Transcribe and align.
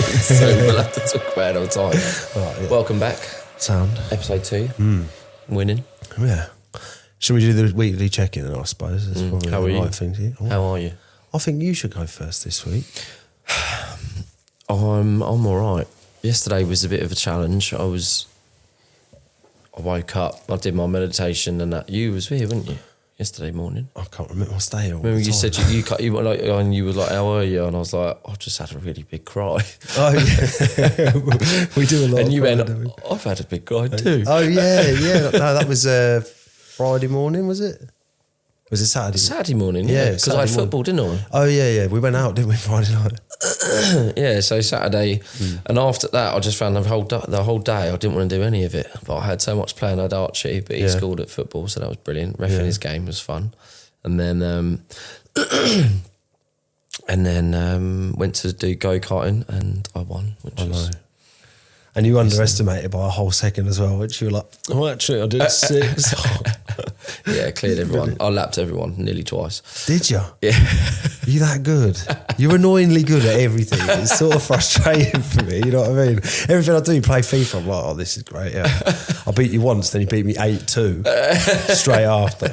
so 0.20 0.34
we'll 0.66 0.76
have 0.82 0.92
to 0.94 1.00
talk 1.00 1.32
about 1.32 1.56
it 1.56 1.58
all 1.58 1.64
the 1.64 1.68
time. 1.68 2.42
Right, 2.42 2.62
yeah. 2.62 2.68
Welcome 2.70 2.98
back, 3.00 3.18
Sound. 3.58 3.90
episode 4.10 4.44
two. 4.44 4.66
Hmm. 4.68 5.02
Winning. 5.48 5.84
Yeah. 6.18 6.46
Should 7.18 7.34
we 7.34 7.40
do 7.40 7.52
the 7.52 7.74
weekly 7.74 8.08
check-in? 8.08 8.46
I 8.54 8.62
suppose 8.64 9.08
it's 9.08 9.20
probably 9.20 9.48
Mm. 9.48 9.50
How 9.50 9.60
the 9.60 9.66
are 9.66 9.70
you? 9.70 9.80
right 9.82 9.94
thing 9.94 10.14
to 10.14 10.30
do. 10.30 10.44
How 10.48 10.62
are 10.64 10.78
you? 10.78 10.92
I 11.34 11.38
think 11.38 11.60
you 11.62 11.74
should 11.74 11.92
go 11.94 12.06
first 12.06 12.44
this 12.44 12.64
week. 12.64 12.84
I'm 14.68 15.22
I'm 15.22 15.46
all 15.46 15.76
right. 15.76 15.86
Yesterday 16.22 16.64
was 16.64 16.84
a 16.84 16.88
bit 16.88 17.02
of 17.02 17.10
a 17.12 17.14
challenge. 17.14 17.74
I 17.74 17.82
was. 17.84 18.26
I 19.76 19.80
woke 19.82 20.16
up. 20.16 20.42
I 20.50 20.56
did 20.56 20.74
my 20.74 20.86
meditation, 20.86 21.60
and 21.60 21.72
that 21.72 21.88
you 21.88 22.12
was 22.12 22.28
here, 22.28 22.48
weren't 22.48 22.68
you? 22.68 22.78
Yesterday 23.20 23.50
morning. 23.50 23.86
I 23.96 24.04
can't 24.04 24.30
remember. 24.30 24.54
I 24.54 24.58
stay 24.58 24.90
all 24.94 25.00
Remember 25.00 25.20
you 25.20 25.32
said 25.32 25.54
you, 25.54 25.64
you 25.76 25.82
cut- 25.82 26.00
you 26.00 26.14
were 26.14 26.22
like 26.22 26.40
and 26.40 26.74
you 26.74 26.86
were 26.86 26.92
like 26.92 27.10
how 27.10 27.26
are 27.34 27.44
you 27.44 27.66
and 27.66 27.76
I 27.76 27.78
was 27.78 27.92
like 27.92 28.18
I 28.26 28.32
just 28.36 28.56
had 28.56 28.72
a 28.74 28.78
really 28.78 29.02
big 29.02 29.26
cry 29.26 29.58
Oh 29.98 30.12
yeah, 30.12 31.12
we 31.76 31.84
do 31.84 32.06
a 32.06 32.08
lot. 32.08 32.20
and 32.20 32.28
of 32.28 32.32
you 32.32 32.40
went? 32.40 32.60
I've 33.10 33.22
had 33.22 33.38
a 33.40 33.44
big 33.44 33.66
cry 33.66 33.88
too 33.88 34.24
Oh 34.26 34.38
yeah, 34.38 34.88
yeah. 34.90 35.30
No, 35.34 35.52
that 35.54 35.66
was 35.68 35.86
uh, 35.86 36.22
Friday 36.24 37.08
morning, 37.08 37.46
was 37.46 37.60
it? 37.60 37.90
Was 38.70 38.80
it 38.80 38.86
Saturday? 38.86 39.18
Saturday 39.18 39.54
morning 39.54 39.88
Yeah, 39.88 39.94
yeah 40.04 40.10
because 40.12 40.28
I 40.28 40.40
had 40.40 40.50
football 40.50 40.82
didn't 40.84 41.00
I? 41.00 41.26
Oh 41.32 41.44
yeah, 41.44 41.68
yeah. 41.70 41.86
We 41.88 41.98
went 42.00 42.14
out, 42.16 42.36
didn't 42.36 42.50
we, 42.50 42.56
Friday 42.68 42.92
night? 42.94 43.18
Yeah 44.16 44.40
so 44.40 44.60
Saturday 44.60 45.20
Hmm. 45.38 45.56
and 45.66 45.78
after 45.78 46.08
that 46.08 46.34
I 46.34 46.40
just 46.40 46.56
found 46.58 46.76
the 46.76 46.82
whole 46.82 47.02
da- 47.04 47.24
the 47.26 47.42
whole 47.42 47.58
day 47.58 47.88
I 47.90 47.96
didn't 47.96 48.14
want 48.14 48.28
to 48.30 48.36
do 48.36 48.42
any 48.42 48.64
of 48.64 48.74
it 48.74 48.86
but 49.06 49.16
I 49.16 49.26
had 49.26 49.40
so 49.42 49.56
much 49.56 49.76
playing 49.76 49.98
I 49.98 50.02
had 50.02 50.12
Archie 50.12 50.60
but 50.60 50.76
he 50.76 50.82
Yeah. 50.82 50.88
scored 50.88 51.20
at 51.20 51.30
football 51.30 51.66
so 51.68 51.80
that 51.80 51.88
was 51.88 51.96
brilliant 51.98 52.38
refing 52.38 52.58
Yeah. 52.58 52.64
his 52.64 52.78
game 52.78 53.06
was 53.06 53.18
fun 53.18 53.54
and 54.04 54.20
then 54.20 54.42
um 54.42 54.84
and 57.08 57.24
then 57.26 57.54
um 57.54 58.12
went 58.16 58.34
to 58.36 58.52
do 58.52 58.74
go-karting 58.74 59.48
and 59.48 59.88
I 59.94 60.00
won 60.00 60.36
which 60.42 60.60
I 60.60 60.64
was 60.64 60.90
know. 60.90 60.96
And 61.94 62.06
you 62.06 62.20
underestimated 62.20 62.90
by 62.92 63.06
a 63.06 63.10
whole 63.10 63.32
second 63.32 63.66
as 63.66 63.80
well, 63.80 63.98
which 63.98 64.20
you 64.20 64.28
were 64.28 64.34
like, 64.34 64.46
oh, 64.70 64.86
actually, 64.86 65.22
I 65.22 65.26
did 65.26 65.40
uh, 65.40 65.48
six. 65.48 66.14
yeah 67.26 67.50
cleared 67.50 67.78
everyone 67.80 68.16
I 68.20 68.28
lapped 68.28 68.58
everyone 68.58 68.94
nearly 68.96 69.24
twice 69.24 69.62
did 69.86 70.08
you? 70.08 70.20
yeah 70.42 70.52
You 71.26 71.40
that 71.40 71.62
good? 71.62 72.00
You're 72.38 72.56
annoyingly 72.56 73.02
good 73.02 73.24
at 73.24 73.38
everything. 73.38 73.78
It's 73.82 74.18
sort 74.18 74.34
of 74.34 74.42
frustrating 74.42 75.20
for 75.20 75.44
me. 75.44 75.58
You 75.58 75.70
know 75.70 75.82
what 75.82 75.90
I 75.90 76.06
mean? 76.06 76.16
Everything 76.48 76.74
I 76.74 76.80
do, 76.80 77.00
play 77.02 77.20
FIFA. 77.20 77.60
I'm 77.60 77.66
like, 77.68 77.84
oh, 77.84 77.94
this 77.94 78.16
is 78.16 78.22
great. 78.24 78.54
Yeah, 78.54 78.66
I 79.26 79.30
beat 79.30 79.52
you 79.52 79.60
once, 79.60 79.90
then 79.90 80.00
you 80.00 80.08
beat 80.08 80.24
me 80.26 80.34
eight 80.38 80.66
two 80.66 81.02
straight 81.68 82.04
after. 82.04 82.48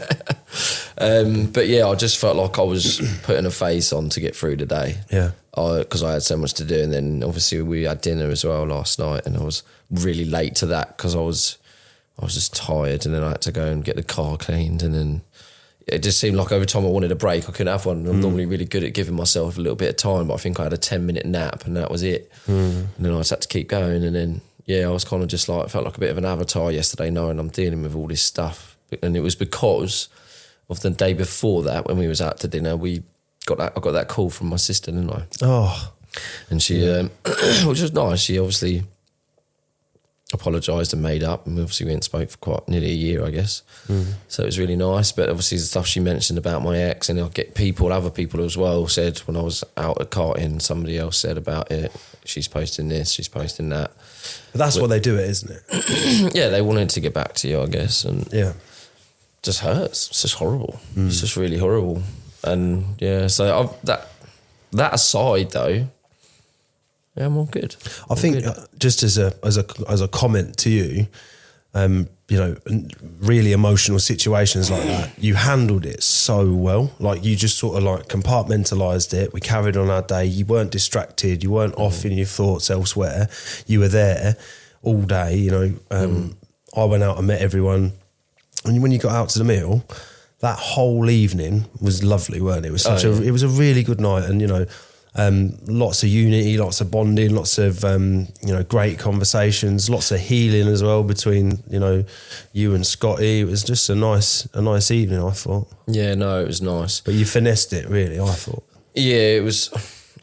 Um, 1.00 1.46
but 1.48 1.68
yeah, 1.68 1.88
I 1.88 1.96
just 1.96 2.18
felt 2.18 2.38
like 2.38 2.58
I 2.58 2.64
was 2.64 3.02
putting 3.24 3.46
a 3.46 3.52
face 3.52 3.94
on 3.94 4.10
to 4.10 4.20
get 4.20 4.36
through 4.36 4.58
the 4.58 4.66
day. 4.66 4.98
Yeah. 5.12 5.32
Because 5.54 6.04
I, 6.04 6.14
had 6.14 6.24
so 6.24 6.38
much 6.38 6.54
to 6.56 6.66
do, 6.66 6.84
and 6.84 6.94
then 6.94 7.24
obviously 7.24 7.62
we 7.62 7.84
had 7.84 8.02
dinner 8.02 8.30
as 8.30 8.46
well 8.46 8.66
last 8.66 9.00
night, 9.00 9.26
and 9.26 9.36
I 9.36 9.44
was 9.44 9.64
really 9.90 10.26
late 10.26 10.56
to 10.56 10.68
that 10.68 10.98
because 10.98 11.16
I 11.16 11.20
was, 11.20 11.58
I 12.20 12.26
was 12.26 12.36
just 12.36 12.56
tired, 12.56 13.06
and 13.06 13.16
then 13.16 13.24
I 13.24 13.30
had 13.30 13.42
to 13.42 13.52
go 13.52 13.66
and 13.66 13.84
get 13.84 13.96
the 13.96 14.04
car 14.04 14.38
cleaned, 14.38 14.84
and 14.84 14.94
then 14.94 15.22
it 15.88 16.04
just 16.04 16.20
seemed 16.20 16.36
like 16.38 16.52
over 16.52 16.66
time 16.66 16.86
I 16.86 16.90
wanted 16.90 17.12
a 17.12 17.16
break. 17.16 17.50
I 17.50 17.52
couldn't 17.52 17.72
have 17.72 17.88
one. 17.88 18.06
I'm 18.06 18.22
normally 18.22 18.46
really 18.46 18.66
good 18.66 18.84
at 18.84 18.94
giving 18.94 19.16
myself 19.16 19.58
a 19.58 19.62
little 19.62 19.76
bit 19.76 19.90
of 19.90 19.96
time, 19.96 20.28
but 20.28 20.36
I 20.36 20.38
think 20.38 20.60
I 20.60 20.64
had 20.64 20.74
a 20.74 20.78
ten 20.78 21.08
minute 21.08 21.26
nap, 21.26 21.66
and 21.66 21.76
that 21.76 21.90
was 21.90 22.04
it. 22.04 22.32
And 22.46 22.88
then 23.00 23.14
I 23.14 23.18
just 23.18 23.32
had 23.32 23.42
to 23.42 23.48
keep 23.48 23.68
going, 23.68 24.04
and 24.04 24.16
then 24.16 24.42
yeah, 24.68 24.86
I 24.88 24.92
was 24.92 25.06
kind 25.06 25.24
of 25.24 25.30
just 25.30 25.50
like 25.50 25.66
I 25.66 25.68
felt 25.70 25.86
like 25.86 25.98
a 25.98 26.00
bit 26.00 26.12
of 26.12 26.20
an 26.20 26.26
avatar 26.26 26.72
yesterday, 26.72 27.10
knowing 27.10 27.40
I'm 27.40 27.50
dealing 27.50 27.82
with 27.82 27.96
all 27.96 28.08
this 28.08 28.22
stuff, 28.22 28.78
and 29.02 29.18
it 29.18 29.22
was 29.22 29.36
because 29.36 30.10
of 30.70 30.82
the 30.82 30.90
day 30.90 31.14
before 31.14 31.64
that 31.64 31.88
when 31.88 31.98
we 31.98 32.08
was 32.08 32.22
out 32.22 32.40
to 32.42 32.48
dinner, 32.48 32.76
we 32.76 33.04
got 33.46 33.58
that 33.60 33.74
I 33.76 33.80
got 33.80 33.92
that 33.92 34.08
call 34.10 34.30
from 34.30 34.48
my 34.48 34.58
sister, 34.58 34.92
didn't 34.92 35.12
I? 35.12 35.24
Oh, 35.42 35.94
And 36.50 36.62
she, 36.62 36.90
um, 36.90 37.10
which 37.66 37.82
was 37.82 37.94
nice. 37.94 38.20
She 38.22 38.38
obviously 38.40 38.84
apologised 40.34 40.92
and 40.94 41.02
made 41.02 41.24
up, 41.24 41.48
and 41.48 41.58
obviously 41.58 41.86
we 41.86 41.94
and 41.94 42.04
spoke 42.04 42.30
for 42.30 42.38
quite 42.38 42.68
nearly 42.68 42.88
a 42.92 42.96
year, 42.96 43.24
I 43.26 43.32
guess. 43.32 43.62
So 44.28 44.44
it 44.44 44.46
was 44.48 44.60
really 44.60 44.76
nice. 44.76 45.14
But 45.14 45.30
obviously 45.30 45.58
the 45.58 45.64
stuff 45.64 45.88
she 45.88 46.02
mentioned 46.02 46.38
about 46.38 46.64
my 46.64 46.78
ex, 46.78 47.08
and 47.10 47.20
I 47.20 47.28
get 47.30 47.56
people, 47.56 47.94
other 47.94 48.10
people 48.10 48.44
as 48.44 48.58
well, 48.58 48.88
said 48.88 49.20
when 49.20 49.38
I 49.38 49.42
was 49.42 49.64
out 49.78 50.02
at 50.02 50.10
karting, 50.12 50.62
somebody 50.62 50.98
else 50.98 51.18
said 51.18 51.38
about 51.38 51.72
it. 51.72 51.94
She's 52.26 52.50
posting 52.50 52.90
this, 52.90 53.12
she's 53.12 53.30
posting 53.30 53.70
that. 53.70 53.92
but 54.52 54.60
that's 54.60 54.78
why 54.78 54.88
they 54.88 55.00
do 55.00 55.16
it, 55.16 55.30
isn't 55.30 55.52
it? 55.70 56.34
yeah, 56.36 56.50
they 56.50 56.62
wanted 56.62 56.90
to 56.90 57.00
get 57.00 57.14
back 57.14 57.34
to 57.36 57.48
you, 57.48 57.62
I 57.62 57.68
guess, 57.68 58.04
and 58.04 58.28
Yeah. 58.34 58.52
Just 59.44 59.60
hurts. 59.62 60.10
It's 60.10 60.22
just 60.22 60.36
horrible. 60.36 60.80
It's 60.96 61.22
just 61.22 61.36
really 61.38 61.58
horrible. 61.58 62.02
And 62.44 62.96
yeah, 63.00 63.28
so 63.28 63.60
I've, 63.60 63.82
that 63.86 64.08
that 64.72 64.94
aside 64.94 65.52
though, 65.52 65.88
yeah, 67.16 67.26
I'm 67.26 67.38
all 67.38 67.46
good. 67.46 67.76
I 68.10 68.16
think 68.16 68.46
uh, 68.46 68.54
just 68.78 69.04
as 69.04 69.18
a 69.18 69.34
as 69.44 69.58
a 69.58 69.66
as 69.90 70.02
a 70.02 70.08
comment 70.08 70.58
to 70.60 70.70
you, 70.70 71.08
um, 71.74 72.08
you 72.30 72.38
know, 72.38 72.58
really 73.20 73.54
emotional 73.54 74.00
situations 74.00 74.70
like 74.70 74.84
that, 74.84 75.12
you 75.18 75.36
handled 75.36 75.86
it 75.86 76.04
so 76.04 76.52
well. 76.54 76.92
Like 77.00 77.24
you 77.24 77.36
just 77.36 77.58
sort 77.58 77.78
of 77.78 77.84
like 77.84 78.08
compartmentalized 78.08 79.14
it. 79.14 79.34
We 79.34 79.40
carried 79.40 79.78
on 79.78 79.90
our 79.90 80.02
day. 80.02 80.26
You 80.26 80.46
weren't 80.46 80.72
distracted. 80.72 81.44
You 81.44 81.52
weren't 81.52 81.76
off 81.76 82.06
in 82.06 82.12
your 82.14 82.26
thoughts 82.26 82.70
elsewhere. 82.70 83.30
You 83.66 83.80
were 83.80 83.88
there 83.88 84.36
all 84.84 85.02
day. 85.04 85.36
You 85.36 85.52
know, 85.52 85.74
um, 85.90 86.38
I 86.76 86.84
went 86.84 87.04
out 87.04 87.18
and 87.18 87.28
met 87.28 87.42
everyone. 87.42 87.94
And 88.68 88.82
when 88.82 88.92
you 88.92 89.00
got 89.00 89.14
out 89.14 89.30
to 89.30 89.40
the 89.40 89.46
meal, 89.46 89.84
that 90.40 90.58
whole 90.60 91.10
evening 91.10 91.66
was 91.82 92.04
lovely, 92.04 92.42
weren't 92.42 92.66
it? 92.66 92.70
It 92.70 92.72
was 92.72 92.84
such 92.84 93.06
Oh, 93.06 93.14
a 93.14 93.22
it 93.22 93.32
was 93.32 93.44
a 93.44 93.48
really 93.48 93.84
good 93.84 94.00
night, 94.00 94.26
and 94.26 94.40
you 94.42 94.48
know, 94.48 94.66
um, 95.16 95.58
lots 95.66 96.04
of 96.04 96.10
unity, 96.10 96.58
lots 96.60 96.80
of 96.80 96.92
bonding, 96.92 97.34
lots 97.34 97.58
of 97.58 97.84
um, 97.84 98.28
you 98.46 98.54
know 98.54 98.64
great 98.64 99.00
conversations, 99.00 99.90
lots 99.90 100.12
of 100.12 100.20
healing 100.20 100.68
as 100.68 100.84
well 100.84 101.04
between 101.04 101.64
you 101.70 101.80
know 101.80 102.04
you 102.54 102.76
and 102.76 102.86
Scotty. 102.86 103.40
It 103.42 103.46
was 103.46 103.64
just 103.64 103.90
a 103.90 103.96
nice 103.96 104.48
a 104.54 104.62
nice 104.62 104.92
evening, 104.92 105.24
I 105.24 105.32
thought. 105.32 105.68
Yeah, 105.88 106.14
no, 106.14 106.40
it 106.42 106.48
was 106.48 106.62
nice. 106.62 107.00
But 107.02 107.16
you 107.16 107.26
finessed 107.26 107.74
it, 107.74 107.88
really. 107.90 108.20
I 108.20 108.32
thought. 108.34 108.64
Yeah, 108.94 109.38
it 109.38 109.44
was. 109.44 109.72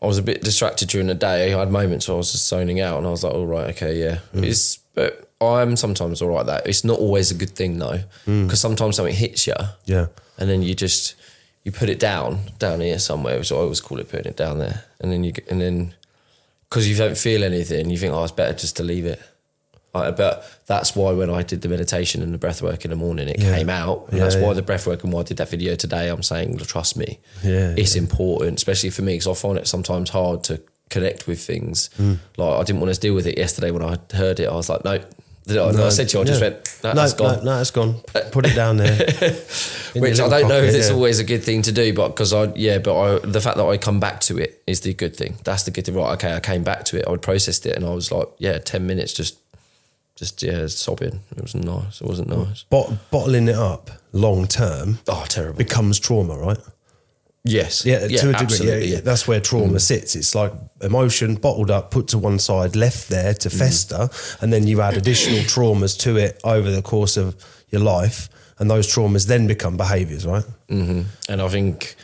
I 0.03 0.06
was 0.06 0.19
a 0.19 0.22
bit 0.22 0.43
distracted 0.43 0.88
during 0.91 1.06
the 1.06 1.15
day. 1.15 1.53
I 1.55 1.59
had 1.59 1.71
moments 1.72 2.06
where 2.09 2.15
I 2.16 2.19
was 2.19 2.31
just 2.31 2.47
zoning 2.47 2.78
out, 2.81 2.99
and 2.99 3.06
I 3.06 3.11
was 3.11 3.25
like, 3.25 3.32
"All 3.34 3.47
right, 3.47 3.71
okay, 3.71 3.99
yeah." 3.99 4.19
It's 4.34 4.76
but 4.94 5.23
I'm 5.44 5.77
sometimes 5.77 6.21
all 6.22 6.31
right. 6.31 6.47
That 6.47 6.66
it's 6.66 6.84
not 6.84 6.99
always 6.99 7.31
a 7.31 7.34
good 7.34 7.50
thing 7.50 7.78
though, 7.78 8.00
because 8.25 8.60
sometimes 8.60 8.97
something 8.97 9.15
hits 9.15 9.47
you, 9.47 9.55
Yeah, 9.87 10.06
and 10.38 10.49
then 10.50 10.62
you 10.62 10.75
just 10.75 11.15
you 11.65 11.72
put 11.72 11.88
it 11.88 11.99
down 11.99 12.41
down 12.59 12.81
here 12.81 12.99
somewhere. 12.99 13.43
So 13.44 13.56
I 13.59 13.60
always 13.62 13.81
call 13.81 13.99
it 14.00 14.09
putting 14.10 14.27
it 14.27 14.37
down 14.37 14.59
there, 14.59 14.84
and 15.00 15.10
then 15.12 15.25
you 15.25 15.32
and 15.50 15.60
then 15.60 15.94
because 16.69 16.88
you 16.88 16.97
don't 16.97 17.16
feel 17.16 17.44
anything, 17.44 17.91
you 17.91 17.99
think, 17.99 18.12
"Oh, 18.12 18.22
it's 18.22 18.32
better 18.32 18.53
just 18.59 18.77
to 18.77 18.82
leave 18.82 19.06
it." 19.06 19.21
I, 19.97 20.10
but 20.10 20.44
that's 20.66 20.97
why 20.97 21.12
when 21.12 21.31
I 21.31 21.43
did 21.44 21.61
the 21.62 21.69
meditation 21.69 22.21
and 22.21 22.34
the 22.34 22.38
breath 22.38 22.61
work 22.62 22.84
in 22.84 22.91
the 22.91 22.97
morning, 22.97 23.28
it 23.28 23.38
Yeah. 23.38 23.55
came 23.56 23.71
out. 23.71 24.06
And 24.09 24.19
Yeah, 24.19 24.25
that's 24.25 24.34
why 24.34 24.53
the 24.53 24.61
breath 24.62 24.88
work 24.88 25.05
and 25.05 25.12
why 25.12 25.21
I 25.21 25.22
did 25.22 25.37
that 25.37 25.49
video 25.49 25.76
today. 25.76 26.09
I'm 26.09 26.25
saying, 26.25 26.56
trust 26.59 26.97
me, 26.97 27.21
Yeah, 27.44 27.75
it's 27.76 27.94
important, 27.94 28.59
especially 28.59 28.91
for 28.91 29.03
me, 29.03 29.12
because 29.15 29.28
I 29.28 29.34
find 29.34 29.56
it 29.56 29.69
sometimes 29.69 30.11
hard 30.11 30.43
to 30.44 30.61
connect 30.91 31.28
with 31.28 31.38
things. 31.41 31.91
Mm. 31.97 32.19
Like 32.37 32.61
I 32.61 32.62
didn't 32.65 32.81
want 32.81 32.93
to 32.93 32.99
deal 33.00 33.15
with 33.15 33.28
it 33.28 33.38
yesterday 33.38 33.71
when 33.71 33.84
I 33.84 33.97
heard 34.16 34.41
it. 34.41 34.49
I 34.49 34.55
was 34.55 34.69
like, 34.69 34.84
no. 34.84 34.99
I 35.49 35.88
said 35.91 36.09
to 36.09 36.16
you, 36.19 36.22
I 36.22 36.25
just 36.27 36.41
Yeah. 36.41 36.49
went, 36.50 36.78
no, 36.82 36.91
no, 36.93 36.94
that's 37.00 37.12
gone. 37.15 37.38
no, 37.44 37.55
no, 37.55 37.60
it's 37.60 37.71
gone. 37.71 38.00
Put 38.32 38.47
it 38.47 38.55
down 38.55 38.78
there. 38.78 38.97
Which 39.94 40.19
I 40.21 40.28
don't 40.28 40.49
know 40.49 40.59
if 40.62 40.75
it's 40.75 40.88
yeah. 40.88 40.94
always 40.94 41.19
a 41.21 41.25
good 41.25 41.43
thing 41.44 41.62
to 41.62 41.72
do, 41.72 41.93
but 41.93 42.09
because 42.09 42.32
I, 42.32 42.53
yeah, 42.56 42.78
but 42.78 42.99
I, 42.99 43.19
the 43.21 43.41
fact 43.41 43.56
that 43.59 43.65
I 43.66 43.77
come 43.77 44.00
back 44.00 44.21
to 44.22 44.38
it 44.38 44.62
is 44.66 44.81
the 44.81 44.94
good 44.94 45.15
thing. 45.15 45.37
That's 45.44 45.65
the 45.65 45.71
good 45.71 45.84
thing. 45.87 45.94
Right, 45.94 46.12
okay, 46.15 46.34
I 46.34 46.41
came 46.41 46.65
back 46.65 46.84
to 46.87 46.99
it. 46.99 47.06
I 47.06 47.16
processed 47.16 47.66
it, 47.66 47.77
and 47.77 47.84
I 47.84 47.91
was 47.94 48.10
like, 48.10 48.27
yeah, 48.38 48.59
ten 48.59 48.87
minutes, 48.87 49.12
just, 49.12 49.38
just 50.16 50.43
yeah, 50.43 50.66
sobbing. 50.66 51.21
It 51.37 51.41
wasn't 51.43 51.65
nice. 51.65 52.00
It 52.00 52.06
wasn't 52.06 52.28
nice. 52.28 52.62
Bot- 52.65 53.11
bottling 53.11 53.49
it 53.49 53.55
up 53.56 53.91
long 54.12 54.47
term 54.47 54.99
Oh, 55.09 55.25
terrible. 55.28 55.59
becomes 55.59 55.99
trauma, 55.99 56.37
right? 56.38 56.59
Yes, 57.44 57.84
Yeah, 57.84 57.99
to 57.99 58.31
a 58.31 58.32
degree. 58.32 58.44
Absolutely, 58.44 58.87
yeah, 58.93 59.00
that's 59.00 59.29
where 59.29 59.41
trauma 59.41 59.75
mm. 59.75 59.81
sits. 59.81 60.17
It's 60.17 60.35
like 60.35 60.52
emotion 60.81 61.37
bottled 61.37 61.70
up, 61.70 61.91
put 61.91 62.08
to 62.08 62.19
one 62.19 62.38
side, 62.38 62.75
left 62.75 63.08
there 63.08 63.35
to 63.35 63.49
mm. 63.49 63.58
fester, 63.58 64.08
and 64.41 64.52
then 64.52 64.67
you 64.67 64.81
add 64.81 64.96
additional 64.96 65.41
traumas 65.55 65.99
to 66.00 66.17
it 66.17 66.41
over 66.44 66.70
the 66.70 66.82
course 66.82 67.17
of 67.17 67.37
your 67.70 67.82
life, 67.82 68.29
and 68.58 68.70
those 68.70 68.93
traumas 68.93 69.26
then 69.26 69.46
become 69.46 69.76
behaviours, 69.76 70.26
right? 70.26 70.44
Mm-hmm. 70.69 71.02
And 71.29 71.43
I 71.43 71.49
think 71.49 71.96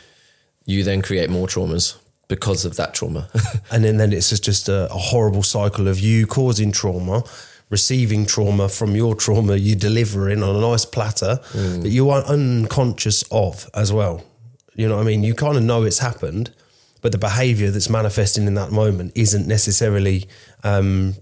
you 0.65 0.83
then 0.83 1.01
create 1.01 1.29
more 1.29 1.47
traumas 1.47 1.97
because 2.27 2.63
of 2.63 2.77
that 2.77 2.93
trauma. 2.93 3.29
And 3.71 3.83
then, 3.83 3.97
then 3.97 4.13
it's 4.13 4.29
just, 4.29 4.43
just 4.43 4.69
a, 4.69 4.85
a 4.85 4.97
horrible 4.97 5.43
cycle 5.43 5.87
of 5.87 5.99
you 5.99 6.27
causing 6.27 6.71
trauma, 6.71 7.23
receiving 7.69 8.25
trauma 8.25 8.69
from 8.69 8.95
your 8.95 9.15
trauma, 9.15 9.55
you 9.55 9.75
delivering 9.75 10.43
on 10.43 10.55
a 10.55 10.59
nice 10.59 10.85
platter 10.85 11.39
mm. 11.51 11.81
that 11.81 11.89
you 11.89 12.09
are 12.09 12.21
unconscious 12.23 13.23
of 13.31 13.69
as 13.73 13.91
well. 13.91 14.23
You 14.75 14.87
know 14.87 14.95
what 14.97 15.03
I 15.03 15.05
mean? 15.05 15.23
You 15.23 15.33
kind 15.35 15.57
of 15.57 15.63
know 15.63 15.83
it's 15.83 15.99
happened, 15.99 16.51
but 17.01 17.11
the 17.11 17.17
behavior 17.17 17.71
that's 17.71 17.89
manifesting 17.89 18.47
in 18.47 18.53
that 18.55 18.71
moment 18.71 19.11
isn't 19.15 19.47
necessarily. 19.47 20.27
Um, 20.63 21.15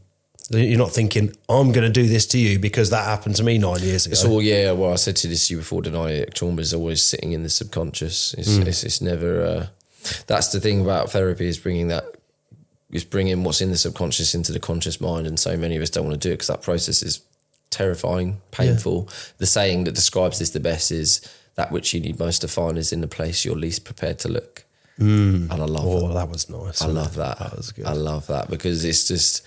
you're 0.51 0.79
not 0.79 0.91
thinking, 0.91 1.31
I'm 1.47 1.71
going 1.71 1.85
to 1.85 1.91
do 1.91 2.07
this 2.07 2.25
to 2.27 2.39
you 2.39 2.57
because 2.57 2.89
that 2.89 3.05
happened 3.05 3.35
to 3.35 3.43
me 3.43 3.59
nine 3.59 3.81
years 3.81 4.07
ago. 4.07 4.13
It's 4.13 4.25
all 4.25 4.41
yeah. 4.41 4.71
Well, 4.71 4.93
I 4.93 4.95
said 4.95 5.15
to 5.17 5.27
this 5.27 5.47
to 5.47 5.53
you 5.53 5.59
before. 5.59 5.83
Didn't 5.83 5.99
I? 5.99 6.23
Trauma 6.33 6.61
is 6.61 6.73
always 6.73 7.03
sitting 7.03 7.33
in 7.33 7.43
the 7.43 7.49
subconscious. 7.49 8.33
It's 8.35 8.49
Mm. 8.57 8.65
it's, 8.67 8.83
it's 8.83 8.99
never. 9.01 9.43
Uh, 9.43 9.67
that's 10.25 10.47
the 10.51 10.59
thing 10.59 10.81
about 10.81 11.11
therapy 11.11 11.47
is 11.47 11.59
bringing 11.59 11.89
that 11.89 12.05
is 12.91 13.03
bringing 13.03 13.43
what's 13.43 13.61
in 13.61 13.69
the 13.69 13.77
subconscious 13.77 14.33
into 14.33 14.51
the 14.51 14.59
conscious 14.59 14.99
mind, 14.99 15.27
and 15.27 15.39
so 15.39 15.55
many 15.55 15.75
of 15.75 15.83
us 15.83 15.91
don't 15.91 16.05
want 16.07 16.19
to 16.19 16.27
do 16.27 16.31
it 16.31 16.37
because 16.37 16.47
that 16.47 16.63
process 16.63 17.03
is 17.03 17.21
terrifying, 17.69 18.41
painful. 18.49 19.07
The 19.37 19.45
saying 19.45 19.83
that 19.83 19.93
describes 19.93 20.39
this 20.39 20.49
the 20.49 20.59
best 20.59 20.91
is 20.91 21.21
that 21.59 21.71
which 21.73 21.93
you 21.93 21.99
need 21.99 22.17
most 22.19 22.39
to 22.39 22.47
find 22.47 22.77
is 22.77 22.93
in 22.93 23.01
the 23.01 23.07
place 23.07 23.43
you're 23.43 23.55
least 23.67 23.83
prepared 23.83 24.17
to 24.19 24.29
look. 24.29 24.63
Mm. 24.97 25.51
And 25.51 25.61
I 25.65 25.65
love 25.65 25.85
Oh, 25.85 26.07
that. 26.07 26.13
that 26.13 26.29
was 26.29 26.49
nice. 26.49 26.81
I 26.81 26.87
love 26.87 27.15
that. 27.15 27.37
That 27.39 27.55
was 27.57 27.71
good. 27.73 27.85
I 27.85 27.93
love 27.93 28.27
that 28.27 28.49
because 28.49 28.85
it's 28.85 29.07
just 29.07 29.45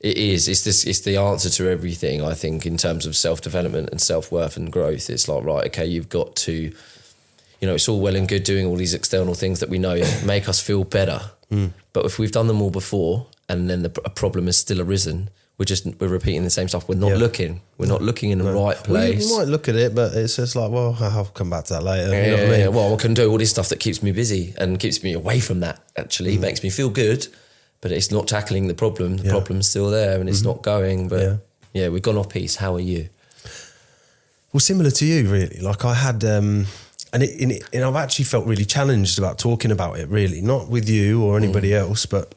it 0.00 0.16
is. 0.18 0.46
It's 0.48 0.64
this 0.64 0.84
it's 0.84 1.00
the 1.00 1.16
answer 1.16 1.48
to 1.58 1.70
everything, 1.70 2.22
I 2.22 2.34
think, 2.34 2.66
in 2.66 2.76
terms 2.76 3.06
of 3.06 3.16
self 3.16 3.40
development 3.40 3.88
and 3.90 4.00
self 4.00 4.30
worth 4.30 4.56
and 4.58 4.70
growth. 4.70 5.08
It's 5.08 5.26
like, 5.26 5.42
right, 5.44 5.66
okay, 5.68 5.86
you've 5.86 6.10
got 6.10 6.36
to 6.48 6.72
you 7.60 7.68
know, 7.68 7.76
it's 7.76 7.88
all 7.88 8.00
well 8.00 8.16
and 8.16 8.28
good 8.28 8.44
doing 8.44 8.66
all 8.66 8.76
these 8.76 8.92
external 8.92 9.32
things 9.34 9.60
that 9.60 9.70
we 9.70 9.78
know 9.78 9.96
make 10.26 10.48
us 10.50 10.60
feel 10.60 10.84
better. 10.84 11.20
Hmm. 11.48 11.68
But 11.94 12.04
if 12.04 12.18
we've 12.18 12.32
done 12.32 12.46
them 12.48 12.60
all 12.60 12.70
before 12.70 13.26
and 13.48 13.70
then 13.70 13.82
the, 13.84 13.92
a 14.04 14.10
problem 14.10 14.46
has 14.46 14.58
still 14.58 14.80
arisen, 14.82 15.30
we're 15.58 15.64
just 15.64 15.86
we're 16.00 16.08
repeating 16.08 16.42
the 16.44 16.50
same 16.50 16.66
stuff. 16.68 16.88
We're 16.88 16.96
not 16.96 17.10
Yeah. 17.12 17.16
looking. 17.16 17.60
We're 17.78 17.86
not 17.86 18.02
looking 18.02 18.30
in 18.30 18.38
the 18.38 18.44
right 18.44 18.54
Well, 18.56 18.74
you- 19.06 19.12
place. 19.14 19.28
you, 19.30 19.38
might 19.38 19.48
look 19.48 19.68
at 19.68 19.76
it, 19.76 19.94
but 19.94 20.12
it's 20.14 20.36
just 20.36 20.56
like, 20.56 20.70
well, 20.70 20.96
I'll 21.00 21.24
come 21.26 21.50
back 21.50 21.64
to 21.66 21.74
that 21.74 21.82
later. 21.84 22.10
Yeah, 22.10 22.24
you 22.24 22.30
know 22.30 22.36
what 22.36 22.46
I 22.46 22.50
mean? 22.50 22.60
yeah, 22.60 22.68
well, 22.68 22.92
I 22.92 22.96
can 22.96 23.14
do 23.14 23.30
all 23.30 23.38
this 23.38 23.50
stuff 23.50 23.68
that 23.68 23.78
keeps 23.80 24.02
me 24.02 24.10
busy 24.12 24.52
and 24.58 24.78
keeps 24.80 25.02
me 25.02 25.12
away 25.12 25.38
from 25.40 25.60
that. 25.60 25.76
Mm. 25.76 26.02
Actually, 26.02 26.38
makes 26.38 26.62
me 26.62 26.70
feel 26.70 26.88
good, 26.90 27.28
but 27.80 27.92
it's 27.92 28.10
not 28.10 28.26
tackling 28.26 28.66
the 28.66 28.74
problem. 28.74 29.16
The 29.18 29.30
problem's 29.30 29.68
still 29.68 29.90
there, 29.90 30.18
and 30.20 30.28
it's 30.28 30.42
not 30.42 30.62
going. 30.62 31.08
But 31.08 31.20
Mm-hmm. 31.20 31.38
Yeah. 31.74 31.82
yeah. 31.84 31.88
we've 31.90 32.02
gone 32.02 32.16
off 32.18 32.28
piece. 32.30 32.56
How 32.56 32.74
are 32.74 32.80
you? 32.80 33.08
Well, 34.52 34.60
similar 34.60 34.90
to 34.90 35.04
you, 35.04 35.28
really. 35.28 35.58
Like 35.60 35.84
I 35.84 35.94
had, 35.94 36.24
um, 36.24 36.66
and, 37.12 37.22
it, 37.22 37.40
and, 37.40 37.52
it, 37.52 37.68
and 37.72 37.84
I've 37.84 37.96
actually 37.96 38.24
felt 38.26 38.46
really 38.46 38.64
challenged 38.64 39.18
about 39.18 39.38
talking 39.38 39.70
about 39.72 39.98
it. 39.98 40.08
Really, 40.08 40.40
not 40.40 40.68
with 40.68 40.88
you 40.88 41.22
or 41.22 41.36
anybody 41.36 41.70
Mm. 41.70 41.80
else, 41.80 42.06
but 42.06 42.34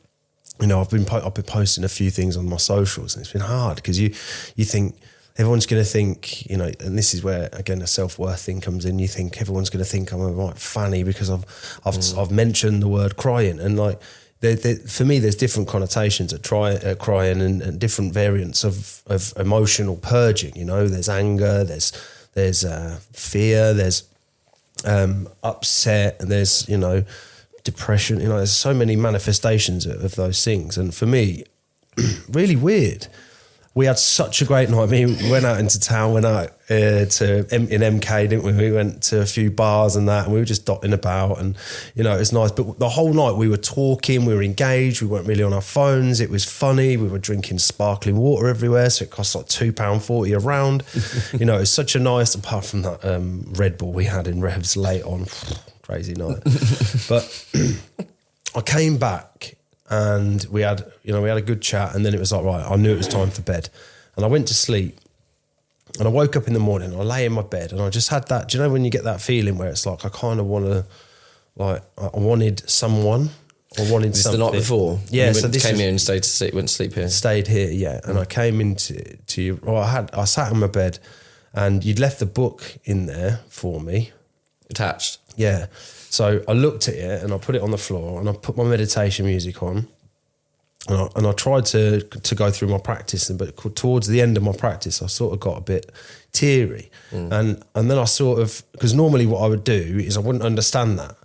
you 0.59 0.67
know, 0.67 0.81
I've 0.81 0.89
been 0.89 1.05
po- 1.05 1.21
I've 1.25 1.33
been 1.33 1.43
posting 1.43 1.83
a 1.83 1.89
few 1.89 2.09
things 2.09 2.35
on 2.37 2.49
my 2.49 2.57
socials, 2.57 3.15
and 3.15 3.23
it's 3.23 3.33
been 3.33 3.41
hard 3.41 3.77
because 3.77 3.99
you 3.99 4.13
you 4.55 4.65
think 4.65 4.95
everyone's 5.37 5.67
going 5.67 5.83
to 5.83 5.89
think, 5.89 6.49
you 6.49 6.57
know, 6.57 6.71
and 6.79 6.97
this 6.97 7.13
is 7.13 7.23
where 7.23 7.49
again 7.53 7.81
a 7.81 7.87
self 7.87 8.17
worth 8.17 8.41
thing 8.41 8.61
comes 8.61 8.85
in. 8.85 8.99
You 8.99 9.07
think 9.07 9.39
everyone's 9.39 9.69
going 9.69 9.83
to 9.83 9.89
think 9.89 10.11
I'm 10.11 10.21
a 10.21 10.31
right 10.31 10.57
fanny 10.57 11.03
because 11.03 11.29
I've 11.29 11.45
I've 11.85 11.95
Mm. 11.95 12.21
I've 12.21 12.31
mentioned 12.31 12.81
the 12.81 12.87
word 12.87 13.17
crying, 13.17 13.59
and 13.59 13.77
like. 13.77 13.99
There, 14.39 14.55
there, 14.55 14.75
for 14.75 15.03
me, 15.03 15.17
there's 15.17 15.35
different 15.35 15.67
connotations 15.67 16.31
at 16.31 16.43
try, 16.43 16.75
uh, 16.75 16.93
crying 16.93 17.41
and, 17.41 17.59
and 17.59 17.79
different 17.79 18.13
variants 18.13 18.63
of, 18.63 19.01
of 19.07 19.33
emotional 19.35 19.95
purging. 19.95 20.55
You 20.55 20.63
know, 20.63 20.87
there's 20.87 21.09
anger, 21.09 21.63
there's 21.63 21.91
there's 22.35 22.63
uh, 22.63 22.99
fear, 23.13 23.73
there's 23.73 24.03
um, 24.85 25.27
upset, 25.41 26.21
and 26.21 26.29
there's 26.29 26.69
you 26.69 26.77
know 26.77 27.03
depression. 27.67 28.19
You 28.21 28.29
know, 28.29 28.37
there's 28.37 28.51
so 28.51 28.73
many 28.73 28.95
manifestations 28.95 29.85
of, 29.85 30.03
of 30.03 30.15
those 30.15 30.43
things. 30.43 30.77
And 30.77 30.95
for 30.95 31.05
me, 31.05 31.43
really 32.29 32.55
weird. 32.55 33.07
We 33.75 33.85
had 33.85 33.99
such 33.99 34.41
a 34.41 34.45
great 34.45 34.69
night. 34.71 34.83
I 34.83 34.85
mean, 34.87 35.17
we 35.17 35.29
went 35.29 35.45
out 35.45 35.59
into 35.59 35.79
town, 35.79 36.13
went 36.13 36.25
out 36.25 36.47
uh, 36.67 37.05
to 37.05 37.45
M- 37.51 37.67
in 37.67 37.81
MK, 37.81 38.29
didn't 38.29 38.43
we? 38.43 38.51
We 38.53 38.71
went 38.71 39.03
to 39.03 39.21
a 39.21 39.25
few 39.27 39.51
bars 39.51 39.95
and 39.95 40.07
that, 40.09 40.23
and 40.23 40.33
we 40.33 40.39
were 40.39 40.45
just 40.45 40.65
dotting 40.65 40.93
about, 40.93 41.39
and 41.39 41.55
you 41.93 42.03
know, 42.03 42.15
it 42.15 42.19
was 42.19 42.33
nice. 42.33 42.51
But 42.51 42.79
the 42.79 42.89
whole 42.89 43.13
night 43.13 43.33
we 43.33 43.47
were 43.47 43.55
talking, 43.55 44.25
we 44.25 44.33
were 44.33 44.41
engaged, 44.41 45.03
we 45.03 45.07
weren't 45.07 45.27
really 45.27 45.43
on 45.43 45.53
our 45.53 45.61
phones. 45.61 46.19
It 46.19 46.31
was 46.31 46.43
funny. 46.43 46.97
We 46.97 47.07
were 47.07 47.19
drinking 47.19 47.59
sparkling 47.59 48.17
water 48.17 48.47
everywhere, 48.47 48.89
so 48.89 49.03
it 49.03 49.11
cost 49.11 49.35
like 49.35 49.47
two 49.47 49.71
pound 49.71 50.01
forty 50.01 50.33
a 50.33 50.39
round. 50.39 50.83
you 51.39 51.45
know, 51.45 51.57
it 51.57 51.59
was 51.59 51.71
such 51.71 51.95
a 51.95 51.99
nice. 51.99 52.33
Apart 52.33 52.65
from 52.65 52.81
that 52.81 53.05
um, 53.05 53.45
Red 53.51 53.77
Bull 53.77 53.93
we 53.93 54.05
had 54.05 54.25
in 54.27 54.41
Revs 54.41 54.75
late 54.75 55.03
on, 55.03 55.27
crazy 55.87 56.13
night. 56.13 56.43
but 57.09 57.45
I 58.55 58.61
came 58.61 58.97
back 58.97 59.55
and 59.89 60.45
we 60.51 60.61
had, 60.61 60.83
you 61.03 61.13
know, 61.13 61.21
we 61.21 61.29
had 61.29 61.37
a 61.37 61.41
good 61.41 61.61
chat, 61.61 61.95
and 61.95 62.05
then 62.05 62.13
it 62.13 62.19
was 62.19 62.31
like, 62.33 62.43
right, 62.43 62.69
I 62.69 62.75
knew 62.75 62.91
it 62.91 62.97
was 62.97 63.07
time 63.07 63.29
for 63.29 63.41
bed, 63.41 63.69
and 64.15 64.25
I 64.25 64.27
went 64.27 64.47
to 64.49 64.53
sleep. 64.53 64.99
And 65.97 66.05
I 66.05 66.11
woke 66.11 66.35
up 66.35 66.45
in 66.45 66.53
the 66.53 66.59
morning, 66.59 66.93
I 66.93 67.01
lay 67.03 67.25
in 67.25 67.31
my 67.31 67.41
bed, 67.41 67.71
and 67.71 67.81
I 67.81 67.89
just 67.89 68.09
had 68.09 68.27
that. 68.27 68.49
Do 68.49 68.57
you 68.57 68.63
know 68.63 68.69
when 68.69 68.83
you 68.83 68.91
get 68.91 69.05
that 69.05 69.21
feeling 69.21 69.57
where 69.57 69.69
it's 69.69 69.85
like 69.85 70.03
I 70.05 70.09
kind 70.09 70.39
of 70.41 70.45
want 70.45 70.65
to, 70.65 70.85
like, 71.55 71.81
I 71.97 72.17
wanted 72.17 72.69
someone, 72.69 73.29
I 73.79 73.89
wanted 73.89 74.11
This 74.11 74.23
something. 74.23 74.39
the 74.39 74.45
night 74.45 74.53
before. 74.59 74.99
Yeah, 75.09 75.31
so 75.31 75.47
this 75.47 75.63
came 75.65 75.75
is- 75.75 75.79
here 75.79 75.89
and 75.89 76.01
stayed 76.01 76.23
to 76.23 76.29
sleep. 76.29 76.53
Went 76.53 76.67
to 76.67 76.73
sleep 76.73 76.93
here. 76.93 77.09
stayed 77.09 77.47
here, 77.47 77.71
yeah. 77.71 78.01
And 78.03 78.17
mm. 78.17 78.21
I 78.21 78.25
came 78.25 78.59
into 78.59 79.15
to 79.15 79.41
you. 79.41 79.59
Well, 79.63 79.77
I 79.77 79.89
had 79.89 80.13
I 80.13 80.25
sat 80.25 80.51
in 80.51 80.59
my 80.59 80.67
bed, 80.67 80.99
and 81.53 81.83
you'd 81.83 81.99
left 81.99 82.19
the 82.19 82.25
book 82.25 82.77
in 82.83 83.05
there 83.05 83.39
for 83.47 83.79
me. 83.79 84.11
Attached. 84.69 85.19
Yeah. 85.37 85.67
So 86.09 86.43
I 86.47 86.53
looked 86.53 86.87
at 86.89 86.95
it 86.95 87.23
and 87.23 87.33
I 87.33 87.37
put 87.37 87.55
it 87.55 87.61
on 87.61 87.71
the 87.71 87.77
floor 87.77 88.19
and 88.19 88.27
I 88.27 88.33
put 88.33 88.57
my 88.57 88.63
meditation 88.63 89.25
music 89.25 89.63
on. 89.63 89.87
And 90.89 90.97
I, 90.97 91.07
and 91.17 91.27
I 91.27 91.33
tried 91.33 91.65
to 91.67 91.99
to 92.01 92.35
go 92.35 92.49
through 92.49 92.69
my 92.69 92.77
practice, 92.77 93.29
but 93.31 93.57
towards 93.75 94.07
the 94.07 94.21
end 94.21 94.37
of 94.37 94.43
my 94.43 94.53
practice, 94.53 95.01
I 95.01 95.07
sort 95.07 95.33
of 95.33 95.39
got 95.41 95.57
a 95.57 95.61
bit 95.61 95.91
teary, 96.31 96.89
mm. 97.11 97.29
and 97.29 97.61
and 97.75 97.91
then 97.91 97.97
I 97.97 98.05
sort 98.05 98.39
of 98.39 98.63
because 98.71 98.93
normally 98.93 99.25
what 99.25 99.41
I 99.41 99.47
would 99.47 99.65
do 99.65 99.73
is 99.99 100.15
I 100.15 100.21
wouldn't 100.21 100.45
understand 100.45 100.97
that, 100.99 101.17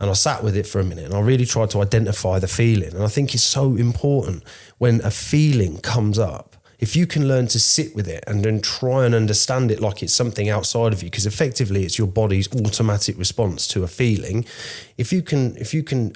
and 0.00 0.10
I 0.10 0.12
sat 0.12 0.42
with 0.42 0.54
it 0.54 0.66
for 0.66 0.80
a 0.80 0.84
minute, 0.84 1.06
and 1.06 1.14
I 1.14 1.20
really 1.20 1.46
tried 1.46 1.70
to 1.70 1.80
identify 1.80 2.38
the 2.38 2.48
feeling, 2.48 2.92
and 2.94 3.02
I 3.02 3.06
think 3.06 3.32
it's 3.32 3.44
so 3.44 3.76
important 3.76 4.42
when 4.76 5.00
a 5.00 5.10
feeling 5.10 5.78
comes 5.78 6.18
up 6.18 6.55
if 6.78 6.94
you 6.94 7.06
can 7.06 7.26
learn 7.26 7.46
to 7.48 7.58
sit 7.58 7.94
with 7.94 8.06
it 8.06 8.22
and 8.26 8.44
then 8.44 8.60
try 8.60 9.06
and 9.06 9.14
understand 9.14 9.70
it 9.70 9.80
like 9.80 10.02
it's 10.02 10.12
something 10.12 10.48
outside 10.48 10.92
of 10.92 11.02
you 11.02 11.10
because 11.10 11.26
effectively 11.26 11.84
it's 11.84 11.98
your 11.98 12.06
body's 12.06 12.52
automatic 12.54 13.18
response 13.18 13.66
to 13.68 13.82
a 13.82 13.88
feeling. 13.88 14.44
If 14.96 15.12
you 15.12 15.22
can 15.22 15.56
if 15.56 15.72
you 15.72 15.82
can 15.82 16.14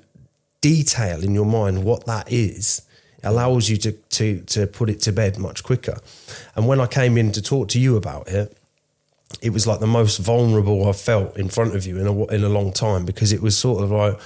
detail 0.60 1.24
in 1.24 1.34
your 1.34 1.46
mind 1.46 1.84
what 1.84 2.04
that 2.04 2.30
is 2.30 2.82
allows 3.22 3.68
you 3.68 3.76
to 3.78 3.92
to 3.92 4.40
to 4.42 4.66
put 4.66 4.90
it 4.90 5.00
to 5.00 5.12
bed 5.12 5.38
much 5.38 5.62
quicker. 5.62 5.98
And 6.54 6.66
when 6.66 6.80
i 6.80 6.86
came 6.86 7.16
in 7.16 7.32
to 7.32 7.42
talk 7.42 7.68
to 7.68 7.80
you 7.80 7.96
about 7.96 8.28
it 8.28 8.56
it 9.40 9.50
was 9.50 9.66
like 9.66 9.80
the 9.80 9.86
most 9.86 10.18
vulnerable 10.18 10.88
I've 10.88 11.00
felt 11.00 11.36
in 11.36 11.48
front 11.48 11.76
of 11.76 11.86
you 11.86 11.98
in 11.98 12.06
a 12.06 12.24
in 12.26 12.44
a 12.44 12.48
long 12.48 12.72
time 12.72 13.04
because 13.04 13.32
it 13.32 13.40
was 13.40 13.56
sort 13.56 13.82
of 13.82 13.90
like 13.90 14.18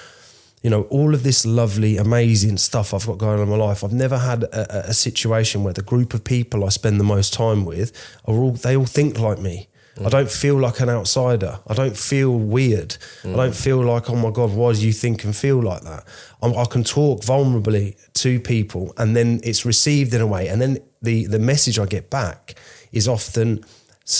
you 0.64 0.70
know 0.70 0.84
all 0.84 1.14
of 1.14 1.22
this 1.22 1.44
lovely 1.44 1.98
amazing 1.98 2.56
stuff 2.56 2.94
I've 2.94 3.06
got 3.06 3.18
going 3.18 3.38
on 3.38 3.42
in 3.42 3.50
my 3.50 3.56
life. 3.56 3.84
I've 3.84 3.92
never 3.92 4.18
had 4.18 4.44
a, 4.44 4.88
a- 4.88 4.94
situation 4.94 5.62
where 5.62 5.74
the 5.74 5.82
group 5.82 6.14
of 6.14 6.24
people 6.24 6.64
I 6.64 6.70
spend 6.70 6.98
the 6.98 7.04
most 7.04 7.34
time 7.34 7.66
with 7.66 7.92
are 8.24 8.34
all 8.34 8.52
they 8.52 8.74
all 8.74 8.86
think 8.86 9.18
like 9.18 9.38
me. 9.38 9.68
I 10.04 10.08
don't 10.08 10.30
feel 10.30 10.58
like 10.58 10.80
an 10.80 10.88
outsider. 10.88 11.60
I 11.68 11.74
don't 11.74 11.96
feel 11.96 12.36
weird. 12.36 12.96
I 13.22 13.26
mm. 13.28 13.36
don't 13.36 13.54
feel 13.54 13.84
like 13.84 14.08
oh 14.08 14.16
my 14.16 14.30
god 14.30 14.52
why 14.52 14.72
do 14.72 14.80
you 14.80 14.92
think 14.92 15.22
and 15.22 15.36
feel 15.36 15.62
like 15.62 15.82
that? 15.82 16.04
I'm, 16.42 16.56
I 16.56 16.64
can 16.64 16.82
talk 16.82 17.20
vulnerably 17.20 17.96
to 18.14 18.40
people 18.40 18.94
and 18.96 19.14
then 19.14 19.40
it's 19.44 19.66
received 19.66 20.14
in 20.14 20.22
a 20.22 20.26
way. 20.26 20.48
And 20.48 20.62
then 20.62 20.78
the 21.02 21.26
the 21.26 21.38
message 21.38 21.78
I 21.78 21.84
get 21.84 22.08
back 22.08 22.54
is 22.90 23.06
often 23.06 23.64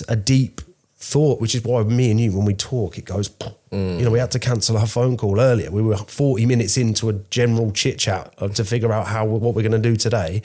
a 0.09 0.17
deep 0.17 0.61
thought, 1.05 1.41
which 1.41 1.55
is 1.55 1.63
why 1.63 1.83
me 1.83 2.11
and 2.11 2.21
you, 2.21 2.33
when 2.37 2.45
we 2.45 2.55
talk, 2.55 2.99
it 2.99 3.05
goes, 3.05 3.31
you 3.71 4.05
know, 4.05 4.11
we 4.11 4.21
had 4.21 4.31
to 4.31 4.39
cancel 4.39 4.77
our 4.77 4.87
phone 4.87 5.17
call 5.17 5.41
earlier. 5.41 5.71
We 5.71 5.83
were 5.83 5.97
40 5.97 6.47
minutes 6.47 6.77
into 6.77 7.09
a 7.09 7.15
general 7.31 7.73
chit 7.73 7.99
chat 7.99 8.33
to 8.55 8.65
figure 8.65 8.93
out 8.93 9.09
how 9.09 9.25
what 9.25 9.55
we're 9.55 9.63
going 9.63 9.73
to 9.73 9.91
do 9.91 9.97
today 9.97 10.43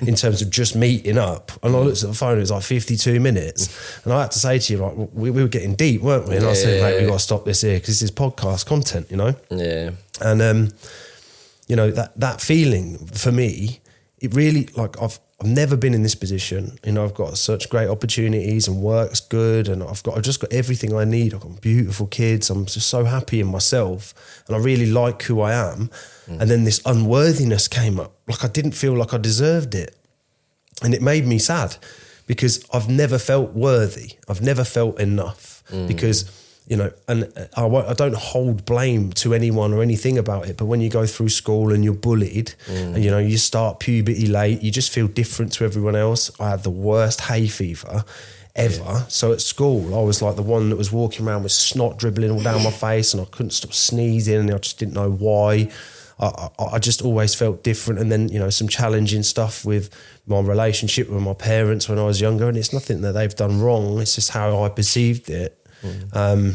in 0.00 0.14
terms 0.22 0.42
of 0.42 0.50
just 0.50 0.76
meeting 0.76 1.18
up. 1.18 1.50
And 1.62 1.74
I 1.74 1.78
looked 1.80 2.02
at 2.04 2.08
the 2.08 2.14
phone, 2.14 2.36
it 2.36 2.40
was 2.40 2.52
like 2.52 2.62
52 2.62 3.18
minutes. 3.18 4.04
And 4.04 4.12
I 4.12 4.22
had 4.22 4.30
to 4.30 4.38
say 4.38 4.58
to 4.60 4.72
you, 4.72 4.78
like, 4.78 4.94
we, 5.12 5.30
we 5.30 5.42
were 5.42 5.48
getting 5.48 5.74
deep, 5.74 6.02
weren't 6.02 6.28
we? 6.28 6.36
And 6.36 6.46
I 6.46 6.52
said, 6.52 6.80
mate, 6.80 7.00
we 7.00 7.06
got 7.08 7.14
to 7.14 7.18
stop 7.18 7.44
this 7.44 7.62
here 7.62 7.74
because 7.74 7.88
this 7.98 8.02
is 8.02 8.12
podcast 8.12 8.66
content, 8.66 9.10
you 9.10 9.16
know? 9.16 9.34
Yeah. 9.50 9.90
And 10.20 10.40
um, 10.40 10.68
you 11.68 11.76
know 11.76 11.90
that 11.90 12.18
that 12.18 12.40
feeling 12.40 12.98
for 13.06 13.30
me, 13.30 13.80
it 14.20 14.34
really 14.34 14.68
like 14.74 15.00
I've 15.00 15.20
I've 15.40 15.46
never 15.46 15.76
been 15.76 15.94
in 15.94 16.02
this 16.02 16.16
position. 16.16 16.78
You 16.84 16.92
know, 16.92 17.04
I've 17.04 17.14
got 17.14 17.38
such 17.38 17.68
great 17.68 17.88
opportunities 17.88 18.66
and 18.66 18.82
work's 18.82 19.20
good, 19.20 19.68
and 19.68 19.84
I've 19.84 20.02
got 20.02 20.16
I've 20.16 20.24
just 20.24 20.40
got 20.40 20.52
everything 20.52 20.96
I 20.96 21.04
need. 21.04 21.32
I've 21.32 21.40
got 21.40 21.60
beautiful 21.60 22.08
kids. 22.08 22.50
I'm 22.50 22.66
just 22.66 22.88
so 22.88 23.04
happy 23.04 23.40
in 23.40 23.46
myself, 23.46 24.42
and 24.46 24.56
I 24.56 24.58
really 24.58 24.86
like 24.86 25.22
who 25.22 25.40
I 25.40 25.52
am. 25.52 25.90
Mm. 26.26 26.40
And 26.40 26.50
then 26.50 26.64
this 26.64 26.80
unworthiness 26.84 27.68
came 27.68 28.00
up, 28.00 28.14
like 28.26 28.44
I 28.44 28.48
didn't 28.48 28.72
feel 28.72 28.94
like 28.94 29.14
I 29.14 29.18
deserved 29.18 29.76
it, 29.76 29.94
and 30.82 30.92
it 30.92 31.02
made 31.02 31.24
me 31.24 31.38
sad 31.38 31.76
because 32.26 32.64
I've 32.72 32.88
never 32.88 33.18
felt 33.18 33.52
worthy. 33.52 34.14
I've 34.28 34.42
never 34.42 34.64
felt 34.64 34.98
enough 34.98 35.62
mm. 35.70 35.86
because 35.86 36.24
you 36.68 36.76
know, 36.76 36.92
and 37.08 37.32
I, 37.56 37.64
I 37.64 37.94
don't 37.94 38.14
hold 38.14 38.66
blame 38.66 39.12
to 39.14 39.32
anyone 39.32 39.72
or 39.72 39.82
anything 39.82 40.18
about 40.18 40.48
it. 40.48 40.58
But 40.58 40.66
when 40.66 40.80
you 40.80 40.90
go 40.90 41.06
through 41.06 41.30
school 41.30 41.72
and 41.72 41.82
you're 41.82 41.94
bullied, 41.94 42.54
mm. 42.66 42.94
and 42.94 43.02
you 43.02 43.10
know 43.10 43.18
you 43.18 43.38
start 43.38 43.80
puberty 43.80 44.26
late, 44.26 44.62
you 44.62 44.70
just 44.70 44.92
feel 44.92 45.08
different 45.08 45.52
to 45.54 45.64
everyone 45.64 45.96
else. 45.96 46.30
I 46.38 46.50
had 46.50 46.62
the 46.64 46.70
worst 46.70 47.22
hay 47.22 47.46
fever 47.46 48.04
ever. 48.54 49.06
So 49.08 49.32
at 49.32 49.40
school, 49.40 49.94
I 49.94 50.02
was 50.02 50.20
like 50.20 50.36
the 50.36 50.42
one 50.42 50.68
that 50.70 50.76
was 50.76 50.92
walking 50.92 51.26
around 51.26 51.44
with 51.44 51.52
snot 51.52 51.96
dribbling 51.96 52.30
all 52.30 52.42
down 52.42 52.62
my 52.62 52.70
face, 52.70 53.14
and 53.14 53.22
I 53.22 53.26
couldn't 53.26 53.52
stop 53.52 53.72
sneezing, 53.72 54.36
and 54.36 54.50
I 54.52 54.58
just 54.58 54.78
didn't 54.78 54.94
know 54.94 55.10
why. 55.10 55.70
I, 56.20 56.50
I, 56.58 56.64
I 56.72 56.78
just 56.80 57.00
always 57.00 57.34
felt 57.34 57.62
different. 57.62 58.00
And 58.00 58.10
then, 58.10 58.28
you 58.28 58.40
know, 58.40 58.50
some 58.50 58.66
challenging 58.68 59.22
stuff 59.22 59.64
with 59.64 59.88
my 60.26 60.40
relationship 60.40 61.08
with 61.08 61.22
my 61.22 61.32
parents 61.32 61.88
when 61.88 61.98
I 61.98 62.04
was 62.04 62.20
younger. 62.20 62.48
And 62.48 62.58
it's 62.58 62.72
nothing 62.72 63.02
that 63.02 63.12
they've 63.12 63.34
done 63.34 63.60
wrong, 63.60 64.00
it's 64.00 64.16
just 64.16 64.30
how 64.30 64.64
I 64.64 64.68
perceived 64.68 65.30
it. 65.30 65.64
Um, 66.12 66.54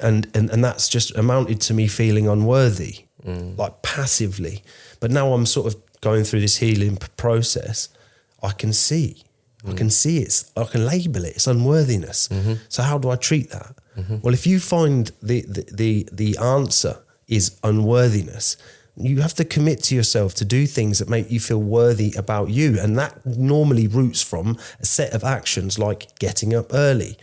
and, 0.00 0.28
and, 0.34 0.50
and 0.50 0.64
that's 0.64 0.88
just 0.88 1.16
amounted 1.16 1.60
to 1.62 1.74
me 1.74 1.86
feeling 1.86 2.28
unworthy. 2.28 3.04
Mm. 3.24 3.56
like 3.56 3.82
passively. 3.82 4.64
But 4.98 5.12
now 5.12 5.32
I'm 5.32 5.46
sort 5.46 5.72
of 5.72 5.80
going 6.00 6.24
through 6.24 6.40
this 6.40 6.56
healing 6.56 6.96
process. 7.16 7.88
I 8.42 8.50
can 8.50 8.72
see, 8.72 9.22
I 9.64 9.70
mm. 9.70 9.76
can 9.76 9.90
see 9.90 10.18
it's, 10.18 10.50
I 10.56 10.64
can 10.64 10.84
label 10.84 11.24
it. 11.24 11.36
It's 11.36 11.46
unworthiness. 11.46 12.26
Mm-hmm. 12.26 12.54
So 12.68 12.82
how 12.82 12.98
do 12.98 13.10
I 13.10 13.14
treat 13.16 13.50
that? 13.50 13.76
Mm-hmm. 13.96 14.16
Well, 14.22 14.34
if 14.34 14.44
you 14.44 14.58
find 14.58 15.12
the, 15.22 15.42
the 15.42 15.64
the 15.72 16.08
the 16.10 16.38
answer 16.38 16.96
is 17.28 17.56
unworthiness, 17.62 18.56
you 18.96 19.20
have 19.20 19.34
to 19.34 19.44
commit 19.44 19.82
to 19.84 19.94
yourself 19.94 20.34
to 20.34 20.44
do 20.44 20.66
things 20.66 20.98
that 20.98 21.08
make 21.08 21.30
you 21.30 21.38
feel 21.38 21.62
worthy 21.62 22.12
about 22.16 22.50
you, 22.50 22.80
and 22.80 22.98
that 22.98 23.24
normally 23.24 23.86
roots 23.86 24.20
from 24.20 24.58
a 24.80 24.84
set 24.86 25.12
of 25.12 25.22
actions 25.22 25.78
like 25.78 26.18
getting 26.18 26.54
up 26.54 26.74
early, 26.74 27.16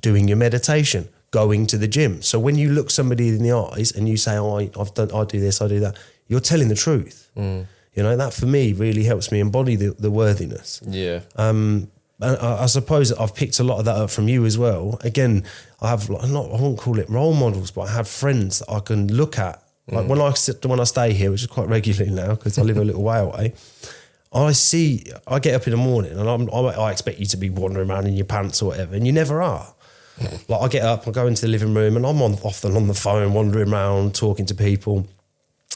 doing 0.00 0.28
your 0.28 0.36
meditation, 0.36 1.08
going 1.30 1.66
to 1.66 1.78
the 1.78 1.88
gym. 1.88 2.22
So 2.22 2.38
when 2.38 2.56
you 2.56 2.70
look 2.70 2.90
somebody 2.90 3.28
in 3.28 3.42
the 3.42 3.52
eyes 3.52 3.92
and 3.92 4.08
you 4.08 4.16
say, 4.16 4.36
"Oh, 4.36 4.58
I, 4.58 4.70
I've 4.78 4.94
done, 4.94 5.10
I 5.12 5.24
do 5.24 5.40
this, 5.40 5.60
I 5.60 5.68
do 5.68 5.80
that," 5.80 5.96
you're 6.26 6.40
telling 6.40 6.68
the 6.68 6.74
truth. 6.74 7.30
You 7.36 8.04
know 8.04 8.16
that 8.16 8.32
for 8.32 8.46
me 8.46 8.72
really 8.72 9.02
helps 9.04 9.32
me 9.32 9.40
embody 9.40 9.74
the, 9.74 9.90
the 9.98 10.10
worthiness. 10.10 10.80
Yeah. 10.86 11.20
Um, 11.36 11.90
and 12.20 12.36
I, 12.36 12.62
I 12.62 12.66
suppose 12.66 13.12
I've 13.12 13.34
picked 13.34 13.58
a 13.60 13.64
lot 13.64 13.78
of 13.78 13.84
that 13.86 13.96
up 13.96 14.10
from 14.10 14.28
you 14.28 14.44
as 14.44 14.56
well. 14.58 14.98
Again, 15.02 15.44
I 15.80 15.88
have 15.88 16.08
like, 16.08 16.28
not 16.28 16.46
I 16.46 16.60
won't 16.60 16.78
call 16.78 16.98
it 16.98 17.08
role 17.08 17.34
models, 17.34 17.70
but 17.70 17.82
I 17.82 17.92
have 17.92 18.08
friends 18.08 18.60
that 18.60 18.70
I 18.70 18.80
can 18.80 19.12
look 19.12 19.38
at. 19.38 19.62
Like 19.90 20.06
when 20.06 20.20
I 20.20 20.32
sit, 20.34 20.64
when 20.66 20.80
I 20.80 20.84
stay 20.84 21.14
here, 21.14 21.30
which 21.30 21.40
is 21.40 21.46
quite 21.46 21.66
regularly 21.68 22.10
now 22.12 22.34
because 22.34 22.58
I 22.58 22.62
live 22.62 22.76
a 22.76 22.84
little 22.84 23.02
way 23.02 23.20
away. 23.20 23.54
I 24.32 24.52
see. 24.52 25.04
I 25.26 25.38
get 25.38 25.54
up 25.54 25.66
in 25.66 25.70
the 25.70 25.78
morning 25.78 26.12
and 26.12 26.28
I'm, 26.28 26.50
I, 26.52 26.58
I 26.58 26.92
expect 26.92 27.18
you 27.18 27.26
to 27.26 27.36
be 27.38 27.48
wandering 27.48 27.88
around 27.90 28.06
in 28.06 28.14
your 28.14 28.26
pants 28.26 28.60
or 28.60 28.66
whatever, 28.66 28.94
and 28.94 29.06
you 29.06 29.12
never 29.12 29.40
are. 29.40 29.74
Like 30.48 30.60
I 30.62 30.68
get 30.68 30.82
up, 30.82 31.06
I 31.06 31.10
go 31.10 31.26
into 31.26 31.42
the 31.42 31.48
living 31.48 31.74
room, 31.74 31.96
and 31.96 32.06
I'm 32.06 32.20
on 32.22 32.34
often 32.42 32.76
on 32.76 32.88
the 32.88 32.94
phone, 32.94 33.32
wandering 33.32 33.72
around, 33.72 34.14
talking 34.14 34.46
to 34.46 34.54
people. 34.54 35.06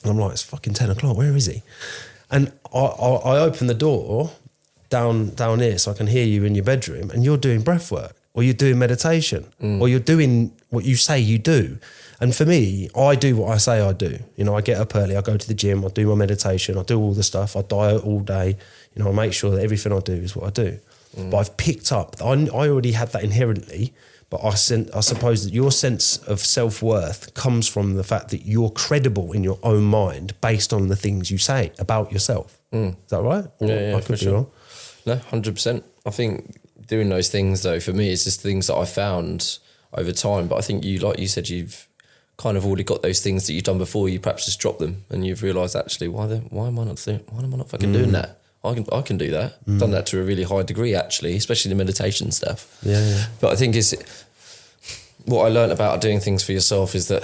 And 0.03 0.11
I'm 0.11 0.19
like, 0.19 0.33
it's 0.33 0.43
fucking 0.43 0.75
ten 0.75 0.91
o'clock. 0.91 1.17
Where 1.17 1.37
is 1.37 1.47
he? 1.47 1.63
And 2.31 2.53
I, 2.75 2.79
I, 2.79 3.09
I 3.11 3.39
open 3.39 3.67
the 3.67 3.75
door 3.75 4.33
down 4.89 5.31
down 5.31 5.61
here 5.61 5.79
so 5.79 5.93
I 5.93 5.95
can 5.95 6.07
hear 6.09 6.27
you 6.27 6.45
in 6.45 6.55
your 6.55 6.65
bedroom, 6.65 7.11
and 7.11 7.25
you're 7.25 7.37
doing 7.37 7.63
breath 7.63 7.93
work, 7.93 8.17
or 8.35 8.43
you're 8.43 8.55
doing 8.55 8.79
meditation, 8.79 9.47
mm. 9.63 9.81
or 9.81 9.89
you're 9.89 10.01
doing 10.01 10.53
what 10.71 10.85
you 10.85 10.97
say 10.97 11.19
you 11.21 11.39
do. 11.39 11.79
And 12.21 12.35
for 12.35 12.47
me, 12.47 12.89
I 12.97 13.17
do 13.17 13.35
what 13.37 13.53
I 13.53 13.57
say 13.57 13.81
I 13.81 13.93
do. 13.93 14.19
You 14.37 14.45
know, 14.45 14.57
I 14.57 14.61
get 14.61 14.79
up 14.79 14.95
early, 14.95 15.17
I 15.17 15.23
go 15.23 15.37
to 15.37 15.49
the 15.49 15.55
gym, 15.55 15.85
I 15.85 15.89
do 15.89 16.07
my 16.07 16.15
meditation, 16.15 16.79
I 16.79 16.85
do 16.85 16.99
all 17.01 17.15
the 17.15 17.25
stuff, 17.25 17.57
I 17.57 17.63
diet 17.63 18.05
all 18.05 18.21
day. 18.21 18.57
You 18.95 19.03
know, 19.03 19.11
I 19.11 19.13
make 19.13 19.33
sure 19.33 19.51
that 19.51 19.63
everything 19.63 19.93
I 19.93 19.99
do 19.99 20.13
is 20.13 20.37
what 20.37 20.47
I 20.47 20.51
do. 20.51 20.79
Mm. 21.17 21.31
But 21.31 21.39
I've 21.39 21.57
picked 21.57 21.91
up. 21.91 22.17
I, 22.23 22.33
I 22.33 22.69
already 22.69 22.93
had 22.93 23.09
that 23.13 23.25
inherently. 23.25 23.93
But 24.33 24.47
I, 24.47 24.55
sen- 24.55 24.89
I 24.95 25.01
suppose 25.01 25.45
that 25.45 25.53
your 25.53 25.71
sense 25.71 26.17
of 26.17 26.41
self 26.41 26.81
worth 26.81 27.35
comes 27.35 27.69
from 27.69 27.97
the 27.97 28.03
fact 28.03 28.31
that 28.31 28.47
you're 28.47 28.71
credible 28.71 29.33
in 29.33 29.45
your 29.45 29.59
own 29.62 29.85
mind 29.85 30.41
based 30.41 30.73
on 30.73 30.89
the 30.89 30.97
things 30.97 31.31
you 31.31 31.37
say 31.37 31.71
about 31.79 32.11
yourself. 32.11 32.59
Mm. 32.73 32.93
Is 32.93 33.11
that 33.11 33.21
right? 33.21 33.45
Yeah, 33.61 33.91
yeah, 33.91 33.97
I 33.99 34.01
for 34.01 34.07
could 34.07 34.12
be 34.21 34.25
sure. 34.25 34.33
wrong. 34.33 34.51
No, 35.05 35.17
hundred 35.17 35.57
percent. 35.57 35.85
I 36.07 36.11
think 36.12 36.57
doing 36.87 37.11
those 37.11 37.29
things 37.29 37.62
though, 37.62 37.79
for 37.79 37.93
me, 37.93 38.11
it's 38.11 38.25
just 38.25 38.41
things 38.41 38.69
that 38.69 38.77
I 38.77 38.87
found 38.87 39.59
over 39.93 40.12
time. 40.12 40.49
But 40.49 40.57
I 40.57 40.62
think 40.62 40.83
you, 40.83 41.01
like 41.01 41.19
you 41.19 41.29
said, 41.29 41.51
you've 41.51 41.87
kind 42.39 42.57
of 42.57 42.65
already 42.65 42.85
got 42.85 43.03
those 43.03 43.21
things 43.21 43.47
that 43.49 43.53
you've 43.53 43.65
done 43.65 43.77
before. 43.77 44.09
You 44.09 44.19
perhaps 44.19 44.47
just 44.47 44.61
drop 44.61 44.79
them, 44.79 45.05
and 45.11 45.27
you've 45.27 45.43
realised 45.43 45.77
actually, 45.77 46.09
why 46.09 46.27
the, 46.27 46.39
why 46.39 46.69
am 46.69 46.79
I 46.79 46.85
not 46.85 46.97
doing, 46.97 47.21
why 47.29 47.43
am 47.43 47.53
I 47.53 47.59
not 47.59 47.69
fucking 47.69 47.93
doing 47.93 48.09
mm. 48.09 48.12
that? 48.12 48.41
I 48.64 48.75
can 48.75 48.87
I 48.92 49.00
can 49.02 49.19
do 49.19 49.31
that. 49.33 49.64
Done 49.78 49.90
that 49.90 50.07
to 50.07 50.21
a 50.21 50.23
really 50.23 50.45
high 50.45 50.62
degree 50.62 50.95
actually, 50.95 51.37
especially 51.37 51.71
the 51.71 51.75
meditation 51.75 52.31
stuff. 52.31 52.78
Yeah, 52.83 53.00
yeah. 53.04 53.26
But 53.40 53.52
I 53.52 53.57
think 53.57 53.75
is 53.75 53.97
what 55.25 55.47
I 55.47 55.49
learned 55.49 55.73
about 55.73 56.00
doing 56.00 56.21
things 56.21 56.42
for 56.45 56.52
yourself 56.52 56.95
is 56.95 57.09
that 57.09 57.23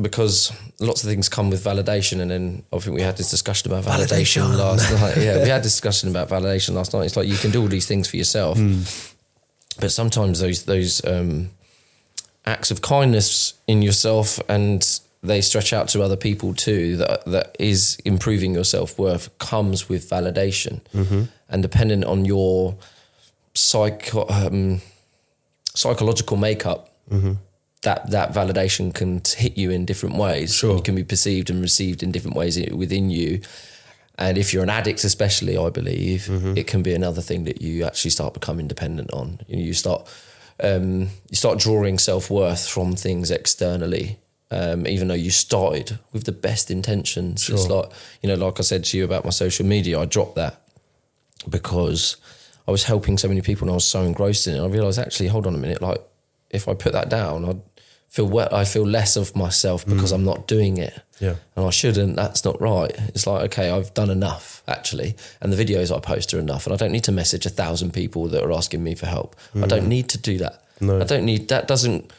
because 0.00 0.52
lots 0.78 1.02
of 1.04 1.10
things 1.10 1.28
come 1.28 1.50
with 1.50 1.62
validation, 1.62 2.20
and 2.20 2.30
then 2.30 2.62
I 2.72 2.78
think 2.78 2.94
we 2.96 3.02
had 3.02 3.16
this 3.18 3.28
discussion 3.30 3.70
about 3.70 3.84
validation, 3.84 4.42
Validation. 4.42 4.56
last 4.58 4.90
night. 5.00 5.16
Yeah, 5.18 5.42
we 5.42 5.48
had 5.50 5.60
a 5.60 5.64
discussion 5.64 6.08
about 6.08 6.28
validation 6.30 6.74
last 6.74 6.94
night. 6.94 7.04
It's 7.04 7.16
like 7.16 7.28
you 7.28 7.36
can 7.36 7.50
do 7.50 7.60
all 7.60 7.68
these 7.68 7.86
things 7.86 8.08
for 8.08 8.16
yourself, 8.16 8.58
but 9.78 9.90
sometimes 9.92 10.40
those 10.40 10.64
those 10.64 11.04
um, 11.04 11.50
acts 12.46 12.70
of 12.70 12.80
kindness 12.80 13.54
in 13.66 13.82
yourself 13.82 14.40
and 14.48 15.00
they 15.22 15.40
stretch 15.42 15.72
out 15.72 15.88
to 15.88 16.02
other 16.02 16.16
people 16.16 16.54
too 16.54 16.96
that 16.96 17.24
that 17.26 17.54
is 17.58 17.98
improving 18.04 18.54
your 18.54 18.64
self-worth 18.64 19.36
comes 19.38 19.88
with 19.88 20.08
validation. 20.08 20.80
And 21.48 21.62
dependent 21.62 22.04
on 22.04 22.24
your 22.24 22.76
psycho 23.54 24.26
um, 24.28 24.80
psychological 25.74 26.36
makeup 26.36 26.88
that 27.82 28.10
that 28.10 28.32
validation 28.32 28.94
can 28.94 29.20
hit 29.36 29.58
you 29.58 29.70
in 29.70 29.84
different 29.84 30.16
ways. 30.16 30.54
Sure. 30.54 30.76
it 30.78 30.84
can 30.84 30.94
be 30.94 31.04
perceived 31.04 31.50
and 31.50 31.60
received 31.60 32.02
in 32.02 32.12
different 32.12 32.36
ways 32.36 32.58
within 32.72 33.10
you. 33.10 33.40
And 34.16 34.36
if 34.38 34.52
you're 34.52 34.62
an 34.62 34.70
addict 34.70 35.02
especially 35.04 35.56
i 35.56 35.70
believe 35.70 36.28
it 36.56 36.66
can 36.66 36.82
be 36.82 36.94
another 36.94 37.22
thing 37.22 37.44
that 37.44 37.60
you 37.62 37.84
actually 37.84 38.10
start 38.12 38.32
becoming 38.34 38.68
dependent 38.68 39.10
on. 39.12 39.40
You, 39.48 39.56
know, 39.56 39.62
you 39.62 39.74
start 39.74 40.08
um, 40.62 41.08
you 41.30 41.36
start 41.36 41.58
drawing 41.58 41.98
self-worth 41.98 42.68
from 42.68 42.94
things 42.96 43.30
externally 43.30 44.18
um, 44.50 44.86
even 44.86 45.08
though 45.08 45.14
you 45.14 45.30
started 45.30 45.98
with 46.12 46.24
the 46.24 46.32
best 46.32 46.70
intentions 46.70 47.48
it's 47.48 47.68
like 47.68 47.90
you 48.22 48.28
know 48.28 48.34
like 48.34 48.58
i 48.58 48.62
said 48.62 48.84
to 48.84 48.96
you 48.96 49.04
about 49.04 49.24
my 49.24 49.30
social 49.30 49.64
media 49.64 49.98
i 49.98 50.04
dropped 50.04 50.34
that 50.34 50.60
because 51.48 52.16
I 52.68 52.70
was 52.70 52.84
helping 52.84 53.18
so 53.18 53.28
many 53.28 53.40
people 53.40 53.64
and 53.64 53.72
I 53.72 53.74
was 53.74 53.84
so 53.84 54.02
engrossed 54.02 54.46
in 54.46 54.54
it. 54.54 54.60
I 54.60 54.66
realized 54.66 54.98
actually, 54.98 55.28
hold 55.28 55.46
on 55.46 55.54
a 55.54 55.58
minute, 55.58 55.82
like 55.82 56.00
if 56.50 56.68
I 56.68 56.74
put 56.74 56.92
that 56.92 57.08
down, 57.08 57.44
I'd 57.44 57.60
feel. 58.08 58.38
I 58.38 58.64
feel 58.64 58.86
less 58.86 59.16
of 59.16 59.34
myself 59.34 59.86
because 59.86 60.12
I'm 60.12 60.24
not 60.24 60.46
doing 60.46 60.76
it. 60.76 61.00
Yeah. 61.20 61.36
And 61.56 61.66
I 61.66 61.70
shouldn't. 61.70 62.16
That's 62.16 62.44
not 62.44 62.60
right. 62.60 62.92
It's 63.08 63.26
like, 63.26 63.42
okay, 63.46 63.70
I've 63.70 63.92
done 63.94 64.10
enough 64.10 64.62
actually. 64.68 65.16
And 65.40 65.52
the 65.52 65.64
videos 65.64 65.94
I 65.94 66.00
post 66.00 66.32
are 66.32 66.38
enough. 66.38 66.66
And 66.66 66.72
I 66.72 66.76
don't 66.76 66.92
need 66.92 67.04
to 67.04 67.12
message 67.12 67.44
a 67.44 67.50
thousand 67.50 67.92
people 67.92 68.28
that 68.28 68.42
are 68.42 68.52
asking 68.52 68.84
me 68.84 68.94
for 68.94 69.06
help. 69.06 69.36
I 69.54 69.66
don't 69.66 69.88
need 69.88 70.08
to 70.10 70.18
do 70.18 70.38
that. 70.38 70.64
No. 70.80 71.00
I 71.00 71.04
don't 71.04 71.24
need, 71.24 71.48
that 71.48 71.68
doesn't, 71.68 72.10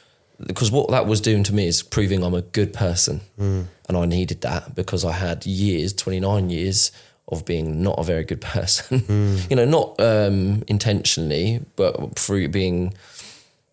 because 0.47 0.71
what 0.71 0.89
that 0.89 1.05
was 1.05 1.21
doing 1.21 1.43
to 1.43 1.53
me 1.53 1.67
is 1.67 1.81
proving 1.83 2.23
I'm 2.23 2.33
a 2.33 2.41
good 2.41 2.73
person. 2.73 3.21
And 3.37 3.97
I 3.97 4.05
needed 4.05 4.41
that 4.41 4.73
because 4.75 5.03
I 5.03 5.11
had 5.11 5.45
years, 5.45 5.91
29 5.93 6.49
years 6.49 6.91
of 7.27 7.45
being 7.45 7.81
not 7.83 7.99
a 7.99 8.03
very 8.03 8.23
good 8.23 8.41
person. 8.55 9.03
you 9.49 9.55
know, 9.55 9.65
not 9.65 9.99
um, 9.99 10.63
intentionally, 10.67 11.59
but 11.75 12.17
through 12.17 12.47
being 12.49 12.93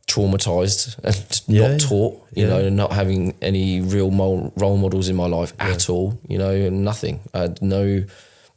traumatized 0.07 0.99
and 1.05 1.43
Yeah, 1.47 1.69
not 1.73 1.81
taught, 1.81 2.27
you 2.35 2.45
yeah. 2.45 2.49
know, 2.51 2.59
and 2.67 2.77
not 2.77 2.93
having 2.93 3.35
any 3.43 3.81
real 3.81 4.11
role 4.11 4.77
models 4.77 5.09
in 5.09 5.17
my 5.17 5.27
life 5.27 5.53
at 5.59 5.89
all, 5.91 6.19
you 6.27 6.39
know, 6.39 6.51
and 6.51 6.85
nothing. 6.85 7.21
I 7.35 7.41
had 7.41 7.63
no 7.63 8.05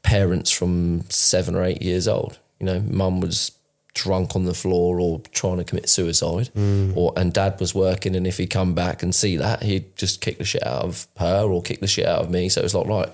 parents 0.03 0.49
from 0.51 1.03
seven 1.09 1.55
or 1.55 1.63
eight 1.63 1.81
years 1.81 2.07
old. 2.07 2.39
You 2.59 2.65
know, 2.67 2.79
mum 2.79 3.19
was 3.21 3.51
drunk 3.93 4.35
on 4.35 4.45
the 4.45 4.53
floor 4.53 4.99
or 4.99 5.19
trying 5.33 5.57
to 5.57 5.63
commit 5.63 5.89
suicide, 5.89 6.49
Mm. 6.55 6.95
or 6.95 7.13
and 7.17 7.33
dad 7.33 7.59
was 7.59 7.75
working, 7.75 8.15
and 8.15 8.25
if 8.25 8.37
he 8.37 8.47
come 8.47 8.73
back 8.73 9.03
and 9.03 9.13
see 9.13 9.35
that, 9.37 9.63
he'd 9.63 9.95
just 9.97 10.21
kick 10.21 10.37
the 10.37 10.45
shit 10.45 10.65
out 10.65 10.83
of 10.83 11.07
her 11.17 11.43
or 11.43 11.61
kick 11.61 11.79
the 11.81 11.87
shit 11.87 12.05
out 12.05 12.21
of 12.23 12.29
me. 12.29 12.47
So 12.49 12.61
it 12.61 12.63
was 12.63 12.73
like, 12.75 12.87
right, 12.87 13.09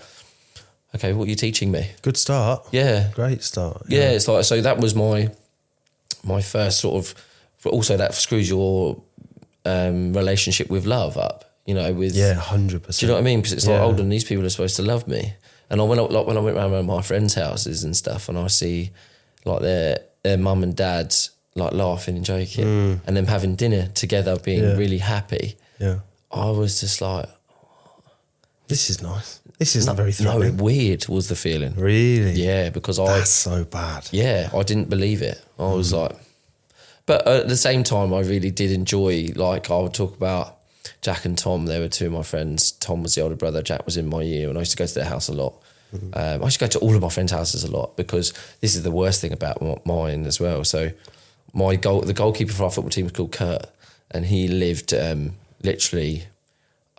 okay, 0.96 1.14
what 1.14 1.26
are 1.28 1.30
you 1.30 1.36
teaching 1.36 1.72
me? 1.72 1.90
Good 2.02 2.18
start. 2.18 2.66
Yeah, 2.72 3.10
Great 3.16 3.44
start. 3.44 3.84
yeah, 3.88 4.10
it's 4.12 4.28
like 4.28 4.44
so 4.46 4.62
that 4.62 4.78
was 4.80 4.94
my 4.96 5.30
my 6.24 6.42
first 6.42 6.80
sort 6.80 6.96
of 7.04 7.16
but 7.64 7.74
also 7.74 7.98
that 7.98 8.14
screws 8.14 8.50
your 8.50 9.02
um, 9.66 10.14
relationship 10.14 10.70
with 10.70 10.86
love 10.86 11.18
up 11.18 11.44
you 11.66 11.74
know 11.74 11.92
with 11.94 12.16
Yeah, 12.16 12.34
hundred 12.36 12.84
percent. 12.84 13.00
do 13.02 13.06
you 13.06 13.10
know 13.10 13.16
what 13.16 13.22
I 13.22 13.24
mean 13.24 13.40
because 13.40 13.54
it's 13.54 13.66
like 13.68 13.76
Yeah. 13.76 13.82
hold 13.82 14.00
on 14.00 14.10
these 14.10 14.24
people 14.24 14.46
are 14.46 14.50
supposed 14.50 14.76
to 14.78 14.82
love 14.84 15.08
me 15.08 15.34
and 15.70 15.82
I 15.82 15.84
went 15.84 16.12
like 16.12 16.26
when 16.28 16.38
I 16.38 16.40
went 16.40 16.58
around 16.58 16.86
my 16.86 17.02
friends 17.02 17.34
houses 17.36 17.84
and 17.84 17.96
stuff 17.96 18.30
and 18.30 18.38
I 18.38 18.48
see 18.48 18.92
like 19.46 19.62
their 19.62 20.00
their 20.24 20.38
mum 20.38 20.64
and 20.64 20.76
dad 20.76 21.14
like 21.56 21.74
laughing 21.74 22.16
and 22.18 22.26
joking 22.26 23.02
and 23.08 23.18
them 23.18 23.26
having 23.28 23.56
dinner 23.56 23.88
together 23.94 24.38
being 24.40 24.62
Mm. 24.62 24.70
Yeah. 24.72 24.78
really 24.78 24.98
happy 25.00 25.56
Yeah. 25.80 26.00
I 26.32 26.50
was 26.52 26.80
just 26.82 27.02
like 27.02 27.28
This 28.68 28.90
is 28.90 29.02
nice. 29.02 29.40
This 29.60 29.76
isn't 29.76 29.96
very 29.96 30.14
no 30.22 30.52
weird 30.52 31.08
was 31.08 31.30
the 31.30 31.36
feeling 31.36 31.74
Really? 31.76 32.34
yeah 32.34 32.70
because 32.70 33.00
I 33.00 33.06
That's 33.20 33.30
so 33.32 33.64
bad. 33.64 34.08
yeah, 34.12 34.50
I 34.54 34.62
didn't 34.64 34.90
believe 34.90 35.22
it. 35.22 35.42
I 35.58 35.74
was 35.74 35.92
like, 35.94 36.16
but 37.08 37.26
at 37.28 37.48
the 37.48 37.58
same 37.58 37.84
time, 37.84 38.14
I 38.14 38.20
really 38.20 38.52
did 38.52 38.72
enjoy. 38.72 39.30
Like 39.36 39.72
I 39.72 39.78
would 39.80 39.94
talk 39.94 40.16
about 40.16 40.58
Jack 41.02 41.26
and 41.26 41.38
Tom. 41.38 41.66
They 41.66 41.80
were 41.80 41.88
two 41.88 42.08
of 42.08 42.12
my 42.12 42.22
friends. 42.24 42.72
Tom 42.74 43.02
was 43.02 43.16
the 43.16 43.22
older 43.22 43.36
brother. 43.36 43.64
Jack 43.64 43.86
was 43.86 43.96
in 43.98 44.08
my 44.10 44.22
year, 44.22 44.50
and 44.50 44.58
I 44.58 44.62
used 44.62 44.72
to 44.72 44.78
go 44.78 44.86
to 44.86 44.94
their 44.94 45.06
house 45.06 45.28
a 45.30 45.34
lot. 45.34 45.56
Um, 45.94 46.42
I 46.42 46.46
used 46.46 46.60
to 46.60 46.66
go 46.66 46.70
to 46.70 46.80
all 46.80 46.96
of 46.96 47.02
my 47.02 47.10
friends' 47.10 47.32
houses 47.32 47.64
a 47.64 47.72
lot 47.72 47.96
because 47.96 48.34
this 48.62 48.76
is 48.76 48.84
the 48.84 48.92
worst 48.92 49.22
thing 49.22 49.32
about 49.32 49.86
mine 49.86 50.26
as 50.26 50.40
well. 50.40 50.64
So 50.64 50.92
my 51.54 51.76
goal, 51.76 52.02
the 52.02 52.14
goalkeeper 52.14 52.52
for 52.52 52.66
our 52.66 52.72
football 52.72 52.90
team 52.90 53.06
was 53.06 53.14
called 53.14 53.32
Kurt, 53.32 53.66
and 54.12 54.26
he 54.26 54.48
lived 54.48 54.94
um, 54.94 55.34
literally 55.64 56.26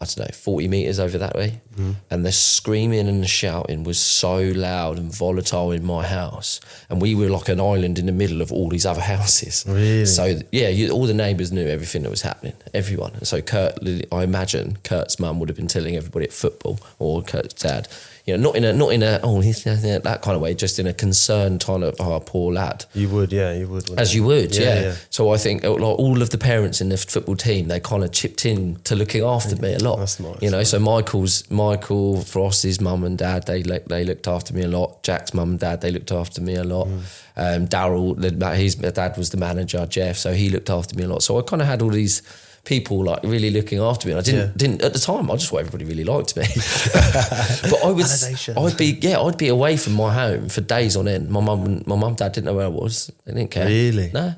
I 0.01 0.05
don't 0.05 0.19
know, 0.19 0.33
40 0.33 0.69
metres 0.69 1.01
over 1.01 1.19
that 1.19 1.35
way. 1.35 1.61
Mm-hmm. 1.75 1.93
And 2.09 2.25
the 2.25 2.31
screaming 2.31 3.09
and 3.09 3.21
the 3.21 3.27
shouting 3.27 3.83
was 3.83 3.99
so 3.99 4.37
loud 4.39 4.97
and 4.97 5.13
volatile 5.13 5.73
in 5.73 5.85
my 5.85 6.07
house. 6.07 6.61
And 6.89 7.03
we 7.03 7.17
were 7.17 7.29
like 7.29 7.49
an 7.49 7.61
island 7.61 7.99
in 7.99 8.07
the 8.07 8.13
middle 8.13 8.41
of 8.41 8.53
all 8.53 8.69
these 8.69 8.87
other 8.87 9.01
houses. 9.17 9.65
Really? 9.67 10.07
So, 10.07 10.39
yeah, 10.53 10.69
you, 10.69 10.91
all 10.91 11.07
the 11.07 11.15
neighbours 11.15 11.51
knew 11.51 11.67
everything 11.67 12.05
that 12.05 12.11
was 12.11 12.23
happening, 12.23 12.55
everyone. 12.73 13.15
And 13.15 13.27
so, 13.27 13.43
Kurt, 13.43 13.77
I 14.13 14.23
imagine 14.23 14.79
Kurt's 14.85 15.19
mum 15.19 15.41
would 15.41 15.49
have 15.49 15.57
been 15.57 15.67
telling 15.67 15.97
everybody 15.97 16.27
at 16.27 16.33
football 16.33 16.79
or 17.01 17.23
Kurt's 17.23 17.55
dad, 17.55 17.89
you 18.29 18.37
know, 18.37 18.43
not 18.51 18.57
in 18.57 18.65
a, 18.65 18.73
not 18.75 18.89
in 18.93 19.03
a, 19.03 19.21
oh, 19.23 19.41
he's 19.41 19.65
that 19.65 20.21
kind 20.23 20.37
of 20.37 20.43
way, 20.43 20.55
just 20.55 20.79
in 20.79 20.87
a 20.87 20.93
concerned 20.93 21.65
kind 21.65 21.83
of, 21.83 21.97
oh, 21.99 22.21
poor 22.21 22.53
lad. 22.53 22.85
You 22.93 23.09
would, 23.09 23.33
yeah, 23.33 23.55
you 23.55 23.67
would. 23.69 23.91
As 23.99 24.15
you 24.15 24.23
would, 24.25 24.55
Yeah, 24.55 24.63
yeah. 24.63 24.81
yeah. 24.83 24.95
So 25.09 25.31
I 25.33 25.39
think 25.39 25.65
uh, 25.65 25.71
like, 25.71 25.81
all 25.81 26.21
of 26.21 26.29
the 26.29 26.37
parents 26.37 26.83
in 26.83 26.91
the 26.91 26.99
football 26.99 27.37
team, 27.37 27.69
they 27.69 27.81
kind 27.81 28.05
of 28.05 28.13
chipped 28.13 28.45
in 28.45 28.77
to 28.85 28.95
looking 28.95 29.25
after 29.25 29.57
me 29.57 29.73
a 29.73 29.79
lot. 29.79 29.97
That's 29.97 30.21
nice, 30.21 30.43
You 30.43 30.51
know, 30.51 30.63
so 30.63 30.79
Michael's 30.79 31.51
Michael 31.51 32.21
Frost's 32.21 32.83
mum 32.83 33.03
and 33.03 33.17
dad, 33.17 33.47
they 33.47 33.63
they 33.63 34.05
looked 34.05 34.29
after 34.29 34.53
me 34.53 34.63
a 34.63 34.69
lot. 34.69 35.03
Jack's 35.03 35.33
mum 35.33 35.53
and 35.53 35.59
dad, 35.59 35.81
they 35.81 35.91
looked 35.91 36.13
after 36.13 36.43
me 36.43 36.55
a 36.55 36.65
lot. 36.65 36.87
Mm. 36.89 37.01
Um, 37.37 37.67
Daryl, 37.69 38.57
his 38.57 38.75
dad 38.75 39.17
was 39.17 39.31
the 39.31 39.39
manager, 39.39 39.87
Jeff, 39.87 40.19
so 40.19 40.35
he 40.35 40.51
looked 40.51 40.69
after 40.69 40.95
me 40.97 41.05
a 41.05 41.09
lot. 41.09 41.23
So 41.23 41.39
I 41.39 41.43
kind 41.43 41.63
of 41.63 41.69
had 41.69 41.81
all 41.81 41.89
these 41.89 42.21
people 42.69 43.03
like 43.03 43.21
really 43.25 43.51
looking 43.51 43.79
after 43.81 44.07
me. 44.07 44.13
And 44.13 44.21
I 44.21 44.23
didn't 44.23 44.41
Yeah. 44.49 44.53
didn't 44.57 44.83
at 44.83 44.93
the 44.93 44.99
time. 44.99 45.31
I 45.31 45.35
just 45.37 45.49
thought 45.49 45.61
everybody 45.61 45.87
really 45.87 46.05
liked 46.05 46.37
me. 46.37 46.43
but 47.71 47.81
I 47.85 47.91
would 47.91 48.05
Validation. 48.05 48.53
I'd 48.63 48.77
be 48.77 48.99
yeah 49.01 49.21
I'd 49.21 49.39
be 49.39 49.49
away 49.49 49.77
from 49.79 49.95
my 49.95 50.13
home 50.13 50.49
for 50.51 50.61
days 50.61 50.95
on 50.97 51.09
end. 51.09 51.31
My 51.31 51.41
mum 51.41 51.83
my 51.87 51.97
mum 51.97 52.15
dad 52.15 52.33
didn't 52.33 52.45
know 52.45 52.55
where 52.55 52.67
I 52.67 52.75
was. 52.83 53.11
They 53.25 53.33
didn't 53.33 53.51
care. 53.51 53.67
Really? 53.67 54.11
No, 54.13 54.35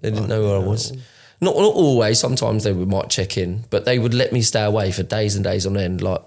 they 0.00 0.10
didn't 0.10 0.28
know 0.28 0.42
where 0.42 0.56
I 0.56 0.64
was. 0.64 0.92
Not, 1.42 1.56
not 1.56 1.74
always. 1.74 2.18
Sometimes 2.18 2.64
they 2.64 2.72
would 2.72 2.88
might 2.88 3.08
check 3.08 3.38
in, 3.38 3.64
but 3.70 3.86
they 3.86 3.98
would 3.98 4.12
let 4.12 4.30
me 4.30 4.42
stay 4.42 4.62
away 4.62 4.92
for 4.92 5.02
days 5.02 5.36
and 5.36 5.42
days 5.42 5.64
on 5.64 5.74
end. 5.78 6.02
Like, 6.02 6.20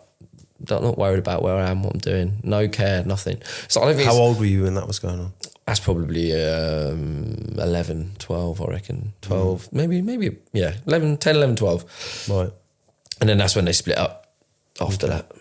I'm 0.71 0.83
not 0.83 0.97
worried 0.97 1.19
about 1.19 1.43
where 1.43 1.55
I 1.55 1.69
am, 1.69 1.83
what 1.83 1.93
I'm 1.93 1.99
doing. 1.99 2.39
No 2.41 2.67
care, 2.67 3.03
nothing. 3.05 3.39
So 3.67 3.81
I 3.81 3.85
don't 3.85 3.95
think 3.95 4.07
How 4.07 4.15
old 4.15 4.39
were 4.39 4.45
you 4.45 4.63
when 4.63 4.73
that 4.73 4.87
was 4.87 4.97
going 4.97 5.19
on? 5.19 5.33
That's 5.65 5.79
probably 5.79 6.33
um, 6.33 7.55
11, 7.57 8.13
12, 8.19 8.61
I 8.61 8.65
reckon. 8.65 9.13
12, 9.21 9.71
maybe, 9.71 10.01
maybe, 10.01 10.37
yeah, 10.51 10.73
11, 10.85 11.17
10, 11.17 11.35
11, 11.35 11.55
12. 11.55 12.29
Right. 12.29 12.51
And 13.21 13.29
then 13.29 13.37
that's 13.37 13.55
when 13.55 13.65
they 13.65 13.73
split 13.73 13.97
up 13.97 14.33
after 14.81 15.07
that. 15.07 15.31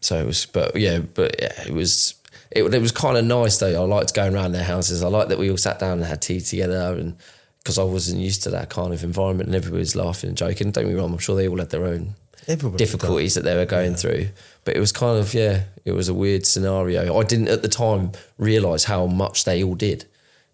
So 0.00 0.18
it 0.18 0.26
was, 0.26 0.46
but 0.46 0.74
yeah, 0.76 0.98
but 0.98 1.36
yeah, 1.40 1.62
it 1.66 1.72
was, 1.72 2.14
it, 2.50 2.62
it 2.62 2.80
was 2.80 2.92
kind 2.92 3.16
of 3.16 3.24
nice 3.24 3.58
though. 3.58 3.82
I 3.82 3.86
liked 3.86 4.14
going 4.14 4.34
around 4.34 4.52
their 4.52 4.64
houses. 4.64 5.02
I 5.02 5.08
liked 5.08 5.28
that 5.28 5.38
we 5.38 5.50
all 5.50 5.56
sat 5.56 5.78
down 5.78 5.98
and 5.98 6.06
had 6.06 6.22
tea 6.22 6.40
together 6.40 6.96
and 6.98 7.16
because 7.58 7.78
I 7.78 7.84
wasn't 7.84 8.20
used 8.20 8.44
to 8.44 8.50
that 8.50 8.70
kind 8.70 8.94
of 8.94 9.04
environment 9.04 9.48
and 9.48 9.54
everybody 9.54 9.80
was 9.80 9.94
laughing 9.94 10.28
and 10.28 10.36
joking. 10.36 10.70
Don't 10.70 10.84
get 10.84 10.94
me 10.94 10.98
wrong, 10.98 11.12
I'm 11.12 11.18
sure 11.18 11.36
they 11.36 11.48
all 11.48 11.58
had 11.58 11.70
their 11.70 11.84
own 11.84 12.14
Everybody 12.48 12.82
difficulties 12.82 13.34
that 13.34 13.44
they 13.44 13.54
were 13.54 13.66
going 13.66 13.94
through. 13.94 14.28
But 14.68 14.76
it 14.76 14.80
was 14.80 14.92
kind 14.92 15.18
of, 15.18 15.32
yeah, 15.32 15.62
it 15.86 15.92
was 15.92 16.10
a 16.10 16.14
weird 16.14 16.44
scenario. 16.44 17.18
I 17.18 17.22
didn't 17.22 17.48
at 17.48 17.62
the 17.62 17.68
time 17.68 18.12
realise 18.36 18.84
how 18.84 19.06
much 19.06 19.46
they 19.46 19.64
all 19.64 19.74
did. 19.74 20.04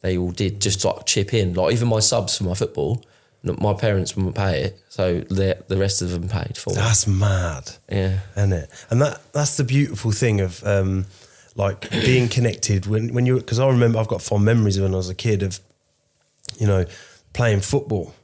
They 0.02 0.16
all 0.16 0.30
did 0.30 0.60
just 0.60 0.84
like 0.84 1.04
chip 1.04 1.34
in. 1.34 1.54
Like 1.54 1.72
even 1.72 1.88
my 1.88 1.98
subs 1.98 2.38
for 2.38 2.44
my 2.44 2.54
football, 2.54 3.04
my 3.42 3.74
parents 3.74 4.14
wouldn't 4.14 4.36
pay 4.36 4.62
it. 4.62 4.80
So 4.88 5.18
the 5.18 5.64
the 5.66 5.76
rest 5.76 6.00
of 6.00 6.12
them 6.12 6.28
paid 6.28 6.56
for 6.56 6.70
it. 6.70 6.76
That's 6.76 7.08
mad. 7.08 7.72
Yeah. 7.90 8.20
isn't 8.36 8.52
it? 8.52 8.86
And 8.88 9.02
that 9.02 9.20
that's 9.32 9.56
the 9.56 9.64
beautiful 9.64 10.12
thing 10.12 10.40
of 10.40 10.62
um, 10.64 11.06
like 11.56 11.90
being 11.90 12.28
connected 12.28 12.86
when 12.86 13.12
when 13.14 13.26
you 13.26 13.38
because 13.38 13.58
I 13.58 13.66
remember 13.66 13.98
I've 13.98 14.06
got 14.06 14.22
fond 14.22 14.44
memories 14.44 14.76
of 14.76 14.84
when 14.84 14.94
I 14.94 14.98
was 14.98 15.10
a 15.10 15.14
kid 15.16 15.42
of 15.42 15.58
you 16.60 16.68
know 16.68 16.84
playing 17.32 17.62
football, 17.62 18.14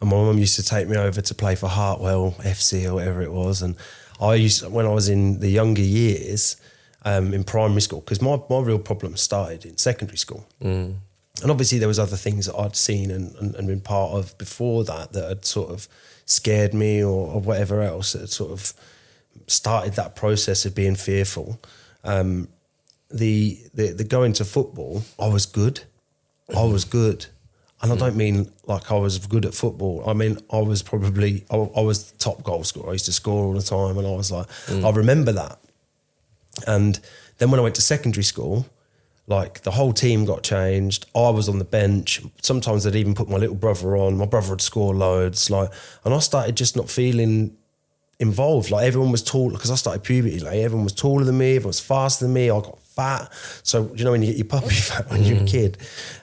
and 0.00 0.08
my 0.08 0.16
mum 0.16 0.38
used 0.38 0.56
to 0.56 0.62
take 0.62 0.88
me 0.88 0.96
over 0.96 1.20
to 1.20 1.34
play 1.34 1.54
for 1.54 1.68
Hartwell 1.68 2.34
FC 2.38 2.86
or 2.86 2.94
whatever 2.94 3.20
it 3.20 3.30
was, 3.30 3.60
and 3.60 3.76
I 4.20 4.34
used 4.34 4.66
when 4.70 4.86
I 4.86 4.90
was 4.90 5.08
in 5.08 5.40
the 5.40 5.48
younger 5.48 5.82
years 5.82 6.56
um, 7.04 7.34
in 7.34 7.44
primary 7.44 7.80
school 7.80 8.00
because 8.00 8.22
my 8.22 8.40
my 8.48 8.60
real 8.60 8.78
problem 8.78 9.16
started 9.16 9.64
in 9.64 9.76
secondary 9.76 10.18
school. 10.18 10.46
And 11.42 11.50
obviously, 11.50 11.78
there 11.78 11.88
was 11.88 11.98
other 11.98 12.16
things 12.16 12.46
that 12.46 12.54
I'd 12.56 12.76
seen 12.76 13.10
and, 13.10 13.34
and, 13.36 13.56
and 13.56 13.66
been 13.66 13.80
part 13.80 14.12
of 14.12 14.38
before 14.38 14.84
that 14.84 15.12
that 15.12 15.28
had 15.28 15.44
sort 15.44 15.70
of 15.70 15.88
scared 16.26 16.72
me 16.72 17.02
or, 17.02 17.34
or 17.34 17.40
whatever 17.40 17.82
else 17.82 18.12
that 18.12 18.28
sort 18.28 18.52
of 18.52 18.72
started 19.48 19.94
that 19.94 20.14
process 20.14 20.64
of 20.64 20.74
being 20.74 20.94
fearful. 20.94 21.60
Um, 22.04 22.48
the, 23.10 23.58
the 23.74 23.88
the 23.88 24.04
going 24.04 24.32
to 24.34 24.44
football, 24.44 25.02
I 25.18 25.28
was 25.28 25.44
good. 25.46 25.80
I 26.54 26.64
was 26.64 26.84
good, 26.84 27.26
and 27.84 27.92
I 27.92 27.96
don't 27.96 28.16
mean 28.16 28.50
like 28.66 28.90
I 28.90 28.96
was 28.96 29.18
good 29.18 29.44
at 29.44 29.54
football. 29.54 30.02
I 30.06 30.14
mean 30.14 30.38
I 30.50 30.58
was 30.58 30.82
probably 30.82 31.44
I, 31.50 31.56
I 31.56 31.80
was 31.80 32.12
the 32.12 32.18
top 32.18 32.42
goal 32.42 32.64
scorer. 32.64 32.88
I 32.88 32.92
used 32.92 33.04
to 33.06 33.12
score 33.12 33.44
all 33.44 33.52
the 33.52 33.62
time, 33.62 33.98
and 33.98 34.06
I 34.06 34.12
was 34.12 34.32
like 34.32 34.46
I 34.68 34.72
mm. 34.72 34.96
remember 34.96 35.32
that. 35.32 35.58
And 36.66 36.98
then 37.38 37.50
when 37.50 37.60
I 37.60 37.62
went 37.62 37.74
to 37.74 37.82
secondary 37.82 38.24
school, 38.24 38.66
like 39.26 39.62
the 39.62 39.72
whole 39.72 39.92
team 39.92 40.24
got 40.24 40.42
changed. 40.42 41.06
I 41.14 41.30
was 41.30 41.48
on 41.48 41.58
the 41.58 41.64
bench. 41.64 42.22
Sometimes 42.42 42.84
they'd 42.84 42.94
even 42.94 43.14
put 43.14 43.28
my 43.28 43.36
little 43.36 43.54
brother 43.54 43.96
on. 43.96 44.16
My 44.16 44.26
brother 44.26 44.50
would 44.50 44.60
score 44.60 44.94
loads. 44.94 45.50
Like, 45.50 45.70
and 46.04 46.14
I 46.14 46.18
started 46.18 46.56
just 46.56 46.76
not 46.76 46.90
feeling 46.90 47.56
involved. 48.18 48.70
Like 48.70 48.86
everyone 48.86 49.12
was 49.12 49.22
tall 49.22 49.50
because 49.50 49.70
I 49.70 49.74
started 49.76 50.02
puberty. 50.04 50.40
Like 50.40 50.54
everyone 50.54 50.84
was 50.84 50.92
taller 50.92 51.24
than 51.24 51.38
me. 51.38 51.56
Everyone 51.56 51.68
was 51.68 51.80
faster 51.80 52.24
than 52.24 52.34
me. 52.34 52.50
I 52.50 52.60
got 52.60 52.80
fat. 52.80 53.32
So 53.62 53.92
you 53.94 54.04
know 54.04 54.12
when 54.12 54.22
you 54.22 54.28
get 54.28 54.36
your 54.36 54.46
puppy 54.46 54.74
fat 54.74 55.10
when 55.10 55.24
you're 55.24 55.38
a 55.38 55.40
mm. 55.40 55.48
kid, 55.48 55.78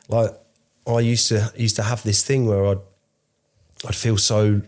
like 0.08 0.32
I 0.96 1.00
used 1.00 1.28
to 1.30 1.52
used 1.56 1.76
to 1.78 1.84
have 1.84 2.04
this 2.04 2.24
thing 2.24 2.46
where 2.48 2.66
I'd 2.66 2.80
I'd 3.88 3.96
feel 3.96 4.18
so 4.18 4.62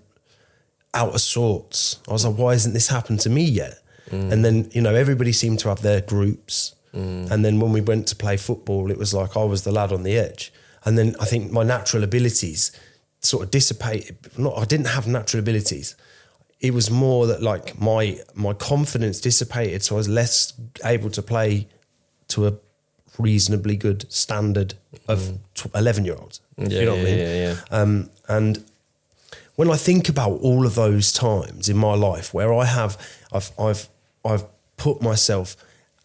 out 0.93 1.13
of 1.13 1.21
sorts. 1.21 1.99
I 2.07 2.11
was 2.11 2.25
like, 2.25 2.35
why 2.35 2.53
hasn't 2.53 2.73
this 2.73 2.87
happened 2.87 3.19
to 3.21 3.29
me 3.29 3.43
yet? 3.43 3.79
Mm. 4.09 4.31
And 4.31 4.45
then, 4.45 4.69
you 4.73 4.81
know, 4.81 4.93
everybody 4.93 5.31
seemed 5.31 5.59
to 5.59 5.69
have 5.69 5.81
their 5.81 6.01
groups. 6.01 6.75
Mm. 6.93 7.31
And 7.31 7.43
then 7.43 7.59
when 7.59 7.71
we 7.71 7.81
went 7.81 8.07
to 8.07 8.15
play 8.15 8.37
football, 8.37 8.91
it 8.91 8.97
was 8.97 9.13
like 9.13 9.35
I 9.35 9.43
was 9.43 9.63
the 9.63 9.71
lad 9.71 9.91
on 9.91 10.03
the 10.03 10.17
edge. 10.17 10.53
And 10.85 10.97
then 10.97 11.15
I 11.19 11.25
think 11.25 11.51
my 11.51 11.63
natural 11.63 12.03
abilities 12.03 12.71
sort 13.21 13.43
of 13.43 13.51
dissipated. 13.51 14.17
Not, 14.37 14.57
I 14.57 14.65
didn't 14.65 14.87
have 14.87 15.07
natural 15.07 15.39
abilities. 15.39 15.95
It 16.59 16.73
was 16.73 16.89
more 16.91 17.27
that 17.27 17.41
like 17.41 17.79
my 17.79 18.19
my 18.35 18.53
confidence 18.53 19.19
dissipated, 19.19 19.83
so 19.83 19.95
I 19.95 19.97
was 19.97 20.07
less 20.07 20.53
able 20.85 21.09
to 21.09 21.21
play 21.21 21.67
to 22.29 22.47
a 22.47 22.53
reasonably 23.17 23.75
good 23.75 24.11
standard 24.11 24.75
of 25.07 25.37
eleven 25.75 26.05
year 26.05 26.15
olds. 26.15 26.41
Yeah, 26.57 26.79
you 26.79 26.85
know 26.85 26.91
what 26.95 27.01
I 27.01 27.03
mean? 27.03 27.19
yeah, 27.19 27.35
yeah. 27.35 27.55
Um, 27.71 28.09
and 28.27 28.63
when 29.55 29.69
I 29.69 29.75
think 29.75 30.09
about 30.09 30.39
all 30.41 30.65
of 30.65 30.75
those 30.75 31.11
times 31.11 31.69
in 31.69 31.77
my 31.77 31.93
life 31.93 32.33
where 32.33 32.53
I 32.53 32.65
have, 32.65 32.97
I've, 33.31 33.51
I've, 33.59 33.87
I've 34.25 34.45
put 34.77 35.01
myself 35.01 35.55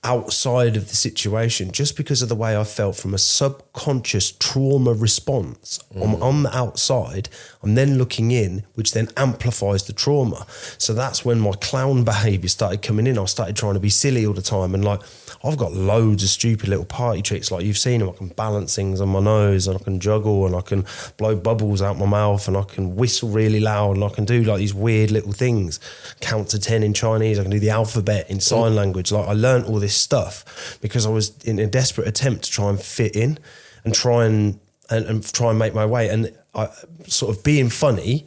outside 0.04 0.76
of 0.76 0.88
the 0.88 0.94
situation 0.94 1.72
just 1.72 1.96
because 1.96 2.22
of 2.22 2.28
the 2.28 2.34
way 2.36 2.56
I 2.56 2.62
felt 2.62 2.96
from 2.96 3.14
a 3.14 3.18
subconscious 3.18 4.30
trauma 4.30 4.92
response. 4.92 5.80
I'm 5.94 6.14
mm. 6.14 6.22
on 6.22 6.44
the 6.44 6.56
outside, 6.56 7.28
I'm 7.64 7.74
then 7.74 7.98
looking 7.98 8.30
in, 8.30 8.64
which 8.74 8.92
then 8.92 9.08
amplifies 9.16 9.84
the 9.84 9.92
trauma. 9.92 10.46
So 10.78 10.94
that's 10.94 11.24
when 11.24 11.40
my 11.40 11.52
clown 11.52 12.04
behavior 12.12 12.48
started 12.48 12.80
coming 12.80 13.08
in. 13.08 13.18
I 13.18 13.24
started 13.24 13.56
trying 13.56 13.74
to 13.74 13.80
be 13.80 13.88
silly 13.88 14.24
all 14.24 14.34
the 14.34 14.42
time. 14.42 14.72
And 14.72 14.84
like, 14.84 15.00
I've 15.44 15.56
got 15.56 15.72
loads 15.72 16.22
of 16.22 16.28
stupid 16.28 16.68
little 16.68 16.84
party 16.84 17.20
tricks. 17.20 17.50
Like 17.50 17.64
you've 17.64 17.78
seen 17.78 17.98
them, 17.98 18.08
I 18.08 18.12
can 18.12 18.28
balance 18.28 18.76
things 18.76 19.00
on 19.00 19.08
my 19.08 19.20
nose 19.20 19.66
and 19.66 19.76
I 19.78 19.82
can 19.82 19.98
juggle 19.98 20.46
and 20.46 20.54
I 20.54 20.60
can 20.60 20.84
blow 21.16 21.34
bubbles 21.34 21.82
out 21.82 21.98
my 21.98 22.06
mouth 22.06 22.46
and 22.46 22.56
I 22.56 22.62
can 22.62 22.94
whistle 22.94 23.30
really 23.30 23.60
loud 23.60 23.96
and 23.96 24.04
I 24.04 24.10
can 24.10 24.24
do 24.24 24.44
like 24.44 24.58
these 24.58 24.74
weird 24.74 25.10
little 25.10 25.32
things. 25.32 25.80
Count 26.20 26.48
to 26.50 26.60
10 26.60 26.84
in 26.84 26.94
Chinese, 26.94 27.38
I 27.38 27.42
can 27.42 27.50
do 27.50 27.58
the 27.58 27.70
alphabet 27.70 28.30
in 28.30 28.38
sign 28.38 28.72
mm. 28.72 28.76
language. 28.76 29.10
Like 29.10 29.28
I 29.28 29.32
learned 29.32 29.66
all 29.66 29.80
this 29.80 29.87
stuff 29.88 30.78
because 30.80 31.06
I 31.06 31.10
was 31.10 31.36
in 31.44 31.58
a 31.58 31.66
desperate 31.66 32.08
attempt 32.08 32.44
to 32.44 32.50
try 32.50 32.68
and 32.68 32.80
fit 32.80 33.16
in 33.16 33.38
and 33.84 33.94
try 33.94 34.26
and, 34.26 34.60
and, 34.90 35.06
and 35.06 35.32
try 35.32 35.50
and 35.50 35.58
make 35.58 35.74
my 35.74 35.86
way. 35.86 36.08
And 36.08 36.32
I 36.54 36.68
sort 37.06 37.36
of 37.36 37.42
being 37.42 37.68
funny 37.70 38.26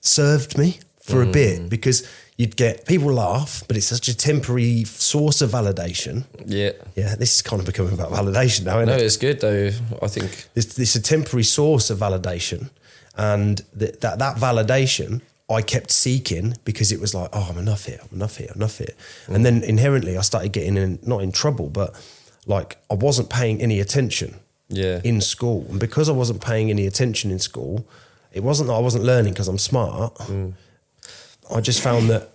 served 0.00 0.56
me 0.56 0.78
for 1.00 1.22
a 1.22 1.26
mm. 1.26 1.32
bit 1.32 1.70
because 1.70 2.08
you'd 2.36 2.56
get 2.56 2.86
people 2.86 3.12
laugh, 3.12 3.64
but 3.66 3.76
it's 3.76 3.86
such 3.86 4.08
a 4.08 4.16
temporary 4.16 4.84
source 4.84 5.40
of 5.40 5.50
validation. 5.50 6.24
Yeah. 6.46 6.72
Yeah, 6.94 7.16
this 7.16 7.36
is 7.36 7.42
kind 7.42 7.60
of 7.60 7.66
becoming 7.66 7.92
about 7.92 8.10
validation 8.10 8.64
now, 8.64 8.78
isn't 8.78 8.88
No, 8.88 8.94
it? 8.94 9.02
it's 9.02 9.16
good 9.16 9.40
though. 9.40 9.70
I 10.00 10.06
think. 10.06 10.46
It's, 10.54 10.78
it's 10.78 10.94
a 10.94 11.02
temporary 11.02 11.44
source 11.44 11.90
of 11.90 11.98
validation, 11.98 12.70
and 13.16 13.60
th- 13.78 13.98
that 14.00 14.18
that 14.20 14.36
validation 14.36 15.20
I 15.50 15.62
kept 15.62 15.90
seeking 15.90 16.56
because 16.64 16.92
it 16.92 17.00
was 17.00 17.14
like, 17.14 17.30
oh, 17.32 17.48
I'm 17.50 17.58
enough 17.58 17.86
here, 17.86 17.98
I'm 18.02 18.16
enough 18.16 18.36
here, 18.36 18.48
I'm 18.50 18.60
enough 18.60 18.78
here, 18.78 18.94
and 19.28 19.46
then 19.46 19.62
inherently 19.62 20.16
I 20.18 20.20
started 20.20 20.52
getting 20.52 20.76
in, 20.76 20.98
not 21.02 21.22
in 21.22 21.32
trouble, 21.32 21.70
but 21.70 21.94
like 22.46 22.76
I 22.90 22.94
wasn't 22.94 23.30
paying 23.30 23.60
any 23.62 23.80
attention 23.80 24.36
Yeah. 24.68 25.00
in 25.04 25.20
school, 25.20 25.66
and 25.70 25.80
because 25.80 26.08
I 26.08 26.12
wasn't 26.12 26.42
paying 26.42 26.68
any 26.70 26.86
attention 26.86 27.30
in 27.30 27.38
school, 27.38 27.86
it 28.32 28.42
wasn't 28.42 28.68
that 28.68 28.74
I 28.74 28.80
wasn't 28.80 29.04
learning 29.04 29.32
because 29.32 29.48
I'm 29.48 29.58
smart. 29.58 30.14
Mm. 30.16 30.52
I 31.54 31.60
just 31.62 31.80
found 31.80 32.10
that 32.10 32.30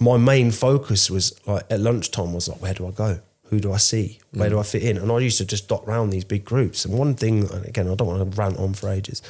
my 0.00 0.16
main 0.16 0.50
focus 0.50 1.10
was 1.10 1.32
like 1.46 1.64
at 1.70 1.80
lunchtime 1.80 2.32
was 2.32 2.48
like, 2.48 2.60
where 2.60 2.74
do 2.74 2.86
I 2.86 2.90
go? 2.90 3.20
Who 3.50 3.60
do 3.60 3.72
I 3.72 3.78
see? 3.78 4.18
Where 4.32 4.48
mm. 4.48 4.52
do 4.52 4.58
I 4.58 4.62
fit 4.62 4.82
in? 4.82 4.96
And 4.98 5.10
I 5.10 5.18
used 5.18 5.38
to 5.38 5.44
just 5.44 5.68
dot 5.68 5.86
round 5.86 6.12
these 6.12 6.24
big 6.24 6.44
groups. 6.44 6.84
And 6.84 6.98
one 6.98 7.14
thing, 7.14 7.50
and 7.50 7.64
again, 7.64 7.88
I 7.88 7.94
don't 7.94 8.08
want 8.08 8.32
to 8.32 8.36
rant 8.36 8.58
on 8.58 8.74
for 8.74 8.88
ages. 8.88 9.22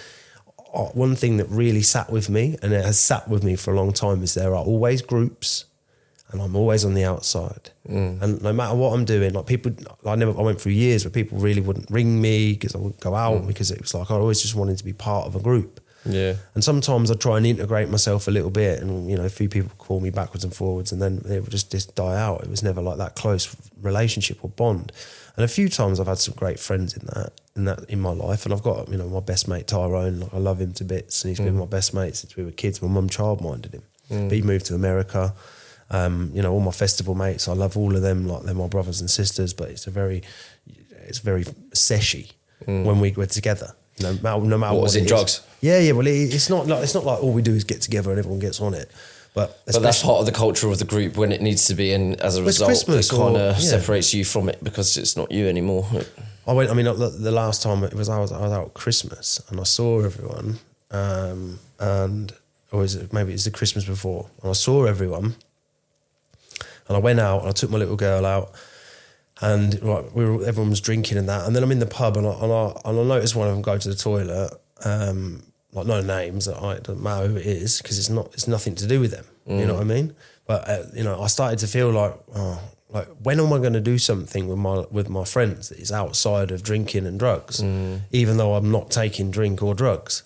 Uh, 0.79 0.85
one 0.93 1.17
thing 1.17 1.37
that 1.39 1.49
really 1.51 1.83
sat 1.83 2.11
with 2.11 2.31
me, 2.31 2.57
and 2.63 2.73
it 2.73 2.85
has 2.85 2.99
sat 2.99 3.29
with 3.29 3.43
me 3.43 3.57
for 3.57 3.73
a 3.73 3.77
long 3.77 3.93
time, 3.93 4.23
is 4.23 4.35
there 4.35 4.55
are 4.55 4.65
always 4.65 5.03
groups, 5.03 5.65
and 6.31 6.41
I'm 6.41 6.55
always 6.55 6.85
on 6.85 6.95
the 6.95 7.05
outside. 7.05 7.71
And 8.23 8.43
no 8.43 8.53
matter 8.53 8.77
what 8.77 8.93
I'm 8.93 9.05
doing, 9.05 9.33
like 9.33 9.47
people, 9.47 9.73
I 10.07 10.15
never, 10.15 10.39
I 10.39 10.43
went 10.43 10.61
through 10.61 10.73
years 10.73 11.05
where 11.05 11.11
people 11.11 11.39
really 11.39 11.61
wouldn't 11.61 11.91
ring 11.91 12.21
me 12.21 12.53
because 12.53 12.75
I 12.75 12.79
wouldn't 12.79 13.01
go 13.01 13.15
out 13.15 13.47
because 13.47 13.71
it 13.71 13.81
was 13.81 13.95
like 13.95 14.11
I 14.11 14.15
always 14.15 14.43
just 14.43 14.55
wanted 14.55 14.79
to 14.79 14.85
be 14.85 14.93
part 14.93 15.27
of 15.27 15.35
a 15.35 15.41
group. 15.41 15.81
Yeah. 16.05 16.35
And 16.55 16.63
sometimes 16.63 17.11
I 17.11 17.15
try 17.15 17.37
and 17.39 17.47
integrate 17.47 17.89
myself 17.89 18.29
a 18.29 18.31
little 18.31 18.51
bit, 18.51 18.81
and 18.81 19.11
you 19.11 19.17
know, 19.17 19.25
a 19.25 19.31
few 19.31 19.49
people 19.49 19.71
call 19.79 20.01
me 20.01 20.11
backwards 20.11 20.45
and 20.45 20.55
forwards, 20.55 20.93
and 20.93 21.03
then 21.03 21.23
it 21.29 21.41
would 21.43 21.51
just 21.51 21.71
just 21.71 21.95
die 21.95 22.17
out. 22.21 22.43
It 22.43 22.51
was 22.51 22.63
never 22.63 22.81
like 22.81 22.99
that 22.99 23.17
close 23.17 23.55
relationship 23.83 24.45
or 24.45 24.51
bond. 24.51 24.93
And 25.37 25.45
a 25.45 25.49
few 25.49 25.69
times 25.69 26.01
I've 26.01 26.07
had 26.07 26.19
some 26.19 26.35
great 26.35 26.59
friends 26.59 26.97
in 26.97 27.07
that 27.07 27.33
in 27.59 27.65
that 27.67 27.85
in 27.91 28.01
my 28.01 28.13
life, 28.13 28.47
and 28.47 28.55
I've 28.55 28.63
got 28.63 28.89
you 28.89 28.97
know 28.97 29.09
my 29.09 29.21
best 29.21 29.49
mate 29.49 29.67
Tyrone. 29.67 30.21
Like, 30.21 30.33
I 30.33 30.39
love 30.39 30.61
him 30.61 30.73
to 30.75 30.85
bits, 30.85 31.23
and 31.23 31.31
he's 31.31 31.39
been 31.39 31.55
mm. 31.55 31.61
my 31.61 31.67
best 31.67 31.93
mate 31.93 32.17
since 32.17 32.37
we 32.37 32.45
were 32.45 32.53
kids. 32.53 32.81
My 32.81 32.89
mum 32.89 33.09
childminded 33.09 33.75
him, 33.75 33.83
but 34.09 34.33
he 34.33 34.43
moved 34.43 34.67
to 34.67 34.75
America. 34.75 35.35
Um, 35.91 36.31
you 36.35 36.43
know, 36.43 36.53
all 36.53 36.61
my 36.61 36.71
festival 36.71 37.15
mates, 37.15 37.49
I 37.49 37.55
love 37.55 37.77
all 37.77 37.97
of 37.97 38.03
them. 38.03 38.29
Like 38.29 38.43
they're 38.43 38.55
my 38.55 38.69
brothers 38.69 39.01
and 39.01 39.11
sisters, 39.11 39.53
but 39.55 39.71
it's 39.71 39.87
a 39.87 39.91
very, 39.91 40.23
it's 41.07 41.19
very 41.19 41.45
seshy 41.73 42.33
mm. 42.67 42.85
when 42.85 43.01
we 43.01 43.13
were 43.13 43.27
together. 43.27 43.75
No 44.01 44.13
matter, 44.23 44.41
no 44.41 44.59
matter 44.59 44.75
What 44.75 44.81
what, 44.81 44.83
was 44.83 44.97
it, 44.97 45.03
is. 45.03 45.09
drugs? 45.09 45.41
Yeah, 45.61 45.81
yeah. 45.81 45.93
Well, 45.93 46.07
it, 46.07 46.35
it's 46.35 46.49
not 46.49 46.67
like 46.67 46.83
it's 46.83 46.95
not 46.95 47.05
like 47.05 47.23
all 47.23 47.33
we 47.33 47.43
do 47.43 47.55
is 47.55 47.65
get 47.65 47.81
together 47.81 48.11
and 48.11 48.19
everyone 48.19 48.39
gets 48.39 48.61
on 48.61 48.75
it. 48.75 48.91
But, 49.35 49.61
But 49.67 49.83
that's 49.83 50.03
part 50.03 50.21
of 50.21 50.27
the 50.27 50.33
culture 50.33 50.69
of 50.69 50.79
the 50.79 50.85
group 50.85 51.17
when 51.17 51.33
it 51.33 51.41
needs 51.41 51.67
to 51.67 51.75
be, 51.75 51.93
and 51.93 52.21
as 52.21 52.37
a 52.37 52.43
result, 52.43 52.71
it 52.89 53.09
kind 53.09 53.37
of 53.37 53.57
yeah. 53.57 53.63
separates 53.63 54.13
you 54.13 54.25
from 54.25 54.49
it 54.49 54.63
because 54.65 54.97
it's 54.97 55.17
not 55.17 55.31
you 55.31 55.47
anymore. 55.47 55.87
I 56.49 56.53
went. 56.53 56.71
I 56.71 56.75
mean, 56.75 56.87
the, 56.87 57.31
last 57.31 57.63
time 57.63 57.85
it 57.85 57.93
was 57.93 58.09
I 58.09 58.19
was 58.19 58.33
I 58.33 58.41
was 58.41 58.53
out 58.53 58.73
Christmas 58.73 59.41
and 59.51 59.61
I 59.61 59.65
saw 59.65 60.01
everyone, 60.03 60.59
um, 60.91 61.59
and 61.79 62.33
or 62.73 62.83
is 62.85 62.95
it 62.95 63.13
maybe 63.13 63.35
it's 63.35 63.45
the 63.45 63.51
Christmas 63.51 63.85
before, 63.85 64.31
and 64.43 64.51
I 64.51 64.55
saw 64.55 64.85
everyone, 64.87 65.37
and 66.89 66.97
I 66.97 66.99
went 66.99 67.21
out 67.21 67.41
and 67.41 67.51
I 67.51 67.53
took 67.53 67.71
my 67.71 67.77
little 67.77 67.97
girl 67.97 68.25
out, 68.25 68.53
and 69.43 69.81
like 69.83 70.15
we 70.15 70.25
were 70.25 70.47
everyone 70.47 70.71
was 70.71 70.81
drinking 70.81 71.19
and 71.19 71.29
that, 71.29 71.47
and 71.47 71.55
then 71.55 71.63
I'm 71.63 71.71
in 71.71 71.81
the 71.81 71.87
pub 71.87 72.17
and 72.17 72.27
I 72.27 72.33
and 72.33 72.51
I, 72.51 72.81
and 72.87 72.99
I 72.99 73.03
noticed 73.05 73.37
one 73.37 73.47
of 73.47 73.53
them 73.53 73.61
go 73.61 73.77
to 73.77 73.89
the 73.89 73.95
toilet, 73.95 74.51
um, 74.87 75.43
like 75.73 75.87
no 75.87 76.01
names, 76.01 76.49
I, 76.49 76.73
it 76.77 76.85
doesn't 76.85 77.03
matter 77.03 77.29
who 77.29 77.37
it 77.37 77.45
is 77.47 77.83
because 77.83 77.99
it's 77.99 78.09
not 78.09 78.33
it's 78.33 78.49
nothing 78.49 78.75
to 78.77 78.87
do 78.87 79.01
with 79.01 79.11
them, 79.11 79.27
you 79.47 79.67
know 79.67 79.75
what 79.75 79.83
I 79.83 79.85
mean? 79.85 80.15
But 80.47 80.67
uh, 80.67 80.85
you 80.95 81.05
know, 81.05 81.21
I 81.21 81.27
started 81.27 81.59
to 81.59 81.67
feel 81.67 81.91
like, 81.91 82.15
oh, 82.35 82.59
like 82.91 83.09
when 83.23 83.39
am 83.39 83.53
I 83.53 83.59
going 83.59 83.75
to 83.75 83.81
do 83.81 83.99
something 83.99 84.49
with 84.49 84.59
my 84.59 84.85
with 84.91 85.09
my 85.09 85.25
friends 85.25 85.69
that 85.69 85.79
is 85.79 85.93
outside 85.93 86.51
of 86.51 86.63
drinking 86.63 87.07
and 87.07 87.19
drugs, 87.19 87.63
even 88.13 88.37
though 88.37 88.55
I'm 88.55 88.71
not 88.71 88.91
taking 88.91 89.31
drink 89.31 89.63
or 89.63 89.75
drugs. 89.75 90.23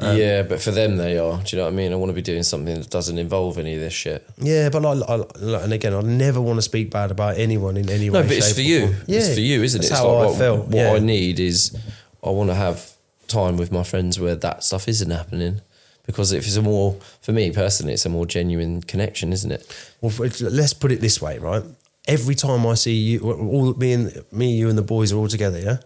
Um, 0.00 0.16
yeah, 0.16 0.42
but 0.42 0.62
for 0.62 0.70
them, 0.70 0.96
they 0.96 1.18
are. 1.18 1.42
Do 1.42 1.54
you 1.54 1.60
know 1.60 1.66
what 1.66 1.74
I 1.74 1.76
mean? 1.76 1.92
I 1.92 1.96
want 1.96 2.08
to 2.08 2.14
be 2.14 2.22
doing 2.22 2.42
something 2.42 2.74
that 2.74 2.88
doesn't 2.88 3.18
involve 3.18 3.58
any 3.58 3.74
of 3.74 3.80
this 3.80 3.92
shit. 3.92 4.26
Yeah, 4.38 4.70
but 4.70 4.80
like, 4.80 5.06
I, 5.06 5.16
and 5.62 5.72
again, 5.74 5.92
I 5.92 6.00
never 6.00 6.40
want 6.40 6.56
to 6.56 6.62
speak 6.62 6.90
bad 6.90 7.10
about 7.10 7.36
anyone 7.36 7.76
in 7.76 7.90
any 7.90 8.08
way. 8.08 8.22
No, 8.22 8.26
but 8.26 8.36
it's 8.36 8.54
for 8.54 8.62
you. 8.62 8.86
form. 8.86 8.96
It's 9.08 9.34
for 9.34 9.40
you, 9.40 9.62
isn't 9.62 9.82
it? 9.82 9.84
It's 9.84 9.94
how 9.94 10.08
like 10.08 10.22
I 10.22 10.26
what, 10.26 10.38
felt. 10.38 10.66
what 10.68 10.74
yeah. 10.74 10.92
I 10.92 11.00
need 11.00 11.38
is 11.38 11.76
I 12.24 12.30
want 12.30 12.48
to 12.48 12.54
have 12.54 12.92
time 13.28 13.58
with 13.58 13.70
my 13.70 13.82
friends 13.82 14.18
where 14.18 14.34
that 14.36 14.64
stuff 14.64 14.88
isn't 14.88 15.10
happening. 15.10 15.60
Because 16.06 16.32
if 16.32 16.46
it's 16.46 16.56
a 16.56 16.62
more, 16.62 16.96
for 17.20 17.32
me 17.32 17.52
personally, 17.52 17.92
it's 17.92 18.06
a 18.06 18.08
more 18.08 18.26
genuine 18.26 18.80
connection, 18.82 19.32
isn't 19.32 19.52
it? 19.52 19.92
Well, 20.00 20.12
let's 20.40 20.72
put 20.72 20.90
it 20.92 21.00
this 21.00 21.20
way, 21.20 21.38
right? 21.38 21.62
Every 22.08 22.34
time 22.34 22.66
I 22.66 22.74
see 22.74 22.94
you, 22.94 23.20
all 23.20 23.74
me 23.74 23.92
and 23.92 24.24
me, 24.32 24.52
you 24.56 24.68
and 24.68 24.76
the 24.78 24.82
boys 24.82 25.12
are 25.12 25.16
all 25.16 25.28
together, 25.28 25.58
yeah. 25.60 25.76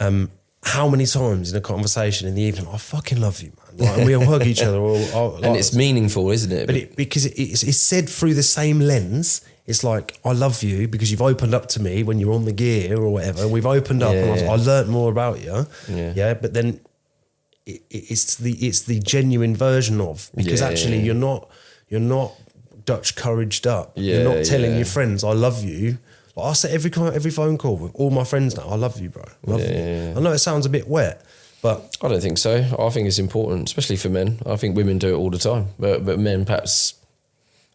Um, 0.00 0.30
how 0.64 0.88
many 0.88 1.06
times 1.06 1.50
in 1.50 1.56
a 1.58 1.60
conversation 1.60 2.28
in 2.28 2.34
the 2.36 2.42
evening, 2.42 2.68
I 2.72 2.78
fucking 2.78 3.20
love 3.20 3.42
you, 3.42 3.52
man. 3.58 3.76
Like, 3.88 3.98
and 3.98 4.06
we 4.06 4.14
all 4.14 4.24
hug 4.24 4.46
each 4.46 4.62
other, 4.62 4.78
or, 4.78 4.96
or, 5.14 5.38
And 5.44 5.56
it's 5.56 5.74
meaningful, 5.74 6.30
isn't 6.30 6.52
it? 6.52 6.66
but 6.66 6.76
it, 6.76 6.96
because 6.96 7.26
it, 7.26 7.34
it's, 7.36 7.62
it's 7.62 7.78
said 7.80 8.08
through 8.08 8.34
the 8.34 8.42
same 8.42 8.78
lens. 8.80 9.44
It's 9.66 9.84
like 9.84 10.18
I 10.24 10.32
love 10.32 10.62
you 10.62 10.88
because 10.88 11.10
you've 11.10 11.22
opened 11.22 11.54
up 11.54 11.66
to 11.70 11.82
me 11.82 12.02
when 12.02 12.18
you're 12.18 12.32
on 12.34 12.44
the 12.46 12.52
gear 12.52 12.96
or 12.98 13.10
whatever. 13.10 13.46
We've 13.46 13.66
opened 13.66 14.02
up, 14.02 14.14
and 14.14 14.40
Yeah. 14.40 14.46
I, 14.50 14.54
I 14.54 14.56
learnt 14.56 14.88
more 14.88 15.10
about 15.10 15.40
you. 15.40 15.66
Yeah. 15.88 16.12
yeah. 16.16 16.34
But 16.34 16.54
then 16.54 16.80
it, 17.66 17.82
it's 17.90 18.36
the 18.36 18.52
it's 18.54 18.82
the 18.82 18.98
genuine 19.00 19.54
version 19.54 20.00
of 20.00 20.30
because 20.34 20.60
Yeah, 20.60 20.68
actually 20.68 20.98
yeah. 20.98 21.04
you're 21.04 21.14
not 21.14 21.48
you're 21.88 22.00
not 22.00 22.32
Dutch 22.84 23.16
couraged 23.16 23.66
up. 23.66 23.92
you're 23.96 24.24
not 24.24 24.44
telling 24.44 24.72
yeah. 24.72 24.76
your 24.78 24.86
friends 24.86 25.24
I 25.24 25.32
love 25.32 25.62
you. 25.64 25.98
Like 26.36 26.46
I 26.46 26.52
say 26.54 26.72
every 26.72 26.90
every 27.14 27.30
phone 27.30 27.58
call 27.58 27.76
with 27.76 27.92
all 27.94 28.10
my 28.10 28.24
friends 28.24 28.56
now. 28.56 28.64
I 28.66 28.76
love 28.76 29.00
you, 29.00 29.10
bro. 29.10 29.24
Love 29.46 29.60
Yeah, 29.60 29.68
you. 29.68 29.74
yeah, 29.74 30.10
yeah. 30.12 30.18
I 30.18 30.20
know 30.20 30.32
it 30.32 30.38
sounds 30.38 30.64
a 30.66 30.70
bit 30.70 30.88
wet, 30.88 31.22
but 31.60 31.96
I 32.02 32.08
don't 32.08 32.22
think 32.22 32.38
so. 32.38 32.54
I 32.78 32.88
think 32.90 33.06
it's 33.06 33.18
important, 33.18 33.68
especially 33.68 33.96
for 33.96 34.08
men. 34.08 34.38
I 34.46 34.56
think 34.56 34.74
women 34.76 34.98
do 34.98 35.14
it 35.14 35.18
all 35.18 35.30
the 35.30 35.38
time, 35.38 35.68
but 35.78 36.04
but 36.06 36.18
men 36.18 36.44
perhaps 36.46 36.94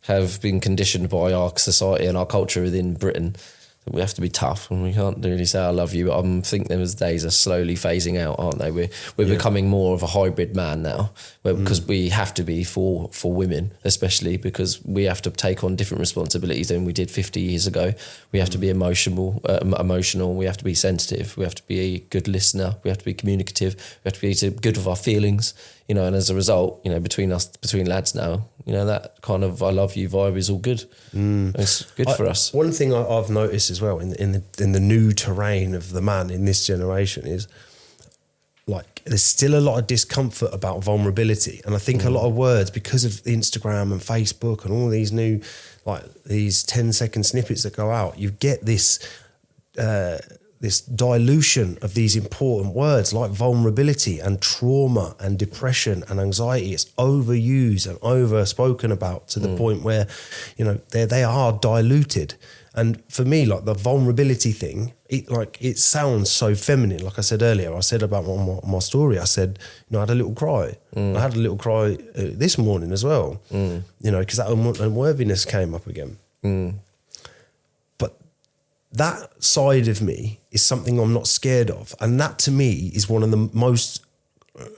have 0.03 0.41
been 0.41 0.59
conditioned 0.59 1.09
by 1.09 1.33
our 1.33 1.51
society 1.57 2.05
and 2.07 2.17
our 2.17 2.25
culture 2.25 2.61
within 2.61 2.93
Britain 2.95 3.35
we 3.91 4.01
have 4.01 4.13
to 4.13 4.21
be 4.21 4.29
tough 4.29 4.69
and 4.71 4.83
we 4.83 4.93
can't 4.93 5.23
really 5.23 5.45
say 5.45 5.59
I 5.59 5.69
love 5.69 5.93
you. 5.93 6.07
But 6.07 6.23
I 6.23 6.41
think 6.41 6.67
those 6.67 6.95
days 6.95 7.25
are 7.25 7.31
slowly 7.31 7.75
phasing 7.75 8.19
out, 8.19 8.35
aren't 8.39 8.59
they? 8.59 8.71
We're 8.71 8.89
we're 9.15 9.27
becoming 9.27 9.69
more 9.69 9.93
of 9.93 10.03
a 10.03 10.07
hybrid 10.07 10.55
man 10.55 10.81
now, 10.81 11.11
because 11.43 11.81
we 11.81 12.09
have 12.09 12.33
to 12.35 12.43
be 12.43 12.63
for 12.63 13.09
for 13.11 13.31
women, 13.31 13.71
especially 13.83 14.37
because 14.37 14.83
we 14.85 15.03
have 15.03 15.21
to 15.23 15.31
take 15.31 15.63
on 15.63 15.75
different 15.75 15.99
responsibilities 15.99 16.69
than 16.69 16.85
we 16.85 16.93
did 16.93 17.11
50 17.11 17.39
years 17.39 17.67
ago. 17.67 17.93
We 18.31 18.39
have 18.39 18.49
to 18.51 18.57
be 18.57 18.69
emotional, 18.69 19.41
uh, 19.45 19.59
emotional. 19.79 20.35
We 20.35 20.45
have 20.45 20.57
to 20.57 20.63
be 20.63 20.73
sensitive. 20.73 21.37
We 21.37 21.43
have 21.43 21.55
to 21.55 21.63
be 21.67 21.79
a 21.79 21.99
good 21.99 22.27
listener. 22.27 22.75
We 22.83 22.89
have 22.89 22.97
to 22.99 23.05
be 23.05 23.13
communicative. 23.13 23.75
We 24.03 24.09
have 24.09 24.19
to 24.19 24.21
be 24.21 24.59
good 24.61 24.77
with 24.77 24.87
our 24.87 24.95
feelings. 24.95 25.53
You 25.87 25.95
know, 25.95 26.05
and 26.05 26.15
as 26.15 26.29
a 26.29 26.35
result, 26.35 26.81
you 26.83 26.91
know, 26.91 26.99
between 26.99 27.31
us, 27.31 27.47
between 27.47 27.85
lads 27.85 28.13
now, 28.13 28.49
you 28.65 28.73
know, 28.73 28.85
that 28.85 29.21
kind 29.21 29.43
of 29.43 29.63
"I 29.63 29.69
love 29.71 29.95
you" 29.95 30.09
vibe 30.09 30.35
is 30.35 30.49
all 30.49 30.59
good. 30.59 30.83
It's 31.55 31.89
good 31.91 32.09
for 32.17 32.25
us. 32.25 32.53
One 32.53 32.71
thing 32.71 32.93
I, 32.93 33.05
I've 33.05 33.29
noticed 33.29 33.69
as 33.69 33.81
well 33.81 33.99
in 33.99 34.09
the, 34.09 34.21
in 34.21 34.31
the 34.33 34.43
in 34.59 34.73
the 34.73 34.81
new 34.81 35.13
terrain 35.13 35.73
of 35.75 35.91
the 35.93 36.01
man 36.01 36.29
in 36.29 36.45
this 36.45 36.67
generation 36.67 37.25
is 37.25 37.47
like 38.67 39.01
there's 39.05 39.23
still 39.23 39.57
a 39.57 39.61
lot 39.61 39.79
of 39.79 39.87
discomfort 39.87 40.53
about 40.53 40.83
vulnerability, 40.83 41.61
and 41.65 41.73
I 41.73 41.77
think 41.77 42.03
a 42.03 42.09
lot 42.09 42.27
of 42.27 42.33
words 42.35 42.69
because 42.69 43.05
of 43.05 43.11
Instagram 43.23 43.93
and 43.93 44.01
Facebook 44.01 44.65
and 44.65 44.73
all 44.73 44.89
these 44.89 45.13
new 45.13 45.41
like 45.85 46.03
these 46.25 46.63
10 46.63 46.91
second 46.91 47.23
snippets 47.23 47.63
that 47.63 47.75
go 47.75 47.91
out, 47.91 48.19
you 48.19 48.29
get 48.29 48.65
this. 48.65 48.99
Uh, 49.79 50.17
this 50.59 50.81
dilution 50.81 51.77
of 51.81 51.93
these 51.93 52.15
important 52.15 52.73
words 52.73 53.13
like 53.13 53.31
vulnerability 53.31 54.19
and 54.19 54.41
trauma 54.41 55.15
and 55.19 55.37
depression 55.37 56.03
and 56.09 56.19
anxiety. 56.19 56.73
It's 56.73 56.85
overused 56.97 57.87
and 57.87 57.99
over 58.01 58.45
spoken 58.45 58.91
about 58.91 59.27
to 59.29 59.39
the 59.39 59.49
hmm. 59.49 59.57
point 59.57 59.83
where 59.83 60.07
you 60.57 60.65
know 60.65 60.79
they 60.91 61.05
they 61.05 61.23
are 61.23 61.53
diluted. 61.53 62.35
And 62.73 63.03
for 63.09 63.25
me 63.25 63.45
like 63.45 63.65
the 63.65 63.73
vulnerability 63.73 64.51
thing 64.51 64.93
it 65.09 65.31
like 65.31 65.57
it 65.61 65.77
sounds 65.77 66.31
so 66.31 66.55
feminine. 66.55 67.03
Like 67.03 67.17
i 67.17 67.21
said 67.21 67.41
earlier 67.41 67.73
i 67.75 67.79
said 67.79 68.03
about 68.03 68.25
my, 68.25 68.59
my, 68.67 68.79
story 68.79 69.17
i 69.17 69.23
said 69.23 69.57
you 69.89 69.93
know 69.93 69.99
i 69.99 70.01
had 70.01 70.09
a 70.09 70.15
little 70.15 70.33
cry. 70.33 70.75
Hmm. 70.93 71.15
I 71.15 71.21
had 71.21 71.35
a 71.35 71.39
little 71.39 71.57
cry 71.57 71.97
uh, 72.15 72.31
this 72.33 72.57
morning 72.57 72.91
as 72.91 73.03
well. 73.03 73.41
Hmm. 73.49 73.79
You 74.01 74.11
know 74.11 74.19
because 74.19 74.37
that 74.37 74.47
unwo- 74.47 74.79
unworthiness 74.79 75.45
came 75.45 75.73
up 75.75 75.87
again. 75.87 76.17
But 76.43 76.86
that 78.91 79.43
side 79.43 79.87
of 79.87 80.01
me 80.01 80.39
is 80.51 80.65
something 80.65 80.99
I'm 80.99 81.13
not 81.13 81.27
scared 81.27 81.69
of. 81.69 81.93
And 81.99 82.19
that 82.19 82.39
to 82.39 82.51
me 82.51 82.91
is 82.93 83.09
one 83.09 83.23
of 83.23 83.31
the 83.31 83.49
most 83.53 84.05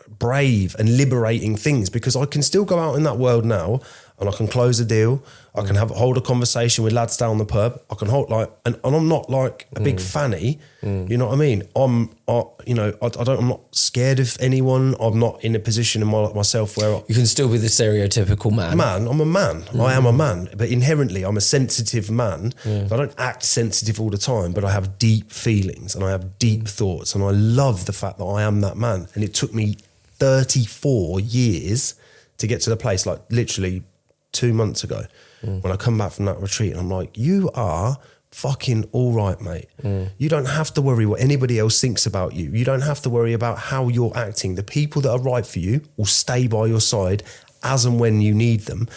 brave 0.07 0.75
and 0.77 0.97
liberating 0.97 1.55
things 1.55 1.89
because 1.89 2.15
I 2.15 2.25
can 2.25 2.41
still 2.41 2.65
go 2.65 2.79
out 2.79 2.95
in 2.95 3.03
that 3.03 3.17
world 3.17 3.45
now 3.45 3.79
and 4.19 4.27
I 4.27 4.31
can 4.31 4.47
close 4.47 4.79
a 4.79 4.85
deal. 4.85 5.23
I 5.55 5.63
can 5.63 5.75
have 5.75 5.89
hold 5.89 6.17
a 6.17 6.21
conversation 6.21 6.83
with 6.83 6.93
lads 6.93 7.17
down 7.17 7.37
the 7.37 7.45
pub. 7.45 7.81
I 7.89 7.95
can 7.95 8.07
hold 8.07 8.29
like, 8.29 8.51
and, 8.65 8.79
and 8.83 8.95
I'm 8.95 9.07
not 9.07 9.29
like 9.29 9.67
a 9.75 9.81
big 9.81 9.97
mm. 9.97 10.01
fanny. 10.01 10.59
Mm. 10.83 11.09
You 11.09 11.17
know 11.17 11.27
what 11.27 11.33
I 11.33 11.37
mean? 11.37 11.63
I'm, 11.75 12.15
I, 12.27 12.43
you 12.65 12.75
know, 12.75 12.93
I, 13.01 13.05
I 13.05 13.09
don't. 13.09 13.39
I'm 13.39 13.47
not 13.47 13.75
scared 13.75 14.19
of 14.19 14.37
anyone. 14.39 14.95
I'm 14.99 15.19
not 15.19 15.43
in 15.43 15.55
a 15.55 15.59
position 15.59 16.01
in 16.01 16.07
my, 16.07 16.31
myself 16.33 16.77
where 16.77 16.95
I, 16.95 17.03
You 17.07 17.15
can 17.15 17.25
still 17.25 17.49
be 17.49 17.57
the 17.57 17.67
stereotypical 17.67 18.55
man. 18.55 18.77
man. 18.77 19.07
I'm 19.07 19.19
a 19.19 19.25
man. 19.25 19.63
Mm. 19.63 19.81
I 19.81 19.93
am 19.93 20.05
a 20.05 20.13
man. 20.13 20.49
But 20.55 20.69
inherently, 20.69 21.23
I'm 21.23 21.37
a 21.37 21.41
sensitive 21.41 22.11
man. 22.11 22.53
I 22.65 22.87
don't 22.87 23.13
act 23.17 23.43
sensitive 23.43 23.99
all 23.99 24.09
the 24.09 24.17
time, 24.17 24.53
but 24.53 24.63
I 24.63 24.71
have 24.71 24.97
deep 24.99 25.31
feelings 25.31 25.95
and 25.95 26.03
I 26.03 26.11
have 26.11 26.37
deep 26.37 26.67
thoughts. 26.67 27.15
And 27.15 27.23
I 27.23 27.31
love 27.31 27.85
the 27.85 27.93
fact 27.93 28.17
that 28.19 28.25
I 28.25 28.43
am 28.43 28.61
that 28.61 28.77
man. 28.77 29.07
And 29.15 29.23
it 29.23 29.33
took 29.33 29.53
me 29.53 29.77
34 30.19 31.19
years 31.21 31.95
to 32.37 32.47
get 32.47 32.61
to 32.61 32.69
the 32.69 32.77
place, 32.77 33.05
like 33.05 33.19
literally 33.29 33.83
two 34.31 34.53
months 34.53 34.83
ago, 34.83 35.05
mm. 35.43 35.61
when 35.63 35.71
I 35.71 35.75
come 35.75 35.97
back 35.97 36.11
from 36.11 36.25
that 36.25 36.39
retreat. 36.39 36.71
And 36.71 36.81
I'm 36.81 36.89
like, 36.89 37.17
you 37.17 37.49
are 37.53 37.97
fucking 38.31 38.87
all 38.91 39.11
right, 39.11 39.39
mate. 39.41 39.67
Mm. 39.81 40.09
You 40.17 40.29
don't 40.29 40.45
have 40.45 40.73
to 40.75 40.81
worry 40.81 41.05
what 41.05 41.19
anybody 41.19 41.57
else 41.59 41.81
thinks 41.81 42.05
about 42.05 42.33
you. 42.33 42.51
You 42.51 42.65
don't 42.65 42.81
have 42.81 43.01
to 43.01 43.09
worry 43.09 43.33
about 43.33 43.57
how 43.57 43.87
you're 43.87 44.15
acting. 44.15 44.55
The 44.55 44.63
people 44.63 45.01
that 45.03 45.11
are 45.11 45.19
right 45.19 45.45
for 45.45 45.59
you 45.59 45.81
will 45.97 46.05
stay 46.05 46.47
by 46.47 46.67
your 46.67 46.81
side 46.81 47.23
as 47.63 47.85
and 47.85 47.99
when 47.99 48.21
you 48.21 48.33
need 48.33 48.61
them. 48.61 48.87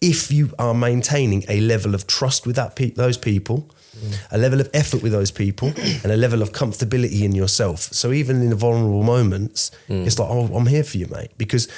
If 0.00 0.32
you 0.32 0.50
are 0.58 0.74
maintaining 0.74 1.44
a 1.48 1.60
level 1.60 1.94
of 1.94 2.06
trust 2.06 2.46
with 2.46 2.56
that 2.56 2.74
pe- 2.74 2.90
those 2.90 3.18
people, 3.18 3.70
mm. 3.96 4.16
a 4.30 4.38
level 4.38 4.60
of 4.60 4.68
effort 4.72 5.02
with 5.02 5.12
those 5.12 5.30
people, 5.30 5.68
and 5.76 6.06
a 6.06 6.16
level 6.16 6.42
of 6.42 6.52
comfortability 6.52 7.22
in 7.22 7.32
yourself. 7.32 7.80
So 7.80 8.10
even 8.12 8.40
in 8.42 8.50
the 8.50 8.56
vulnerable 8.56 9.02
moments, 9.02 9.70
it's 9.88 10.18
like, 10.18 10.30
oh, 10.30 10.46
I'm 10.56 10.66
here 10.66 10.84
for 10.84 10.96
you, 10.96 11.06
mate. 11.06 11.30
Because, 11.36 11.68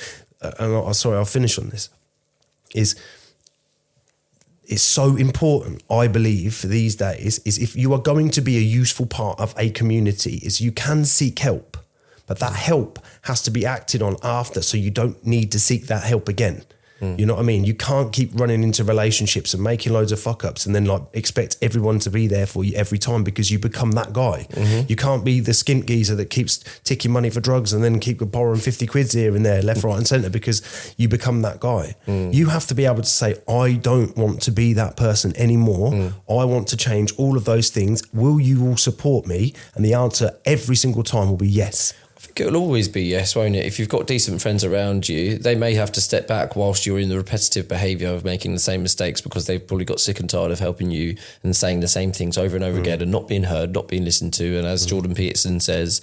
uh, 0.41 0.53
and 0.61 0.77
I, 0.77 0.93
sorry, 0.93 1.19
I'll 1.19 1.25
finish 1.25 1.59
on 1.59 1.69
this. 1.71 1.91
Is 2.75 2.97
it's 4.65 4.83
so 4.83 5.17
important, 5.17 5.83
I 5.91 6.09
believe, 6.09 6.63
these 6.63 6.97
days, 6.97 7.41
is 7.41 7.59
if 7.59 7.77
you 7.77 7.93
are 7.93 7.99
going 8.01 8.31
to 8.31 8.41
be 8.41 8.57
a 8.57 8.61
useful 8.61 9.07
part 9.07 9.39
of 9.39 9.55
a 9.59 9.71
community, 9.71 10.37
is 10.37 10.61
you 10.61 10.73
can 10.73 11.05
seek 11.05 11.41
help, 11.41 11.77
but 12.27 12.39
that 12.39 12.55
help 12.55 12.99
has 13.23 13.43
to 13.43 13.51
be 13.51 13.67
acted 13.67 14.01
on 14.03 14.17
after, 14.23 14.63
so 14.63 14.77
you 14.77 14.91
don't 14.91 15.27
need 15.27 15.53
to 15.53 15.61
seek 15.61 15.89
that 15.89 16.05
help 16.05 16.29
again. 16.29 16.65
Mm. 17.03 17.19
You 17.19 17.27
know 17.27 17.35
what 17.35 17.41
I 17.41 17.45
mean? 17.45 17.65
You 17.65 17.75
can't 17.75 18.13
keep 18.13 18.31
running 18.35 18.63
into 18.63 18.85
relationships 18.85 19.53
and 19.53 19.63
making 19.63 19.93
loads 19.93 20.13
of 20.13 20.21
fuck 20.21 20.45
ups 20.45 20.65
and 20.65 20.75
then 20.75 20.85
like 20.85 21.03
expect 21.13 21.57
everyone 21.61 21.99
to 22.01 22.11
be 22.11 22.29
there 22.29 22.47
for 22.47 22.65
you 22.65 22.75
every 22.75 22.99
time 22.99 23.25
because 23.25 23.51
you 23.51 23.59
become 23.59 23.93
that 23.93 24.13
guy. 24.13 24.47
Mm-hmm. 24.51 24.87
You 24.89 24.97
can't 24.97 25.25
be 25.25 25.41
the 25.41 25.53
skint 25.53 25.87
geezer 25.87 26.15
that 26.15 26.31
keeps 26.31 26.59
ticking 26.85 27.11
money 27.11 27.29
for 27.29 27.41
drugs 27.41 27.73
and 27.73 27.83
then 27.83 27.99
keep 27.99 28.19
borrowing 28.31 28.61
50 28.61 28.87
quids 28.87 29.13
here 29.13 29.35
and 29.35 29.45
there, 29.45 29.63
left, 29.63 29.83
right, 29.83 29.97
and 29.97 30.07
centre 30.07 30.31
because 30.31 30.95
you 30.97 31.09
become 31.09 31.43
that 31.43 31.61
guy. 31.61 31.97
Mm. 32.07 32.33
You 32.33 32.47
have 32.51 32.67
to 32.69 32.75
be 32.75 32.87
able 32.87 33.03
to 33.03 33.05
say, 33.05 33.35
I 33.49 33.73
don't 33.73 34.17
want 34.17 34.41
to 34.43 34.53
be 34.53 34.73
that 34.75 34.97
person 34.97 35.37
anymore. 35.37 35.91
Mm. 35.91 36.13
I 36.31 36.45
want 36.45 36.69
to 36.69 36.77
change 36.77 37.13
all 37.19 37.37
of 37.37 37.45
those 37.45 37.71
things. 37.71 38.03
Will 38.13 38.41
you 38.41 38.65
all 38.67 38.77
support 38.77 39.27
me? 39.27 39.55
And 39.75 39.85
the 39.85 39.95
answer 39.95 40.39
every 40.45 40.77
single 40.77 41.03
time 41.03 41.29
will 41.29 41.37
be 41.37 41.49
yes. 41.49 41.95
It'll 42.41 42.57
always 42.57 42.89
be 42.89 43.03
yes, 43.03 43.37
won't 43.37 43.57
it? 43.57 43.67
If 43.67 43.79
you've 43.79 43.89
got 43.89 44.07
decent 44.07 44.41
friends 44.41 44.65
around 44.65 45.09
you, 45.09 45.39
they 45.39 45.55
may 45.55 45.75
have 45.75 45.93
to 45.93 46.01
step 46.01 46.27
back 46.27 46.57
whilst 46.57 46.87
you're 46.87 46.99
in 46.99 47.09
the 47.09 47.17
repetitive 47.17 47.69
behaviour 47.69 48.09
of 48.09 48.25
making 48.25 48.53
the 48.53 48.61
same 48.61 48.83
mistakes 48.83 49.21
because 49.21 49.47
they've 49.47 49.67
probably 49.67 49.85
got 49.85 50.01
sick 50.01 50.21
and 50.21 50.29
tired 50.29 50.51
of 50.51 50.59
helping 50.59 50.91
you 50.91 51.17
and 51.43 51.55
saying 51.55 51.81
the 51.81 51.89
same 51.89 52.13
things 52.13 52.39
over 52.39 52.57
and 52.57 52.65
over 52.65 52.79
mm. 52.79 52.83
again 52.83 53.03
and 53.03 53.11
not 53.11 53.29
being 53.29 53.45
heard, 53.45 53.73
not 53.73 53.89
being 53.89 54.05
listened 54.05 54.33
to. 54.35 54.59
And 54.59 54.67
as 54.67 54.87
mm. 54.87 54.91
Jordan 54.91 55.15
Peterson 55.15 55.61
says, 55.61 56.01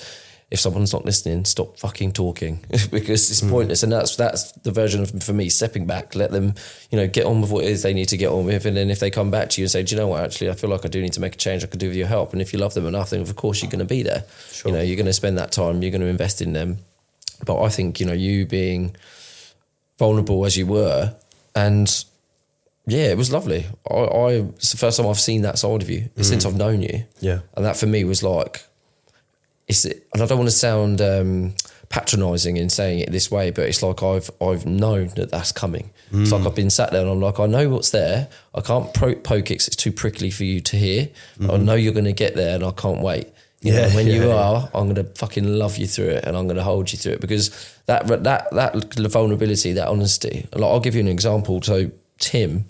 if 0.51 0.59
someone's 0.59 0.93
not 0.93 1.05
listening, 1.05 1.45
stop 1.45 1.77
fucking 1.77 2.11
talking 2.11 2.59
because 2.91 3.29
it's 3.29 3.41
hmm. 3.41 3.49
pointless. 3.49 3.83
And 3.83 3.91
that's 3.91 4.15
that's 4.15 4.51
the 4.53 4.71
version 4.71 5.01
of 5.01 5.23
for 5.23 5.33
me 5.33 5.49
stepping 5.49 5.85
back, 5.85 6.15
let 6.15 6.31
them, 6.31 6.55
you 6.89 6.97
know, 6.97 7.07
get 7.07 7.25
on 7.25 7.41
with 7.41 7.51
what 7.51 7.65
it 7.65 7.69
is 7.69 7.83
they 7.83 7.93
need 7.93 8.09
to 8.09 8.17
get 8.17 8.29
on 8.29 8.45
with. 8.45 8.65
And 8.65 8.75
then 8.75 8.89
if 8.89 8.99
they 8.99 9.11
come 9.11 9.29
back 9.29 9.49
to 9.51 9.61
you 9.61 9.65
and 9.65 9.71
say, 9.71 9.83
Do 9.83 9.95
you 9.95 10.01
know 10.01 10.07
what, 10.07 10.23
actually 10.23 10.49
I 10.49 10.53
feel 10.53 10.69
like 10.69 10.85
I 10.85 10.87
do 10.87 11.01
need 11.01 11.13
to 11.13 11.21
make 11.21 11.35
a 11.35 11.37
change, 11.37 11.63
I 11.63 11.67
could 11.67 11.79
do 11.79 11.87
with 11.87 11.97
your 11.97 12.07
help. 12.07 12.33
And 12.33 12.41
if 12.41 12.51
you 12.51 12.59
love 12.59 12.73
them 12.73 12.87
enough, 12.87 13.11
then 13.11 13.21
of 13.21 13.35
course 13.35 13.61
you're 13.61 13.71
gonna 13.71 13.85
be 13.85 14.01
there. 14.01 14.23
You 14.65 14.71
know, 14.71 14.81
you're 14.81 14.97
gonna 14.97 15.13
spend 15.13 15.37
that 15.37 15.51
time, 15.51 15.83
you're 15.83 15.91
gonna 15.91 16.05
invest 16.05 16.41
in 16.41 16.53
them. 16.53 16.79
But 17.45 17.61
I 17.61 17.69
think, 17.69 17.99
you 17.99 18.05
know, 18.05 18.13
you 18.13 18.45
being 18.45 18.95
vulnerable 19.97 20.45
as 20.45 20.57
you 20.57 20.65
were 20.65 21.15
and 21.55 22.05
yeah, 22.87 23.11
it 23.11 23.17
was 23.17 23.31
lovely. 23.31 23.67
I, 23.89 23.93
I 23.93 24.31
it's 24.55 24.71
the 24.71 24.77
first 24.77 24.97
time 24.97 25.07
I've 25.07 25.19
seen 25.19 25.43
that 25.43 25.59
side 25.59 25.83
of 25.83 25.89
you 25.89 26.01
hmm. 26.15 26.21
since 26.23 26.43
I've 26.45 26.57
known 26.57 26.81
you. 26.81 27.05
Yeah. 27.19 27.39
And 27.55 27.65
that 27.65 27.77
for 27.77 27.85
me 27.85 28.03
was 28.03 28.23
like, 28.23 28.63
it's, 29.69 29.85
and 29.85 30.21
I 30.21 30.25
don't 30.25 30.37
want 30.37 30.49
to 30.49 30.55
sound 30.55 30.99
um, 30.99 31.53
patronising 31.89 32.57
in 32.57 32.69
saying 32.69 32.99
it 32.99 33.11
this 33.11 33.31
way, 33.31 33.51
but 33.51 33.65
it's 33.65 33.81
like 33.81 34.03
I've 34.03 34.29
I've 34.41 34.65
known 34.65 35.09
that 35.15 35.31
that's 35.31 35.51
coming. 35.51 35.91
It's 36.11 36.31
like 36.31 36.45
I've 36.45 36.55
been 36.55 36.71
sat 36.71 36.91
there 36.91 37.01
and 37.01 37.09
I'm 37.11 37.21
like, 37.21 37.39
I 37.39 37.45
know 37.45 37.69
what's 37.69 37.91
there. 37.91 38.29
I 38.55 38.61
can't 38.61 38.91
pro- 38.95 39.13
poke 39.15 39.51
it 39.51 39.67
it's 39.67 39.75
too 39.75 39.91
prickly 39.91 40.31
for 40.31 40.43
you 40.43 40.59
to 40.59 40.75
hear. 40.75 41.09
I 41.47 41.57
know 41.57 41.75
you're 41.75 41.93
going 41.93 42.05
to 42.05 42.13
get 42.13 42.35
there, 42.35 42.55
and 42.55 42.63
I 42.63 42.71
can't 42.71 43.01
wait. 43.01 43.27
You 43.61 43.73
Yeah, 43.73 43.85
and 43.85 43.93
when 43.93 44.07
yeah, 44.07 44.13
you 44.13 44.27
yeah. 44.29 44.35
are, 44.35 44.69
I'm 44.73 44.91
going 44.91 44.95
to 44.95 45.03
fucking 45.15 45.45
love 45.45 45.77
you 45.77 45.85
through 45.85 46.09
it, 46.09 46.25
and 46.25 46.35
I'm 46.35 46.45
going 46.45 46.55
to 46.57 46.63
hold 46.63 46.91
you 46.91 46.97
through 46.97 47.13
it 47.13 47.21
because 47.21 47.51
that 47.85 48.07
that 48.23 48.49
that 48.51 49.11
vulnerability, 49.11 49.73
that 49.73 49.87
honesty. 49.87 50.47
Like 50.53 50.63
I'll 50.63 50.79
give 50.79 50.95
you 50.95 51.01
an 51.01 51.07
example. 51.07 51.61
So 51.61 51.91
Tim, 52.17 52.65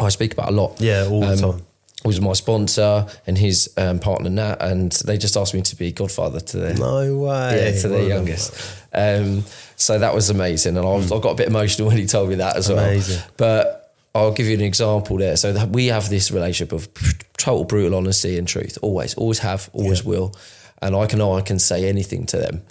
I 0.00 0.08
speak 0.08 0.32
about 0.32 0.48
a 0.48 0.52
lot. 0.52 0.76
Mm. 0.76 0.80
Yeah, 0.80 1.08
all 1.10 1.20
the 1.20 1.36
time. 1.36 1.66
Was 2.04 2.20
my 2.20 2.32
sponsor 2.32 3.06
and 3.28 3.38
his 3.38 3.72
um, 3.76 4.00
partner 4.00 4.28
Nat, 4.28 4.56
and 4.60 4.90
they 5.06 5.16
just 5.16 5.36
asked 5.36 5.54
me 5.54 5.62
to 5.62 5.76
be 5.76 5.92
godfather 5.92 6.40
to 6.40 6.56
their 6.58 6.74
No 6.74 7.16
way. 7.18 7.72
yeah, 7.72 7.80
to 7.80 7.88
their 7.88 7.98
Well 8.00 8.08
youngest. 8.08 8.52
Um, 8.92 9.44
so 9.76 9.98
that 10.00 10.12
was 10.12 10.28
amazing, 10.28 10.76
and 10.76 10.84
I, 10.84 10.90
was, 10.94 11.12
I 11.12 11.20
got 11.20 11.30
a 11.30 11.34
bit 11.36 11.46
emotional 11.48 11.88
when 11.88 11.96
he 11.98 12.06
told 12.06 12.28
me 12.30 12.34
that 12.36 12.56
as 12.56 12.68
well. 12.68 13.00
But 13.36 13.94
I'll 14.14 14.32
give 14.32 14.46
you 14.46 14.54
an 14.54 14.60
example 14.62 15.16
there. 15.18 15.36
So 15.36 15.52
that 15.52 15.68
we 15.70 15.86
have 15.86 16.08
this 16.10 16.30
relationship 16.32 16.72
of 16.72 16.88
total 17.38 17.64
brutal 17.64 17.94
honesty 17.96 18.36
and 18.36 18.48
truth. 18.48 18.78
Always, 18.82 19.14
always 19.14 19.38
have, 19.38 19.70
always 19.72 20.02
Yeah. 20.02 20.08
will. 20.08 20.34
And 20.82 20.96
I 20.96 21.06
can 21.06 21.20
I 21.22 21.40
can 21.42 21.60
say 21.60 21.88
anything 21.88 22.26
to 22.26 22.36
them. 22.38 22.62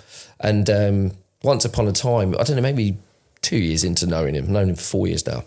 And 0.42 0.70
um, 0.70 1.12
once 1.42 1.64
upon 1.64 1.88
a 1.88 1.94
time, 1.94 2.36
I 2.38 2.44
don't 2.44 2.58
know, 2.58 2.62
maybe 2.62 2.98
two 3.42 3.58
years 3.58 3.84
into 3.86 4.06
knowing 4.08 4.36
him, 4.36 4.44
I've 4.44 4.50
known 4.50 4.70
him 4.70 4.76
for 4.76 4.82
four 4.82 5.08
years 5.08 5.26
now, 5.26 5.44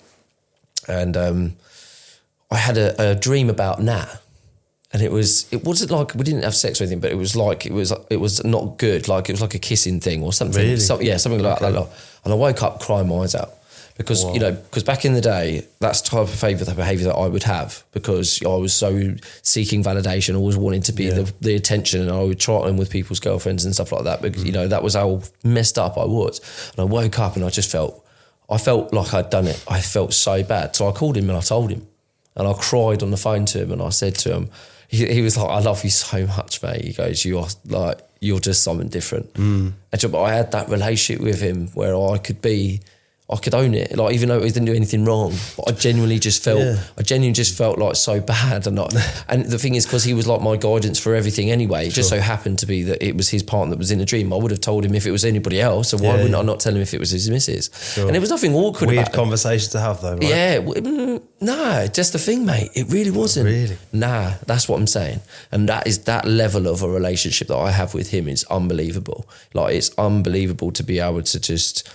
and 0.88 1.16
um, 1.16 1.56
I 2.54 2.58
had 2.58 2.78
a, 2.78 3.10
a 3.10 3.14
dream 3.14 3.50
about 3.50 3.82
Nat. 3.82 4.20
And 4.92 5.02
it 5.02 5.10
was 5.10 5.52
it 5.52 5.64
wasn't 5.64 5.90
like 5.90 6.14
we 6.14 6.22
didn't 6.22 6.44
have 6.44 6.54
sex 6.54 6.80
or 6.80 6.84
anything, 6.84 7.00
but 7.00 7.10
it 7.10 7.16
was 7.16 7.34
like 7.34 7.66
it 7.66 7.72
was 7.72 7.92
it 8.10 8.18
was 8.18 8.44
not 8.44 8.78
good. 8.78 9.08
Like 9.08 9.28
it 9.28 9.32
was 9.32 9.40
like 9.40 9.56
a 9.56 9.58
kissing 9.58 9.98
thing 9.98 10.22
or 10.22 10.32
something. 10.32 10.62
Really? 10.62 10.78
Some- 10.78 11.02
yeah, 11.02 11.16
something 11.16 11.42
like 11.42 11.58
that. 11.58 11.88
And 12.24 12.32
I 12.32 12.36
woke 12.36 12.62
up 12.62 12.80
crying 12.80 13.08
my 13.08 13.16
eyes 13.16 13.34
out 13.34 13.54
because 13.96 14.24
you 14.24 14.40
know 14.40 14.52
because 14.52 14.82
back 14.82 15.04
in 15.04 15.14
the 15.14 15.20
day 15.20 15.66
that's 15.80 16.00
the 16.00 16.10
type 16.10 16.20
of 16.20 16.40
behavior 16.40 16.64
the 16.64 16.74
behavior 16.74 17.06
that 17.06 17.14
I 17.14 17.28
would 17.28 17.44
have 17.44 17.84
because 17.92 18.42
I 18.44 18.54
was 18.54 18.74
so 18.74 19.14
seeking 19.42 19.82
validation, 19.82 20.36
always 20.36 20.56
wanting 20.56 20.82
to 20.82 20.92
be 20.92 21.10
the, 21.10 21.32
the 21.40 21.54
attention, 21.54 22.00
and 22.00 22.10
I 22.10 22.22
would 22.22 22.40
try 22.40 22.54
on 22.54 22.76
with 22.76 22.90
people's 22.90 23.20
girlfriends 23.20 23.64
and 23.64 23.74
stuff 23.74 23.92
like 23.92 24.04
that 24.04 24.22
because 24.22 24.44
you 24.44 24.52
mm-hmm. 24.52 24.62
know 24.62 24.68
that 24.68 24.82
was 24.82 24.94
how 24.94 25.22
messed 25.44 25.78
up 25.78 25.96
I 25.96 26.04
was. 26.04 26.40
And 26.72 26.80
I 26.80 26.84
woke 26.84 27.18
up 27.18 27.36
and 27.36 27.44
I 27.44 27.50
just 27.50 27.70
felt 27.70 28.04
I 28.48 28.58
felt 28.58 28.92
like 28.92 29.14
I'd 29.14 29.30
done 29.30 29.46
it. 29.46 29.62
I 29.68 29.80
felt 29.80 30.12
so 30.12 30.42
bad, 30.42 30.74
so 30.74 30.88
I 30.88 30.92
called 30.92 31.16
him 31.16 31.28
and 31.28 31.38
I 31.38 31.40
told 31.40 31.70
him. 31.70 31.86
And 32.36 32.48
I 32.48 32.52
cried 32.54 33.02
on 33.02 33.10
the 33.10 33.16
phone 33.16 33.44
to 33.46 33.62
him 33.62 33.72
and 33.72 33.80
I 33.80 33.90
said 33.90 34.14
to 34.16 34.34
him, 34.34 34.50
he, 34.88 35.06
he 35.06 35.22
was 35.22 35.36
like, 35.36 35.48
I 35.48 35.60
love 35.60 35.82
you 35.84 35.90
so 35.90 36.26
much, 36.26 36.62
mate. 36.62 36.84
He 36.84 36.92
goes, 36.92 37.24
You 37.24 37.38
are 37.40 37.48
like, 37.66 38.00
you're 38.20 38.40
just 38.40 38.62
something 38.62 38.88
different. 38.88 39.32
Mm. 39.34 39.72
And 39.92 40.00
so, 40.00 40.08
but 40.08 40.22
I 40.22 40.34
had 40.34 40.52
that 40.52 40.68
relationship 40.68 41.22
with 41.22 41.40
him 41.40 41.68
where 41.68 41.96
I 41.96 42.18
could 42.18 42.40
be, 42.40 42.80
I 43.30 43.36
could 43.36 43.54
own 43.54 43.72
it. 43.72 43.96
Like, 43.96 44.14
even 44.14 44.28
though 44.28 44.40
he 44.42 44.50
didn't 44.50 44.66
do 44.66 44.74
anything 44.74 45.06
wrong, 45.06 45.32
but 45.56 45.70
I 45.70 45.72
genuinely 45.72 46.18
just 46.18 46.44
felt, 46.44 46.60
Yeah. 46.60 46.76
I 46.98 47.02
genuinely 47.02 47.32
just 47.32 47.56
felt 47.56 47.78
like 47.78 47.96
so 47.96 48.20
bad. 48.20 48.66
And, 48.66 48.78
I, 48.78 48.86
and 49.30 49.46
the 49.46 49.58
thing 49.58 49.76
is, 49.76 49.86
because 49.86 50.04
he 50.04 50.12
was 50.12 50.26
like 50.26 50.42
my 50.42 50.56
guidance 50.56 50.98
for 50.98 51.14
everything 51.14 51.50
anyway, 51.50 51.86
it 51.86 51.92
just 51.94 52.10
so 52.10 52.20
happened 52.20 52.58
to 52.58 52.66
be 52.66 52.82
that 52.82 53.02
it 53.02 53.16
was 53.16 53.30
his 53.30 53.42
partner 53.42 53.70
that 53.70 53.78
was 53.78 53.90
in 53.90 53.98
the 53.98 54.04
dream. 54.04 54.30
I 54.30 54.36
would 54.36 54.50
have 54.50 54.60
told 54.60 54.84
him 54.84 54.94
if 54.94 55.06
it 55.06 55.10
was 55.10 55.24
anybody 55.24 55.58
else. 55.58 55.88
So 55.88 55.96
why 55.96 56.04
Yeah, 56.04 56.12
wouldn't 56.12 56.30
yeah. 56.32 56.38
I 56.38 56.42
not 56.42 56.60
tell 56.60 56.74
him 56.76 56.82
if 56.82 56.92
it 56.92 57.00
was 57.00 57.12
his 57.12 57.30
missus? 57.30 57.70
And 57.96 58.10
there 58.10 58.20
was 58.20 58.28
nothing 58.28 58.54
awkward 58.54 58.88
Weird 58.90 59.04
about 59.04 59.14
it. 59.14 59.16
conversation 59.16 59.70
to 59.72 59.80
have 59.80 60.02
though, 60.02 60.12
right? 60.16 60.22
Yeah, 60.22 60.54
w- 60.56 60.82
mm, 60.82 61.22
nah, 61.40 61.86
just 61.86 62.12
the 62.12 62.18
thing, 62.18 62.44
mate. 62.44 62.72
It 62.74 62.88
really 62.90 63.10
wasn't. 63.10 63.46
Really? 63.46 63.78
Nah, 63.90 64.34
that's 64.46 64.68
what 64.68 64.76
I'm 64.78 64.86
saying. 64.86 65.20
And 65.50 65.66
that 65.70 65.86
is 65.86 66.00
that 66.04 66.26
level 66.26 66.66
of 66.66 66.82
a 66.82 66.88
relationship 66.90 67.48
that 67.48 67.56
I 67.56 67.70
have 67.70 67.94
with 67.94 68.10
him 68.10 68.28
is 68.28 68.44
unbelievable. 68.50 69.26
Like 69.54 69.74
it's 69.76 69.90
unbelievable 69.96 70.72
to 70.72 70.82
be 70.82 70.98
able 71.00 71.22
to 71.22 71.40
just 71.40 71.88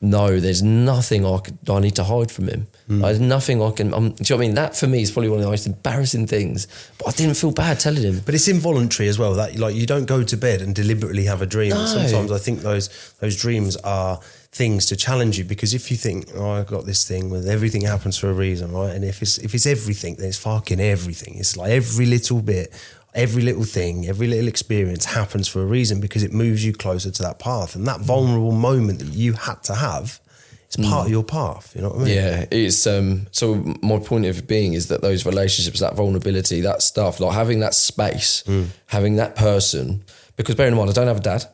know 0.00 0.38
there's 0.38 0.62
nothing 0.62 1.26
I 1.26 1.38
could, 1.38 1.58
I 1.68 1.80
need 1.80 1.96
to 1.96 2.04
hide 2.04 2.30
from 2.30 2.48
him. 2.48 2.68
Hmm. 2.86 3.00
There's 3.00 3.20
nothing 3.20 3.60
I 3.60 3.70
can. 3.72 3.92
Um, 3.92 4.10
do 4.10 4.22
you 4.22 4.24
know 4.30 4.36
what 4.36 4.44
I 4.44 4.46
mean? 4.46 4.54
That 4.54 4.76
for 4.76 4.86
me 4.86 5.02
is 5.02 5.10
probably 5.10 5.28
one 5.28 5.40
of 5.40 5.44
the 5.44 5.50
most 5.50 5.66
embarrassing 5.66 6.26
things. 6.26 6.66
But 6.98 7.08
I 7.08 7.10
didn't 7.12 7.34
feel 7.36 7.50
bad 7.50 7.80
telling 7.80 8.02
him. 8.02 8.20
But 8.24 8.34
it's 8.34 8.48
involuntary 8.48 9.08
as 9.08 9.18
well. 9.18 9.34
That 9.34 9.56
like 9.56 9.74
you 9.74 9.86
don't 9.86 10.06
go 10.06 10.22
to 10.22 10.36
bed 10.36 10.62
and 10.62 10.74
deliberately 10.74 11.24
have 11.24 11.42
a 11.42 11.46
dream. 11.46 11.70
No. 11.70 11.86
Sometimes 11.86 12.30
I 12.30 12.38
think 12.38 12.60
those 12.60 12.88
those 13.20 13.36
dreams 13.36 13.76
are 13.78 14.20
things 14.50 14.86
to 14.86 14.96
challenge 14.96 15.36
you 15.36 15.44
because 15.44 15.74
if 15.74 15.90
you 15.90 15.96
think, 15.96 16.26
oh, 16.34 16.52
I've 16.52 16.66
got 16.66 16.86
this 16.86 17.06
thing 17.06 17.28
where 17.30 17.46
everything 17.48 17.82
happens 17.82 18.16
for 18.16 18.30
a 18.30 18.32
reason, 18.32 18.72
right? 18.72 18.94
And 18.94 19.04
if 19.04 19.20
it's 19.20 19.38
if 19.38 19.54
it's 19.54 19.66
everything, 19.66 20.14
then 20.16 20.28
it's 20.28 20.38
fucking 20.38 20.80
everything. 20.80 21.36
It's 21.38 21.56
like 21.56 21.70
every 21.70 22.06
little 22.06 22.40
bit, 22.40 22.72
every 23.18 23.42
little 23.42 23.64
thing, 23.64 24.06
every 24.06 24.28
little 24.28 24.48
experience 24.48 25.04
happens 25.04 25.48
for 25.48 25.60
a 25.60 25.66
reason 25.66 26.00
because 26.00 26.22
it 26.22 26.32
moves 26.32 26.64
you 26.64 26.72
closer 26.72 27.10
to 27.10 27.22
that 27.22 27.38
path. 27.38 27.74
And 27.74 27.86
that 27.86 28.00
vulnerable 28.00 28.52
moment 28.52 29.00
that 29.00 29.08
you 29.08 29.34
had 29.34 29.62
to 29.64 29.74
have 29.74 30.20
it's 30.68 30.76
part 30.76 31.06
of 31.06 31.10
your 31.10 31.24
path. 31.24 31.74
You 31.74 31.80
know 31.80 31.88
what 31.88 32.02
I 32.02 32.04
mean? 32.04 32.14
Yeah, 32.14 32.44
it's 32.50 32.86
um. 32.86 33.26
So 33.32 33.54
my 33.82 33.98
point 34.00 34.26
of 34.26 34.46
being 34.46 34.74
is 34.74 34.88
that 34.88 35.00
those 35.00 35.24
relationships, 35.24 35.80
that 35.80 35.94
vulnerability, 35.96 36.60
that 36.60 36.82
stuff, 36.82 37.20
like 37.20 37.32
having 37.32 37.60
that 37.60 37.74
space, 37.74 38.44
having 38.86 39.16
that 39.16 39.34
person. 39.34 40.04
Because 40.36 40.56
bear 40.56 40.68
in 40.68 40.76
mind, 40.76 40.90
I 40.90 40.92
don't 40.92 41.06
have 41.06 41.16
a 41.16 41.20
dad, 41.20 41.46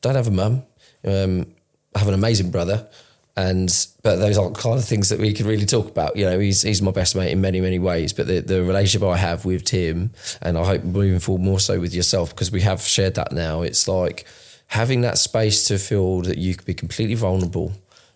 don't 0.00 0.14
have 0.14 0.28
a 0.28 0.30
mum. 0.30 0.62
Um, 1.04 1.46
I 1.94 1.98
have 1.98 2.08
an 2.08 2.14
amazing 2.14 2.52
brother, 2.52 2.88
and 3.36 3.86
but 4.02 4.16
those 4.16 4.36
aren't 4.36 4.56
kind 4.56 4.78
of 4.78 4.84
things 4.84 5.08
that 5.08 5.18
we 5.18 5.32
could 5.32 5.46
really 5.46 5.66
talk 5.66 5.88
about. 5.88 6.16
You 6.16 6.26
know, 6.26 6.38
he's 6.38 6.62
he's 6.62 6.82
my 6.82 6.90
best 6.90 7.16
mate 7.16 7.32
in 7.32 7.40
many 7.40 7.60
many 7.60 7.78
ways. 7.78 8.12
But 8.12 8.26
the 8.26 8.40
the 8.40 8.62
relationship 8.62 9.06
I 9.08 9.16
have 9.16 9.44
with 9.44 9.64
Tim, 9.64 10.10
and 10.40 10.58
I 10.58 10.64
hope 10.64 10.84
moving 10.84 11.18
forward 11.18 11.42
more 11.42 11.60
so 11.60 11.80
with 11.80 11.94
yourself, 11.94 12.30
because 12.30 12.50
we 12.50 12.60
have 12.62 12.82
shared 12.82 13.14
that 13.14 13.32
now. 13.32 13.62
It's 13.62 13.88
like 13.88 14.26
having 14.68 15.02
that 15.02 15.18
space 15.18 15.64
to 15.68 15.78
feel 15.78 16.22
that 16.22 16.38
you 16.38 16.54
could 16.54 16.66
be 16.66 16.74
completely 16.74 17.14
vulnerable 17.14 17.72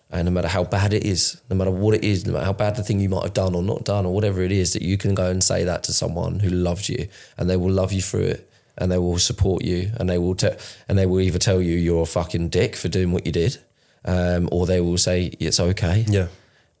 and 0.09 0.25
no 0.25 0.31
matter 0.31 0.47
how 0.47 0.63
bad 0.63 0.93
it 0.93 1.03
is, 1.03 1.41
no 1.49 1.55
matter 1.55 1.71
what 1.71 1.93
it 1.93 2.03
is, 2.03 2.25
no 2.25 2.33
matter 2.33 2.45
how 2.45 2.53
bad 2.53 2.75
the 2.75 2.83
thing 2.83 2.99
you 2.99 3.09
might 3.09 3.23
have 3.23 3.33
done 3.33 3.53
or 3.53 3.61
not 3.61 3.83
done 3.83 4.05
or 4.05 4.13
whatever 4.13 4.41
it 4.41 4.51
is, 4.51 4.73
that 4.73 4.81
you 4.81 4.97
can 4.97 5.13
go 5.13 5.29
and 5.29 5.43
say 5.43 5.65
that 5.65 5.83
to 5.83 5.93
someone 5.93 6.39
who 6.39 6.49
loves 6.49 6.87
you 6.87 7.07
and 7.37 7.49
they 7.49 7.57
will 7.57 7.71
love 7.71 7.91
you 7.91 8.01
through 8.01 8.21
it 8.21 8.49
and 8.77 8.91
they 8.91 8.97
will 8.97 9.17
support 9.17 9.63
you 9.65 9.91
and 9.97 10.09
they 10.09 10.17
will 10.17 10.35
te- 10.35 10.55
and 10.87 10.97
they 10.97 11.05
will 11.05 11.19
either 11.19 11.39
tell 11.39 11.61
you 11.61 11.75
you're 11.75 12.03
a 12.03 12.05
fucking 12.05 12.47
dick 12.47 12.75
for 12.75 12.87
doing 12.87 13.11
what 13.11 13.25
you 13.25 13.31
did, 13.31 13.57
um, 14.07 14.49
or 14.51 14.65
they 14.65 14.81
will 14.81 14.97
say 14.97 15.31
it's 15.39 15.59
okay. 15.59 16.05
Yeah. 16.07 16.27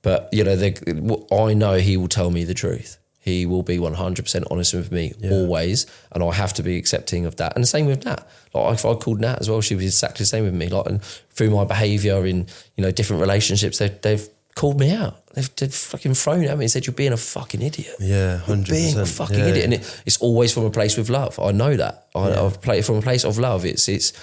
But 0.01 0.29
you 0.31 0.43
know, 0.43 0.55
they, 0.55 0.73
I 1.31 1.53
know 1.53 1.75
he 1.75 1.97
will 1.97 2.07
tell 2.07 2.31
me 2.31 2.43
the 2.45 2.53
truth. 2.53 2.97
he 3.19 3.45
will 3.45 3.63
be 3.63 3.77
100% 3.77 4.43
honest 4.49 4.73
with 4.73 4.89
me 4.89 5.13
always. 5.29 5.85
And 6.13 6.23
I 6.23 6.31
have 6.33 6.53
to 6.53 6.63
be 6.63 6.77
accepting 6.77 7.25
of 7.25 7.35
that. 7.37 7.53
And 7.55 7.63
the 7.63 7.67
same 7.67 7.85
with 7.87 8.05
Nat. 8.05 8.25
Like 8.53 8.73
if 8.75 8.85
I 8.85 8.93
called 8.93 9.19
Nat 9.19 9.39
as 9.41 9.49
well, 9.49 9.59
she 9.59 9.75
was 9.75 9.83
exactly 9.83 10.23
the 10.23 10.27
same 10.27 10.45
with 10.45 10.53
me. 10.53 10.69
Like, 10.69 10.85
and 10.85 11.01
through 11.03 11.49
my 11.49 11.65
behavior 11.65 12.25
in, 12.25 12.47
you 12.77 12.83
know, 12.83 12.91
different 12.91 13.19
relationships, 13.21 13.79
they, 13.79 13.89
they've 13.89 14.25
called 14.55 14.79
me 14.79 14.93
out. 14.93 15.15
They've, 15.35 15.53
they've 15.57 15.73
fucking 15.73 16.13
thrown 16.13 16.45
at 16.45 16.57
me 16.57 16.63
and 16.65 16.71
said, 16.71 16.87
you're 16.87 16.93
being 16.93 17.11
a 17.11 17.17
fucking 17.17 17.61
idiot. 17.61 17.95
Yeah, 17.99 18.39
You're 18.47 18.55
100%. 18.57 18.69
Being 18.69 18.97
a 18.99 19.05
fucking 19.05 19.37
Yeah. 19.39 19.47
idiot. 19.47 19.65
And 19.65 19.73
it, 19.73 20.01
it's 20.05 20.17
always 20.19 20.53
from 20.53 20.63
a 20.63 20.71
place 20.71 20.95
with 20.95 21.09
love. 21.09 21.37
I 21.37 21.51
know 21.51 21.75
that. 21.75 22.07
I, 22.15 22.31
I've 22.31 22.61
played 22.61 22.79
it 22.79 22.85
from 22.85 22.95
a 22.95 23.01
place 23.01 23.25
of 23.25 23.37
love. 23.37 23.65
It's, 23.65 23.89
it's, 23.89 24.13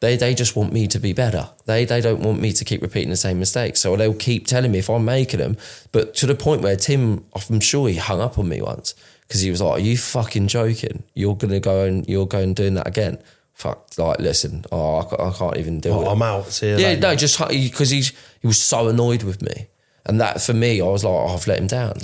they, 0.00 0.16
they 0.16 0.34
just 0.34 0.56
want 0.56 0.72
me 0.72 0.86
to 0.88 0.98
be 0.98 1.12
better. 1.12 1.48
They, 1.66 1.84
they 1.84 2.00
don't 2.00 2.20
want 2.20 2.40
me 2.40 2.52
to 2.54 2.64
keep 2.64 2.80
repeating 2.82 3.10
the 3.10 3.16
same 3.16 3.38
mistakes. 3.38 3.80
So 3.80 3.96
they'll 3.96 4.14
keep 4.14 4.46
telling 4.46 4.72
me 4.72 4.78
if 4.78 4.88
I'm 4.88 5.04
making 5.04 5.40
them. 5.40 5.56
But 5.92 6.14
to 6.16 6.26
the 6.26 6.34
point 6.34 6.62
where 6.62 6.76
Tim, 6.76 7.24
I'm 7.50 7.60
sure 7.60 7.88
he 7.88 7.96
hung 7.96 8.20
up 8.20 8.38
on 8.38 8.48
me 8.48 8.62
once 8.62 8.94
because 9.28 9.40
he 9.42 9.50
was 9.50 9.60
like, 9.60 9.76
"Are 9.76 9.84
you 9.84 9.96
fucking 9.98 10.48
joking? 10.48 11.02
You're 11.14 11.36
gonna 11.36 11.60
go 11.60 11.84
and 11.84 12.08
you're 12.08 12.26
going 12.26 12.54
doing 12.54 12.74
that 12.74 12.88
again? 12.88 13.18
Fuck! 13.52 13.90
Like, 13.98 14.18
listen, 14.20 14.64
oh, 14.72 15.00
I, 15.00 15.28
I 15.28 15.32
can't 15.32 15.58
even 15.58 15.80
do 15.80 15.90
Oh, 15.90 16.02
it. 16.02 16.08
I'm 16.12 16.22
out. 16.22 16.46
See 16.46 16.70
Yeah, 16.80 16.94
no, 16.94 17.14
just 17.14 17.38
because 17.46 17.90
he's 17.90 18.12
he 18.40 18.46
was 18.46 18.60
so 18.60 18.88
annoyed 18.88 19.22
with 19.22 19.42
me, 19.42 19.66
and 20.06 20.18
that 20.20 20.40
for 20.40 20.54
me, 20.54 20.80
I 20.80 20.86
was 20.86 21.04
like, 21.04 21.12
oh, 21.12 21.34
I've 21.34 21.46
let 21.46 21.58
him 21.58 21.66
down. 21.66 22.00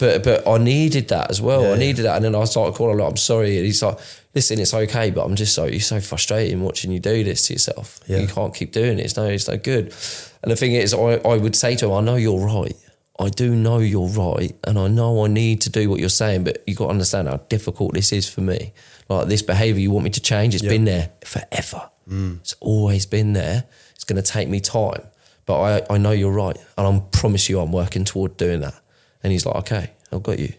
But 0.00 0.24
but 0.24 0.48
I 0.48 0.58
needed 0.58 1.08
that 1.08 1.30
as 1.30 1.40
well. 1.40 1.72
I 1.72 1.76
needed 1.76 2.02
that, 2.06 2.16
and 2.16 2.24
then 2.24 2.34
I 2.34 2.44
started 2.44 2.74
calling 2.74 2.98
like, 2.98 3.10
I'm 3.10 3.16
sorry, 3.16 3.58
and 3.58 3.66
he's 3.66 3.82
like, 3.82 3.98
listen, 4.34 4.58
it's 4.58 4.74
okay, 4.74 5.10
but 5.10 5.24
I'm 5.24 5.36
just 5.36 5.54
so 5.54 5.66
you're 5.66 5.78
so 5.80 6.00
frustrating 6.00 6.62
watching 6.62 6.90
you 6.90 6.98
do 6.98 7.22
this 7.22 7.46
to 7.46 7.52
yourself. 7.52 8.00
Yeah. 8.08 8.18
You 8.18 8.26
can't 8.26 8.54
keep 8.54 8.72
doing 8.72 8.98
it. 8.98 9.04
It's 9.04 9.16
no, 9.16 9.26
it's 9.26 9.46
no 9.46 9.58
good. 9.58 9.94
And 10.42 10.50
the 10.50 10.56
thing 10.56 10.72
is, 10.72 10.94
I 10.94 11.16
I 11.18 11.36
would 11.36 11.54
say 11.54 11.76
to 11.76 11.86
him, 11.86 11.92
I 11.92 12.00
know 12.00 12.16
you're 12.16 12.44
right. 12.44 12.74
I 13.20 13.28
do 13.28 13.54
know 13.54 13.78
you're 13.78 14.08
right, 14.08 14.56
and 14.64 14.78
I 14.78 14.88
know 14.88 15.22
I 15.24 15.28
need 15.28 15.60
to 15.62 15.70
do 15.70 15.90
what 15.90 16.00
you're 16.00 16.08
saying, 16.08 16.44
but 16.44 16.64
you 16.66 16.74
got 16.74 16.86
to 16.86 16.90
understand 16.90 17.28
how 17.28 17.36
difficult 17.50 17.92
this 17.92 18.12
is 18.12 18.26
for 18.28 18.40
me. 18.40 18.72
Like 19.10 19.28
this 19.28 19.42
behaviour 19.42 19.80
you 19.80 19.90
want 19.90 20.04
me 20.04 20.10
to 20.10 20.20
change, 20.20 20.54
it's 20.54 20.64
been 20.64 20.86
there 20.86 21.10
forever. 21.24 21.90
Mm. 22.08 22.40
It's 22.40 22.56
always 22.60 23.04
been 23.04 23.34
there. 23.34 23.64
It's 23.94 24.04
going 24.04 24.22
to 24.22 24.32
take 24.32 24.48
me 24.48 24.60
time, 24.60 25.02
but 25.44 25.60
I, 25.60 25.94
I 25.94 25.98
know 25.98 26.12
you're 26.12 26.32
right, 26.32 26.56
and 26.78 26.86
I 26.86 27.02
promise 27.12 27.50
you, 27.50 27.60
I'm 27.60 27.72
working 27.72 28.06
toward 28.06 28.38
doing 28.38 28.60
that. 28.60 28.80
And 29.22 29.32
he's 29.32 29.44
like, 29.46 29.56
okay, 29.56 29.90
I've 30.12 30.22
got 30.22 30.38
you. 30.38 30.48
Do 30.48 30.52
you 30.52 30.58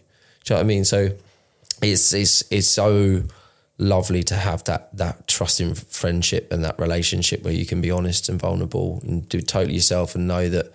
know 0.50 0.56
what 0.56 0.60
I 0.60 0.64
mean? 0.64 0.84
So 0.84 1.10
it's 1.80 2.12
it's 2.12 2.44
it's 2.50 2.68
so 2.68 3.22
lovely 3.78 4.22
to 4.22 4.34
have 4.34 4.62
that 4.64 4.96
that 4.96 5.26
trusting 5.26 5.74
friendship 5.74 6.52
and 6.52 6.64
that 6.64 6.78
relationship 6.78 7.42
where 7.42 7.52
you 7.52 7.66
can 7.66 7.80
be 7.80 7.90
honest 7.90 8.28
and 8.28 8.40
vulnerable 8.40 9.00
and 9.02 9.28
do 9.28 9.40
totally 9.40 9.74
yourself 9.74 10.14
and 10.14 10.28
know 10.28 10.48
that 10.48 10.72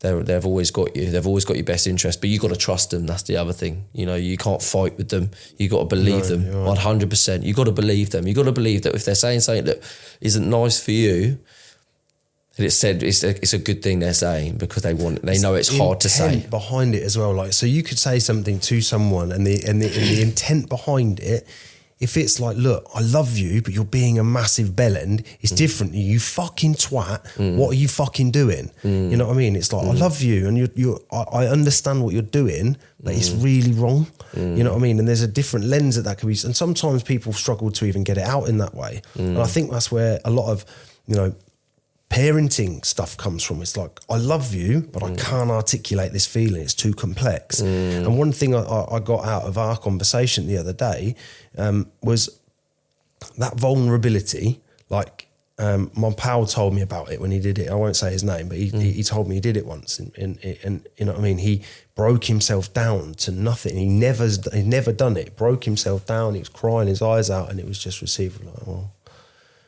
they're, 0.00 0.22
they've 0.22 0.44
always 0.44 0.70
got 0.70 0.94
you. 0.94 1.10
They've 1.10 1.26
always 1.26 1.44
got 1.44 1.56
your 1.56 1.64
best 1.64 1.86
interest, 1.86 2.20
but 2.20 2.28
you 2.28 2.38
got 2.38 2.50
to 2.50 2.56
trust 2.56 2.90
them. 2.90 3.06
That's 3.06 3.22
the 3.22 3.36
other 3.38 3.52
thing. 3.52 3.86
You 3.92 4.04
know, 4.04 4.16
you 4.16 4.36
can't 4.36 4.60
fight 4.62 4.96
with 4.98 5.08
them. 5.08 5.30
You 5.56 5.68
got 5.68 5.78
to 5.78 5.96
believe 5.96 6.28
them 6.28 6.64
one 6.64 6.76
hundred 6.76 7.08
percent. 7.10 7.42
You 7.42 7.54
got 7.54 7.64
to 7.64 7.72
believe 7.72 8.10
them. 8.10 8.26
You 8.26 8.34
got 8.34 8.44
to 8.44 8.52
believe 8.52 8.82
that 8.82 8.94
if 8.94 9.04
they're 9.04 9.14
saying 9.14 9.40
something 9.40 9.64
that 9.64 9.82
isn't 10.20 10.48
nice 10.48 10.78
for 10.78 10.90
you, 10.90 11.38
that 12.56 12.64
it's 12.64 12.76
said 12.76 13.02
it's 13.02 13.24
a, 13.24 13.30
it's 13.30 13.52
a 13.52 13.58
good 13.58 13.82
thing 13.82 13.98
they're 14.00 14.14
saying 14.14 14.56
because 14.58 14.82
they 14.82 14.94
want 14.94 15.22
they 15.22 15.38
know 15.38 15.54
it's 15.54 15.76
hard 15.76 16.00
to 16.00 16.08
say. 16.08 16.46
behind 16.50 16.94
it 16.94 17.02
as 17.02 17.16
well. 17.18 17.32
Like, 17.34 17.52
so 17.52 17.66
you 17.66 17.82
could 17.82 17.98
say 17.98 18.18
something 18.18 18.60
to 18.60 18.80
someone, 18.80 19.32
and 19.32 19.46
the 19.46 19.62
and 19.64 19.80
the, 19.82 19.86
and 19.86 20.08
the 20.08 20.22
intent 20.22 20.68
behind 20.68 21.20
it. 21.20 21.46
If 22.00 22.16
it's 22.16 22.40
like, 22.40 22.56
look, 22.56 22.90
I 22.92 23.00
love 23.00 23.38
you, 23.38 23.62
but 23.62 23.72
you're 23.72 23.84
being 23.84 24.18
a 24.18 24.24
massive 24.24 24.70
bellend, 24.70 25.24
it's 25.40 25.52
Mm. 25.52 25.56
different. 25.56 25.94
You 25.94 26.18
fucking 26.18 26.74
twat. 26.74 27.20
What 27.56 27.70
are 27.70 27.74
you 27.78 27.86
fucking 27.88 28.32
doing? 28.32 28.72
Mm. 28.82 29.10
You 29.12 29.16
know 29.16 29.26
what 29.28 29.34
I 29.34 29.38
mean? 29.38 29.54
It's 29.56 29.72
like 29.72 29.86
I 29.86 29.92
love 29.92 30.20
you, 30.20 30.48
and 30.48 30.58
you 30.58 30.68
you 30.74 30.98
I, 31.12 31.22
I 31.32 31.46
understand 31.46 32.02
what 32.02 32.12
you're 32.12 32.30
doing, 32.42 32.76
but 33.02 33.14
it's 33.14 33.30
Mm. 33.30 33.44
really 33.44 33.72
wrong. 33.72 34.08
You 34.36 34.64
know 34.64 34.72
what 34.72 34.80
I 34.80 34.82
mean? 34.82 34.98
And 34.98 35.06
there's 35.06 35.22
a 35.22 35.28
different 35.28 35.66
lens 35.66 35.94
that 35.94 36.02
that 36.02 36.18
can 36.18 36.28
be. 36.28 36.36
And 36.44 36.54
sometimes 36.56 37.04
people 37.04 37.32
struggle 37.32 37.70
to 37.70 37.84
even 37.86 38.02
get 38.02 38.18
it 38.18 38.24
out 38.24 38.48
in 38.48 38.58
that 38.58 38.74
way. 38.74 39.00
And 39.14 39.36
Mm. 39.36 39.40
I 39.42 39.46
think 39.46 39.70
that's 39.70 39.90
where 39.92 40.18
a 40.24 40.30
lot 40.30 40.50
of 40.50 40.64
you 41.06 41.14
know 41.14 41.32
parenting 42.14 42.84
stuff 42.84 43.16
comes 43.16 43.42
from. 43.42 43.60
It's 43.60 43.76
like 43.76 43.98
I 44.08 44.18
love 44.18 44.54
you, 44.54 44.88
but 44.92 45.02
I 45.02 45.14
can't 45.16 45.50
articulate 45.50 46.12
this 46.12 46.26
feeling. 46.26 46.62
It's 46.62 46.74
too 46.74 46.94
complex. 46.94 47.60
And 47.60 48.16
one 48.16 48.30
thing 48.30 48.54
I, 48.54 48.60
I 48.60 49.00
got 49.00 49.24
out 49.24 49.42
of 49.42 49.58
our 49.58 49.76
conversation 49.76 50.46
the 50.46 50.56
other 50.56 50.72
day 50.72 51.16
um, 51.58 51.90
was 52.02 52.40
that 53.38 53.56
vulnerability. 53.58 54.60
Like 54.90 55.26
um, 55.58 55.90
my 55.96 56.12
pal 56.12 56.46
told 56.46 56.72
me 56.74 56.82
about 56.82 57.10
it 57.10 57.20
when 57.20 57.32
he 57.32 57.40
did 57.40 57.58
it. 57.58 57.68
I 57.68 57.74
won't 57.74 57.96
say 57.96 58.12
his 58.12 58.22
name, 58.22 58.48
but 58.48 58.58
he, 58.58 58.68
he, 58.68 58.92
he 58.92 59.02
told 59.02 59.28
me 59.28 59.34
he 59.34 59.40
did 59.40 59.56
it 59.56 59.66
once, 59.66 59.98
and, 59.98 60.12
and, 60.16 60.38
and 60.62 60.86
you 60.96 61.06
know 61.06 61.12
what 61.12 61.20
I 61.20 61.22
mean. 61.22 61.38
He 61.38 61.62
broke 61.96 62.24
himself 62.24 62.72
down 62.72 63.14
to 63.14 63.32
nothing. 63.32 63.76
He 63.76 63.86
never 63.86 64.28
he 64.52 64.62
never 64.62 64.92
done 64.92 65.16
it. 65.16 65.36
Broke 65.36 65.64
himself 65.64 66.06
down. 66.06 66.34
He 66.34 66.40
was 66.40 66.48
crying 66.48 66.86
his 66.86 67.02
eyes 67.02 67.28
out, 67.28 67.50
and 67.50 67.58
it 67.58 67.66
was 67.66 67.78
just 67.78 68.00
received 68.00 68.44
like, 68.44 68.66
well, 68.66 68.93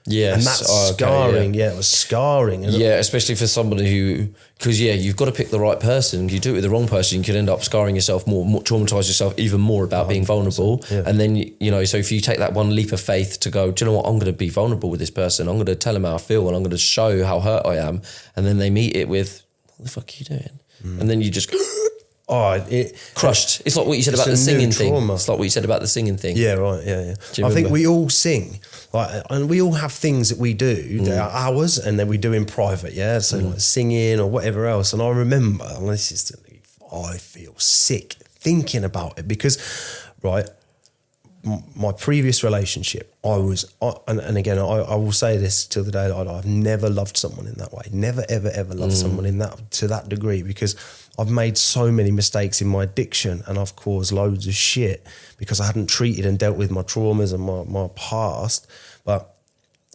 Yes, 0.07 0.37
and 0.37 0.47
that's 0.47 0.71
oh, 0.71 0.89
okay, 0.93 1.05
scarring. 1.05 1.55
yeah. 1.55 1.73
it 1.73 1.77
was 1.77 1.89
scarring. 1.89 2.63
Yeah, 2.63 2.95
especially 2.99 3.35
for 3.35 3.47
somebody 3.47 3.91
who, 3.91 4.29
because 4.57 4.81
yeah, 4.81 4.93
you've 4.93 5.17
got 5.17 5.25
to 5.25 5.33
pick 5.33 5.49
the 5.49 5.59
right 5.59 5.81
person. 5.81 6.29
You 6.29 6.39
do 6.39 6.51
it 6.51 6.55
with 6.55 6.63
the 6.63 6.71
wrong 6.71 6.87
person, 6.87 7.19
you 7.19 7.25
could 7.25 7.35
end 7.35 7.49
up 7.49 7.63
scarring 7.63 7.97
yourself 7.97 8.27
more, 8.27 8.45
more 8.45 8.63
traumatize 8.63 9.09
yourself 9.09 9.35
even 9.37 9.61
more 9.61 9.85
about 9.85 10.09
being 10.09 10.25
vulnerable. 10.25 10.85
yeah. 10.91 11.03
And 11.07 11.19
then 11.19 11.37
you 11.37 11.71
know, 11.71 11.85
so 11.85 11.97
if 11.97 12.13
you 12.13 12.21
take 12.21 12.39
that 12.39 12.53
one 12.53 12.75
leap 12.75 12.93
of 12.93 13.01
faith 13.01 13.41
to 13.41 13.51
go, 13.51 13.73
do 13.73 13.85
you 13.85 13.91
know 13.91 13.97
what? 13.97 14.07
I'm 14.07 14.19
going 14.19 14.33
to 14.33 14.39
be 14.39 14.49
vulnerable 14.49 14.91
with 14.91 15.01
this 15.01 15.11
person. 15.11 15.49
I'm 15.49 15.57
going 15.57 15.67
to 15.67 15.75
tell 15.75 15.95
them 15.95 16.05
how 16.05 16.15
I 16.15 16.19
feel, 16.19 16.47
and 16.47 16.57
I'm 16.57 16.63
going 16.63 16.71
to 16.71 16.79
show 16.79 17.25
how 17.25 17.41
hurt 17.41 17.67
I 17.67 17.77
am. 17.77 18.03
And 18.37 18.47
then 18.47 18.59
they 18.59 18.71
meet 18.71 18.97
it 18.97 19.09
with, 19.09 19.43
what 19.77 19.87
the 19.87 19.91
fuck 19.91 20.05
are 20.05 20.17
you 20.19 20.25
doing? 20.25 20.61
Mm. 20.85 21.01
And 21.01 21.11
then 21.11 21.21
you 21.21 21.31
just 21.31 21.53
oh, 22.29 22.53
it, 22.71 22.97
crushed. 23.15 23.63
It's 23.65 23.77
like 23.77 23.87
what 23.87 23.97
you 23.97 24.03
said 24.03 24.15
about 24.15 24.27
the 24.27 24.37
singing 24.37 24.71
thing. 24.71 24.95
It's 24.95 25.29
like 25.29 25.39
what 25.39 25.45
you 25.45 25.51
said 25.51 25.65
about 25.65 25.81
the 25.81 25.89
singing 25.89 26.17
thing. 26.17 26.37
Yeah, 26.37 26.55
right. 26.55 26.85
Yeah, 26.85 27.15
yeah. 27.39 27.47
I 27.47 27.51
think 27.51 27.71
we 27.71 27.87
all 27.87 28.09
sing, 28.09 28.61
like, 28.97 29.23
and 29.31 29.49
we 29.49 29.61
all 29.63 29.73
have 29.75 29.93
things 29.93 30.29
that 30.31 30.39
we 30.39 30.55
do 30.55 30.77
Mm. 31.01 31.05
that 31.07 31.19
are 31.19 31.31
ours, 31.31 31.79
and 31.79 31.99
then 31.99 32.09
we 32.09 32.19
do 32.19 32.33
in 32.33 32.45
private. 32.45 32.93
Yeah, 32.95 33.19
so 33.21 33.39
like 33.39 33.61
singing 33.61 34.21
or 34.21 34.29
whatever 34.29 34.67
else. 34.67 34.93
And 34.93 35.01
I 35.03 35.09
remember, 35.11 35.65
and 35.77 35.89
this 35.89 36.11
is, 36.13 36.33
I 36.93 37.17
feel 37.19 37.55
sick 37.59 38.17
thinking 38.39 38.85
about 38.85 39.19
it 39.19 39.27
because, 39.29 39.59
right, 40.23 40.49
my 41.77 41.93
previous 41.93 42.43
relationship, 42.43 43.15
I 43.25 43.37
was, 43.37 43.73
I, 43.81 43.93
and, 44.09 44.19
and 44.19 44.37
again, 44.37 44.59
I, 44.59 44.63
I 44.63 44.95
will 44.97 45.13
say 45.13 45.37
this 45.37 45.65
till 45.65 45.85
the 45.85 45.93
day 45.93 46.09
that 46.09 46.17
I 46.17 46.25
die, 46.25 46.39
I've 46.39 46.45
never 46.47 46.91
loved 46.91 47.17
someone 47.17 47.47
in 47.47 47.55
that 47.55 47.73
way. 47.73 47.85
Never, 47.93 48.25
ever, 48.29 48.51
ever 48.53 48.75
loved 48.75 48.95
someone 48.95 49.25
in 49.27 49.39
that 49.39 49.71
to 49.73 49.87
that 49.89 50.09
degree 50.09 50.43
because 50.43 50.75
I've 51.19 51.31
made 51.31 51.57
so 51.57 51.93
many 51.93 52.11
mistakes 52.11 52.61
in 52.61 52.67
my 52.67 52.83
addiction 52.83 53.45
and 53.47 53.59
I've 53.61 53.77
caused 53.77 54.11
loads 54.13 54.47
of 54.49 54.55
shit 54.55 55.07
because 55.39 55.61
I 55.61 55.67
hadn't 55.67 55.87
treated 55.89 56.27
and 56.27 56.37
dealt 56.37 56.57
with 56.57 56.71
my 56.73 56.83
traumas 56.83 57.33
and 57.33 57.43
my, 57.45 57.63
my 57.63 57.89
past. 57.95 58.67
But 59.07 59.35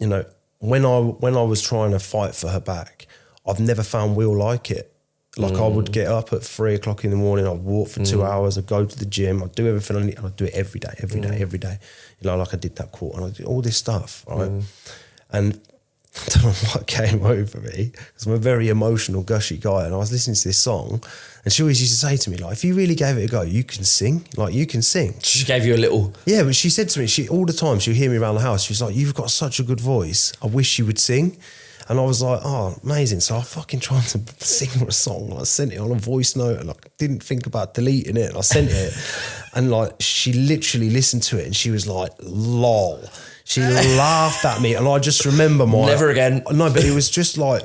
you 0.00 0.08
know, 0.08 0.24
when 0.58 0.84
I 0.84 0.98
when 0.98 1.36
I 1.36 1.42
was 1.42 1.62
trying 1.62 1.92
to 1.92 2.00
fight 2.00 2.34
for 2.34 2.48
her 2.48 2.58
back, 2.58 3.06
I've 3.46 3.60
never 3.60 3.84
found 3.84 4.16
Will 4.16 4.36
like 4.36 4.72
it. 4.72 4.88
Like 5.36 5.54
I 5.54 5.66
would 5.66 5.86
mm. 5.86 5.92
get 5.92 6.08
up 6.08 6.32
at 6.34 6.42
three 6.42 6.74
o'clock 6.74 7.04
in 7.04 7.10
the 7.10 7.16
morning, 7.16 7.46
I'd 7.46 7.60
walk 7.60 7.88
for 7.88 8.04
two 8.04 8.18
mm. 8.18 8.28
hours, 8.28 8.58
I'd 8.58 8.66
go 8.66 8.84
to 8.84 8.98
the 8.98 9.06
gym, 9.06 9.42
I'd 9.42 9.54
do 9.54 9.66
everything 9.66 9.96
I 9.96 10.02
need, 10.02 10.18
and 10.18 10.26
I'd 10.26 10.36
do 10.36 10.44
it 10.44 10.52
every 10.52 10.78
day, 10.78 10.92
every 10.98 11.22
day, 11.22 11.28
mm. 11.28 11.40
every 11.40 11.58
day. 11.58 11.78
You 12.20 12.28
know, 12.28 12.36
like 12.36 12.52
I 12.52 12.58
did 12.58 12.76
that 12.76 12.92
quarter, 12.92 13.18
and 13.18 13.32
I 13.32 13.34
did 13.34 13.46
all 13.46 13.62
this 13.62 13.78
stuff, 13.78 14.26
right? 14.28 14.50
And 15.30 15.60
I 16.14 16.24
don't 16.28 16.44
know 16.44 16.50
what 16.50 16.86
came 16.86 17.24
over 17.24 17.58
me 17.58 17.92
because 17.94 18.26
I'm 18.26 18.32
a 18.32 18.38
very 18.38 18.68
emotional, 18.68 19.22
gushy 19.22 19.56
guy, 19.56 19.86
and 19.86 19.94
I 19.94 19.96
was 19.96 20.12
listening 20.12 20.36
to 20.36 20.48
this 20.48 20.58
song, 20.58 21.02
and 21.42 21.52
she 21.52 21.62
always 21.62 21.80
used 21.80 21.98
to 21.98 22.06
say 22.06 22.16
to 22.18 22.30
me, 22.30 22.36
like, 22.36 22.52
if 22.52 22.64
you 22.64 22.74
really 22.74 22.94
gave 22.94 23.16
it 23.16 23.24
a 23.24 23.28
go, 23.28 23.40
you 23.42 23.64
can 23.64 23.82
sing, 23.84 24.26
like 24.36 24.52
you 24.52 24.66
can 24.66 24.82
sing. 24.82 25.14
She 25.22 25.46
gave 25.46 25.64
you 25.64 25.74
a 25.74 25.78
little. 25.78 26.12
Yeah, 26.26 26.42
but 26.42 26.54
she 26.54 26.68
said 26.68 26.90
to 26.90 27.00
me, 27.00 27.06
she 27.06 27.28
all 27.28 27.46
the 27.46 27.54
time 27.54 27.78
she'll 27.78 27.94
hear 27.94 28.10
me 28.10 28.18
around 28.18 28.34
the 28.34 28.42
house. 28.42 28.62
She's 28.62 28.82
like, 28.82 28.94
"You've 28.94 29.14
got 29.14 29.30
such 29.30 29.58
a 29.58 29.62
good 29.62 29.80
voice. 29.80 30.32
I 30.42 30.46
wish 30.48 30.78
you 30.78 30.84
would 30.86 30.98
sing." 30.98 31.38
And 31.88 31.98
I 31.98 32.04
was 32.04 32.22
like, 32.22 32.40
"Oh, 32.44 32.78
amazing!" 32.84 33.20
So 33.20 33.36
I 33.36 33.42
fucking 33.42 33.80
tried 33.80 34.04
to 34.08 34.20
sing 34.44 34.86
a 34.86 34.92
song. 34.92 35.34
I 35.40 35.44
sent 35.44 35.72
it 35.72 35.78
on 35.78 35.90
a 35.90 35.98
voice 35.98 36.36
note, 36.36 36.60
and 36.60 36.70
I 36.70 36.74
didn't 36.98 37.22
think 37.22 37.46
about 37.46 37.72
deleting 37.72 38.18
it. 38.18 38.28
And 38.28 38.36
I 38.36 38.42
sent 38.42 38.70
it, 38.70 38.94
and 39.54 39.70
like 39.70 39.94
she 40.00 40.34
literally 40.34 40.90
listened 40.90 41.22
to 41.24 41.38
it, 41.38 41.46
and 41.46 41.56
she 41.56 41.70
was 41.70 41.86
like, 41.86 42.12
"Lol." 42.20 43.02
She 43.44 43.60
laughed 43.60 44.44
at 44.44 44.60
me, 44.60 44.74
and 44.74 44.86
I 44.86 44.98
just 44.98 45.24
remember 45.24 45.66
my 45.66 45.86
Never 45.86 46.10
again. 46.10 46.42
No, 46.52 46.72
but 46.72 46.84
it 46.84 46.94
was 46.94 47.10
just 47.10 47.38
like 47.38 47.62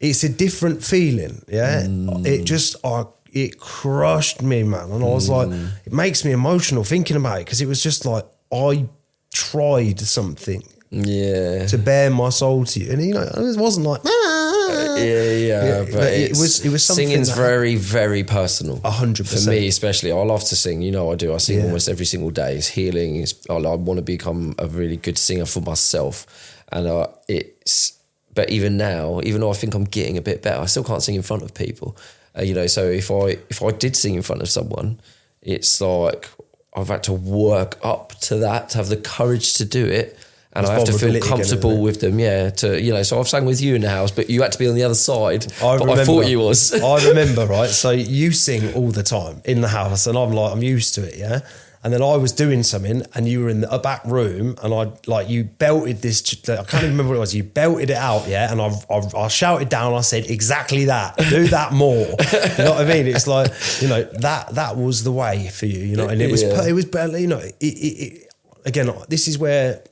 it's 0.00 0.24
a 0.24 0.28
different 0.28 0.82
feeling. 0.82 1.42
Yeah, 1.48 1.82
mm. 1.82 2.26
it 2.26 2.44
just 2.44 2.76
I 2.84 3.04
it 3.32 3.58
crushed 3.58 4.42
me, 4.42 4.62
man, 4.62 4.90
and 4.90 5.04
I 5.04 5.08
was 5.08 5.28
like, 5.28 5.48
mm. 5.48 5.70
it 5.84 5.92
makes 5.92 6.24
me 6.24 6.32
emotional 6.32 6.84
thinking 6.84 7.16
about 7.16 7.40
it 7.40 7.44
because 7.44 7.60
it 7.60 7.66
was 7.66 7.82
just 7.82 8.06
like 8.06 8.24
I 8.52 8.88
tried 9.32 10.00
something 10.00 10.62
Yeah. 10.94 11.66
to 11.66 11.78
bare 11.78 12.10
my 12.10 12.28
soul 12.30 12.64
to 12.64 12.80
you, 12.80 12.92
and 12.92 13.02
you 13.04 13.14
know 13.14 13.22
it 13.22 13.56
wasn't 13.58 13.86
like 13.86 14.00
"Ah." 14.06 14.96
Yeah, 14.96 15.02
yeah, 15.04 15.64
Yeah, 15.64 15.82
but, 15.84 15.92
but 15.92 16.12
it 16.12 16.30
was- 16.30 16.64
it 16.64 16.70
was 16.70 16.84
something 16.84 17.08
singing's 17.08 17.28
that- 17.28 17.36
very, 17.36 17.74
very 17.76 18.22
personal. 18.24 18.80
A 18.84 18.90
hundred 18.90 19.28
for 19.28 19.40
me, 19.50 19.66
especially. 19.68 20.12
I 20.12 20.16
love 20.22 20.44
to 20.44 20.56
sing. 20.56 20.82
You 20.82 20.92
know, 20.92 21.10
I 21.12 21.16
do. 21.16 21.34
I 21.34 21.38
sing 21.38 21.58
Yeah. 21.58 21.64
almost 21.64 21.88
every 21.88 22.06
single 22.06 22.30
day. 22.30 22.56
It's 22.56 22.68
healing. 22.68 23.16
It's, 23.16 23.34
I, 23.50 23.54
I 23.54 23.74
want 23.74 23.98
to 23.98 24.02
become 24.02 24.54
a 24.58 24.66
really 24.66 24.96
good 24.96 25.18
singer 25.18 25.46
for 25.46 25.60
myself, 25.60 26.26
and 26.72 26.86
uh, 26.86 27.06
it's. 27.28 27.94
But 28.34 28.50
even 28.50 28.76
now, 28.76 29.20
even 29.22 29.40
though 29.40 29.50
I 29.50 29.54
think 29.54 29.74
I'm 29.74 29.84
getting 29.84 30.16
a 30.18 30.22
bit 30.22 30.42
better, 30.42 30.60
I 30.60 30.66
still 30.66 30.84
can't 30.84 31.02
sing 31.02 31.14
in 31.14 31.22
front 31.22 31.42
of 31.44 31.54
people. 31.54 31.96
Uh, 32.36 32.42
you 32.42 32.52
know, 32.54 32.66
so 32.66 32.82
if 32.88 33.10
I 33.10 33.38
if 33.50 33.62
I 33.62 33.70
did 33.70 33.94
sing 33.96 34.14
in 34.14 34.22
front 34.22 34.42
of 34.42 34.48
someone, 34.48 35.00
it's 35.42 35.80
like 35.80 36.28
I've 36.76 36.88
had 36.88 37.02
to 37.04 37.12
work 37.12 37.78
up 37.82 38.18
to 38.22 38.36
that 38.38 38.70
to 38.70 38.78
have 38.78 38.88
the 38.88 38.96
courage 38.96 39.54
to 39.54 39.64
do 39.64 39.86
it. 39.86 40.18
And 40.56 40.66
I 40.66 40.74
have 40.74 40.84
to 40.84 40.92
feel 40.92 40.98
vulnerability 41.10 41.18
again, 41.18 41.28
comfortable 41.36 41.82
with 41.82 42.00
them, 42.00 42.18
yeah. 42.20 42.50
To 42.50 42.80
you 42.80 42.92
know, 42.92 43.02
so 43.02 43.18
I've 43.18 43.28
sang 43.28 43.44
with 43.44 43.60
you 43.60 43.74
in 43.74 43.80
the 43.82 43.90
house, 43.90 44.10
but 44.12 44.30
you 44.30 44.42
had 44.42 44.52
to 44.52 44.58
be 44.58 44.68
on 44.68 44.74
the 44.76 44.84
other 44.84 44.94
side. 44.94 45.46
I 45.54 45.60
but 45.60 45.64
I 45.64 45.74
remember- 45.78 46.04
thought 46.04 46.26
you 46.28 46.38
was. 46.40 46.72
I 46.72 47.04
remember, 47.08 47.46
right? 47.46 47.68
So 47.70 47.90
you 47.90 48.30
sing 48.32 48.72
all 48.74 48.90
the 48.92 49.02
time 49.02 49.42
in 49.44 49.60
the 49.62 49.68
house, 49.68 50.06
and 50.06 50.16
I'm 50.16 50.30
like, 50.32 50.52
I'm 50.52 50.62
used 50.62 50.94
to 50.94 51.02
it, 51.02 51.16
yeah. 51.16 51.40
And 51.82 51.92
then 51.92 52.02
I 52.02 52.16
was 52.16 52.32
doing 52.32 52.62
something, 52.62 53.02
and 53.14 53.28
you 53.28 53.40
were 53.42 53.50
in 53.50 53.60
the 53.60 53.78
back 53.78 54.02
room, 54.06 54.54
and 54.62 54.72
I 54.72 54.92
like 55.06 55.28
you 55.28 55.44
belted 55.44 56.00
this. 56.00 56.22
I 56.48 56.56
can't 56.64 56.74
even 56.84 56.90
remember 56.92 57.10
what 57.10 57.16
it 57.16 57.20
was. 57.20 57.34
You 57.34 57.42
belted 57.42 57.90
it 57.90 57.96
out, 57.98 58.26
yeah. 58.26 58.50
And 58.50 58.58
I, 58.62 58.68
I, 58.88 59.24
I 59.24 59.28
shouted 59.28 59.68
down. 59.68 59.92
I 59.92 60.00
said 60.00 60.30
exactly 60.30 60.86
that. 60.86 61.18
Do 61.18 61.46
that 61.48 61.72
more. 61.74 62.06
you 62.06 62.64
know 62.64 62.70
what 62.70 62.80
I 62.80 62.84
mean? 62.86 63.06
It's 63.08 63.26
like 63.26 63.50
you 63.82 63.88
know 63.88 64.02
that 64.20 64.54
that 64.54 64.76
was 64.78 65.04
the 65.04 65.12
way 65.12 65.48
for 65.48 65.66
you, 65.66 65.80
you 65.80 65.96
know. 65.96 66.08
And 66.08 66.22
it 66.22 66.30
was 66.30 66.42
Yeah. 66.42 66.64
it 66.66 66.72
was 66.72 66.86
better, 66.86 67.18
you 67.18 67.26
know. 67.26 67.38
It, 67.38 67.54
it, 67.60 67.66
it, 67.66 68.28
again, 68.64 68.90
this 69.08 69.28
is 69.28 69.36
where 69.36 69.82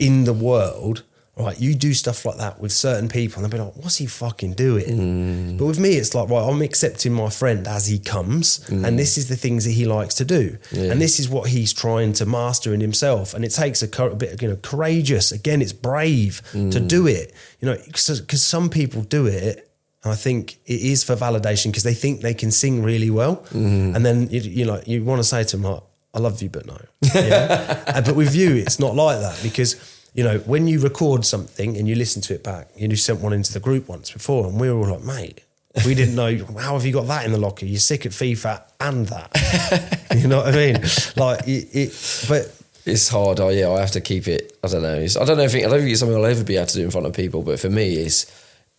in 0.00 0.24
the 0.24 0.32
world, 0.32 1.04
right, 1.36 1.58
you 1.60 1.74
do 1.74 1.94
stuff 1.94 2.24
like 2.26 2.36
that 2.36 2.60
with 2.60 2.72
certain 2.72 3.08
people 3.08 3.42
and 3.42 3.50
they'll 3.52 3.58
be 3.60 3.64
like, 3.64 3.76
what's 3.76 3.96
he 3.96 4.06
fucking 4.06 4.52
doing? 4.54 4.84
Mm. 4.98 5.58
But 5.58 5.66
with 5.66 5.78
me, 5.78 5.90
it's 5.90 6.14
like, 6.14 6.28
right, 6.28 6.42
I'm 6.46 6.60
accepting 6.60 7.12
my 7.14 7.30
friend 7.30 7.66
as 7.66 7.86
he 7.86 7.98
comes 7.98 8.60
Mm. 8.68 8.84
and 8.86 8.98
this 8.98 9.16
is 9.16 9.28
the 9.28 9.36
things 9.36 9.64
that 9.64 9.72
he 9.72 9.84
likes 9.86 10.14
to 10.16 10.24
do. 10.24 10.58
And 10.72 11.00
this 11.00 11.18
is 11.20 11.28
what 11.28 11.48
he's 11.48 11.72
trying 11.72 12.12
to 12.14 12.26
master 12.26 12.74
in 12.74 12.80
himself. 12.80 13.32
And 13.34 13.42
it 13.44 13.50
takes 13.50 13.82
a, 13.82 13.88
cou- 13.88 14.12
a 14.12 14.16
bit, 14.16 14.42
you 14.42 14.48
know, 14.48 14.56
courageous. 14.56 15.32
Again, 15.32 15.62
it's 15.62 15.72
brave 15.72 16.42
to 16.52 16.58
Mm. 16.80 16.88
do 16.88 17.06
it, 17.06 17.32
you 17.60 17.66
know, 17.68 17.76
because 17.86 18.42
some 18.42 18.68
people 18.68 19.00
do 19.02 19.26
it 19.26 19.66
and 20.02 20.12
I 20.12 20.16
think 20.16 20.58
it 20.66 20.80
is 20.80 21.04
for 21.04 21.14
validation 21.16 21.66
because 21.66 21.82
they 21.84 21.94
think 21.94 22.20
they 22.22 22.34
can 22.34 22.50
sing 22.50 22.82
really 22.82 23.10
well. 23.10 23.36
Mm-hmm. 23.52 23.94
And 23.94 24.04
then, 24.06 24.28
you, 24.30 24.40
you 24.40 24.64
know, 24.64 24.80
you 24.86 25.04
want 25.04 25.20
to 25.20 25.28
say 25.34 25.44
to 25.44 25.56
them, 25.56 25.64
like, 25.70 25.82
I 26.12 26.18
love 26.18 26.42
you, 26.42 26.48
but 26.48 26.66
no. 26.66 26.78
Yeah? 27.14 28.00
But 28.06 28.16
with 28.16 28.34
you, 28.34 28.56
it's 28.56 28.78
not 28.78 28.94
like 28.94 29.20
that 29.20 29.38
because, 29.42 29.76
you 30.14 30.24
know, 30.24 30.38
when 30.38 30.66
you 30.66 30.80
record 30.80 31.24
something 31.24 31.76
and 31.76 31.88
you 31.88 31.94
listen 31.94 32.22
to 32.22 32.34
it 32.34 32.42
back, 32.42 32.68
and 32.80 32.90
you 32.90 32.96
sent 32.96 33.20
one 33.20 33.32
into 33.32 33.52
the 33.52 33.60
group 33.60 33.88
once 33.88 34.10
before 34.10 34.46
and 34.46 34.58
we 34.60 34.70
were 34.70 34.80
all 34.80 34.94
like, 34.96 35.02
mate, 35.04 35.44
we 35.86 35.94
didn't 35.94 36.16
know, 36.16 36.36
how 36.58 36.74
have 36.74 36.84
you 36.84 36.92
got 36.92 37.06
that 37.06 37.24
in 37.24 37.32
the 37.32 37.38
locker? 37.38 37.64
You're 37.66 37.78
sick 37.78 38.06
at 38.06 38.12
FIFA 38.12 38.62
and 38.80 39.06
that. 39.06 40.06
you 40.16 40.26
know 40.28 40.38
what 40.38 40.48
I 40.48 40.56
mean? 40.56 40.82
Like, 41.16 41.46
it, 41.46 41.68
it 41.72 42.24
but 42.28 42.52
It's 42.86 43.08
hard. 43.08 43.38
Oh 43.40 43.50
yeah, 43.50 43.70
I 43.70 43.80
have 43.80 43.92
to 43.92 44.00
keep 44.00 44.26
it. 44.26 44.58
I 44.64 44.68
don't 44.68 44.82
know. 44.82 44.96
It's, 44.96 45.16
I 45.16 45.24
don't 45.24 45.36
know 45.36 45.44
if 45.44 45.54
it, 45.54 45.64
I 45.64 45.68
don't 45.68 45.78
think 45.80 45.90
it's 45.90 46.00
something 46.00 46.16
I'll 46.16 46.26
ever 46.26 46.42
be 46.44 46.56
able 46.56 46.66
to 46.66 46.74
do 46.74 46.84
in 46.84 46.90
front 46.90 47.06
of 47.06 47.12
people. 47.12 47.42
But 47.42 47.60
for 47.60 47.70
me, 47.70 47.94
it's 47.94 48.26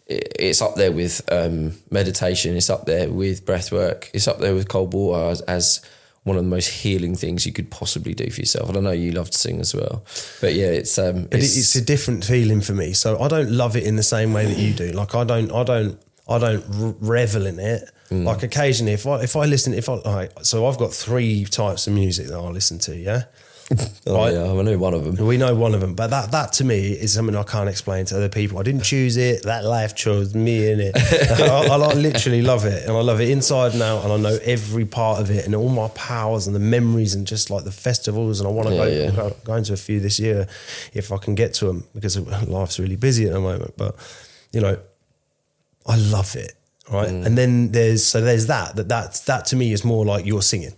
it's 0.08 0.62
up 0.62 0.76
there 0.76 0.92
with 0.92 1.22
um, 1.32 1.74
meditation. 1.90 2.58
It's 2.58 2.70
up 2.70 2.86
there 2.86 3.10
with 3.10 3.46
breath 3.46 3.72
work. 3.72 4.10
It's 4.14 4.28
up 4.28 4.40
there 4.40 4.54
with 4.54 4.68
cold 4.68 4.94
water 4.94 5.32
as, 5.32 5.42
as 5.42 5.82
one 6.24 6.38
of 6.38 6.44
the 6.44 6.50
most 6.50 6.68
healing 6.68 7.16
things 7.16 7.46
you 7.46 7.52
could 7.52 7.72
possibly 7.72 8.14
do 8.14 8.30
for 8.30 8.42
yourself. 8.42 8.70
I 8.70 8.74
don't 8.74 8.84
know. 8.84 8.92
You 8.92 9.12
love 9.12 9.32
to 9.32 9.38
sing 9.38 9.60
as 9.60 9.74
well, 9.74 10.04
but 10.40 10.54
yeah, 10.54 10.68
it's 10.68 10.98
um, 11.00 11.26
But 11.26 11.40
it's, 11.40 11.58
it's 11.58 11.76
a 11.76 11.82
different 11.84 12.24
feeling 12.24 12.62
for 12.62 12.74
me. 12.74 12.94
So 12.94 13.20
I 13.20 13.28
don't 13.28 13.52
love 13.52 13.76
it 13.76 13.84
in 13.84 13.96
the 13.96 14.04
same 14.04 14.32
way 14.32 14.46
that 14.46 14.58
you 14.58 14.74
do. 14.74 14.92
Like 14.92 15.16
I 15.16 15.24
don't, 15.24 15.52
I 15.52 15.64
don't, 15.64 16.00
I 16.30 16.38
don't 16.38 16.64
revel 17.02 17.46
in 17.48 17.60
it. 17.60 17.90
Mm. 18.10 18.26
Like 18.26 18.44
occasionally, 18.44 18.94
if 18.94 19.08
I 19.08 19.22
if 19.22 19.36
I 19.36 19.46
listen, 19.46 19.74
if 19.74 19.90
I 19.90 19.94
like, 19.96 20.32
so 20.44 20.68
I've 20.68 20.78
got 20.78 20.94
three 20.94 21.46
types 21.46 21.88
of 21.88 21.94
music 21.94 22.28
that 22.28 22.38
I 22.38 22.50
listen 22.50 22.78
to. 22.80 22.96
Yeah, 22.96 23.24
oh, 24.08 24.16
right. 24.16 24.34
yeah, 24.34 24.44
I 24.52 24.62
know 24.62 24.78
one 24.78 24.94
of 24.94 25.04
them. 25.04 25.26
we 25.26 25.38
know 25.38 25.56
one 25.56 25.74
of 25.74 25.82
them, 25.82 25.94
but 25.96 26.08
that 26.10 26.32
that 26.32 26.54
to 26.54 26.64
me 26.66 26.92
is 26.92 27.14
something 27.14 27.36
I 27.36 27.44
can't 27.44 27.70
explain 27.70 28.06
to 28.06 28.18
other 28.18 28.30
people. 28.30 28.60
I 28.60 28.64
didn't 28.64 28.84
choose 28.84 29.18
it. 29.18 29.44
That 29.44 29.64
life 29.64 29.96
chose 29.96 30.36
me 30.36 30.70
in 30.72 30.80
it. 30.80 30.96
I, 31.42 31.68
I 31.68 31.76
like- 31.76 31.96
literally 31.96 32.42
love 32.42 32.66
it, 32.66 32.84
and 32.88 32.96
I 32.96 33.02
love 33.02 33.22
it 33.22 33.30
inside 33.30 33.74
and 33.74 33.82
out, 33.82 34.04
and 34.04 34.12
I 34.14 34.18
know 34.18 34.38
every 34.44 34.86
part 34.86 35.22
of 35.22 35.30
it, 35.32 35.46
and 35.46 35.56
all 35.56 35.70
my 35.70 35.88
powers 35.90 36.48
and 36.48 36.56
the 36.56 36.60
memories, 36.60 37.16
and 37.16 37.26
just 37.26 37.50
like 37.50 37.64
the 37.64 37.72
festivals. 37.72 38.40
And 38.42 38.48
I 38.48 38.52
want 38.52 38.68
to 38.70 38.76
Yeah, 38.76 38.86
go, 38.86 38.90
yeah. 38.92 39.12
go 39.30 39.36
going 39.46 39.64
to 39.66 39.74
a 39.74 39.78
few 39.78 40.00
this 40.00 40.20
year 40.20 40.48
if 40.94 41.12
I 41.12 41.18
can 41.18 41.36
get 41.36 41.54
to 41.56 41.66
them 41.66 41.86
because 41.96 42.18
life's 42.48 42.80
really 42.80 42.96
busy 42.98 43.26
at 43.28 43.34
the 43.34 43.40
moment. 43.40 43.74
But 43.78 43.96
you 44.52 44.62
know, 44.62 44.78
I 45.88 45.96
love 45.98 46.36
it, 46.36 46.54
right? 46.92 47.10
Mm. 47.10 47.26
And 47.26 47.38
then 47.38 47.72
there's 47.72 48.06
so 48.06 48.22
there's 48.22 48.48
that 48.48 48.76
that 48.76 48.88
that 48.90 49.22
that 49.28 49.46
to 49.46 49.56
me 49.56 49.72
is 49.74 49.84
more 49.86 50.06
like 50.06 50.26
you're 50.26 50.42
singing, 50.42 50.74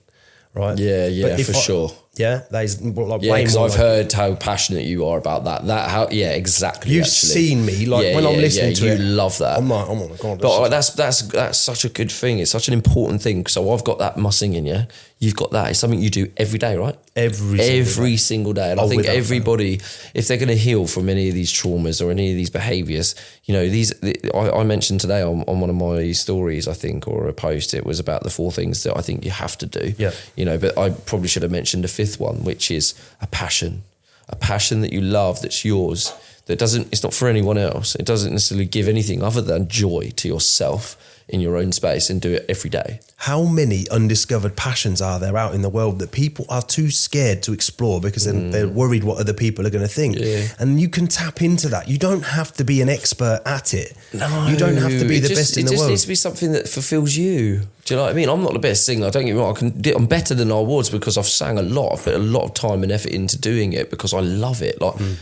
right? 0.54 0.78
Yeah, 0.78 1.08
yeah, 1.08 1.30
But 1.30 1.40
if 1.40 1.48
for 1.48 1.56
I- 1.56 1.60
sure. 1.60 1.92
Yeah, 2.16 2.42
that 2.52 2.64
is 2.64 2.80
like 2.80 3.24
Yeah, 3.24 3.32
way 3.32 3.42
because 3.42 3.56
more 3.56 3.66
I've 3.66 3.72
like- 3.72 3.80
heard 3.80 4.12
how 4.14 4.36
passionate 4.36 4.86
you 4.86 5.08
are 5.08 5.18
about 5.18 5.46
that. 5.46 5.66
That 5.66 5.90
how 5.90 6.10
yeah, 6.12 6.32
exactly. 6.34 6.92
You've 6.94 7.06
actually. 7.06 7.30
seen 7.30 7.66
me, 7.66 7.88
like, 7.88 8.06
Yeah, 8.06 8.16
when 8.16 8.26
I'm 8.28 8.36
listening 8.38 8.70
yeah, 8.70 8.76
to 8.76 8.86
you 8.86 8.92
it, 8.94 9.00
love 9.00 9.38
that. 9.40 9.58
I'm 9.58 9.68
like, 9.70 9.90
oh 9.90 9.96
my 9.96 10.16
god, 10.18 10.40
But 10.40 10.62
uh, 10.62 10.68
that's 10.70 10.92
that's 10.92 11.22
that's 11.24 11.58
such 11.58 11.86
a 11.86 11.90
good 11.90 12.12
thing. 12.12 12.38
It's 12.38 12.52
such 12.52 12.68
an 12.68 12.76
important 12.76 13.24
thing. 13.24 13.48
So 13.48 13.74
I've 13.74 13.84
got 13.84 13.98
that 13.98 14.18
my 14.18 14.30
singing, 14.30 14.68
yeah. 14.68 14.86
You've 15.18 15.36
got 15.38 15.52
that. 15.52 15.70
It's 15.70 15.80
something 15.80 16.02
you 16.02 16.10
do 16.10 16.30
every 16.36 16.60
day, 16.60 16.76
right? 16.76 16.98
Every 17.16 17.58
single 17.58 17.80
every 17.80 18.10
day. 18.12 18.18
single 18.18 18.54
day. 18.54 18.72
And 18.72 18.80
I 18.80 18.84
Oh, 18.84 18.90
think 18.90 18.98
without 19.04 19.12
fail. 19.14 19.20
everybody, 19.22 19.80
if 20.14 20.28
they're 20.28 20.36
going 20.38 20.50
to 20.50 20.56
heal 20.58 20.86
from 20.86 21.08
any 21.08 21.30
of 21.30 21.34
these 21.34 21.50
traumas 21.50 22.06
or 22.06 22.12
any 22.12 22.32
of 22.32 22.36
these 22.36 22.50
behaviors, 22.50 23.16
you 23.46 23.54
know, 23.54 23.70
these. 23.70 23.94
I, 24.34 24.50
I 24.52 24.64
mentioned 24.66 25.00
today 25.00 25.22
on, 25.22 25.44
on 25.48 25.62
one 25.62 25.70
of 25.70 25.78
my 25.78 26.12
stories, 26.12 26.68
I 26.68 26.74
think, 26.74 27.08
or 27.08 27.30
a 27.30 27.34
post, 27.34 27.74
it 27.74 27.86
was 27.86 28.02
about 28.02 28.24
the 28.24 28.30
four 28.30 28.52
things 28.52 28.84
that 28.84 28.98
I 28.98 29.02
think 29.02 29.24
you 29.24 29.32
have 29.32 29.58
to 29.60 29.66
do. 29.66 29.94
Yeah. 29.98 30.12
You 30.36 30.44
know, 30.44 30.58
but 30.58 30.78
I 30.78 30.90
probably 30.90 31.30
should 31.30 31.44
have 31.44 31.52
mentioned 31.54 31.86
a 31.86 31.88
fifth 31.88 32.03
one, 32.20 32.44
which 32.44 32.72
is 32.72 32.94
a 33.22 33.28
passion, 33.28 33.84
a 34.30 34.36
passion 34.36 34.82
that 34.82 34.94
you 34.94 35.02
love, 35.02 35.42
that's 35.42 35.66
yours. 35.66 36.14
That 36.46 36.60
doesn't. 36.60 36.88
It's 36.92 37.04
not 37.04 37.14
for 37.14 37.30
anyone 37.30 37.58
else. 37.58 37.96
It 37.96 38.06
doesn't 38.06 38.34
necessarily 38.34 38.66
give 38.66 38.90
anything 38.90 39.24
other 39.24 39.42
than 39.42 39.70
joy 39.70 40.12
to 40.18 40.28
yourself 40.28 40.98
in 41.30 41.40
your 41.40 41.58
own 41.58 41.72
space, 41.72 42.10
and 42.10 42.22
do 42.22 42.34
it 42.34 42.46
every 42.50 42.70
day. 42.70 43.00
how 43.18 43.44
many 43.44 43.88
undiscovered 43.90 44.54
passions 44.58 45.02
are 45.02 45.18
there 45.18 45.38
out 45.38 45.56
in 45.56 45.62
the 45.62 45.70
world 45.70 46.00
that 46.00 46.12
people 46.12 46.46
are 46.50 46.62
too 46.62 46.92
scared 46.92 47.42
to 47.42 47.54
explore 47.54 48.02
because 48.02 48.26
then 48.26 48.52
they're 48.52 48.68
worried 48.68 49.04
what 49.06 49.18
other 49.18 49.32
people 49.34 49.66
are 49.66 49.70
going 49.70 49.82
to 49.88 49.94
think? 50.02 50.18
Mm. 50.18 50.26
Yeah. 50.26 50.48
And 50.60 50.82
you 50.82 50.90
can 50.90 51.08
tap 51.08 51.42
into 51.42 51.70
that. 51.70 51.88
You 51.88 51.98
don't 51.98 52.24
have 52.24 52.52
to 52.54 52.66
be 52.66 52.82
an 52.82 52.90
expert 52.90 53.40
at 53.46 53.74
it. 53.74 53.96
No, 54.14 54.48
you 54.50 54.58
don't 54.58 54.76
have 54.76 54.92
to 55.00 55.08
be 55.08 55.20
the 55.20 55.30
just, 55.30 55.40
best 55.40 55.58
in 55.58 55.66
the 55.66 55.72
world. 55.72 55.80
it 55.80 55.84
just 55.84 55.90
needs 55.90 56.02
to 56.02 56.08
be 56.10 56.16
something 56.16 56.52
that 56.52 56.68
fulfills 56.68 57.16
you. 57.16 57.62
Do 57.86 57.94
you 57.94 57.96
know 57.98 58.04
what 58.04 58.12
I 58.12 58.14
mean? 58.14 58.28
I'm 58.30 58.44
not 58.44 58.52
the 58.54 58.60
best 58.60 58.86
singer. 58.86 59.08
I 59.08 59.10
don't 59.10 59.26
get 59.26 59.34
me 59.34 59.40
wrong. 59.40 59.56
I 59.56 59.60
can. 59.60 59.70
do- 59.82 59.96
I'm 59.96 60.06
better 60.06 60.34
than 60.36 60.52
I 60.52 60.60
was 60.60 60.90
because 60.90 61.18
I've 61.18 61.26
sang 61.28 61.58
a 61.58 61.62
lot. 61.62 61.94
I've 61.94 62.04
put 62.04 62.16
a 62.16 62.20
lot 62.20 62.44
of 62.44 62.54
time 62.54 62.84
and 62.84 62.92
effort 62.92 63.12
into 63.12 63.38
doing 63.40 63.72
it 63.72 63.90
because 63.90 64.14
I 64.14 64.20
love 64.20 64.62
it. 64.62 64.82
Like 64.82 64.96
Hmm. 64.96 65.14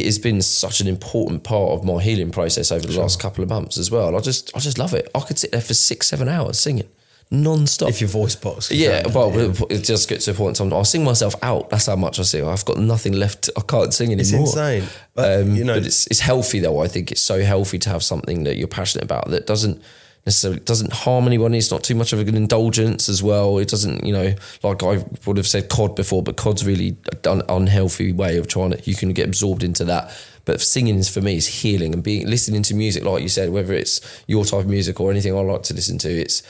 It 0.00 0.06
has 0.06 0.18
been 0.18 0.42
such 0.42 0.80
an 0.80 0.86
important 0.88 1.44
part 1.44 1.72
of 1.72 1.84
my 1.84 2.02
healing 2.02 2.30
process 2.30 2.70
over 2.72 2.86
the 2.86 2.98
last 3.00 3.20
couple 3.20 3.42
of 3.42 3.48
months 3.50 3.78
as 3.78 3.90
well. 3.90 4.16
I 4.16 4.20
just, 4.20 4.54
I 4.56 4.60
just 4.60 4.78
love 4.78 4.94
it. 4.94 5.10
I 5.14 5.20
could 5.20 5.38
sit 5.38 5.52
there 5.52 5.60
for 5.60 5.74
six, 5.74 6.08
seven 6.08 6.28
hours 6.28 6.58
singing 6.58 6.88
non-stop. 7.30 7.88
if 7.88 8.00
your 8.00 8.08
voice 8.08 8.36
box. 8.36 8.70
Yeah, 8.70 9.06
well, 9.08 9.36
it. 9.38 9.60
it 9.70 9.84
just 9.84 10.08
gets 10.08 10.26
to 10.26 10.32
a 10.32 10.34
point. 10.34 10.56
Sometimes 10.56 10.76
I'll 10.76 10.84
sing 10.84 11.04
myself 11.04 11.34
out. 11.42 11.70
That's 11.70 11.86
how 11.86 11.96
much 11.96 12.18
I 12.18 12.22
sing. 12.22 12.46
I've 12.46 12.64
got 12.64 12.78
nothing 12.78 13.14
left. 13.14 13.50
I 13.56 13.60
can't 13.62 13.92
sing 13.92 14.12
anymore. 14.12 14.42
It's 14.42 14.56
insane. 14.56 14.84
But, 15.14 15.40
um, 15.42 15.54
you 15.54 15.64
know- 15.64 15.74
but 15.74 15.86
it's 15.86 16.06
it's 16.08 16.20
healthy 16.20 16.60
though. 16.60 16.80
I 16.80 16.88
think 16.88 17.10
it's 17.10 17.22
so 17.22 17.42
healthy 17.42 17.78
to 17.80 17.90
have 17.90 18.02
something 18.02 18.44
that 18.44 18.56
you're 18.56 18.68
passionate 18.68 19.04
about 19.04 19.30
that 19.30 19.46
doesn't 19.46 19.80
necessarily 20.26 20.60
doesn't 20.60 20.92
harm 20.92 21.26
anyone. 21.26 21.54
It's 21.54 21.70
not 21.70 21.84
too 21.84 21.94
much 21.94 22.12
of 22.12 22.20
an 22.20 22.34
indulgence 22.34 23.08
as 23.08 23.22
well. 23.22 23.58
It 23.58 23.68
doesn't, 23.68 24.04
you 24.04 24.12
know, 24.12 24.34
like 24.62 24.82
I 24.82 25.04
would 25.26 25.36
have 25.36 25.46
said 25.46 25.68
COD 25.68 25.94
before, 25.94 26.22
but 26.22 26.36
COD's 26.36 26.64
really 26.64 26.96
an 27.24 27.42
unhealthy 27.48 28.12
way 28.12 28.38
of 28.38 28.48
trying 28.48 28.70
to. 28.70 28.80
You 28.84 28.96
can 28.96 29.12
get 29.12 29.26
absorbed 29.28 29.62
into 29.62 29.84
that. 29.84 30.14
But 30.44 30.60
singing 30.60 30.96
is 30.96 31.08
for 31.08 31.22
me 31.22 31.36
is 31.36 31.46
healing 31.46 31.94
and 31.94 32.02
being 32.02 32.26
listening 32.26 32.62
to 32.64 32.74
music, 32.74 33.04
like 33.04 33.22
you 33.22 33.28
said, 33.28 33.50
whether 33.50 33.72
it's 33.72 34.00
your 34.26 34.44
type 34.44 34.60
of 34.60 34.68
music 34.68 35.00
or 35.00 35.10
anything 35.10 35.34
I 35.34 35.40
like 35.40 35.62
to 35.64 35.74
listen 35.74 35.98
to. 35.98 36.10
It's 36.10 36.42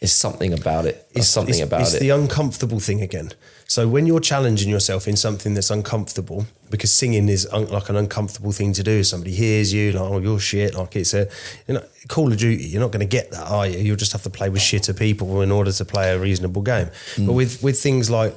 it's 0.00 0.12
something 0.12 0.52
about 0.52 0.86
it. 0.86 1.08
It's, 1.12 1.26
something 1.28 1.54
it's, 1.54 1.62
about 1.62 1.80
it's 1.80 1.92
it. 1.92 1.96
It's 1.96 2.02
the 2.02 2.10
uncomfortable 2.10 2.80
thing 2.80 3.02
again. 3.02 3.32
So 3.66 3.86
when 3.88 4.06
you're 4.06 4.20
challenging 4.20 4.70
yourself 4.70 5.06
in 5.08 5.16
something 5.16 5.54
that's 5.54 5.70
uncomfortable, 5.70 6.46
because 6.70 6.92
singing 6.92 7.28
is 7.28 7.46
un- 7.52 7.68
like 7.68 7.88
an 7.88 7.96
uncomfortable 7.96 8.52
thing 8.52 8.72
to 8.74 8.82
do. 8.82 9.02
Somebody 9.02 9.32
hears 9.32 9.72
you, 9.72 9.92
like, 9.92 10.02
oh, 10.02 10.18
you're 10.18 10.38
shit. 10.38 10.74
Like 10.74 10.96
it's 10.96 11.14
a, 11.14 11.28
you 11.66 11.74
know, 11.74 11.84
Call 12.08 12.32
of 12.32 12.38
Duty. 12.38 12.64
You're 12.64 12.80
not 12.80 12.92
going 12.92 13.00
to 13.00 13.06
get 13.06 13.30
that, 13.32 13.46
are 13.50 13.66
you? 13.66 13.78
You'll 13.78 13.96
just 13.96 14.12
have 14.12 14.22
to 14.22 14.30
play 14.30 14.48
with 14.48 14.62
shitter 14.62 14.96
people 14.98 15.42
in 15.42 15.50
order 15.50 15.72
to 15.72 15.84
play 15.84 16.12
a 16.12 16.18
reasonable 16.18 16.62
game. 16.62 16.88
Mm. 17.16 17.26
But 17.26 17.32
with 17.32 17.62
with 17.62 17.80
things 17.80 18.08
like, 18.08 18.34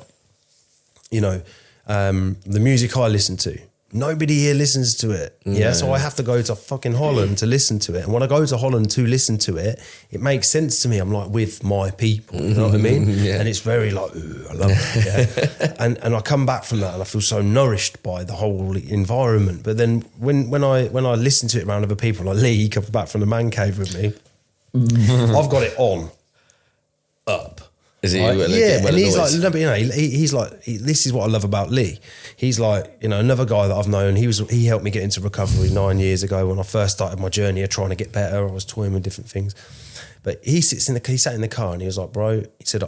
you 1.12 1.22
know, 1.22 1.41
um, 1.88 2.38
the 2.45 2.59
music 2.59 2.97
I 2.97 3.07
listen 3.07 3.38
to. 3.38 3.59
Nobody 3.94 4.36
here 4.36 4.54
listens 4.54 4.96
to 4.98 5.12
it. 5.12 5.38
Yeah. 5.46 5.74
So 5.74 5.92
I 5.92 5.98
mm. 5.98 6.02
have 6.02 6.16
to 6.16 6.24
go 6.24 6.42
to 6.42 6.56
fucking 6.56 6.94
Holland 6.94 7.38
to 7.39 7.46
listen 7.46 7.80
to 7.80 7.96
it. 7.96 8.06
And 8.06 8.14
when 8.14 8.24
I 8.24 8.28
go 8.28 8.46
to 8.46 8.58
Holland 8.58 8.89
to 8.92 9.06
listen 9.06 9.38
to 9.39 9.58
it, 9.58 9.82
it 10.12 10.22
makes 10.22 10.48
sense 10.48 10.82
to 10.84 10.89
me. 10.89 10.98
I'm 11.00 11.12
like 11.12 11.30
with 11.30 11.64
my 11.64 11.92
people. 11.92 12.39
You 12.39 12.54
know 12.54 12.68
what 12.68 12.76
I 12.76 12.78
mm-hmm. 12.78 13.06
mean? 13.08 13.24
Yeah. 13.24 13.39
And 13.39 13.50
it's 13.50 13.60
very 13.60 13.92
like, 13.92 14.16
ooh, 14.16 14.46
I 14.50 14.54
love 14.54 14.72
it. 14.74 15.06
Yeah. 15.06 15.76
and 15.80 15.98
and 15.98 16.16
I 16.16 16.22
come 16.22 16.46
back 16.46 16.64
from 16.64 16.80
that 16.80 16.94
and 16.94 17.02
I 17.02 17.06
feel 17.06 17.22
so 17.22 17.42
nourished 17.42 18.02
by 18.02 18.24
the 18.24 18.34
whole 18.34 18.78
environment. 18.78 19.64
But 19.64 19.78
then 19.78 20.02
when 20.18 20.50
when 20.50 20.64
I 20.64 20.88
when 20.88 21.06
I 21.06 21.16
listen 21.16 21.50
to 21.50 21.60
it 21.60 21.68
around 21.68 21.84
other 21.84 21.96
people, 21.96 22.26
like 22.26 22.38
Lee 22.38 22.70
comes 22.70 22.89
back 22.89 23.08
from 23.08 23.22
the 23.22 23.28
man 23.28 23.52
cave 23.52 23.78
with 23.78 23.94
me, 23.96 24.14
I've 24.74 25.50
got 25.50 25.64
it 25.64 25.76
on 25.78 26.12
up. 27.28 27.71
Is 28.02 28.14
he 28.14 28.20
Right? 28.20 28.36
well, 28.36 28.49
yeah, 28.49 28.80
well 28.80 28.88
and 28.88 28.97
he's 28.97 29.16
like, 29.16 29.32
no, 29.34 29.52
but 29.52 29.60
you 29.60 29.68
know, 29.68 29.76
he, 29.76 30.10
he's 30.10 30.34
like, 30.34 30.64
he, 30.64 30.78
this 30.78 31.06
is 31.06 31.14
what 31.14 31.24
I 31.24 31.32
love 31.32 31.43
about 31.43 31.70
Lee. 31.70 31.99
He's 32.36 32.60
like, 32.60 32.97
you 32.99 33.10
know, 33.10 33.20
another 33.20 33.45
guy 33.45 33.68
that 33.68 33.76
I've 33.76 33.88
known. 33.88 34.16
He 34.16 34.26
was, 34.26 34.39
he 34.49 34.66
helped 34.66 34.84
me 34.84 34.89
get 34.89 35.04
into 35.04 35.22
recovery 35.22 35.70
nine 35.70 35.99
years 35.99 36.24
ago 36.24 36.47
when 36.47 36.58
I 36.58 36.64
first 36.64 36.95
started 36.95 37.20
my 37.20 37.30
journey 37.30 37.62
of 37.62 37.70
trying 37.70 37.89
to 37.89 37.95
get 37.95 38.12
better. 38.12 38.47
I 38.47 38.52
was 38.52 38.66
toying 38.66 38.93
with 38.93 39.04
different 39.04 39.30
things, 39.30 39.54
but 40.24 40.43
he 40.43 40.62
sits 40.62 40.89
in 40.89 40.95
the, 40.95 41.02
he 41.06 41.18
sat 41.18 41.36
in 41.36 41.41
the 41.41 41.47
car 41.47 41.74
and 41.74 41.82
he 41.82 41.86
was 41.86 41.99
like, 41.99 42.12
bro, 42.12 42.39
he 42.58 42.66
said, 42.66 42.84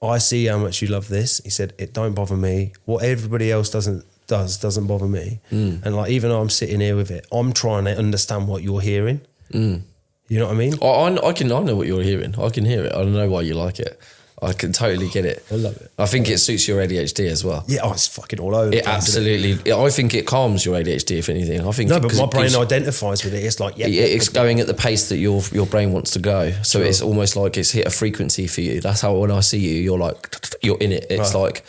I 0.00 0.18
see 0.18 0.46
how 0.46 0.58
much 0.58 0.80
you 0.80 0.88
love 0.88 1.08
this. 1.08 1.40
He 1.42 1.50
said, 1.50 1.72
it 1.78 1.92
don't 1.92 2.14
bother 2.14 2.36
me. 2.36 2.72
What 2.84 3.02
everybody 3.04 3.50
else 3.50 3.70
doesn't 3.70 4.04
does 4.26 4.58
doesn't 4.58 4.86
bother 4.86 5.06
me. 5.06 5.40
Mm. 5.50 5.84
And 5.84 5.96
like 5.96 6.10
even 6.10 6.30
though 6.30 6.40
I'm 6.40 6.50
sitting 6.50 6.80
here 6.80 6.96
with 6.96 7.10
it, 7.10 7.26
I'm 7.32 7.52
trying 7.52 7.84
to 7.86 7.96
understand 7.96 8.48
what 8.48 8.62
you're 8.62 8.80
hearing. 8.80 9.20
Mm. 9.52 9.82
You 10.28 10.38
know 10.38 10.46
what 10.46 10.54
I 10.54 10.58
mean? 10.58 10.74
I, 10.82 10.86
I, 10.86 11.28
I 11.28 11.32
can 11.32 11.52
I 11.52 11.60
know 11.62 11.76
what 11.76 11.86
you're 11.86 12.02
hearing. 12.02 12.34
I 12.40 12.48
can 12.50 12.64
hear 12.64 12.84
it. 12.84 12.92
I 12.92 12.98
don't 12.98 13.12
know 13.12 13.28
why 13.28 13.42
you 13.42 13.54
like 13.54 13.78
it. 13.78 13.98
I 14.42 14.52
can 14.52 14.72
totally 14.72 15.08
get 15.08 15.24
it. 15.24 15.44
I 15.50 15.54
love 15.54 15.76
it. 15.76 15.90
I 15.98 16.06
think 16.06 16.28
it 16.28 16.38
suits 16.38 16.66
your 16.68 16.80
ADHD 16.84 17.28
as 17.28 17.44
well. 17.44 17.64
Yeah, 17.66 17.80
oh, 17.84 17.92
it's 17.92 18.08
fucking 18.08 18.40
all 18.40 18.54
over. 18.54 18.74
It 18.74 18.84
place, 18.84 18.96
absolutely. 18.96 19.72
I 19.72 19.88
think 19.90 20.12
it 20.12 20.26
calms 20.26 20.66
your 20.66 20.74
ADHD. 20.76 21.18
If 21.18 21.28
anything, 21.28 21.66
I 21.66 21.70
think 21.70 21.88
No, 21.88 22.00
but 22.00 22.14
my 22.16 22.26
brain 22.26 22.44
gives- 22.44 22.56
identifies 22.56 23.24
with 23.24 23.32
it. 23.32 23.44
It's 23.44 23.60
like, 23.60 23.78
yeah, 23.78 23.86
Yeah, 23.86 24.02
it's 24.02 24.28
going 24.28 24.60
at 24.60 24.66
the 24.66 24.74
pace 24.74 25.08
that 25.10 25.18
your 25.18 25.40
your 25.52 25.66
brain 25.66 25.92
wants 25.92 26.10
to 26.12 26.18
go. 26.18 26.50
So 26.62 26.80
Sure. 26.80 26.84
it's 26.88 27.00
almost 27.00 27.36
like 27.36 27.56
it's 27.56 27.70
hit 27.70 27.86
a 27.86 27.90
frequency 27.90 28.46
for 28.46 28.60
you. 28.60 28.80
That's 28.80 29.00
how 29.02 29.14
when 29.14 29.30
I 29.30 29.40
see 29.40 29.58
you, 29.58 29.74
you're 29.80 29.98
like 29.98 30.36
you're 30.62 30.78
in 30.78 30.92
it. 30.92 31.06
It's 31.10 31.32
Right. 31.34 31.40
like 31.42 31.64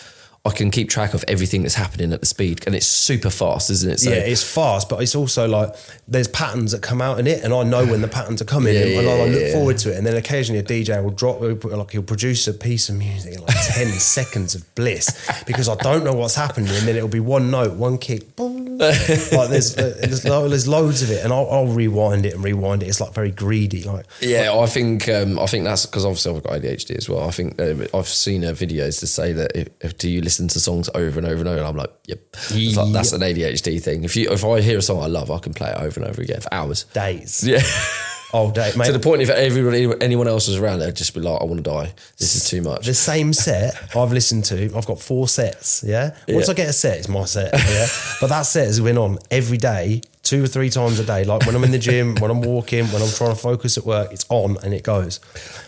I 0.46 0.52
can 0.52 0.70
keep 0.70 0.90
track 0.90 1.16
of 1.16 1.26
everything 1.28 1.64
that's 1.64 1.74
happening 1.74 2.14
at 2.14 2.20
the 2.20 2.26
speed, 2.28 2.64
and 2.68 2.76
it's 2.76 2.86
super 2.86 3.32
fast, 3.32 3.72
isn't 3.72 3.92
it? 3.92 4.00
So 4.00 4.12
yeah, 4.12 4.18
it's 4.18 4.44
fast, 4.44 4.90
but 4.90 5.02
it's 5.02 5.16
also 5.16 5.48
like 5.48 5.76
there's 6.08 6.28
patterns 6.28 6.72
that 6.72 6.84
come 6.84 7.02
out 7.02 7.20
in 7.20 7.26
it, 7.26 7.44
and 7.44 7.52
I 7.52 7.64
know 7.64 7.84
when 7.86 8.02
the 8.02 8.08
patterns 8.08 8.44
are 8.44 8.46
coming, 8.46 8.76
Yeah, 8.76 8.82
and, 8.82 9.08
and 9.08 9.10
I 9.10 9.26
look 9.26 9.42
yeah. 9.42 9.54
forward 9.54 9.80
to 9.80 9.92
it. 9.92 9.98
And 9.98 10.06
then 10.06 10.16
occasionally 10.16 10.60
a 10.60 10.64
DJ 10.64 11.04
will 11.04 11.10
drop, 11.10 11.42
like 11.42 11.92
he'll 11.92 12.04
produce 12.04 12.48
a 12.48 12.54
piece 12.54 12.90
of 12.90 12.96
music 12.96 13.34
in 13.34 13.42
like 13.42 13.56
ten 13.66 13.88
seconds 14.18 14.54
of 14.54 14.76
bliss 14.76 15.08
because 15.48 15.68
I 15.68 15.76
don't 15.76 16.04
know 16.04 16.14
what's 16.14 16.36
happening, 16.36 16.70
and 16.70 16.88
then 16.88 16.96
it'll 16.96 17.08
be 17.08 17.20
one 17.20 17.50
note, 17.50 17.74
one 17.74 17.98
kick, 17.98 18.36
boom. 18.36 18.78
like 18.78 19.50
there's 19.50 19.76
uh, 19.78 19.98
there's, 20.00 20.22
there's 20.22 20.68
loads 20.68 21.02
of 21.02 21.10
it, 21.10 21.24
and 21.24 21.34
I'll, 21.34 21.50
I'll 21.50 21.68
rewind 21.68 22.26
it 22.26 22.36
and 22.36 22.44
rewind 22.44 22.84
it. 22.84 22.88
It's 22.88 23.02
like 23.02 23.14
very 23.14 23.32
greedy, 23.32 23.84
like 23.84 24.06
Yeah, 24.22 24.54
I 24.56 24.68
think 24.68 25.10
um, 25.10 25.40
I 25.40 25.48
think 25.48 25.64
that's 25.64 25.88
because 25.88 26.06
obviously 26.06 26.36
I've 26.36 26.44
got 26.44 26.54
ADHD 26.62 26.96
as 26.98 27.10
well. 27.10 27.28
I 27.28 27.32
think 27.32 27.60
uh, 27.60 27.88
I've 27.98 28.08
seen 28.08 28.44
uh, 28.46 28.50
videos 28.52 29.00
to 29.00 29.08
say 29.08 29.32
that 29.34 29.56
if, 29.56 29.70
if 29.82 29.98
do 29.98 30.08
you 30.08 30.22
listen 30.22 30.35
to 30.38 30.60
songs 30.60 30.90
over 30.94 31.18
and 31.20 31.28
over 31.28 31.40
and 31.40 31.48
over, 31.48 31.58
and 31.60 31.68
I'm 31.68 31.76
like, 31.76 31.92
yep, 32.08 32.20
like, 32.52 32.94
that's 32.94 33.12
an 33.14 33.22
ADHD 33.22 33.82
thing. 33.82 34.04
If 34.04 34.16
you 34.16 34.30
if 34.32 34.44
I 34.46 34.62
hear 34.62 34.78
a 34.78 34.82
song 34.82 35.02
I 35.02 35.08
love, 35.08 35.32
I 35.32 35.40
can 35.40 35.54
play 35.54 35.70
it 35.70 35.78
over 35.78 36.00
and 36.00 36.10
over 36.10 36.22
again 36.22 36.42
for 36.42 36.54
hours. 36.54 36.84
days, 36.94 37.44
Yeah, 37.48 37.62
all 38.34 38.52
day, 38.52 38.72
mate. 38.78 38.86
to 38.88 38.92
the 38.92 39.00
point 39.00 39.22
if 39.22 39.30
everybody 39.30 39.90
anyone 40.02 40.28
else 40.28 40.48
was 40.48 40.58
around, 40.58 40.80
they'd 40.80 40.96
just 40.96 41.14
be 41.14 41.22
like, 41.22 41.42
I 41.42 41.46
want 41.46 41.58
to 41.64 41.70
die. 41.70 41.94
This 42.18 42.36
is 42.36 42.48
too 42.50 42.62
much. 42.62 42.86
the 42.86 42.94
same 42.94 43.34
set 43.34 43.76
I've 43.96 44.12
listened 44.12 44.46
to. 44.46 44.66
I've 44.76 44.86
got 44.86 45.00
four 45.00 45.28
sets. 45.28 45.84
Yeah. 45.86 46.16
Once 46.28 46.48
Yeah. 46.48 46.52
I 46.52 46.54
get 46.56 46.70
a 46.70 46.74
set, 46.74 46.98
it's 47.00 47.08
my 47.10 47.26
set. 47.26 47.54
Yeah. 47.54 47.88
but 48.22 48.28
that 48.28 48.44
set 48.44 48.68
has 48.68 48.80
been 48.80 48.98
on 48.98 49.20
every 49.32 49.58
day, 49.58 50.02
two 50.24 50.44
or 50.44 50.48
three 50.48 50.70
times 50.70 51.00
a 51.00 51.06
day. 51.06 51.24
Like 51.24 51.46
when 51.46 51.56
I'm 51.56 51.64
in 51.64 51.72
the 51.72 51.80
gym, 51.80 52.16
when 52.16 52.30
I'm 52.32 52.42
walking, 52.42 52.86
when 52.88 53.02
I'm 53.02 53.10
trying 53.10 53.30
to 53.32 53.36
focus 53.36 53.78
at 53.78 53.86
work, 53.86 54.12
it's 54.12 54.26
on 54.30 54.58
and 54.64 54.74
it 54.74 54.84
goes. 54.84 55.20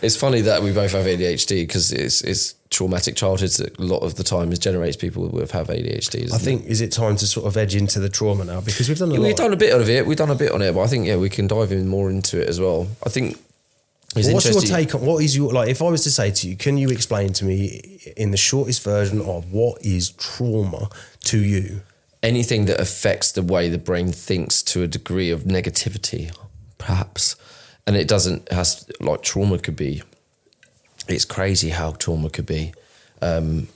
It's 0.02 0.16
funny 0.16 0.42
that 0.42 0.62
we 0.62 0.72
both 0.72 0.92
have 0.92 1.04
ADHD 1.06 1.62
because 1.62 1.92
it's 1.92 2.20
it's 2.22 2.54
traumatic 2.78 3.16
childhoods 3.16 3.56
that 3.56 3.76
a 3.80 3.82
lot 3.82 3.98
of 4.04 4.14
the 4.14 4.22
time 4.22 4.52
is 4.52 4.58
generates 4.60 4.96
people 4.96 5.28
with 5.28 5.50
have 5.50 5.66
ADHD. 5.66 6.32
I 6.32 6.38
think 6.38 6.64
is 6.66 6.80
it 6.80 6.92
time 6.92 7.16
to 7.16 7.26
sort 7.26 7.44
of 7.46 7.56
edge 7.56 7.74
into 7.74 7.98
the 7.98 8.08
trauma 8.08 8.44
now 8.44 8.60
because 8.60 8.88
we've 8.88 8.96
done 8.96 9.10
a 9.10 9.14
Yeah, 9.14 9.18
lot. 9.20 9.26
we've 9.26 9.36
done 9.36 9.52
a 9.52 9.56
bit 9.56 9.74
of 9.74 9.88
it. 9.90 10.06
We've 10.06 10.16
done 10.16 10.30
a 10.30 10.36
bit 10.36 10.52
on 10.52 10.62
it, 10.62 10.72
but 10.74 10.82
I 10.82 10.86
think 10.86 11.04
yeah, 11.06 11.16
we 11.16 11.28
can 11.28 11.48
dive 11.48 11.72
in 11.72 11.88
more 11.88 12.08
into 12.08 12.40
it 12.40 12.48
as 12.48 12.60
well. 12.60 12.86
I 13.04 13.08
think 13.08 13.36
Well, 14.14 14.32
what's 14.32 14.48
your 14.48 14.60
take 14.62 14.94
on 14.94 15.00
what 15.04 15.24
is 15.24 15.36
your 15.36 15.52
like? 15.52 15.68
If 15.68 15.82
I 15.82 15.86
was 15.90 16.04
to 16.04 16.10
say 16.12 16.30
to 16.30 16.48
you, 16.48 16.54
can 16.56 16.78
you 16.78 16.88
explain 16.90 17.32
to 17.34 17.44
me 17.44 18.00
in 18.16 18.30
the 18.30 18.36
shortest 18.36 18.84
version 18.84 19.20
of 19.20 19.52
what 19.52 19.84
is 19.84 20.10
trauma 20.10 20.88
to 21.24 21.38
you? 21.38 21.80
anything 22.20 22.64
that 22.66 22.80
affects 22.80 23.30
the 23.30 23.42
way 23.42 23.68
the 23.68 23.78
brain 23.78 24.10
thinks 24.10 24.60
to 24.60 24.82
a 24.82 24.88
degree 24.88 25.30
of 25.30 25.44
negativity, 25.44 26.34
perhaps, 26.76 27.36
and 27.86 27.94
it 27.96 28.08
doesn't 28.08 28.50
has 28.52 28.84
like 29.00 29.22
trauma 29.22 29.56
could 29.58 29.76
be. 29.76 30.02
It's 31.08 31.24
crazy 31.24 31.70
how 31.70 31.92
trauma 31.92 32.30
could 32.30 32.46
be 32.46 32.72
um, 33.22 33.68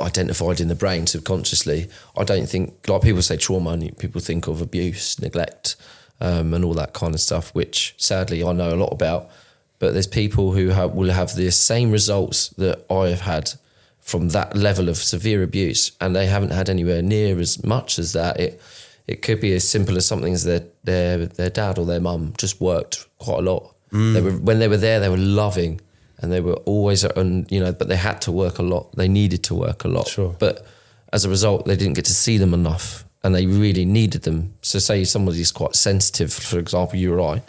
identified 0.00 0.60
in 0.60 0.68
the 0.68 0.74
brain 0.74 1.06
subconsciously. 1.06 1.88
I 2.16 2.24
don't 2.24 2.48
think 2.48 2.88
like 2.88 3.02
people 3.02 3.22
say 3.22 3.36
trauma, 3.36 3.70
and 3.70 3.98
people 3.98 4.20
think 4.20 4.46
of 4.46 4.60
abuse, 4.60 5.20
neglect, 5.20 5.76
um, 6.20 6.54
and 6.54 6.64
all 6.64 6.74
that 6.74 6.92
kind 6.92 7.14
of 7.14 7.20
stuff, 7.20 7.54
which 7.54 7.94
sadly 7.96 8.42
I 8.44 8.52
know 8.52 8.74
a 8.74 8.76
lot 8.76 8.92
about. 8.92 9.30
But 9.78 9.94
there's 9.94 10.06
people 10.06 10.52
who 10.52 10.68
have, 10.68 10.92
will 10.92 11.10
have 11.10 11.34
the 11.34 11.50
same 11.50 11.90
results 11.90 12.50
that 12.50 12.84
I 12.90 13.08
have 13.08 13.22
had 13.22 13.52
from 14.00 14.28
that 14.30 14.56
level 14.56 14.88
of 14.88 14.96
severe 14.96 15.42
abuse, 15.42 15.92
and 16.00 16.14
they 16.14 16.26
haven't 16.26 16.50
had 16.52 16.68
anywhere 16.68 17.02
near 17.02 17.38
as 17.40 17.64
much 17.64 17.98
as 17.98 18.12
that. 18.12 18.38
It 18.38 18.60
it 19.06 19.22
could 19.22 19.40
be 19.40 19.52
as 19.54 19.68
simple 19.68 19.96
as 19.96 20.06
something 20.06 20.32
as 20.32 20.44
their 20.44 20.62
their 20.84 21.26
their 21.26 21.50
dad 21.50 21.78
or 21.78 21.86
their 21.86 22.00
mum 22.00 22.34
just 22.38 22.60
worked 22.60 23.06
quite 23.18 23.38
a 23.40 23.42
lot. 23.42 23.74
They 24.14 24.20
were 24.20 24.32
when 24.32 24.60
they 24.60 24.68
were 24.68 24.76
there, 24.76 25.00
they 25.00 25.08
were 25.08 25.16
loving, 25.16 25.80
and 26.20 26.32
they 26.32 26.40
were 26.40 26.54
always 26.66 27.04
uh, 27.04 27.12
on 27.16 27.46
you 27.50 27.60
know, 27.60 27.72
but 27.72 27.88
they 27.88 27.96
had 27.96 28.20
to 28.22 28.32
work 28.32 28.58
a 28.58 28.62
lot. 28.62 28.94
They 28.96 29.08
needed 29.08 29.42
to 29.44 29.54
work 29.54 29.84
a 29.84 29.88
lot. 29.88 30.08
Sure. 30.08 30.36
But 30.38 30.66
as 31.12 31.24
a 31.24 31.28
result, 31.28 31.66
they 31.66 31.76
didn't 31.76 31.94
get 31.94 32.04
to 32.06 32.14
see 32.14 32.38
them 32.38 32.54
enough, 32.54 33.04
and 33.22 33.34
they 33.34 33.46
really 33.46 33.84
needed 33.84 34.22
them. 34.22 34.54
So, 34.62 34.78
say 34.78 35.04
somebody's 35.04 35.52
quite 35.52 35.74
sensitive, 35.74 36.32
for 36.32 36.58
example, 36.58 36.98
you 36.98 37.14
or 37.14 37.20
I, 37.36 37.42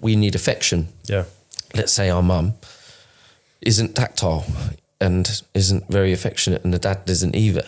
we 0.00 0.16
need 0.16 0.34
affection. 0.34 0.88
Yeah. 1.04 1.24
let's 1.74 1.92
say 1.92 2.10
our 2.10 2.22
mum 2.22 2.54
isn't 3.60 3.94
tactile 3.94 4.44
and 5.00 5.42
isn't 5.54 5.88
very 5.88 6.12
affectionate 6.12 6.62
and 6.64 6.72
the 6.72 6.78
dad 6.78 7.02
isn't 7.08 7.34
either. 7.34 7.66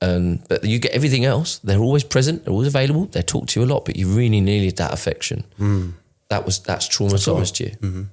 And 0.00 0.46
but 0.48 0.64
you 0.64 0.78
get 0.78 0.92
everything 0.92 1.24
else. 1.24 1.58
They're 1.58 1.80
always 1.80 2.04
present. 2.04 2.44
They're 2.44 2.52
always 2.52 2.68
available. 2.68 3.06
They 3.06 3.22
talk 3.22 3.48
to 3.48 3.60
you 3.60 3.66
a 3.66 3.68
lot 3.68 3.84
but 3.84 3.96
you 3.96 4.06
really 4.08 4.40
needed 4.40 4.76
that 4.76 4.92
affection. 4.92 5.44
Hmm. 5.56 5.90
That 6.28 6.44
was 6.44 6.60
that's 6.60 6.88
traumatized 6.88 7.58
you. 7.60 7.72
And 7.82 8.08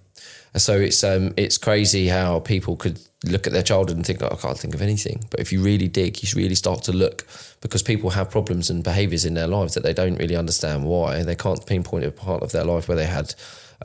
so 0.58 0.80
it's 0.80 1.04
um 1.04 1.34
it's 1.38 1.58
crazy 1.58 2.08
how 2.08 2.40
people 2.40 2.76
could 2.76 3.00
look 3.26 3.48
at 3.48 3.54
their 3.54 3.64
childhood 3.64 3.98
and 3.98 4.06
think 4.06 4.22
oh, 4.22 4.30
I 4.32 4.36
can't 4.36 4.58
think 4.58 4.76
of 4.76 4.82
anything. 4.82 5.24
But 5.30 5.40
if 5.40 5.52
you 5.52 5.62
really 5.62 5.88
dig 5.88 6.22
you 6.22 6.30
really 6.36 6.56
start 6.56 6.84
to 6.84 6.92
look 6.92 7.28
because 7.62 7.82
people 7.82 8.12
have 8.12 8.30
problems 8.30 8.70
and 8.70 8.84
behaviors 8.84 9.26
in 9.26 9.34
their 9.34 9.48
lives 9.48 9.74
that 9.74 9.84
they 9.84 9.94
don't 9.94 10.18
really 10.18 10.36
understand 10.36 10.86
why. 10.86 11.24
They 11.24 11.36
can't 11.36 11.66
pinpoint 11.66 12.06
a 12.06 12.12
part 12.12 12.44
of 12.44 12.52
their 12.52 12.64
life 12.64 12.88
where 12.88 12.98
they 12.98 13.06
had 13.06 13.34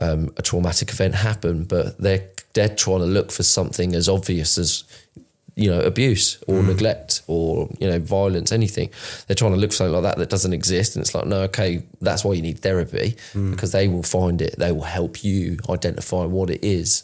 um, 0.01 0.31
a 0.37 0.41
traumatic 0.41 0.89
event 0.89 1.15
happen 1.15 1.65
but 1.65 1.97
they're 1.97 2.27
they're 2.53 2.69
trying 2.69 2.99
to 2.99 3.05
look 3.05 3.31
for 3.31 3.43
something 3.43 3.95
as 3.95 4.09
obvious 4.09 4.57
as 4.57 4.83
you 5.61 5.69
know 5.71 5.81
abuse 5.81 6.41
or 6.47 6.61
neglect 6.63 7.21
or 7.27 7.69
you 7.79 7.87
know 7.89 7.99
violence 7.99 8.51
anything. 8.51 8.89
They're 9.25 9.35
trying 9.41 9.53
to 9.53 9.57
look 9.61 9.71
for 9.71 9.77
something 9.77 9.93
like 9.93 10.03
that 10.03 10.17
that 10.17 10.29
doesn't 10.29 10.53
exist 10.53 10.95
and 10.95 11.01
it's 11.03 11.13
like 11.15 11.25
no 11.25 11.41
okay 11.49 11.83
that's 12.01 12.23
why 12.25 12.33
you 12.33 12.41
need 12.41 12.59
therapy 12.59 13.15
because 13.33 13.71
they 13.71 13.87
will 13.87 14.03
find 14.03 14.41
it 14.41 14.55
they 14.57 14.71
will 14.71 14.89
help 14.99 15.23
you 15.23 15.57
identify 15.69 16.23
what 16.25 16.49
it 16.49 16.63
is 16.63 17.03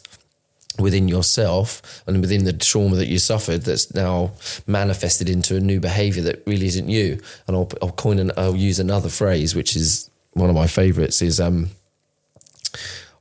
within 0.78 1.08
yourself 1.08 2.02
and 2.06 2.20
within 2.20 2.44
the 2.44 2.52
trauma 2.52 2.94
that 2.96 3.08
you 3.08 3.18
suffered 3.18 3.62
that's 3.62 3.92
now 3.94 4.30
manifested 4.66 5.28
into 5.28 5.56
a 5.56 5.60
new 5.60 5.80
behavior 5.80 6.22
that 6.22 6.40
really 6.46 6.66
isn't 6.66 6.88
you. 6.88 7.18
And 7.46 7.56
I'll, 7.56 7.68
I'll 7.82 7.90
coin 7.90 8.18
and 8.20 8.30
I'll 8.36 8.54
use 8.56 8.78
another 8.78 9.08
phrase 9.08 9.56
which 9.56 9.74
is 9.74 10.08
one 10.34 10.48
of 10.48 10.54
my 10.54 10.68
favorites 10.68 11.20
is 11.20 11.40
um 11.40 11.70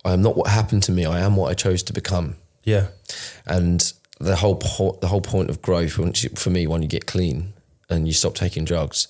I 0.05 0.13
am 0.13 0.21
not 0.21 0.37
what 0.37 0.49
happened 0.51 0.83
to 0.83 0.91
me 0.91 1.05
I 1.05 1.19
am 1.19 1.35
what 1.35 1.49
I 1.49 1.53
chose 1.55 1.81
to 1.83 1.93
become. 1.93 2.35
Yeah. 2.63 2.87
and 3.45 3.81
the 4.19 4.35
whole 4.35 4.55
po- 4.55 4.97
the 5.01 5.07
whole 5.07 5.21
point 5.21 5.49
of 5.49 5.61
growth 5.61 5.97
once 5.97 6.23
you, 6.23 6.29
for 6.31 6.49
me 6.49 6.67
when 6.67 6.81
you 6.81 6.87
get 6.87 7.05
clean 7.05 7.53
and 7.89 8.07
you 8.07 8.13
stop 8.13 8.35
taking 8.35 8.65
drugs 8.65 9.07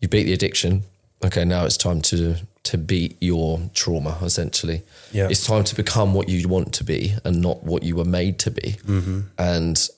you 0.00 0.08
beat 0.08 0.24
the 0.24 0.32
addiction. 0.32 0.82
Okay 1.24 1.44
now 1.44 1.64
it's 1.64 1.76
time 1.76 2.00
to 2.02 2.36
to 2.62 2.78
beat 2.78 3.16
your 3.20 3.60
trauma 3.74 4.18
essentially. 4.22 4.82
Yeah. 5.12 5.28
it's 5.30 5.46
time 5.46 5.64
to 5.64 5.74
become 5.74 6.14
what 6.14 6.28
you 6.28 6.48
want 6.48 6.72
to 6.74 6.84
be 6.84 7.14
and 7.24 7.40
not 7.40 7.62
what 7.64 7.82
you 7.82 7.96
were 7.96 8.04
made 8.04 8.38
to 8.40 8.50
be. 8.50 8.76
Mm-hmm. 8.86 9.20
And 9.38 9.88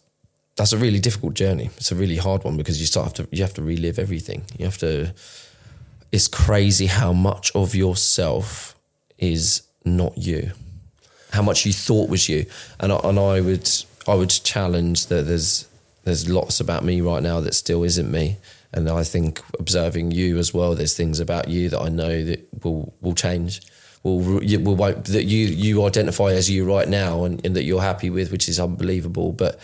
that's 0.57 0.72
a 0.72 0.78
really 0.78 0.98
difficult 0.98 1.34
journey. 1.34 1.70
It's 1.76 1.92
a 1.92 1.94
really 1.94 2.16
hard 2.16 2.44
one 2.44 2.57
because 2.57 2.80
you 2.80 2.86
start 2.86 3.07
have 3.07 3.14
to 3.14 3.36
you 3.36 3.42
have 3.42 3.55
to 3.55 3.62
relive 3.62 3.98
everything. 3.98 4.44
You 4.59 4.64
have 4.66 4.78
to 4.78 5.14
it's 6.11 6.28
crazy 6.28 6.86
how 6.86 7.12
much 7.12 7.55
of 7.55 7.74
yourself 7.74 8.76
is 9.18 9.62
not 9.84 10.18
you. 10.18 10.53
How 11.30 11.42
much 11.42 11.64
you 11.64 11.72
thought 11.72 12.11
was 12.11 12.28
you. 12.28 12.44
And 12.78 12.92
I, 12.92 12.96
and 13.05 13.18
I 13.18 13.40
would 13.40 13.68
I 14.07 14.14
would 14.14 14.30
challenge 14.30 15.07
that 15.07 15.26
there's 15.26 15.68
there's 16.05 16.28
lots 16.28 16.61
about 16.61 16.84
me 16.84 17.00
right 17.00 17.22
now 17.22 17.40
that 17.40 17.55
still 17.55 17.84
isn't 17.84 18.11
me. 18.11 18.36
And 18.72 18.88
I 18.88 19.05
think 19.05 19.40
observing 19.59 20.12
you 20.12 20.38
as 20.38 20.55
well 20.55 20.74
there's 20.74 20.96
things 20.96 21.20
about 21.20 21.48
you 21.48 21.68
that 21.68 21.80
I 21.80 21.88
know 21.88 22.24
that 22.24 22.64
will 22.64 22.92
will 23.00 23.14
change. 23.14 23.61
Will 24.03 24.42
you 24.42 24.59
will 24.61 24.76
won't, 24.76 25.05
that 25.07 25.24
you 25.24 25.46
you 25.46 25.84
identify 25.84 26.32
as 26.32 26.50
you 26.50 26.64
right 26.64 26.88
now 26.88 27.24
and, 27.24 27.44
and 27.44 27.55
that 27.55 27.64
you're 27.64 27.82
happy 27.82 28.11
with 28.11 28.32
which 28.32 28.48
is 28.48 28.59
unbelievable 28.59 29.32
but 29.32 29.61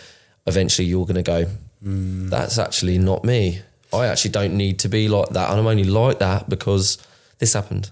eventually 0.47 0.87
you're 0.87 1.05
going 1.05 1.15
to 1.15 1.21
go 1.21 1.45
mm. 1.83 2.29
that's 2.29 2.57
actually 2.57 2.97
not 2.97 3.23
me. 3.23 3.61
I 3.91 4.05
actually 4.05 4.31
don't 4.31 4.55
need 4.55 4.79
to 4.79 4.89
be 4.89 5.09
like 5.09 5.29
that 5.29 5.49
and 5.49 5.59
I'm 5.59 5.67
only 5.67 5.83
like 5.83 6.19
that 6.19 6.47
because 6.47 6.99
this 7.39 7.53
happened. 7.53 7.91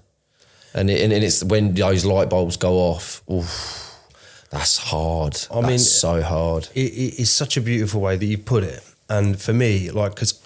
And, 0.74 0.90
it, 0.92 1.02
and 1.02 1.12
it's 1.12 1.44
when 1.44 1.74
those 1.74 2.06
light 2.06 2.30
bulbs 2.30 2.56
go 2.56 2.76
off 2.76 3.24
oof, 3.30 3.87
that's 4.58 4.78
hard. 4.78 5.36
I 5.52 5.62
that's 5.62 5.68
mean- 5.68 5.80
so 5.80 6.22
hard. 6.22 6.70
it, 6.74 6.92
it 6.92 7.20
is 7.20 7.30
such 7.32 7.58
a 7.58 7.62
beautiful 7.62 8.02
way 8.02 8.18
that 8.18 8.26
you 8.26 8.38
put 8.38 8.64
it. 8.64 8.84
And 9.10 9.40
for 9.40 9.54
me, 9.54 9.90
like, 9.92 10.16
because 10.16 10.42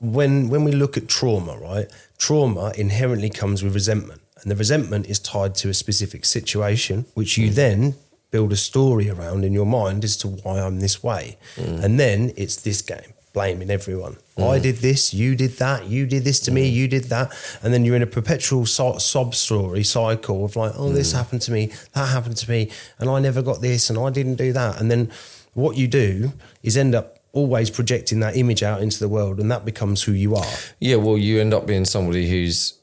when 0.00 0.48
when 0.48 0.64
we 0.64 0.72
look 0.72 0.96
at 0.96 1.08
trauma, 1.08 1.56
right, 1.56 1.86
trauma 2.18 2.72
inherently 2.76 3.30
comes 3.30 3.62
with 3.62 3.74
resentment, 3.74 4.20
and 4.40 4.50
the 4.50 4.56
resentment 4.56 5.06
is 5.06 5.18
tied 5.18 5.54
to 5.56 5.68
a 5.70 5.74
specific 5.74 6.24
situation, 6.24 7.06
which 7.14 7.38
you 7.38 7.50
mm. 7.50 7.54
then 7.54 7.94
build 8.30 8.52
a 8.52 8.56
story 8.56 9.08
around 9.08 9.44
in 9.44 9.52
your 9.52 9.66
mind 9.66 10.04
as 10.04 10.16
to 10.18 10.28
why 10.28 10.60
I'm 10.60 10.80
this 10.80 11.02
way. 11.02 11.36
Mm. 11.56 11.84
And 11.84 12.00
then 12.00 12.32
it's 12.36 12.56
this 12.56 12.82
game, 12.82 13.13
blaming 13.34 13.68
everyone. 13.68 14.16
Mm. 14.38 14.48
I 14.48 14.58
did 14.58 14.76
this, 14.76 15.12
you 15.12 15.34
did 15.34 15.58
that, 15.58 15.86
you 15.86 16.06
did 16.06 16.24
this 16.24 16.40
to 16.40 16.50
me, 16.50 16.70
mm. 16.70 16.72
you 16.72 16.88
did 16.88 17.04
that. 17.04 17.36
And 17.62 17.74
then 17.74 17.84
you're 17.84 17.96
in 17.96 18.02
a 18.02 18.06
perpetual 18.06 18.64
so- 18.64 18.96
sob 18.96 19.34
story 19.34 19.84
cycle 19.84 20.46
of 20.46 20.56
like, 20.56 20.72
oh, 20.76 20.90
this 20.90 21.12
mm. 21.12 21.16
happened 21.16 21.42
to 21.42 21.52
me, 21.52 21.72
that 21.92 22.08
happened 22.08 22.38
to 22.38 22.50
me, 22.50 22.70
and 22.98 23.10
I 23.10 23.18
never 23.18 23.42
got 23.42 23.60
this, 23.60 23.90
and 23.90 23.98
I 23.98 24.08
didn't 24.08 24.36
do 24.36 24.54
that. 24.54 24.80
And 24.80 24.90
then 24.90 25.10
what 25.52 25.76
you 25.76 25.86
do 25.88 26.32
is 26.62 26.76
end 26.78 26.94
up 26.94 27.18
always 27.32 27.68
projecting 27.68 28.20
that 28.20 28.36
image 28.36 28.62
out 28.62 28.80
into 28.80 28.98
the 29.00 29.08
world, 29.08 29.40
and 29.40 29.50
that 29.50 29.64
becomes 29.64 30.04
who 30.04 30.12
you 30.12 30.36
are. 30.36 30.54
Yeah, 30.78 30.96
well, 30.96 31.18
you 31.18 31.40
end 31.40 31.52
up 31.52 31.66
being 31.66 31.84
somebody 31.84 32.30
who's 32.30 32.74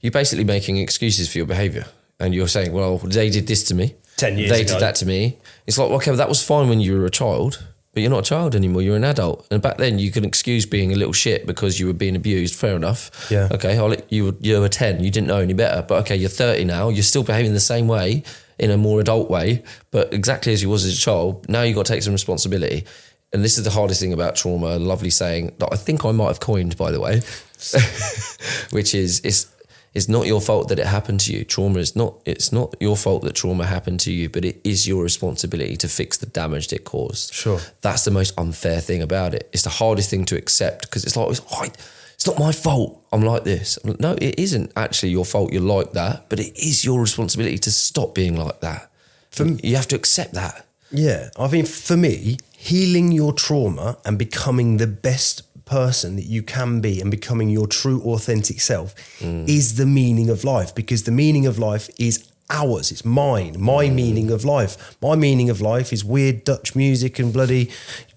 you're 0.00 0.12
basically 0.12 0.44
making 0.44 0.76
excuses 0.76 1.28
for 1.30 1.38
your 1.38 1.48
behaviour, 1.48 1.86
and 2.20 2.32
you're 2.32 2.48
saying, 2.48 2.72
"Well, 2.72 2.98
they 2.98 3.28
did 3.28 3.48
this 3.48 3.64
to 3.64 3.74
me, 3.74 3.96
10 4.16 4.38
years 4.38 4.50
they 4.50 4.60
ago. 4.60 4.74
did 4.74 4.80
that 4.80 4.94
to 4.96 5.06
me." 5.06 5.38
It's 5.66 5.78
like, 5.78 5.90
okay, 5.90 6.12
well, 6.12 6.18
that 6.18 6.28
was 6.28 6.42
fine 6.44 6.68
when 6.68 6.80
you 6.80 6.96
were 6.96 7.04
a 7.04 7.10
child, 7.10 7.66
but 7.94 8.02
you're 8.02 8.10
not 8.10 8.26
a 8.26 8.28
child 8.28 8.54
anymore. 8.54 8.82
You're 8.82 8.96
an 8.96 9.04
adult, 9.04 9.46
and 9.50 9.62
back 9.62 9.78
then 9.78 9.98
you 9.98 10.10
could 10.10 10.24
excuse 10.24 10.66
being 10.66 10.92
a 10.92 10.96
little 10.96 11.12
shit 11.12 11.46
because 11.46 11.78
you 11.80 11.86
were 11.86 11.92
being 11.92 12.16
abused. 12.16 12.54
Fair 12.54 12.76
enough. 12.76 13.28
Yeah. 13.30 13.48
Okay, 13.52 13.78
I'll 13.78 13.88
let 13.88 14.12
you 14.12 14.26
were, 14.26 14.34
you 14.40 14.60
were 14.60 14.68
ten, 14.68 15.02
you 15.02 15.10
didn't 15.10 15.28
know 15.28 15.38
any 15.38 15.54
better, 15.54 15.82
but 15.82 16.02
okay, 16.02 16.16
you're 16.16 16.28
30 16.28 16.64
now. 16.64 16.88
You're 16.88 17.02
still 17.04 17.22
behaving 17.22 17.54
the 17.54 17.60
same 17.60 17.88
way 17.88 18.24
in 18.58 18.70
a 18.70 18.76
more 18.76 19.00
adult 19.00 19.30
way, 19.30 19.62
but 19.90 20.12
exactly 20.12 20.52
as 20.52 20.62
you 20.62 20.68
was 20.68 20.84
as 20.84 20.96
a 20.96 21.00
child. 21.00 21.48
Now 21.48 21.62
you 21.62 21.74
got 21.74 21.86
to 21.86 21.92
take 21.92 22.02
some 22.02 22.12
responsibility. 22.12 22.84
And 23.32 23.44
this 23.44 23.58
is 23.58 23.64
the 23.64 23.70
hardest 23.70 24.00
thing 24.00 24.12
about 24.12 24.36
trauma. 24.36 24.78
Lovely 24.78 25.10
saying 25.10 25.56
that 25.58 25.68
I 25.72 25.76
think 25.76 26.04
I 26.04 26.12
might 26.12 26.28
have 26.28 26.38
coined, 26.38 26.76
by 26.76 26.92
the 26.92 27.00
way, 27.00 27.16
which 28.70 28.94
is 28.94 29.20
it's 29.24 29.52
it's 29.94 30.08
not 30.08 30.26
your 30.26 30.40
fault 30.40 30.68
that 30.68 30.78
it 30.78 30.86
happened 30.86 31.20
to 31.20 31.32
you. 31.32 31.44
Trauma 31.44 31.78
is 31.78 31.94
not 31.94 32.20
it's 32.24 32.52
not 32.52 32.74
your 32.80 32.96
fault 32.96 33.22
that 33.22 33.34
trauma 33.34 33.64
happened 33.64 34.00
to 34.00 34.12
you, 34.12 34.28
but 34.28 34.44
it 34.44 34.60
is 34.64 34.86
your 34.88 35.02
responsibility 35.02 35.76
to 35.76 35.88
fix 35.88 36.18
the 36.18 36.26
damage 36.26 36.68
that 36.68 36.76
it 36.76 36.84
caused. 36.84 37.32
Sure. 37.32 37.60
That's 37.80 38.04
the 38.04 38.10
most 38.10 38.38
unfair 38.38 38.80
thing 38.80 39.02
about 39.02 39.34
it. 39.34 39.48
It's 39.52 39.62
the 39.62 39.70
hardest 39.70 40.10
thing 40.10 40.24
to 40.26 40.36
accept 40.36 40.82
because 40.82 41.04
it's 41.04 41.16
like 41.16 41.30
it's, 41.30 41.40
oh, 41.52 41.64
it's 42.14 42.26
not 42.26 42.38
my 42.38 42.52
fault. 42.52 43.04
I'm 43.12 43.22
like 43.22 43.44
this. 43.44 43.78
I'm 43.82 43.90
like, 43.90 44.00
No, 44.00 44.12
it 44.20 44.38
isn't 44.38 44.72
actually 44.76 45.10
your 45.10 45.24
fault. 45.24 45.52
You're 45.52 45.62
like 45.62 45.92
that, 45.92 46.28
but 46.28 46.40
it 46.40 46.56
is 46.58 46.84
your 46.84 47.00
responsibility 47.00 47.58
to 47.58 47.70
stop 47.70 48.14
being 48.14 48.36
like 48.36 48.60
that. 48.60 48.90
For, 49.30 49.44
you 49.44 49.76
have 49.76 49.88
to 49.88 49.96
accept 49.96 50.32
that. 50.34 50.66
Yeah, 50.90 51.30
I 51.36 51.48
mean, 51.48 51.66
for 51.66 51.96
me, 51.96 52.38
healing 52.56 53.10
your 53.10 53.32
trauma 53.32 53.98
and 54.04 54.16
becoming 54.18 54.76
the 54.76 54.86
best 54.86 55.42
person 55.64 56.16
that 56.16 56.24
you 56.24 56.42
can 56.42 56.80
be 56.80 57.00
and 57.00 57.10
becoming 57.10 57.48
your 57.48 57.66
true 57.66 58.00
authentic 58.02 58.60
self 58.60 58.94
is 59.22 59.76
the 59.76 59.86
meaning 59.86 60.28
of 60.28 60.44
life 60.44 60.74
because 60.74 61.04
the 61.04 61.10
meaning 61.10 61.46
of 61.46 61.58
life 61.58 61.88
is 61.98 62.30
ours 62.50 62.92
it's 62.92 63.06
mine 63.06 63.56
my 63.58 63.86
mm. 63.86 63.94
meaning 63.94 64.30
of 64.30 64.44
life 64.44 64.94
my 65.00 65.16
meaning 65.16 65.48
of 65.48 65.62
life 65.62 65.94
is 65.94 66.04
weird 66.04 66.44
dutch 66.44 66.76
music 66.76 67.18
and 67.18 67.32
bloody 67.32 67.70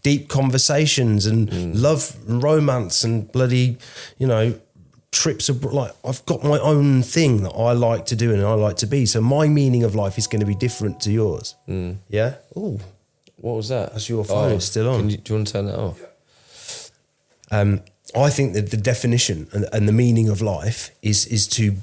deep 0.04 0.28
conversations 0.28 1.26
and 1.26 1.50
mm. 1.50 1.72
love 1.74 2.18
and 2.28 2.44
romance 2.44 3.06
and 3.06 3.32
bloody 3.32 3.78
you 4.18 4.28
know 4.28 4.54
trips 5.12 5.50
abroad. 5.50 5.74
Like 5.74 5.92
I've 6.06 6.26
got 6.26 6.44
my 6.44 6.60
own 6.60 7.02
thing 7.02 7.44
that 7.44 7.52
I 7.52 7.74
like 7.74 8.06
to 8.08 8.16
do 8.16 8.34
and 8.34 8.44
I 8.44 8.54
like 8.54 8.78
to 8.78 8.88
be. 8.88 9.06
So 9.06 9.22
my 9.22 9.48
meaning 9.48 9.84
of 9.84 9.96
life 9.96 10.18
is 10.18 10.28
going 10.28 10.42
to 10.42 10.46
be 10.46 10.56
different 10.56 11.00
to 11.02 11.12
yours. 11.12 11.56
Mm. 11.68 11.98
Yeah. 12.10 12.36
Oh, 12.56 12.80
What 13.38 13.54
was 13.54 13.70
that? 13.70 13.92
That's 13.92 14.10
your 14.10 14.22
oh. 14.22 14.24
phone, 14.24 14.52
it's 14.54 14.66
still 14.66 14.90
on. 14.90 15.00
Can 15.02 15.10
you, 15.10 15.18
do 15.18 15.34
you 15.34 15.38
want 15.38 15.48
to 15.48 15.54
turn 15.54 15.66
that 15.66 15.80
off? 15.80 16.02
Um, 17.52 17.82
I 18.16 18.30
think 18.30 18.54
that 18.54 18.72
the 18.72 18.78
definition 18.78 19.48
and, 19.52 19.68
and 19.74 19.88
the 19.88 19.94
meaning 19.94 20.30
of 20.30 20.42
life 20.42 20.92
is 21.02 21.26
is 21.28 21.48
to 21.50 21.76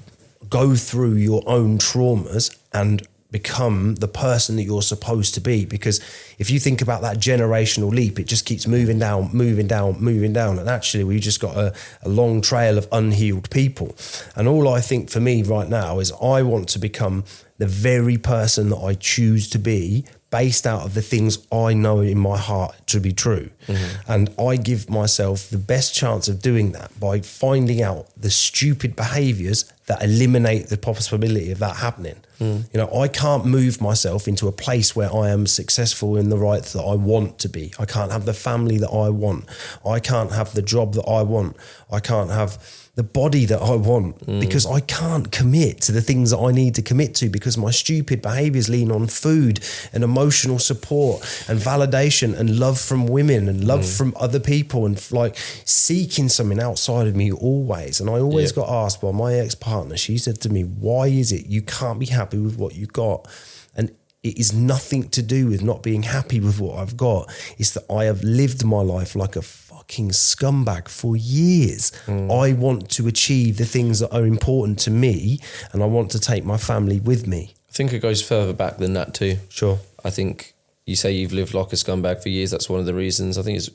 go 0.49 0.75
through 0.75 1.15
your 1.15 1.43
own 1.47 1.79
traumas 1.79 2.57
and 2.73 3.07
become 3.35 3.97
the 3.97 4.07
person 4.07 4.55
that 4.55 4.63
you're 4.63 4.81
supposed 4.81 5.35
to 5.35 5.41
be. 5.41 5.65
Because 5.65 5.99
if 6.39 6.53
you 6.53 6.61
think 6.61 6.81
about 6.81 7.03
that 7.03 7.17
generational 7.17 7.91
leap, 7.91 8.21
it 8.21 8.29
just 8.29 8.47
keeps 8.47 8.65
moving 8.65 9.01
down, 9.01 9.31
moving 9.33 9.67
down, 9.67 10.01
moving 10.01 10.33
down. 10.33 10.57
And 10.57 10.69
actually, 10.69 11.03
we've 11.03 11.21
just 11.21 11.41
got 11.41 11.57
a, 11.57 11.75
a 12.03 12.09
long 12.09 12.41
trail 12.41 12.79
of 12.79 12.87
unhealed 12.93 13.51
people. 13.51 13.97
And 14.37 14.47
all 14.47 14.69
I 14.69 14.81
think 14.81 15.11
for 15.11 15.19
me 15.19 15.43
right 15.43 15.69
now 15.69 15.99
is 15.99 16.13
I 16.23 16.43
want 16.43 16.69
to 16.71 16.79
become 16.79 17.25
the 17.59 17.67
very 17.67 18.19
person 18.19 18.71
that 18.71 18.79
I 18.79 18.95
choose 18.95 19.51
to 19.51 19.59
be 19.59 20.05
based 20.35 20.67
out 20.67 20.85
of 20.85 20.95
the 20.95 21.01
things 21.01 21.39
I 21.53 21.75
know 21.75 22.01
in 22.01 22.19
my 22.19 22.37
heart 22.37 22.75
to 22.89 22.99
be 22.99 23.13
true. 23.13 23.51
Mm-hmm. 23.69 24.13
And 24.13 24.35
I 24.37 24.57
give 24.57 24.91
myself 24.91 25.49
the 25.49 25.59
best 25.59 25.95
chance 25.95 26.27
of 26.27 26.43
doing 26.43 26.73
that 26.73 26.91
by 26.99 27.21
finding 27.21 27.81
out 27.83 28.09
the 28.17 28.33
stupid 28.33 28.97
behaviors 28.97 29.73
that 29.87 30.03
eliminate 30.03 30.71
the 30.71 30.77
possibility 30.77 31.53
of 31.53 31.61
that 31.61 31.77
happening. 31.77 32.17
Mm. 32.41 32.65
You 32.73 32.81
know, 32.81 32.93
I 32.93 33.07
can't 33.07 33.45
move 33.47 33.81
myself 33.81 34.27
into 34.27 34.49
a 34.49 34.53
place 34.53 34.97
where 34.97 35.15
I 35.15 35.29
am 35.29 35.47
successful 35.47 36.17
in 36.17 36.31
the 36.31 36.39
right 36.39 36.65
that 36.65 36.83
I 36.83 36.97
want 36.97 37.39
to 37.39 37.49
be. 37.49 37.73
I 37.79 37.85
can't 37.85 38.11
have 38.11 38.25
the 38.25 38.35
family 38.35 38.79
that 38.79 38.91
I 38.91 39.11
want. 39.11 39.45
I 39.87 40.01
can't 40.01 40.33
have 40.33 40.53
the 40.53 40.63
job 40.63 40.95
that 40.95 41.09
I 41.09 41.23
want. 41.23 41.57
I 41.93 42.01
can't 42.01 42.31
have 42.31 42.84
the 42.97 43.03
body 43.03 43.45
that 43.45 43.61
I 43.61 43.75
want 43.75 44.25
mm. 44.25 44.41
because 44.41 44.65
I 44.67 44.79
can't 44.79 45.33
commit 45.33 45.81
to 45.83 45.93
the 45.93 46.01
things 46.01 46.31
that 46.31 46.39
I 46.39 46.53
need 46.53 46.77
to 46.77 46.83
commit 46.83 47.15
to 47.17 47.29
because 47.29 47.59
my 47.59 47.73
stupid 47.73 48.23
behaviors 48.23 48.69
lean 48.69 48.93
on 48.93 49.09
food 49.09 49.59
and 49.93 50.05
emotional 50.05 50.61
support 50.61 51.21
and 51.49 51.59
validation 51.59 52.39
and 52.39 52.59
love 52.59 52.79
from 52.81 53.07
women 53.07 53.49
and 53.49 53.65
love 53.65 53.81
mm. 53.81 53.99
from 53.99 54.15
other 54.17 54.39
people 54.39 54.87
and 54.87 55.11
like 55.11 55.37
seeking 55.65 56.29
something 56.29 56.61
outside 56.61 57.09
of 57.09 57.17
me 57.17 57.33
always. 57.33 58.01
And 58.01 58.09
I 58.09 58.21
always 58.21 58.51
Yeah. 58.53 58.63
got 58.63 58.85
asked 58.85 59.01
by 59.01 59.11
my 59.11 59.35
ex 59.35 59.57
partner, 59.57 59.97
she 59.97 60.17
said 60.17 60.41
to 60.43 60.49
me, 60.49 60.63
Why 60.63 61.09
is 61.09 61.33
it 61.33 61.47
you 61.47 61.63
can't 61.63 61.99
be 61.99 62.07
happy 62.07 62.39
with 62.39 62.57
what 62.57 62.77
you 62.77 62.87
got? 62.87 63.27
And 63.75 63.91
it 64.23 64.39
is 64.39 64.55
nothing 64.55 65.09
to 65.11 65.21
do 65.21 65.49
with 65.49 65.63
not 65.63 65.83
being 65.83 66.05
happy 66.05 66.41
with 66.41 66.59
what 66.59 66.79
I've 66.79 66.97
got. 66.97 67.31
It's 67.59 67.73
that 67.73 67.85
I 67.93 68.05
have 68.05 68.23
lived 68.25 68.65
my 68.65 68.81
life 68.81 69.15
like 69.15 69.37
a 69.37 69.43
fucking 69.85 70.11
scumbag 70.11 70.89
for 70.89 71.17
years. 71.17 71.93
Mm. 72.07 72.31
I 72.31 72.53
want 72.55 72.91
to 72.93 73.07
achieve 73.07 73.59
the 73.59 73.67
things 73.67 74.01
that 74.01 74.13
are 74.15 74.27
important 74.27 74.79
to 74.81 74.91
me 74.91 75.41
and 75.73 75.83
I 75.83 75.87
want 75.87 76.11
to 76.13 76.19
take 76.19 76.45
my 76.45 76.57
family 76.57 77.01
with 77.01 77.27
me. 77.27 77.55
I 77.69 77.73
think 77.73 77.93
it 77.93 78.01
goes 78.01 78.23
further 78.23 78.55
back 78.55 78.79
than 78.79 78.95
that 78.95 79.13
too. 79.15 79.37
Sure. 79.49 79.79
I 80.03 80.11
think 80.11 80.55
you 80.87 80.97
say 80.97 81.13
you've 81.13 81.33
lived 81.33 81.55
like 81.55 81.73
a 81.73 81.77
scumbag 81.77 82.23
for 82.23 82.31
years. 82.31 82.51
That's 82.51 82.71
one 82.71 82.81
of 82.81 82.87
the 82.87 82.95
reasons. 82.95 83.37
I 83.37 83.43
think 83.43 83.59
it's 83.59 83.71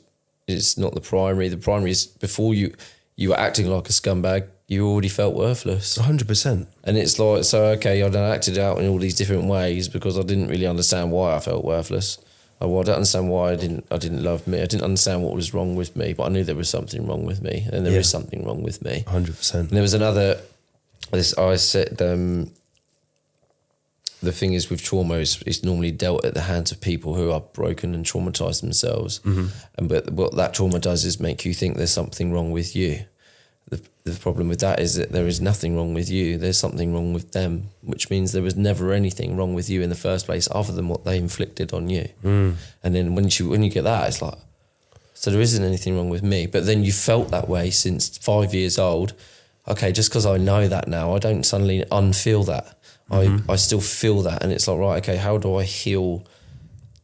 it's 0.48 0.76
not 0.76 0.94
the 0.94 1.00
primary. 1.00 1.48
The 1.48 1.56
primary 1.56 1.92
is 1.92 2.06
before 2.06 2.54
you 2.54 2.74
you 3.14 3.28
were 3.28 3.38
acting 3.38 3.68
like 3.68 3.88
a 3.88 3.92
scumbag. 3.92 4.48
You 4.66 4.88
already 4.88 5.08
felt 5.08 5.34
worthless, 5.34 5.98
100%. 5.98 6.66
and 6.84 6.96
it's 6.96 7.18
like 7.18 7.44
so. 7.44 7.66
Okay, 7.76 8.02
I 8.02 8.08
done 8.08 8.32
acted 8.32 8.56
out 8.56 8.78
in 8.78 8.88
all 8.88 8.98
these 8.98 9.16
different 9.16 9.44
ways 9.44 9.88
because 9.88 10.16
I 10.18 10.22
didn't 10.22 10.48
really 10.48 10.66
understand 10.66 11.10
why 11.12 11.36
I 11.36 11.40
felt 11.40 11.64
worthless. 11.64 12.18
I, 12.60 12.66
well, 12.66 12.80
I 12.80 12.84
don't 12.84 12.96
understand 12.96 13.30
why 13.30 13.52
I 13.52 13.56
didn't. 13.56 13.86
I 13.90 13.96
didn't 13.96 14.22
love 14.22 14.46
me. 14.46 14.58
I 14.58 14.66
didn't 14.66 14.82
understand 14.84 15.22
what 15.22 15.34
was 15.34 15.54
wrong 15.54 15.76
with 15.76 15.96
me, 15.96 16.12
but 16.12 16.24
I 16.24 16.28
knew 16.28 16.44
there 16.44 16.54
was 16.56 16.68
something 16.68 17.06
wrong 17.06 17.24
with 17.24 17.42
me, 17.42 17.66
and 17.72 17.86
there 17.86 17.92
is 17.98 18.06
Yeah. 18.06 18.18
something 18.18 18.44
wrong 18.44 18.62
with 18.62 18.82
me. 18.84 19.04
100%. 19.06 19.54
And 19.54 19.70
there 19.70 19.82
was 19.82 19.94
another. 19.94 20.40
This 21.10 21.36
I 21.38 21.56
said. 21.56 22.00
Um, 22.02 22.50
the 24.22 24.32
thing 24.32 24.52
is 24.52 24.68
with 24.68 24.82
trauma 24.82 25.14
is 25.14 25.42
it's 25.46 25.64
normally 25.64 25.90
dealt 25.90 26.26
at 26.26 26.34
the 26.34 26.42
hands 26.42 26.70
of 26.72 26.80
people 26.82 27.14
who 27.14 27.30
are 27.30 27.40
broken 27.40 27.94
and 27.94 28.04
traumatized 28.04 28.60
themselves. 28.60 29.20
And 29.24 29.88
but 29.88 30.10
what 30.12 30.36
that 30.36 30.52
trauma 30.52 30.78
does 30.78 31.06
is 31.06 31.18
make 31.18 31.46
you 31.46 31.54
think 31.54 31.78
there's 31.78 31.90
something 31.90 32.30
wrong 32.30 32.50
with 32.50 32.76
you. 32.76 33.04
The, 34.04 34.18
problem 34.18 34.48
with 34.48 34.60
that 34.60 34.80
is 34.80 34.96
that 34.96 35.12
there 35.12 35.26
is 35.26 35.40
nothing 35.40 35.76
wrong 35.76 35.94
with 35.94 36.10
you. 36.10 36.38
There's 36.38 36.58
something 36.58 36.92
wrong 36.94 37.12
with 37.12 37.32
them, 37.32 37.70
which 37.82 38.10
means 38.10 38.32
there 38.32 38.42
was 38.42 38.56
never 38.56 38.92
anything 38.92 39.36
wrong 39.36 39.54
with 39.54 39.68
you 39.68 39.82
in 39.82 39.90
the 39.90 39.94
first 39.96 40.26
place, 40.26 40.48
other 40.50 40.72
than 40.72 40.88
what 40.88 41.04
they 41.04 41.18
inflicted 41.18 41.72
on 41.72 41.90
you. 41.90 42.08
Hmm. 42.22 42.52
And 42.82 42.94
then 42.94 43.14
when 43.14 43.28
you 43.30 43.48
when 43.48 43.62
you 43.62 43.70
get 43.70 43.84
that, 43.84 44.08
it's 44.08 44.22
like, 44.22 44.38
so 45.14 45.30
there 45.30 45.40
isn't 45.40 45.62
anything 45.62 45.96
wrong 45.96 46.08
with 46.08 46.22
me. 46.22 46.46
But 46.46 46.66
then 46.66 46.82
you 46.82 46.92
felt 46.92 47.30
that 47.30 47.48
way 47.48 47.70
since 47.70 48.16
five 48.18 48.54
years 48.54 48.78
old. 48.78 49.12
Okay, 49.68 49.92
just 49.92 50.10
because 50.10 50.26
I 50.26 50.38
know 50.38 50.66
that 50.66 50.88
now, 50.88 51.14
I 51.14 51.18
don't 51.18 51.44
suddenly 51.44 51.84
unfeel 51.92 52.46
that. 52.46 52.78
I, 53.10 53.26
mm-hmm. 53.26 53.50
I 53.50 53.56
still 53.56 53.80
feel 53.80 54.22
that. 54.22 54.42
And 54.42 54.52
it's 54.52 54.66
like, 54.66 54.78
right, 54.78 55.02
okay, 55.02 55.16
how 55.16 55.36
do 55.36 55.56
I 55.56 55.64
heal 55.64 56.26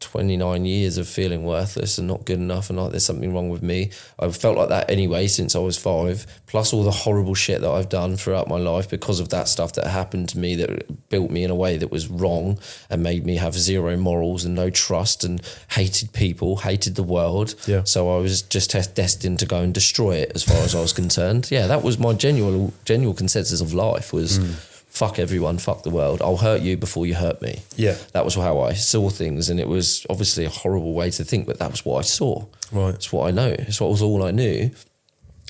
29 0.07 0.65
years 0.65 0.99
of 0.99 1.09
feeling 1.09 1.45
worthless 1.45 1.99
and 1.99 2.07
not 2.07 2.25
good 2.25 2.39
enough 2.39 2.71
and 2.71 2.79
like 2.79 2.93
there's 2.93 3.05
something 3.05 3.35
wrong 3.35 3.49
with 3.49 3.63
me? 3.63 3.91
I've 4.19 4.37
felt 4.37 4.57
like 4.57 4.69
that 4.69 4.89
anyway 4.89 5.27
since 5.27 5.57
I 5.57 5.59
was 5.59 5.77
five, 5.77 6.27
plus 6.47 6.73
all 6.73 6.85
the 6.85 6.91
horrible 6.93 7.35
shit 7.35 7.61
that 7.61 7.71
I've 7.71 7.89
done 7.89 8.17
throughout 8.17 8.49
my 8.49 8.59
life 8.59 8.89
because 8.89 9.19
of 9.19 9.31
that 9.31 9.49
stuff 9.49 9.73
that 9.73 9.87
happened 9.89 10.29
to 10.31 10.39
me 10.39 10.55
that 10.57 11.09
built 11.09 11.31
me 11.31 11.43
in 11.43 11.51
a 11.51 11.57
way 11.57 11.77
that 11.77 11.91
was 11.91 12.09
wrong 12.09 12.59
and 12.89 13.03
made 13.03 13.27
me 13.27 13.37
have 13.37 13.55
zero 13.55 13.97
morals 13.97 14.45
and 14.45 14.55
no 14.55 14.71
trust 14.71 15.25
and 15.25 15.43
hated 15.73 16.13
people, 16.13 16.57
hated 16.57 16.95
the 16.95 17.03
world. 17.03 17.55
Yeah. 17.67 17.83
So 17.85 18.17
I 18.17 18.21
was 18.21 18.43
just 18.43 18.71
destined 18.95 19.41
to 19.41 19.47
go 19.47 19.61
and 19.61 19.75
destroy 19.75 20.17
it 20.17 20.33
as 20.35 20.45
far 20.45 20.59
as 20.59 20.75
I 20.75 20.81
was 20.81 20.93
concerned. 20.93 21.51
Yeah, 21.51 21.67
that 21.67 21.83
was 21.83 21.99
my 21.99 22.13
genuine 22.13 22.73
genuine 22.85 23.17
consensus 23.17 23.61
of 23.61 23.75
life 23.75 24.13
was 24.13 24.39
hmm. 24.39 24.53
Fuck 24.97 25.19
everyone, 25.19 25.59
fuck 25.59 25.83
the 25.83 25.91
world. 25.91 26.23
I'll 26.23 26.39
hurt 26.39 26.63
you 26.63 26.75
before 26.79 27.05
you 27.05 27.15
hurt 27.15 27.43
me. 27.43 27.61
Yeah. 27.77 27.99
That 28.13 28.25
was 28.25 28.35
how 28.35 28.61
I 28.61 28.73
saw 28.73 29.11
things 29.11 29.51
and 29.51 29.61
it 29.61 29.69
was 29.69 30.07
obviously 30.09 30.47
a 30.47 30.49
horrible 30.49 30.95
way 30.95 31.11
to 31.11 31.23
think, 31.23 31.47
but 31.47 31.59
that 31.59 31.71
was 31.71 31.85
what 31.85 31.99
I 31.99 32.01
saw. 32.01 32.47
Right. 32.73 32.95
It's 32.95 33.13
what 33.13 33.29
I 33.29 33.31
know. 33.31 33.55
It's 33.59 33.79
what 33.79 33.91
was 33.91 34.01
all 34.01 34.25
I 34.25 34.31
knew. 34.31 34.71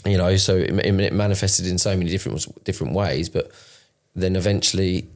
You 0.05 0.19
know, 0.19 0.37
so 0.37 0.57
it, 0.57 0.71
it 0.85 1.13
manifested 1.13 1.65
in 1.69 1.79
so 1.79 1.97
many 1.97 2.11
different 2.11 2.65
different 2.65 2.95
ways, 2.95 3.29
but 3.29 3.53
then 4.17 4.35
eventually 4.35 5.09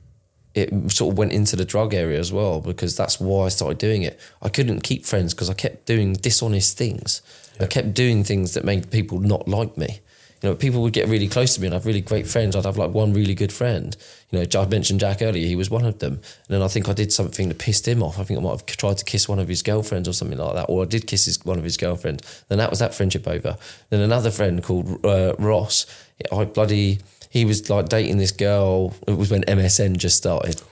it 0.54 0.70
sort 0.92 1.12
of 1.12 1.18
went 1.18 1.32
into 1.32 1.56
the 1.56 1.64
drug 1.64 1.92
area 1.92 2.20
as 2.20 2.32
well 2.32 2.60
because 2.60 2.96
that's 2.96 3.18
why 3.18 3.46
I 3.46 3.48
started 3.48 3.78
doing 3.78 4.02
it. 4.02 4.18
I 4.42 4.48
couldn't 4.48 4.82
keep 4.82 5.06
friends 5.06 5.34
because 5.34 5.50
I 5.50 5.54
kept 5.54 5.86
doing 5.86 6.12
dishonest 6.12 6.78
things. 6.78 7.20
I 7.58 7.66
kept 7.66 7.94
doing 7.94 8.22
things 8.22 8.54
that 8.54 8.64
made 8.64 8.92
people 8.92 9.18
not 9.18 9.48
like 9.48 9.76
me. 9.76 10.00
You 10.42 10.48
know, 10.48 10.54
people 10.54 10.80
would 10.82 10.94
get 10.94 11.08
really 11.08 11.28
close 11.28 11.54
to 11.54 11.60
me 11.60 11.66
and 11.66 11.74
i 11.74 11.76
have 11.76 11.84
really 11.84 12.00
great 12.00 12.26
friends. 12.26 12.56
I'd 12.56 12.64
have 12.64 12.78
like 12.78 12.92
one 12.92 13.12
really 13.12 13.34
good 13.34 13.52
friend. 13.52 13.94
You 14.30 14.38
know, 14.38 14.60
I 14.60 14.66
mentioned 14.66 15.00
Jack 15.00 15.20
earlier, 15.20 15.46
he 15.46 15.56
was 15.56 15.68
one 15.68 15.84
of 15.84 15.98
them. 15.98 16.14
And 16.14 16.22
then 16.48 16.62
I 16.62 16.68
think 16.68 16.88
I 16.88 16.94
did 16.94 17.12
something 17.12 17.48
that 17.48 17.58
pissed 17.58 17.86
him 17.86 18.02
off. 18.02 18.18
I 18.18 18.24
think 18.24 18.38
I 18.38 18.42
might 18.42 18.50
have 18.52 18.66
tried 18.66 18.96
to 18.98 19.04
kiss 19.04 19.28
one 19.28 19.38
of 19.38 19.48
his 19.48 19.62
girlfriends 19.62 20.08
or 20.08 20.14
something 20.14 20.38
like 20.38 20.54
that. 20.54 20.64
Or 20.64 20.82
I 20.82 20.86
did 20.86 21.06
kiss 21.06 21.26
his, 21.26 21.44
one 21.44 21.58
of 21.58 21.64
his 21.64 21.76
girlfriends. 21.76 22.44
Then 22.48 22.58
that 22.58 22.70
was 22.70 22.78
that 22.78 22.94
friendship 22.94 23.28
over. 23.28 23.58
Then 23.90 24.00
another 24.00 24.30
friend 24.30 24.62
called 24.62 25.04
uh, 25.04 25.34
Ross, 25.38 25.86
I 26.32 26.44
bloody, 26.46 27.00
he 27.28 27.44
was 27.44 27.68
like 27.68 27.88
dating 27.88 28.18
this 28.18 28.32
girl. 28.32 28.94
It 29.06 29.18
was 29.18 29.30
when 29.30 29.42
MSN 29.42 29.98
just 29.98 30.16
started. 30.16 30.62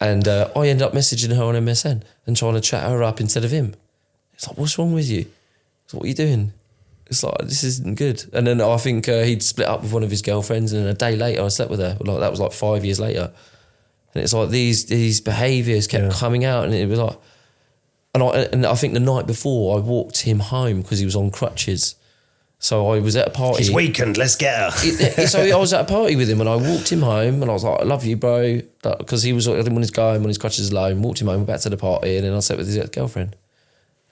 And 0.00 0.26
uh, 0.26 0.50
I 0.54 0.68
ended 0.68 0.82
up 0.82 0.92
messaging 0.92 1.34
her 1.36 1.42
on 1.42 1.54
MSN 1.54 2.02
and 2.26 2.36
trying 2.36 2.54
to 2.54 2.60
chat 2.60 2.88
her 2.88 3.02
up 3.02 3.20
instead 3.20 3.44
of 3.44 3.50
him. 3.50 3.74
It's 4.34 4.46
like, 4.46 4.56
what's 4.56 4.78
wrong 4.78 4.92
with 4.92 5.08
you? 5.08 5.26
What 5.92 6.04
are 6.04 6.08
you 6.08 6.14
doing? 6.14 6.52
It's 7.08 7.22
like 7.22 7.38
this 7.40 7.64
isn't 7.64 7.96
good. 7.96 8.24
And 8.32 8.46
then 8.46 8.60
I 8.60 8.76
think 8.76 9.08
uh, 9.08 9.22
he'd 9.22 9.42
split 9.42 9.66
up 9.68 9.82
with 9.82 9.92
one 9.92 10.02
of 10.02 10.10
his 10.10 10.22
girlfriends, 10.22 10.72
and 10.72 10.86
a 10.86 10.94
day 10.94 11.16
later 11.16 11.42
I 11.42 11.48
slept 11.48 11.70
with 11.70 11.80
her. 11.80 11.96
Like 12.00 12.20
that 12.20 12.30
was 12.30 12.40
like 12.40 12.52
five 12.52 12.84
years 12.84 13.00
later. 13.00 13.32
And 14.14 14.22
it's 14.24 14.32
like 14.34 14.50
these 14.50 14.86
these 14.86 15.20
behaviours 15.20 15.86
kept 15.86 16.04
Yeah. 16.04 16.10
coming 16.10 16.44
out, 16.44 16.64
and 16.64 16.74
it 16.74 16.88
was 16.88 16.98
like, 16.98 17.16
and 18.14 18.22
I 18.22 18.28
and 18.52 18.66
I 18.66 18.74
think 18.74 18.94
the 18.94 19.00
night 19.00 19.26
before 19.26 19.76
I 19.78 19.80
walked 19.80 20.18
him 20.22 20.38
home 20.40 20.82
because 20.82 20.98
he 20.98 21.04
was 21.04 21.16
on 21.16 21.30
crutches. 21.30 21.94
So 22.60 22.90
I 22.90 22.98
was 22.98 23.14
at 23.14 23.28
a 23.28 23.30
party. 23.30 23.58
He's 23.62 23.70
weakened. 23.72 24.16
Let's 24.16 24.34
get 24.34 24.72
her. 24.72 25.26
So 25.28 25.40
I 25.42 25.54
was 25.56 25.72
at 25.72 25.82
a 25.82 25.84
party 25.84 26.16
with 26.16 26.28
him 26.28 26.40
and 26.40 26.48
I 26.50 26.56
walked 26.56 26.90
him 26.90 27.02
home 27.02 27.40
and 27.40 27.48
I 27.48 27.54
was 27.54 27.62
like, 27.62 27.80
I 27.80 27.84
love 27.84 28.04
you, 28.04 28.16
bro. 28.16 28.60
Because 28.82 29.22
he 29.22 29.32
was, 29.32 29.46
I 29.46 29.52
didn't 29.54 29.74
want 29.74 29.84
his 29.84 29.92
guy 29.92 30.16
on 30.16 30.24
his 30.24 30.38
crutches 30.38 30.70
alone. 30.72 31.00
Walked 31.00 31.20
him 31.20 31.28
home, 31.28 31.36
went 31.36 31.46
back 31.46 31.60
to 31.60 31.68
the 31.70 31.76
party, 31.76 32.16
and 32.16 32.26
then 32.26 32.34
I 32.34 32.40
sat 32.40 32.58
with 32.58 32.66
his 32.66 32.84
girlfriend. 32.90 33.36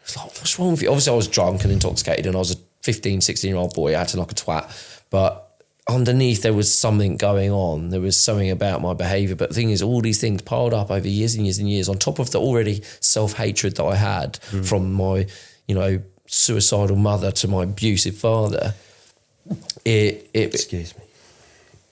It's 0.03 0.17
like, 0.17 0.27
what's 0.27 0.57
wrong 0.61 0.71
with 0.71 0.83
you? 0.83 0.91
Obviously, 0.91 1.13
I 1.13 1.17
was 1.17 1.27
drunk 1.27 1.65
and 1.65 1.73
intoxicated 1.73 2.27
and 2.27 2.37
I 2.37 2.39
was 2.39 2.53
a 2.53 2.57
15, 2.87 3.21
16 3.21 3.49
year 3.49 3.59
old 3.59 3.75
boy. 3.75 3.91
I 3.91 4.01
acted 4.01 4.19
like 4.19 4.31
a 4.31 4.35
twat. 4.35 5.03
But 5.11 5.43
underneath, 5.89 6.43
there 6.43 6.55
was 6.55 6.73
something 6.73 7.17
going 7.17 7.51
on. 7.51 7.91
There 7.91 8.01
was 8.01 8.19
something 8.19 8.49
about 8.49 8.81
my 8.81 8.95
behavior. 8.95 9.35
But 9.35 9.49
the 9.49 9.57
thing 9.57 9.71
is, 9.71 9.83
all 9.83 10.01
these 10.01 10.21
things 10.21 10.41
piled 10.43 10.73
up 10.73 10.91
over 10.91 11.09
years 11.09 11.35
and 11.35 11.45
years 11.45 11.59
and 11.59 11.69
years 11.69 11.89
on 11.89 11.99
top 11.99 12.21
of 12.21 12.31
the 12.31 12.41
already 12.41 12.83
self 13.01 13.33
hatred 13.35 13.77
that 13.77 13.85
I 13.85 13.97
had 13.97 14.35
mm. 14.51 14.65
from 14.65 14.93
my, 14.93 15.27
you 15.67 15.75
know, 15.75 16.01
suicidal 16.27 16.97
mother 16.97 17.33
to 17.33 17.49
my 17.49 17.65
abusive 17.65 18.17
father. 18.17 18.75
It, 19.85 20.31
it, 20.33 20.55
Excuse 20.55 20.97
me. 20.97 21.05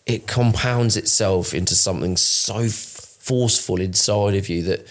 it 0.06 0.28
compounds 0.28 0.96
itself 0.96 1.54
into 1.54 1.74
something 1.74 2.16
so 2.16 2.68
forceful 2.68 3.80
inside 3.80 4.34
of 4.36 4.48
you 4.48 4.62
that 4.62 4.86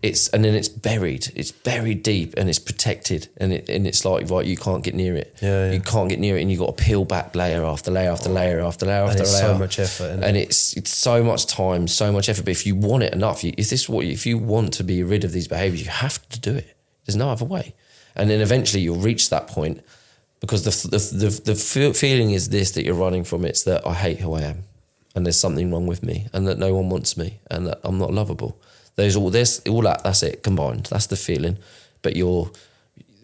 it's 0.00 0.28
and 0.28 0.44
then 0.44 0.54
it's 0.54 0.68
buried. 0.68 1.32
It's 1.34 1.50
buried 1.50 2.02
deep 2.02 2.34
and 2.36 2.48
it's 2.48 2.60
protected 2.60 3.28
and 3.36 3.52
it 3.52 3.68
and 3.68 3.86
it's 3.86 4.04
like 4.04 4.30
right 4.30 4.46
you 4.46 4.56
can't 4.56 4.84
get 4.84 4.94
near 4.94 5.16
it. 5.16 5.36
Yeah, 5.42 5.66
yeah. 5.66 5.72
you 5.72 5.80
can't 5.80 6.08
get 6.08 6.20
near 6.20 6.38
it 6.38 6.42
and 6.42 6.50
you 6.50 6.58
got 6.58 6.76
to 6.76 6.84
peel 6.84 7.04
back 7.04 7.34
layer 7.34 7.64
after 7.64 7.90
layer 7.90 8.10
after 8.10 8.28
layer 8.28 8.60
after 8.60 8.86
layer 8.86 9.04
after 9.04 9.22
it's 9.22 9.32
layer. 9.32 9.54
so 9.54 9.58
much 9.58 9.78
effort, 9.78 10.22
and 10.22 10.36
it? 10.36 10.42
it's 10.42 10.76
it's 10.76 10.94
so 10.94 11.24
much 11.24 11.46
time 11.46 11.88
so 11.88 12.12
much 12.12 12.28
effort. 12.28 12.44
But 12.44 12.52
if 12.52 12.64
you 12.64 12.76
want 12.76 13.02
it 13.02 13.12
enough 13.12 13.42
you, 13.42 13.52
if 13.58 13.70
this 13.70 13.88
what 13.88 14.04
if 14.04 14.24
you 14.24 14.38
want 14.38 14.72
to 14.74 14.84
be 14.84 15.02
rid 15.02 15.24
of 15.24 15.32
these 15.32 15.48
behaviors 15.48 15.82
you 15.82 15.90
have 15.90 16.26
to 16.28 16.40
do 16.40 16.54
it. 16.54 16.76
There's 17.04 17.16
no 17.16 17.30
other 17.30 17.46
way. 17.46 17.74
And 18.14 18.28
then 18.28 18.40
eventually 18.40 18.82
you'll 18.82 18.98
reach 18.98 19.30
that 19.30 19.48
point 19.48 19.82
because 20.40 20.62
the 20.62 20.88
the 20.88 21.28
the, 21.28 21.52
the 21.54 21.92
feeling 21.92 22.30
is 22.30 22.50
this 22.50 22.72
that 22.72 22.84
you're 22.84 22.94
running 22.94 23.24
from. 23.24 23.44
It's 23.44 23.64
that 23.64 23.84
I 23.86 23.94
hate 23.94 24.20
who 24.20 24.34
I 24.34 24.42
am 24.42 24.64
and 25.14 25.26
there's 25.26 25.38
something 25.38 25.72
wrong 25.72 25.86
with 25.88 26.04
me 26.04 26.28
and 26.32 26.46
that 26.46 26.58
no 26.58 26.72
one 26.74 26.88
wants 26.88 27.16
me 27.16 27.40
and 27.50 27.66
that 27.66 27.80
I'm 27.82 27.98
not 27.98 28.12
lovable 28.12 28.60
there's 29.02 29.16
all 29.16 29.30
this 29.30 29.60
all 29.68 29.82
that 29.82 30.02
that's 30.04 30.22
it 30.22 30.42
combined 30.42 30.86
that's 30.86 31.06
the 31.06 31.16
feeling 31.16 31.56
but 32.02 32.16
you're 32.16 32.50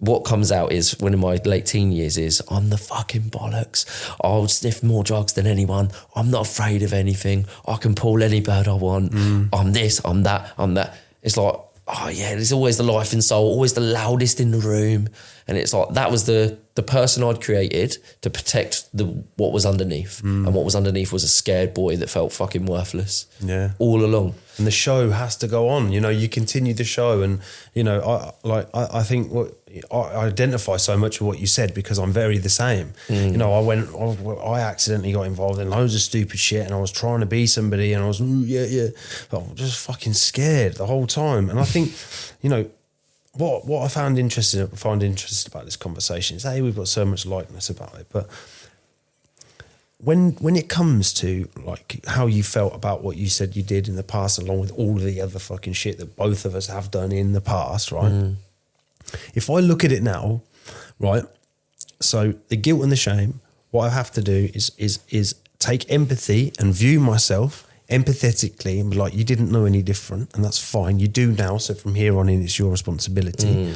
what 0.00 0.20
comes 0.20 0.52
out 0.52 0.72
is 0.72 0.98
one 1.00 1.14
of 1.14 1.20
my 1.20 1.36
late 1.44 1.66
teen 1.66 1.90
years 1.90 2.18
is 2.18 2.42
I'm 2.50 2.68
the 2.68 2.76
fucking 2.76 3.30
bollocks. 3.30 3.86
I'll 4.22 4.48
sniff 4.48 4.82
more 4.82 5.02
drugs 5.02 5.32
than 5.32 5.46
anyone. 5.46 5.90
I'm 6.14 6.30
not 6.30 6.46
afraid 6.46 6.82
of 6.82 6.92
anything. 6.92 7.46
I 7.66 7.76
can 7.76 7.94
pull 7.94 8.22
any 8.22 8.40
bird 8.40 8.68
I 8.68 8.74
want. 8.74 9.12
Mm. 9.12 9.48
I'm 9.52 9.72
this, 9.72 10.02
I'm 10.04 10.24
that, 10.24 10.52
I'm 10.58 10.74
that. 10.74 10.98
It's 11.22 11.36
like, 11.36 11.54
oh 11.88 12.08
yeah, 12.08 12.34
there's 12.34 12.52
always 12.52 12.76
the 12.76 12.82
life 12.82 13.12
and 13.12 13.24
soul, 13.24 13.46
always 13.46 13.72
the 13.72 13.80
loudest 13.80 14.40
in 14.40 14.50
the 14.50 14.58
room. 14.58 15.08
And 15.46 15.58
it's 15.58 15.74
like 15.74 15.90
that 15.90 16.10
was 16.10 16.24
the 16.24 16.58
the 16.74 16.82
person 16.82 17.22
I'd 17.22 17.40
created 17.40 17.98
to 18.22 18.30
protect 18.30 18.88
the 18.96 19.04
what 19.36 19.52
was 19.52 19.66
underneath. 19.66 20.20
Hmm. 20.20 20.46
And 20.46 20.54
what 20.54 20.64
was 20.64 20.74
underneath 20.74 21.12
was 21.12 21.22
a 21.22 21.28
scared 21.28 21.74
boy 21.74 21.96
that 21.96 22.10
felt 22.10 22.32
fucking 22.32 22.66
worthless. 22.66 23.26
Yeah. 23.40 23.72
All 23.78 24.04
along. 24.04 24.34
and 24.58 24.66
the 24.66 24.70
show 24.72 25.10
has 25.10 25.36
to 25.36 25.46
go 25.46 25.68
on. 25.68 25.92
You 25.92 26.00
know, 26.00 26.08
you 26.08 26.28
continue 26.28 26.74
the 26.74 26.84
show, 26.84 27.22
and 27.22 27.40
you 27.74 27.84
know, 27.84 28.00
I 28.00 28.48
like 28.48 28.68
I, 28.74 29.00
I 29.00 29.02
think 29.02 29.30
what 29.32 29.54
I 29.92 30.26
identify 30.26 30.76
so 30.78 30.96
much 30.96 31.20
with 31.20 31.26
what 31.26 31.38
you 31.40 31.46
said 31.46 31.74
because 31.74 31.98
I'm 31.98 32.12
very 32.12 32.38
the 32.38 32.48
same. 32.48 32.92
Hmm. 33.08 33.14
You 33.14 33.36
know, 33.36 33.52
I 33.52 33.60
went, 33.60 33.90
I, 33.94 34.32
I 34.32 34.60
accidentally 34.60 35.12
got 35.12 35.26
involved 35.26 35.60
in 35.60 35.68
loads 35.70 35.94
of 35.94 36.00
stupid 36.00 36.38
shit, 36.38 36.64
and 36.64 36.74
I 36.74 36.80
was 36.80 36.90
trying 36.90 37.20
to 37.20 37.26
be 37.26 37.46
somebody, 37.46 37.92
and 37.92 38.02
I 38.02 38.06
was 38.06 38.20
yeah, 38.20 38.64
yeah, 38.64 38.88
but 39.30 39.40
I 39.40 39.42
was 39.42 39.58
just 39.58 39.86
fucking 39.86 40.14
scared 40.14 40.74
the 40.74 40.86
whole 40.86 41.06
time. 41.06 41.50
And 41.50 41.60
I 41.60 41.64
think, 41.64 41.92
you 42.40 42.48
know. 42.50 42.70
What, 43.34 43.66
what 43.66 43.84
I 43.84 43.88
found 43.88 44.18
interesting 44.18 44.66
find 44.68 45.02
interesting 45.02 45.50
about 45.52 45.64
this 45.64 45.76
conversation 45.76 46.36
is 46.36 46.44
hey, 46.44 46.62
we've 46.62 46.76
got 46.76 46.88
so 46.88 47.04
much 47.04 47.26
likeness 47.26 47.68
about 47.68 47.94
it, 47.98 48.06
but 48.12 48.28
when 49.98 50.32
when 50.32 50.56
it 50.56 50.68
comes 50.68 51.12
to 51.14 51.48
like 51.64 52.04
how 52.06 52.26
you 52.26 52.42
felt 52.42 52.74
about 52.74 53.02
what 53.02 53.16
you 53.16 53.28
said 53.28 53.56
you 53.56 53.62
did 53.62 53.88
in 53.88 53.96
the 53.96 54.02
past, 54.02 54.38
along 54.38 54.60
with 54.60 54.72
all 54.72 54.96
of 54.96 55.02
the 55.02 55.20
other 55.20 55.38
fucking 55.38 55.72
shit 55.72 55.98
that 55.98 56.16
both 56.16 56.44
of 56.44 56.54
us 56.54 56.66
have 56.66 56.90
done 56.90 57.10
in 57.10 57.32
the 57.32 57.40
past, 57.40 57.90
right? 57.90 58.12
Mm. 58.12 58.36
If 59.34 59.50
I 59.50 59.60
look 59.60 59.84
at 59.84 59.92
it 59.92 60.02
now, 60.02 60.42
right, 60.98 61.24
so 62.00 62.34
the 62.48 62.56
guilt 62.56 62.82
and 62.82 62.92
the 62.92 62.96
shame, 62.96 63.40
what 63.70 63.86
I 63.86 63.90
have 63.90 64.10
to 64.12 64.22
do 64.22 64.50
is 64.54 64.70
is 64.78 65.00
is 65.08 65.36
take 65.58 65.90
empathy 65.90 66.52
and 66.58 66.74
view 66.74 67.00
myself 67.00 67.63
empathetically 67.88 68.80
and 68.80 68.90
be 68.90 68.96
like, 68.96 69.14
you 69.14 69.24
didn't 69.24 69.50
know 69.50 69.64
any 69.64 69.82
different, 69.82 70.34
and 70.34 70.44
that's 70.44 70.58
fine. 70.58 70.98
You 70.98 71.08
do 71.08 71.32
now, 71.32 71.58
so 71.58 71.74
from 71.74 71.94
here 71.94 72.18
on 72.18 72.28
in, 72.28 72.42
it's 72.42 72.58
your 72.58 72.70
responsibility. 72.70 73.74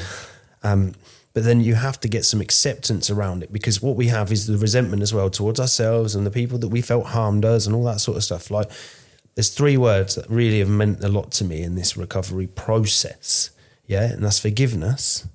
Um, 0.63 0.95
but 1.35 1.45
then 1.45 1.61
you 1.61 1.75
have 1.75 2.01
to 2.01 2.09
get 2.09 2.25
some 2.25 2.41
acceptance 2.41 3.11
around 3.11 3.45
it 3.45 3.53
because 3.53 3.81
what 3.81 3.95
we 3.95 4.09
have 4.09 4.33
is 4.33 4.47
the 4.47 4.59
resentment 4.59 5.03
as 5.03 5.15
well 5.15 5.31
towards 5.31 5.61
ourselves 5.61 6.15
and 6.17 6.27
the 6.27 6.33
people 6.33 6.59
that 6.59 6.69
we 6.69 6.81
felt 6.81 7.07
harmed 7.07 7.45
us 7.45 7.67
and 7.67 7.77
all 7.77 7.85
that 7.85 8.01
sort 8.01 8.17
of 8.17 8.25
stuff. 8.25 8.51
Like, 8.51 8.69
there's 9.37 9.51
three 9.51 9.77
words 9.77 10.17
that 10.17 10.29
really 10.29 10.59
have 10.59 10.69
meant 10.69 11.05
a 11.05 11.09
lot 11.09 11.31
to 11.33 11.45
me 11.45 11.63
in 11.63 11.77
this 11.77 11.97
recovery 11.97 12.49
process. 12.49 13.51
Yeah. 13.87 14.13
And 14.13 14.25
that's 14.25 14.41
forgiveness. 14.41 15.29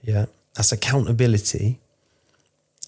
Yeah. 0.00 0.26
That's 0.54 0.70
accountability. 0.70 1.80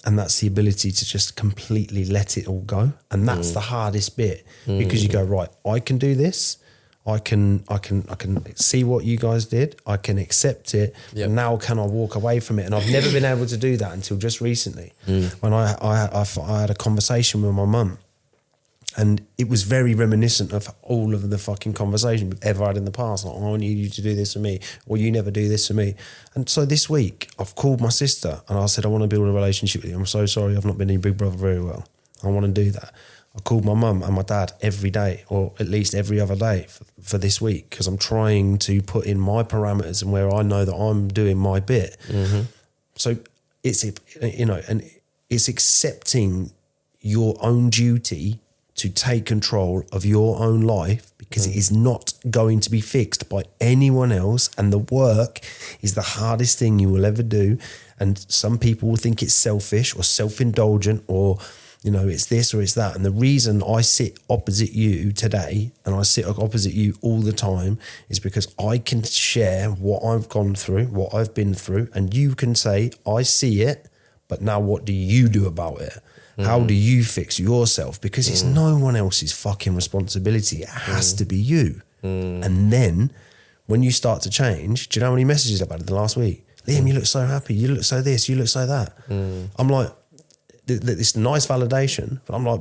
And 0.04 0.18
that's 0.18 0.40
the 0.40 0.46
ability 0.48 0.90
to 0.90 1.04
just 1.04 1.34
completely 1.34 2.04
let 2.04 2.36
it 2.36 2.46
all 2.46 2.60
go. 2.60 2.92
And 3.10 3.26
that's 3.26 3.50
mm. 3.50 3.54
the 3.54 3.60
hardest 3.60 4.16
bit 4.16 4.46
mm. 4.66 4.78
because 4.78 5.02
you 5.02 5.08
go, 5.08 5.22
right, 5.22 5.48
I 5.64 5.80
can 5.80 5.98
do 5.98 6.14
this. 6.14 6.58
I 7.06 7.18
can, 7.18 7.64
I 7.68 7.78
can, 7.78 8.06
I 8.08 8.14
can 8.14 8.56
see 8.56 8.82
what 8.82 9.04
you 9.04 9.18
guys 9.18 9.46
did. 9.46 9.76
I 9.86 9.98
can 9.98 10.18
accept 10.18 10.74
it. 10.74 10.94
Yep. 11.12 11.26
And 11.26 11.34
now 11.34 11.56
can 11.56 11.78
I 11.78 11.84
walk 11.84 12.14
away 12.14 12.40
from 12.40 12.58
it? 12.58 12.64
And 12.64 12.74
I've 12.74 12.90
never 12.90 13.10
been 13.10 13.24
able 13.24 13.46
to 13.46 13.56
do 13.56 13.76
that 13.76 13.92
until 13.92 14.16
just 14.16 14.40
recently 14.40 14.92
mm. 15.06 15.30
when 15.42 15.52
I, 15.52 15.74
I, 15.74 16.06
I, 16.06 16.26
I 16.42 16.60
had 16.62 16.70
a 16.70 16.74
conversation 16.74 17.42
with 17.42 17.54
my 17.54 17.66
mum 17.66 17.98
and 18.96 19.26
it 19.38 19.48
was 19.48 19.64
very 19.64 19.94
reminiscent 19.94 20.52
of 20.52 20.68
all 20.82 21.14
of 21.14 21.30
the 21.30 21.38
fucking 21.38 21.72
conversation 21.74 22.30
we've 22.30 22.44
ever 22.44 22.64
had 22.64 22.76
in 22.76 22.84
the 22.84 22.90
past. 22.90 23.24
Like, 23.24 23.34
oh, 23.36 23.54
I 23.54 23.56
need 23.56 23.76
you 23.76 23.88
to 23.88 24.02
do 24.02 24.14
this 24.14 24.34
for 24.34 24.38
me, 24.38 24.60
or 24.86 24.96
you 24.96 25.10
never 25.10 25.30
do 25.30 25.48
this 25.48 25.66
for 25.66 25.74
me. 25.74 25.94
And 26.34 26.48
so 26.48 26.64
this 26.64 26.88
week, 26.88 27.28
I've 27.38 27.54
called 27.56 27.80
my 27.80 27.88
sister 27.88 28.42
and 28.48 28.58
I 28.58 28.66
said, 28.66 28.84
I 28.84 28.88
want 28.88 29.02
to 29.02 29.08
build 29.08 29.26
a 29.26 29.32
relationship 29.32 29.82
with 29.82 29.90
you. 29.90 29.96
I'm 29.96 30.06
so 30.06 30.26
sorry 30.26 30.56
I've 30.56 30.64
not 30.64 30.78
been 30.78 30.88
your 30.88 31.00
big 31.00 31.16
brother 31.16 31.36
very 31.36 31.60
well. 31.60 31.86
I 32.22 32.28
want 32.28 32.46
to 32.46 32.52
do 32.52 32.70
that. 32.70 32.94
I 33.36 33.40
called 33.40 33.64
my 33.64 33.74
mum 33.74 34.04
and 34.04 34.14
my 34.14 34.22
dad 34.22 34.52
every 34.62 34.90
day, 34.90 35.24
or 35.28 35.52
at 35.58 35.66
least 35.66 35.92
every 35.92 36.20
other 36.20 36.36
day 36.36 36.66
for, 36.68 36.84
for 37.02 37.18
this 37.18 37.40
week, 37.40 37.70
because 37.70 37.88
I'm 37.88 37.98
trying 37.98 38.58
to 38.58 38.80
put 38.80 39.06
in 39.06 39.18
my 39.18 39.42
parameters 39.42 40.02
and 40.02 40.12
where 40.12 40.32
I 40.32 40.42
know 40.42 40.64
that 40.64 40.74
I'm 40.74 41.08
doing 41.08 41.36
my 41.36 41.58
bit. 41.58 41.96
Mm-hmm. 42.06 42.42
So 42.94 43.16
it's 43.64 43.84
you 43.84 44.46
know, 44.46 44.62
and 44.68 44.88
it's 45.28 45.48
accepting 45.48 46.52
your 47.00 47.36
own 47.40 47.70
duty 47.70 48.38
to 48.76 48.88
take 48.88 49.24
control 49.24 49.84
of 49.92 50.04
your 50.04 50.40
own 50.40 50.62
life 50.62 51.12
because 51.18 51.46
it 51.46 51.56
is 51.56 51.70
not 51.70 52.12
going 52.30 52.60
to 52.60 52.70
be 52.70 52.80
fixed 52.80 53.28
by 53.28 53.44
anyone 53.60 54.12
else. 54.12 54.50
And 54.58 54.72
the 54.72 54.78
work 54.78 55.40
is 55.80 55.94
the 55.94 56.02
hardest 56.02 56.58
thing 56.58 56.78
you 56.78 56.88
will 56.88 57.04
ever 57.04 57.22
do. 57.22 57.58
And 57.98 58.18
some 58.28 58.58
people 58.58 58.88
will 58.88 58.96
think 58.96 59.22
it's 59.22 59.34
selfish 59.34 59.94
or 59.96 60.02
self 60.02 60.40
indulgent 60.40 61.04
or, 61.06 61.38
you 61.82 61.90
know, 61.90 62.08
it's 62.08 62.26
this 62.26 62.52
or 62.52 62.62
it's 62.62 62.74
that. 62.74 62.96
And 62.96 63.04
the 63.04 63.12
reason 63.12 63.62
I 63.62 63.80
sit 63.80 64.18
opposite 64.28 64.72
you 64.72 65.12
today 65.12 65.70
and 65.84 65.94
I 65.94 66.02
sit 66.02 66.26
opposite 66.26 66.74
you 66.74 66.94
all 67.00 67.20
the 67.20 67.32
time 67.32 67.78
is 68.08 68.18
because 68.18 68.52
I 68.58 68.78
can 68.78 69.02
share 69.04 69.70
what 69.70 70.04
I've 70.04 70.28
gone 70.28 70.54
through, 70.56 70.86
what 70.86 71.14
I've 71.14 71.34
been 71.34 71.54
through, 71.54 71.88
and 71.94 72.12
you 72.12 72.34
can 72.34 72.54
say, 72.54 72.90
I 73.06 73.22
see 73.22 73.62
it, 73.62 73.88
but 74.26 74.42
now 74.42 74.58
what 74.58 74.84
do 74.84 74.92
you 74.92 75.28
do 75.28 75.46
about 75.46 75.80
it? 75.80 75.98
How 76.38 76.60
do 76.60 76.74
mm. 76.74 76.80
you 76.80 77.04
fix 77.04 77.38
yourself? 77.38 78.00
Because 78.00 78.28
it's 78.28 78.42
mm. 78.42 78.54
no 78.54 78.76
one 78.76 78.96
else's 78.96 79.32
fucking 79.32 79.74
responsibility. 79.74 80.62
It 80.62 80.68
has 80.68 81.14
mm. 81.14 81.18
to 81.18 81.24
be 81.24 81.36
you. 81.36 81.80
And 82.02 82.72
then 82.72 83.12
when 83.66 83.82
you 83.82 83.90
start 83.90 84.20
to 84.22 84.30
change, 84.30 84.88
do 84.88 84.98
you 84.98 85.00
know 85.00 85.06
how 85.06 85.12
many 85.12 85.24
messages 85.24 85.62
I've 85.62 85.70
had 85.70 85.80
in 85.80 85.86
the 85.86 85.94
last 85.94 86.16
week? 86.16 86.46
Liam, 86.66 86.86
you 86.86 86.94
look 86.94 87.06
so 87.06 87.24
happy. 87.24 87.54
You 87.54 87.68
look 87.68 87.84
so 87.84 88.02
this. 88.02 88.28
You 88.28 88.36
look 88.36 88.48
so 88.48 88.66
that. 88.66 88.96
I'm 89.58 89.68
like, 89.68 89.90
th- 90.66 90.80
th- 90.80 90.98
it's 90.98 91.16
nice 91.16 91.46
validation, 91.46 92.20
but 92.26 92.34
I'm 92.34 92.44
like, 92.44 92.60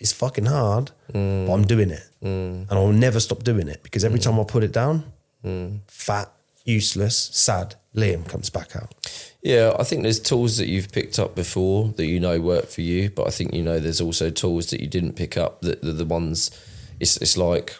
it's 0.00 0.12
fucking 0.12 0.46
hard, 0.46 0.90
but 1.12 1.52
I'm 1.52 1.64
doing 1.64 1.90
it. 1.90 2.08
And 2.22 2.70
I'll 2.70 2.92
never 2.92 3.20
stop 3.20 3.44
doing 3.44 3.68
it 3.68 3.82
because 3.82 4.04
every 4.04 4.18
time 4.18 4.40
I 4.40 4.44
put 4.44 4.64
it 4.64 4.72
down, 4.72 5.04
fat, 5.86 6.32
useless, 6.64 7.30
sad, 7.32 7.76
Liam 7.94 8.26
comes 8.28 8.50
back 8.50 8.76
out. 8.76 8.94
Yeah, 9.48 9.74
I 9.78 9.82
think 9.84 10.02
there's 10.02 10.20
tools 10.20 10.58
that 10.58 10.68
you've 10.68 10.92
picked 10.92 11.18
up 11.18 11.34
before 11.34 11.88
that 11.96 12.04
you 12.04 12.20
know 12.20 12.38
work 12.38 12.66
for 12.66 12.82
you, 12.82 13.08
but 13.08 13.26
I 13.26 13.30
think 13.30 13.54
you 13.54 13.62
know 13.62 13.80
there's 13.80 13.98
also 13.98 14.28
tools 14.28 14.66
that 14.66 14.80
you 14.82 14.86
didn't 14.86 15.14
pick 15.14 15.38
up 15.38 15.62
that 15.62 15.80
the, 15.80 15.92
the 15.92 16.04
ones 16.04 16.50
it's 17.00 17.16
it's 17.16 17.38
like 17.38 17.74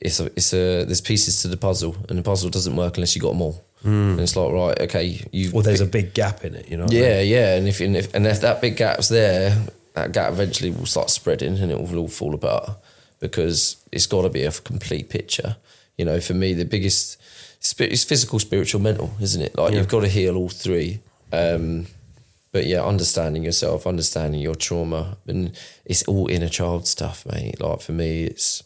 it's 0.00 0.20
a, 0.20 0.26
it's 0.26 0.52
a 0.52 0.84
there's 0.84 1.00
pieces 1.00 1.42
to 1.42 1.48
the 1.48 1.56
puzzle 1.56 1.96
and 2.08 2.16
the 2.16 2.22
puzzle 2.22 2.48
doesn't 2.48 2.76
work 2.76 2.96
unless 2.96 3.16
you 3.16 3.20
got 3.20 3.30
them 3.30 3.42
all. 3.42 3.64
Hmm. 3.82 4.10
And 4.10 4.20
it's 4.20 4.36
like 4.36 4.52
right, 4.52 4.80
okay, 4.82 5.26
you 5.32 5.50
Or 5.52 5.64
there's 5.64 5.80
a 5.80 5.86
big 5.86 6.14
gap 6.14 6.44
in 6.44 6.54
it, 6.54 6.68
you 6.68 6.76
know? 6.76 6.84
what 6.84 6.92
I 6.92 6.94
mean? 6.94 7.02
yeah, 7.02 7.20
yeah, 7.22 7.56
and 7.56 7.66
if, 7.66 7.80
and 7.80 7.96
if 7.96 8.14
and 8.14 8.24
if 8.24 8.40
that 8.42 8.60
big 8.60 8.76
gap's 8.76 9.08
there, 9.08 9.66
that 9.94 10.12
gap 10.12 10.30
eventually 10.30 10.70
will 10.70 10.86
start 10.86 11.10
spreading 11.10 11.58
and 11.58 11.72
it 11.72 11.80
will 11.80 11.98
all 11.98 12.06
fall 12.08 12.36
apart 12.36 12.70
because 13.18 13.82
it's 13.90 14.06
got 14.06 14.22
to 14.22 14.28
be 14.28 14.44
a 14.44 14.52
complete 14.52 15.08
picture. 15.08 15.56
You 15.98 16.04
know, 16.04 16.20
for 16.20 16.34
me, 16.34 16.54
the 16.54 16.64
biggest 16.64 17.20
it's 17.78 18.04
physical, 18.04 18.38
spiritual, 18.38 18.80
mental, 18.80 19.12
isn't 19.20 19.42
it? 19.42 19.56
Like 19.56 19.74
you've 19.74 19.88
got 19.88 20.00
to 20.00 20.08
heal 20.08 20.36
all 20.36 20.48
three. 20.48 21.00
Um, 21.32 21.86
but 22.52 22.66
yeah, 22.66 22.84
understanding 22.84 23.44
yourself, 23.44 23.86
understanding 23.86 24.40
your 24.40 24.54
trauma, 24.54 25.16
and 25.26 25.56
it's 25.86 26.02
all 26.04 26.28
inner 26.28 26.50
child 26.50 26.86
stuff, 26.86 27.24
mate. 27.24 27.60
Like 27.60 27.80
for 27.80 27.92
me, 27.92 28.24
it's 28.24 28.62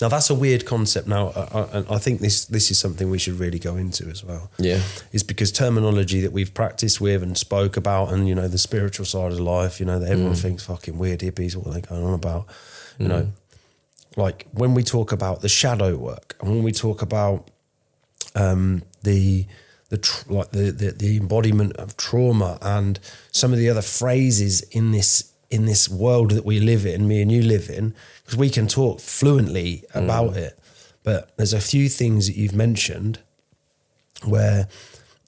Now 0.00 0.08
that's 0.08 0.30
a 0.30 0.34
weird 0.34 0.64
concept. 0.64 1.06
Now, 1.06 1.28
I, 1.36 1.40
I, 1.40 1.68
and 1.78 1.86
I 1.90 1.98
think 1.98 2.20
this 2.20 2.46
this 2.46 2.70
is 2.70 2.78
something 2.78 3.10
we 3.10 3.18
should 3.18 3.38
really 3.38 3.58
go 3.58 3.76
into 3.76 4.08
as 4.08 4.24
well. 4.24 4.50
Yeah. 4.58 4.80
is 5.12 5.22
because 5.22 5.52
terminology 5.52 6.20
that 6.22 6.32
we've 6.32 6.54
practiced 6.54 7.00
with 7.02 7.22
and 7.22 7.36
spoke 7.36 7.76
about, 7.76 8.12
and 8.12 8.26
you 8.26 8.34
know 8.34 8.48
the 8.48 8.58
spiritual 8.58 9.04
side 9.04 9.32
of 9.32 9.40
life. 9.40 9.78
You 9.78 9.86
know 9.86 9.98
that 9.98 10.10
everyone 10.10 10.34
thinks 10.34 10.64
fucking 10.64 10.96
weird 10.96 11.20
hippies. 11.20 11.54
What 11.54 11.66
are 11.66 11.74
they 11.74 11.82
going 11.82 12.04
on 12.04 12.14
about? 12.14 12.46
You 12.98 13.08
know, 13.08 13.32
like 14.16 14.46
when 14.52 14.74
we 14.74 14.82
talk 14.82 15.12
about 15.12 15.42
the 15.42 15.48
shadow 15.48 15.96
work, 15.96 16.34
and 16.40 16.50
when 16.50 16.62
we 16.62 16.72
talk 16.72 17.02
about 17.02 17.50
um, 18.34 18.82
the 19.02 19.46
the 19.88 19.98
tr- 19.98 20.30
like 20.32 20.50
the, 20.50 20.70
the 20.70 20.90
the 20.92 21.16
embodiment 21.16 21.76
of 21.76 21.96
trauma 21.96 22.58
and 22.60 22.98
some 23.32 23.52
of 23.52 23.58
the 23.58 23.68
other 23.68 23.82
phrases 23.82 24.62
in 24.62 24.92
this 24.92 25.32
in 25.50 25.64
this 25.64 25.88
world 25.88 26.32
that 26.32 26.44
we 26.44 26.60
live 26.60 26.84
in, 26.84 27.08
me 27.08 27.22
and 27.22 27.32
you 27.32 27.42
live 27.42 27.70
in, 27.70 27.94
because 28.22 28.36
we 28.36 28.50
can 28.50 28.66
talk 28.66 29.00
fluently 29.00 29.82
about 29.94 30.36
it. 30.36 30.58
But 31.02 31.34
there's 31.38 31.54
a 31.54 31.60
few 31.60 31.88
things 31.88 32.26
that 32.26 32.36
you've 32.36 32.54
mentioned 32.54 33.20
where 34.24 34.68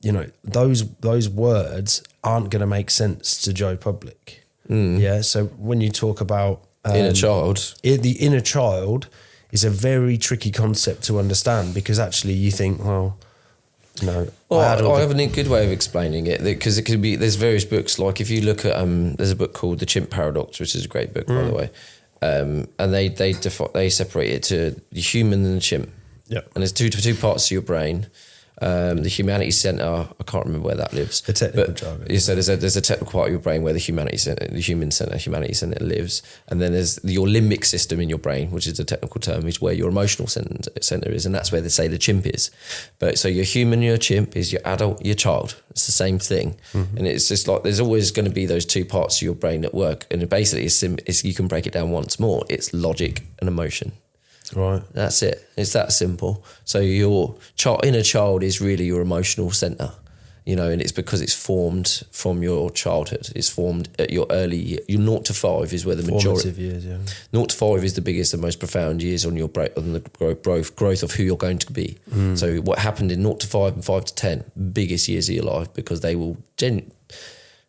you 0.02 0.12
know 0.12 0.26
those 0.44 0.90
those 0.96 1.28
words 1.28 2.02
aren't 2.22 2.50
going 2.50 2.60
to 2.60 2.66
make 2.66 2.90
sense 2.90 3.40
to 3.42 3.52
Joe 3.52 3.76
Public. 3.76 4.44
Yeah. 4.68 5.22
So 5.22 5.46
when 5.46 5.80
you 5.80 5.90
talk 5.90 6.20
about 6.20 6.64
um, 6.84 6.96
inner 6.96 7.12
child. 7.12 7.74
the 7.82 8.16
inner 8.20 8.40
child 8.40 9.08
is 9.52 9.64
a 9.64 9.70
very 9.70 10.16
tricky 10.16 10.50
concept 10.50 11.04
to 11.04 11.18
understand 11.18 11.74
because 11.74 11.98
actually 11.98 12.34
you 12.34 12.50
think, 12.50 12.84
well, 12.84 13.18
you 14.00 14.06
know, 14.06 14.28
Well, 14.48 14.60
I 14.60 14.64
I, 14.64 15.00
have 15.00 15.10
a 15.10 15.26
good 15.26 15.48
way 15.48 15.64
of 15.64 15.72
explaining 15.72 16.26
it 16.26 16.42
because 16.42 16.78
it 16.78 16.84
could 16.84 17.02
be. 17.02 17.16
There's 17.16 17.34
various 17.34 17.64
books. 17.64 17.98
Like 17.98 18.20
if 18.20 18.30
you 18.30 18.40
look 18.40 18.64
at, 18.64 18.76
um, 18.76 19.14
there's 19.14 19.30
a 19.30 19.36
book 19.36 19.52
called 19.52 19.78
The 19.78 19.86
Chimp 19.86 20.10
Paradox, 20.10 20.58
which 20.60 20.74
is 20.74 20.84
a 20.84 20.88
great 20.88 21.12
book, 21.12 21.26
by 21.26 21.42
the 21.42 21.52
way. 21.52 21.70
Um, 22.22 22.68
and 22.78 22.92
they 22.92 23.08
they 23.08 23.32
defi- 23.32 23.72
they 23.74 23.90
separate 23.90 24.30
it 24.30 24.42
to 24.44 24.80
the 24.92 25.00
human 25.00 25.44
and 25.44 25.56
the 25.56 25.60
chimp. 25.60 25.90
Yeah. 26.28 26.40
And 26.54 26.62
there's 26.62 26.72
two 26.72 26.90
two 26.90 27.14
parts 27.14 27.46
of 27.46 27.50
your 27.50 27.62
brain. 27.62 28.06
Um, 28.62 29.02
the 29.02 29.08
humanity 29.08 29.52
center, 29.52 30.06
I 30.20 30.22
can't 30.24 30.44
remember 30.44 30.66
where 30.66 30.76
that 30.76 30.92
lives. 30.92 31.22
The 31.22 31.32
technical 31.32 31.72
jargon. 31.72 32.06
Yeah, 32.10 32.18
so 32.18 32.34
there's 32.34 32.48
a 32.50 32.56
there's 32.56 32.76
a 32.76 32.82
technical 32.82 33.12
part 33.12 33.28
of 33.28 33.32
your 33.32 33.40
brain 33.40 33.62
where 33.62 33.72
the 33.72 33.78
humanity 33.78 34.18
center, 34.18 34.46
the 34.48 34.60
human 34.60 34.90
center, 34.90 35.16
humanity 35.16 35.54
center 35.54 35.82
lives, 35.82 36.22
and 36.48 36.60
then 36.60 36.72
there's 36.72 37.00
your 37.02 37.26
limbic 37.26 37.64
system 37.64 38.00
in 38.00 38.08
your 38.10 38.18
brain, 38.18 38.50
which 38.50 38.66
is 38.66 38.78
a 38.78 38.84
technical 38.84 39.18
term, 39.20 39.46
is 39.48 39.62
where 39.62 39.72
your 39.72 39.88
emotional 39.88 40.28
center, 40.28 40.70
center 40.82 41.10
is, 41.10 41.24
and 41.24 41.34
that's 41.34 41.50
where 41.50 41.62
they 41.62 41.68
say 41.70 41.88
the 41.88 41.96
chimp 41.98 42.26
is. 42.26 42.50
But 42.98 43.18
so 43.18 43.28
your 43.28 43.44
human, 43.44 43.80
your 43.80 43.96
chimp 43.96 44.36
is 44.36 44.52
your 44.52 44.60
adult, 44.66 45.02
your 45.04 45.14
child. 45.14 45.56
It's 45.70 45.86
the 45.86 45.92
same 45.92 46.18
thing, 46.18 46.56
Mm-hmm. 46.74 46.96
and 46.98 47.06
it's 47.06 47.28
just 47.28 47.48
like 47.48 47.62
there's 47.62 47.80
always 47.80 48.10
going 48.10 48.26
to 48.28 48.30
be 48.34 48.44
those 48.46 48.66
two 48.66 48.84
parts 48.84 49.16
of 49.18 49.22
your 49.22 49.34
brain 49.34 49.64
at 49.64 49.72
work, 49.72 50.06
and 50.10 50.28
basically 50.28 50.66
it's, 50.66 50.82
it's 50.82 51.24
you 51.24 51.32
can 51.34 51.48
break 51.48 51.66
it 51.66 51.72
down 51.72 51.90
once 51.90 52.20
more. 52.20 52.44
It's 52.50 52.74
logic 52.74 53.22
and 53.38 53.48
emotion. 53.48 53.92
Right. 54.54 54.82
That's 54.92 55.22
it. 55.22 55.48
It's 55.56 55.72
that 55.72 55.92
simple. 55.92 56.44
So 56.64 56.80
your 56.80 57.36
child, 57.56 57.84
inner 57.84 58.02
child 58.02 58.42
is 58.42 58.60
really 58.60 58.84
your 58.84 59.00
emotional 59.00 59.50
center, 59.50 59.92
you 60.44 60.56
know, 60.56 60.70
and 60.70 60.80
it's 60.80 60.92
because 60.92 61.20
it's 61.20 61.34
formed 61.34 62.02
from 62.10 62.42
your 62.42 62.70
childhood. 62.70 63.28
It's 63.36 63.48
formed 63.48 63.88
at 63.98 64.10
your 64.10 64.26
early, 64.30 64.80
your 64.88 65.00
naught 65.00 65.26
to 65.26 65.34
five 65.34 65.72
is 65.72 65.84
where 65.84 65.94
the 65.94 66.02
majority. 66.02 66.50
Formative 66.50 66.58
years, 66.58 66.86
yeah. 66.86 66.98
Naught 67.32 67.50
to 67.50 67.56
five 67.56 67.84
is 67.84 67.94
the 67.94 68.00
biggest 68.00 68.32
and 68.32 68.42
most 68.42 68.58
profound 68.58 69.02
years 69.02 69.24
on 69.24 69.36
your 69.36 69.48
bra- 69.48 69.68
on 69.76 69.92
the 69.92 70.00
growth 70.42 70.74
growth 70.76 71.02
of 71.02 71.12
who 71.12 71.22
you're 71.22 71.36
going 71.36 71.58
to 71.58 71.72
be. 71.72 71.98
Mm. 72.10 72.38
So 72.38 72.56
what 72.58 72.78
happened 72.78 73.12
in 73.12 73.22
naught 73.22 73.40
to 73.40 73.46
five 73.46 73.74
and 73.74 73.84
five 73.84 74.04
to 74.06 74.14
ten, 74.14 74.44
biggest 74.72 75.08
years 75.08 75.28
of 75.28 75.34
your 75.34 75.44
life 75.44 75.72
because 75.74 76.00
they 76.00 76.16
will 76.16 76.36
gen- 76.56 76.90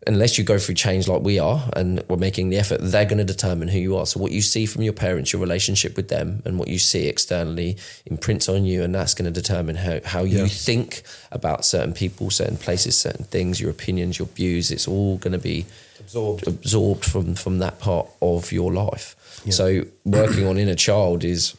unless 0.07 0.37
you 0.37 0.43
go 0.43 0.57
through 0.57 0.73
change 0.73 1.07
like 1.07 1.21
we 1.21 1.37
are 1.37 1.69
and 1.73 2.03
we're 2.09 2.17
making 2.17 2.49
the 2.49 2.57
effort, 2.57 2.79
they're 2.81 3.05
going 3.05 3.19
to 3.19 3.23
determine 3.23 3.67
who 3.67 3.77
you 3.79 3.95
are. 3.95 4.05
So 4.07 4.19
what 4.19 4.31
you 4.31 4.41
see 4.41 4.65
from 4.65 4.81
your 4.81 4.93
parents, 4.93 5.31
your 5.31 5.39
relationship 5.41 5.95
with 5.95 6.07
them, 6.09 6.41
and 6.43 6.57
what 6.57 6.67
you 6.69 6.79
see 6.79 7.07
externally 7.07 7.77
imprints 8.07 8.49
on 8.49 8.65
you, 8.65 8.81
and 8.83 8.95
that's 8.95 9.13
going 9.13 9.31
to 9.31 9.41
determine 9.41 9.75
how, 9.75 9.99
how 10.03 10.23
you 10.23 10.39
Yeah. 10.39 10.47
think 10.47 11.03
about 11.31 11.65
certain 11.65 11.93
people, 11.93 12.31
certain 12.31 12.57
places, 12.57 12.97
certain 12.97 13.25
things, 13.25 13.61
your 13.61 13.69
opinions, 13.69 14.17
your 14.17 14.27
views. 14.29 14.71
It's 14.71 14.87
all 14.87 15.17
going 15.17 15.33
to 15.33 15.39
be 15.39 15.65
Absorbed. 15.99 16.47
absorbed 16.47 17.05
from 17.05 17.35
from 17.35 17.59
that 17.59 17.79
part 17.79 18.07
of 18.21 18.51
your 18.51 18.73
life. 18.73 19.15
So 19.51 19.83
working 20.03 20.47
on 20.47 20.57
inner 20.57 20.75
child 20.75 21.23
is 21.23 21.55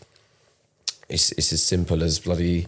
it's 1.09 1.31
it's 1.33 1.53
as 1.53 1.63
simple 1.63 2.03
as 2.03 2.19
bloody 2.19 2.67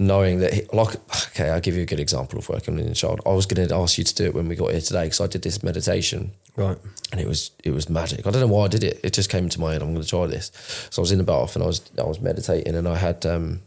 knowing 0.00 0.38
that 0.40 0.52
he- 0.54 0.66
like 0.72 0.96
okay 1.28 1.50
I'll 1.50 1.60
give 1.60 1.76
you 1.76 1.82
a 1.82 1.86
good 1.86 2.00
example 2.00 2.38
of 2.38 2.48
working 2.48 2.74
on 2.74 2.80
inner 2.80 2.94
child. 2.94 3.20
I 3.26 3.30
was 3.32 3.44
going 3.46 3.68
to 3.68 3.74
ask 3.74 3.98
you 3.98 4.04
to 4.04 4.14
do 4.14 4.24
it 4.24 4.34
when 4.34 4.48
we 4.48 4.56
got 4.56 4.72
here 4.72 4.80
today 4.80 5.04
because 5.04 5.20
I 5.20 5.26
did 5.26 5.42
this 5.42 5.62
meditation 5.62 6.32
Right. 6.56 6.78
and 7.12 7.20
it 7.20 7.26
was 7.28 7.50
it 7.62 7.70
was 7.72 7.88
magic. 7.88 8.26
I 8.26 8.30
don't 8.30 8.40
know 8.40 8.54
why 8.56 8.64
I 8.64 8.68
did 8.68 8.82
it. 8.82 8.98
It 9.04 9.12
just 9.12 9.30
came 9.30 9.44
into 9.44 9.60
my 9.60 9.72
head. 9.72 9.82
I'm 9.82 9.92
going 9.92 10.02
to 10.02 10.08
try 10.08 10.26
this. 10.26 10.50
So 10.90 11.00
I 11.00 11.02
was 11.02 11.12
in 11.12 11.18
the 11.18 11.24
bath 11.24 11.54
and 11.54 11.62
I 11.62 11.66
was 11.66 11.82
I 11.98 12.02
was 12.04 12.18
meditating 12.20 12.74
and 12.74 12.88
I 12.88 12.96
had 12.96 13.24
um 13.26 13.60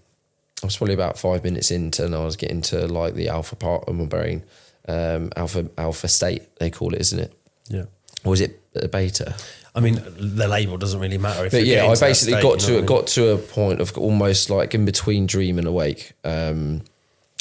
I 0.63 0.65
was 0.65 0.77
probably 0.77 0.95
about 0.95 1.19
five 1.19 1.43
minutes 1.43 1.69
into 1.71 2.03
and 2.05 2.15
I 2.15 2.25
was 2.25 2.35
getting 2.35 2.61
to 2.63 2.87
like 2.87 3.13
the 3.13 3.29
alpha 3.29 3.55
part 3.55 3.87
of 3.87 3.95
my 3.95 4.05
brain, 4.05 4.43
um 4.87 5.29
alpha 5.35 5.69
alpha 5.77 6.07
state 6.07 6.41
they 6.57 6.69
call 6.71 6.93
it, 6.95 7.01
isn't 7.01 7.19
it? 7.19 7.33
Yeah. 7.69 7.85
Or 8.25 8.33
is 8.33 8.41
it 8.41 8.59
a 8.75 8.87
beta? 8.87 9.35
I 9.75 9.79
mean, 9.79 9.95
the 10.17 10.47
label 10.47 10.77
doesn't 10.77 10.99
really 10.99 11.17
matter. 11.17 11.45
If 11.45 11.51
But 11.51 11.65
yeah, 11.65 11.85
I 11.85 11.95
basically 11.95 12.33
state, 12.33 12.43
got 12.43 12.61
you 12.61 12.67
know 12.67 12.67
to 12.67 12.73
I 12.73 12.77
mean? 12.77 12.85
got 12.85 13.07
to 13.07 13.29
a 13.29 13.37
point 13.37 13.81
of 13.81 13.97
almost 13.97 14.49
like 14.49 14.75
in 14.75 14.85
between 14.85 15.25
dream 15.25 15.57
and 15.57 15.67
awake, 15.67 16.13
um, 16.23 16.81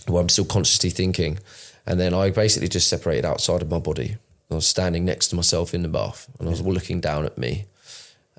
where 0.07 0.23
I'm 0.23 0.31
still 0.31 0.47
consciously 0.47 0.91
thinking, 0.91 1.39
and 1.87 2.01
then 2.01 2.15
I 2.15 2.31
basically 2.31 2.69
just 2.69 2.89
separated 2.89 3.27
outside 3.27 3.61
of 3.61 3.71
my 3.71 3.79
body. 3.79 4.17
I 4.51 4.55
was 4.55 4.67
standing 4.67 5.05
next 5.05 5.29
to 5.29 5.37
myself 5.37 5.75
in 5.75 5.83
the 5.83 5.89
bath, 5.89 6.29
and 6.39 6.49
I 6.49 6.51
was 6.51 6.63
looking 6.63 7.01
down 7.01 7.27
at 7.27 7.37
me, 7.37 7.67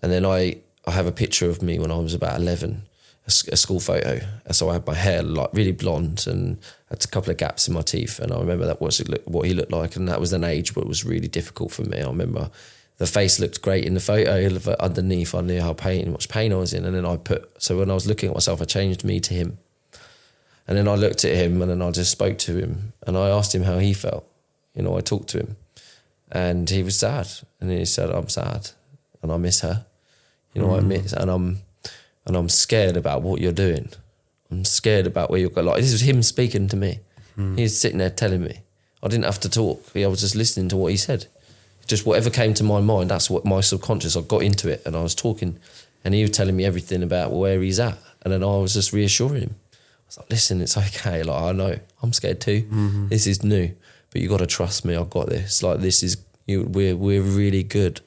and 0.01 0.11
then 0.11 0.25
I 0.25 0.57
I 0.85 0.91
have 0.91 1.05
a 1.05 1.11
picture 1.11 1.49
of 1.49 1.61
me 1.61 1.77
when 1.77 1.91
I 1.91 1.97
was 1.97 2.15
about 2.15 2.39
eleven, 2.39 2.83
a 3.27 3.57
school 3.57 3.79
photo. 3.79 4.21
And 4.45 4.55
so 4.55 4.69
I 4.69 4.73
had 4.73 4.87
my 4.87 4.95
hair 4.95 5.21
like 5.21 5.49
really 5.53 5.71
blonde 5.71 6.25
and 6.27 6.57
had 6.89 7.03
a 7.03 7.07
couple 7.07 7.31
of 7.31 7.37
gaps 7.37 7.67
in 7.67 7.75
my 7.75 7.81
teeth, 7.83 8.19
and 8.19 8.33
I 8.33 8.39
remember 8.39 8.65
that 8.65 8.81
was 8.81 8.99
it 8.99 9.27
what 9.27 9.45
he 9.45 9.53
looked 9.53 9.71
like, 9.71 9.95
and 9.95 10.07
that 10.07 10.19
was 10.19 10.33
an 10.33 10.43
age 10.43 10.75
where 10.75 10.83
it 10.83 10.89
was 10.89 11.05
really 11.05 11.27
difficult 11.27 11.71
for 11.71 11.83
me. 11.83 12.01
I 12.01 12.07
remember 12.07 12.49
the 13.03 13.07
face 13.07 13.37
looked 13.37 13.61
great 13.61 13.83
in 13.83 13.95
the 13.95 13.99
photo, 13.99 14.47
underneath 14.79 15.35
I 15.35 15.41
knew 15.41 15.59
how 15.59 15.73
pain, 15.73 16.09
much 16.13 16.29
pain 16.29 16.53
I 16.53 16.55
was 16.55 16.73
in, 16.73 16.85
and 16.85 16.95
then 16.95 17.05
I 17.05 17.17
put. 17.17 17.61
So 17.61 17.79
when 17.79 17.91
I 17.91 17.93
was 17.93 18.07
looking 18.07 18.29
at 18.29 18.33
myself, 18.33 18.61
I 18.61 18.63
changed 18.63 19.03
me 19.03 19.19
to 19.19 19.33
him, 19.33 19.57
and 20.69 20.77
then 20.77 20.87
I 20.87 20.95
looked 20.95 21.25
at 21.25 21.35
him, 21.35 21.61
and 21.61 21.69
then 21.69 21.81
I 21.81 21.91
just 21.91 22.11
spoke 22.11 22.37
to 22.37 22.55
him, 22.55 22.93
and 23.05 23.17
I 23.17 23.27
asked 23.27 23.53
him 23.53 23.63
how 23.63 23.77
he 23.77 23.93
felt. 23.93 24.25
You 24.73 24.83
know, 24.83 24.97
I 24.97 25.01
talked 25.01 25.27
to 25.31 25.39
him, 25.39 25.57
and 26.31 26.69
he 26.69 26.81
was 26.81 26.97
sad, 26.97 27.27
and 27.59 27.69
he 27.69 27.83
said, 27.83 28.09
"I'm 28.09 28.29
sad, 28.29 28.69
and 29.21 29.33
I 29.33 29.35
miss 29.35 29.59
her." 29.59 29.85
You 30.53 30.61
know, 30.61 30.73
I 30.73 30.79
mm. 30.79 30.85
miss, 30.85 31.11
and 31.11 31.29
I'm, 31.29 31.57
and 32.25 32.37
I'm 32.37 32.47
scared 32.47 32.95
about 32.95 33.21
what 33.21 33.41
you're 33.41 33.51
doing. 33.51 33.89
I'm 34.49 34.63
scared 34.63 35.07
about 35.07 35.29
where 35.29 35.41
you're 35.41 35.49
going. 35.49 35.67
Like 35.67 35.81
this 35.81 35.91
was 35.91 36.03
him 36.03 36.23
speaking 36.23 36.69
to 36.69 36.77
me. 36.77 37.01
Mm. 37.37 37.57
He 37.57 37.63
was 37.63 37.77
sitting 37.77 37.97
there 37.97 38.09
telling 38.09 38.43
me. 38.43 38.61
I 39.03 39.09
didn't 39.09 39.25
have 39.25 39.41
to 39.41 39.49
talk. 39.49 39.83
I 39.93 40.07
was 40.07 40.21
just 40.21 40.35
listening 40.35 40.69
to 40.69 40.77
what 40.77 40.91
he 40.91 40.97
said. 40.97 41.27
Just 41.87 42.05
whatever 42.05 42.29
came 42.29 42.53
to 42.55 42.63
my 42.63 42.79
mind, 42.79 43.09
that's 43.09 43.29
what 43.29 43.45
my 43.45 43.61
subconscious. 43.61 44.15
I 44.15 44.21
got 44.21 44.43
into 44.43 44.69
it, 44.69 44.81
and 44.85 44.95
I 44.95 45.01
was 45.01 45.15
talking, 45.15 45.59
and 46.03 46.13
he 46.13 46.21
was 46.21 46.31
telling 46.31 46.55
me 46.55 46.65
everything 46.65 47.03
about 47.03 47.31
where 47.31 47.61
he's 47.61 47.79
at, 47.79 47.97
and 48.21 48.31
then 48.33 48.43
I 48.43 48.57
was 48.57 48.73
just 48.73 48.93
reassuring 48.93 49.41
him. 49.41 49.55
I 49.73 50.07
was 50.07 50.17
like, 50.17 50.29
"Listen, 50.29 50.61
it's 50.61 50.77
okay. 50.77 51.23
Like 51.23 51.41
I 51.41 51.51
know 51.51 51.79
I'm 52.01 52.13
scared 52.13 52.39
too. 52.41 52.61
Mm-hmm. 52.63 53.07
This 53.09 53.27
is 53.27 53.43
new, 53.43 53.75
but 54.11 54.21
you 54.21 54.29
got 54.29 54.39
to 54.39 54.47
trust 54.47 54.85
me. 54.85 54.95
I've 54.95 55.09
got 55.09 55.27
this. 55.29 55.61
Like 55.63 55.79
this 55.79 56.03
is 56.03 56.17
You, 56.45 56.63
we're 56.63 56.95
we're 56.95 57.21
really 57.21 57.63
good." 57.63 58.01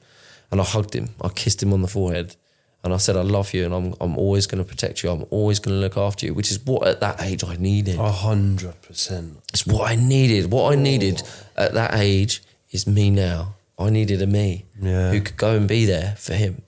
And 0.49 0.61
I 0.61 0.63
hugged 0.63 0.95
him. 0.95 1.09
I 1.21 1.29
kissed 1.29 1.61
him 1.61 1.73
on 1.73 1.81
the 1.81 1.87
forehead, 1.89 2.35
and 2.83 2.93
I 2.93 2.97
said, 2.97 3.15
"I 3.17 3.21
love 3.21 3.53
you, 3.53 3.65
and 3.65 3.73
I'm 3.73 3.93
I'm 3.99 4.17
always 4.17 4.47
going 4.47 4.63
to 4.63 4.69
protect 4.69 5.03
you. 5.03 5.11
I'm 5.11 5.25
always 5.29 5.59
going 5.59 5.75
to 5.75 5.81
look 5.81 5.97
after 5.97 6.25
you." 6.25 6.33
Which 6.33 6.51
is 6.51 6.59
what 6.65 6.87
at 6.87 6.99
that 7.01 7.21
age 7.21 7.43
I 7.43 7.57
needed. 7.57 7.99
A 7.99 8.11
hundred 8.11 8.81
percent. 8.81 9.39
It's 9.53 9.67
what 9.67 9.91
I 9.91 9.95
needed. 9.95 10.51
What 10.51 10.71
I 10.71 10.75
needed 10.75 11.21
at 11.55 11.73
that 11.73 11.95
age 11.95 12.41
is 12.71 12.87
me 12.87 13.09
now. 13.09 13.55
I 13.79 13.89
needed 13.89 14.21
a 14.21 14.27
me 14.27 14.65
Yeah. 14.81 15.11
who 15.11 15.21
could 15.21 15.37
go 15.37 15.55
and 15.55 15.67
be 15.67 15.85
there 15.85 16.15
for 16.17 16.33
him. 16.33 16.61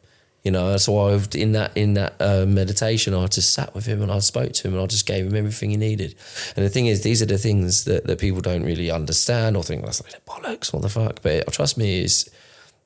You 0.43 0.51
know, 0.51 0.77
so 0.77 0.97
I 0.97 1.19
in 1.33 1.51
that 1.51 1.75
in 1.75 1.95
that 1.95 2.13
uh, 2.21 2.45
meditation, 2.45 3.13
I 3.13 3.27
just 3.27 3.53
sat 3.53 3.75
with 3.75 3.85
him 3.85 4.01
and 4.01 4.09
I 4.09 4.19
spoke 4.19 4.53
to 4.53 4.67
him 4.67 4.73
and 4.73 4.81
I 4.81 4.85
just 4.85 5.05
gave 5.05 5.25
him 5.25 5.35
everything 5.35 5.69
he 5.69 5.75
needed. 5.77 6.15
And 6.55 6.65
the 6.65 6.69
thing 6.69 6.85
is, 6.87 7.01
these 7.03 7.21
are 7.21 7.25
the 7.25 7.37
things 7.37 7.83
that, 7.83 8.07
that 8.07 8.19
people 8.19 8.39
don't 8.39 8.63
really 8.63 8.89
understand 8.89 9.57
or 9.57 9.63
think 9.63 9.83
that's 9.83 10.01
like 10.01 10.25
bollocks, 10.25 10.71
what 10.71 10.81
the 10.81 10.89
fuck. 10.89 11.21
But 11.21 11.51
trust 11.51 11.77
me, 11.77 12.01
is 12.03 12.29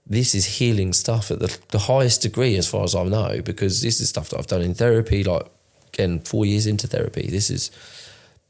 this 0.07 0.33
is 0.33 0.45
healing 0.57 0.93
stuff 0.93 1.29
at 1.29 1.39
the, 1.39 1.55
the 1.69 1.79
highest 1.79 2.23
degree 2.23 2.57
as 2.57 2.67
far 2.67 2.83
as 2.83 2.95
I 2.95 3.03
know 3.03 3.41
because 3.43 3.81
this 3.83 4.01
is 4.01 4.09
stuff 4.09 4.29
that 4.29 4.39
I've 4.39 4.47
done 4.47 4.61
in 4.63 4.73
therapy. 4.73 5.23
Like 5.23 5.45
again, 5.93 6.21
four 6.21 6.45
years 6.47 6.65
into 6.65 6.87
therapy, 6.87 7.27
this 7.29 7.51
is 7.51 7.69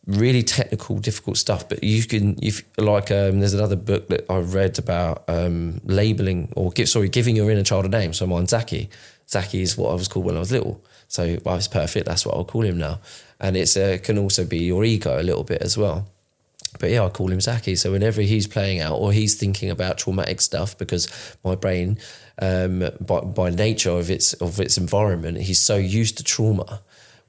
really 0.06 0.44
technical, 0.44 1.00
difficult 1.00 1.38
stuff. 1.38 1.68
But 1.68 1.84
you 1.84 2.04
can, 2.04 2.38
if 2.42 2.64
like, 2.78 3.12
um, 3.12 3.40
there's 3.40 3.54
another 3.54 3.76
book 3.76 4.08
that 4.10 4.26
I 4.30 4.38
read 4.40 4.80
about 4.80 5.24
um, 5.28 5.82
labeling 5.86 6.52
or 6.56 6.72
give, 6.72 6.90
sorry, 6.90 7.10
giving 7.10 7.36
your 7.36 7.50
inner 7.50 7.64
child 7.64 7.86
a 7.86 7.90
name. 7.90 8.14
So 8.14 8.28
mine's 8.28 8.50
Zaki. 8.50 8.90
Zaki 9.28 9.62
is 9.62 9.78
what 9.78 9.92
I 9.92 9.94
was 9.94 10.08
called 10.08 10.26
when 10.26 10.36
I 10.36 10.40
was 10.40 10.52
little. 10.52 10.84
So 11.08 11.38
well, 11.44 11.56
it's 11.56 11.68
perfect. 11.68 12.06
That's 12.06 12.26
what 12.26 12.36
I'll 12.36 12.46
call 12.46 12.64
him 12.64 12.78
now. 12.78 13.00
And 13.40 13.56
it's 13.56 13.78
uh, 13.78 13.98
can 14.02 14.18
also 14.18 14.46
be 14.46 14.60
your 14.60 14.84
ego 14.84 15.20
a 15.20 15.24
little 15.24 15.44
bit 15.44 15.62
as 15.62 15.78
well. 15.78 16.08
But 16.80 16.90
yeah, 16.90 17.06
I 17.06 17.10
call 17.10 17.32
him 17.32 17.40
Zaki. 17.40 17.76
So 17.76 17.92
whenever 17.92 18.22
he's 18.22 18.48
playing 18.48 18.82
out 18.82 18.96
or 18.96 19.14
he's 19.14 19.36
thinking 19.36 19.70
about 19.70 19.98
traumatic 19.98 20.42
stuff, 20.42 20.78
because 20.78 21.36
my 21.44 21.56
brain, 21.56 22.00
um, 22.42 22.90
by, 23.00 23.20
by 23.22 23.50
nature 23.52 23.92
of 23.92 24.10
its 24.10 24.34
of 24.34 24.60
its 24.60 24.78
environment, 24.78 25.38
he's 25.38 25.60
so 25.60 25.78
used 25.78 26.18
to 26.18 26.24
trauma. 26.24 26.82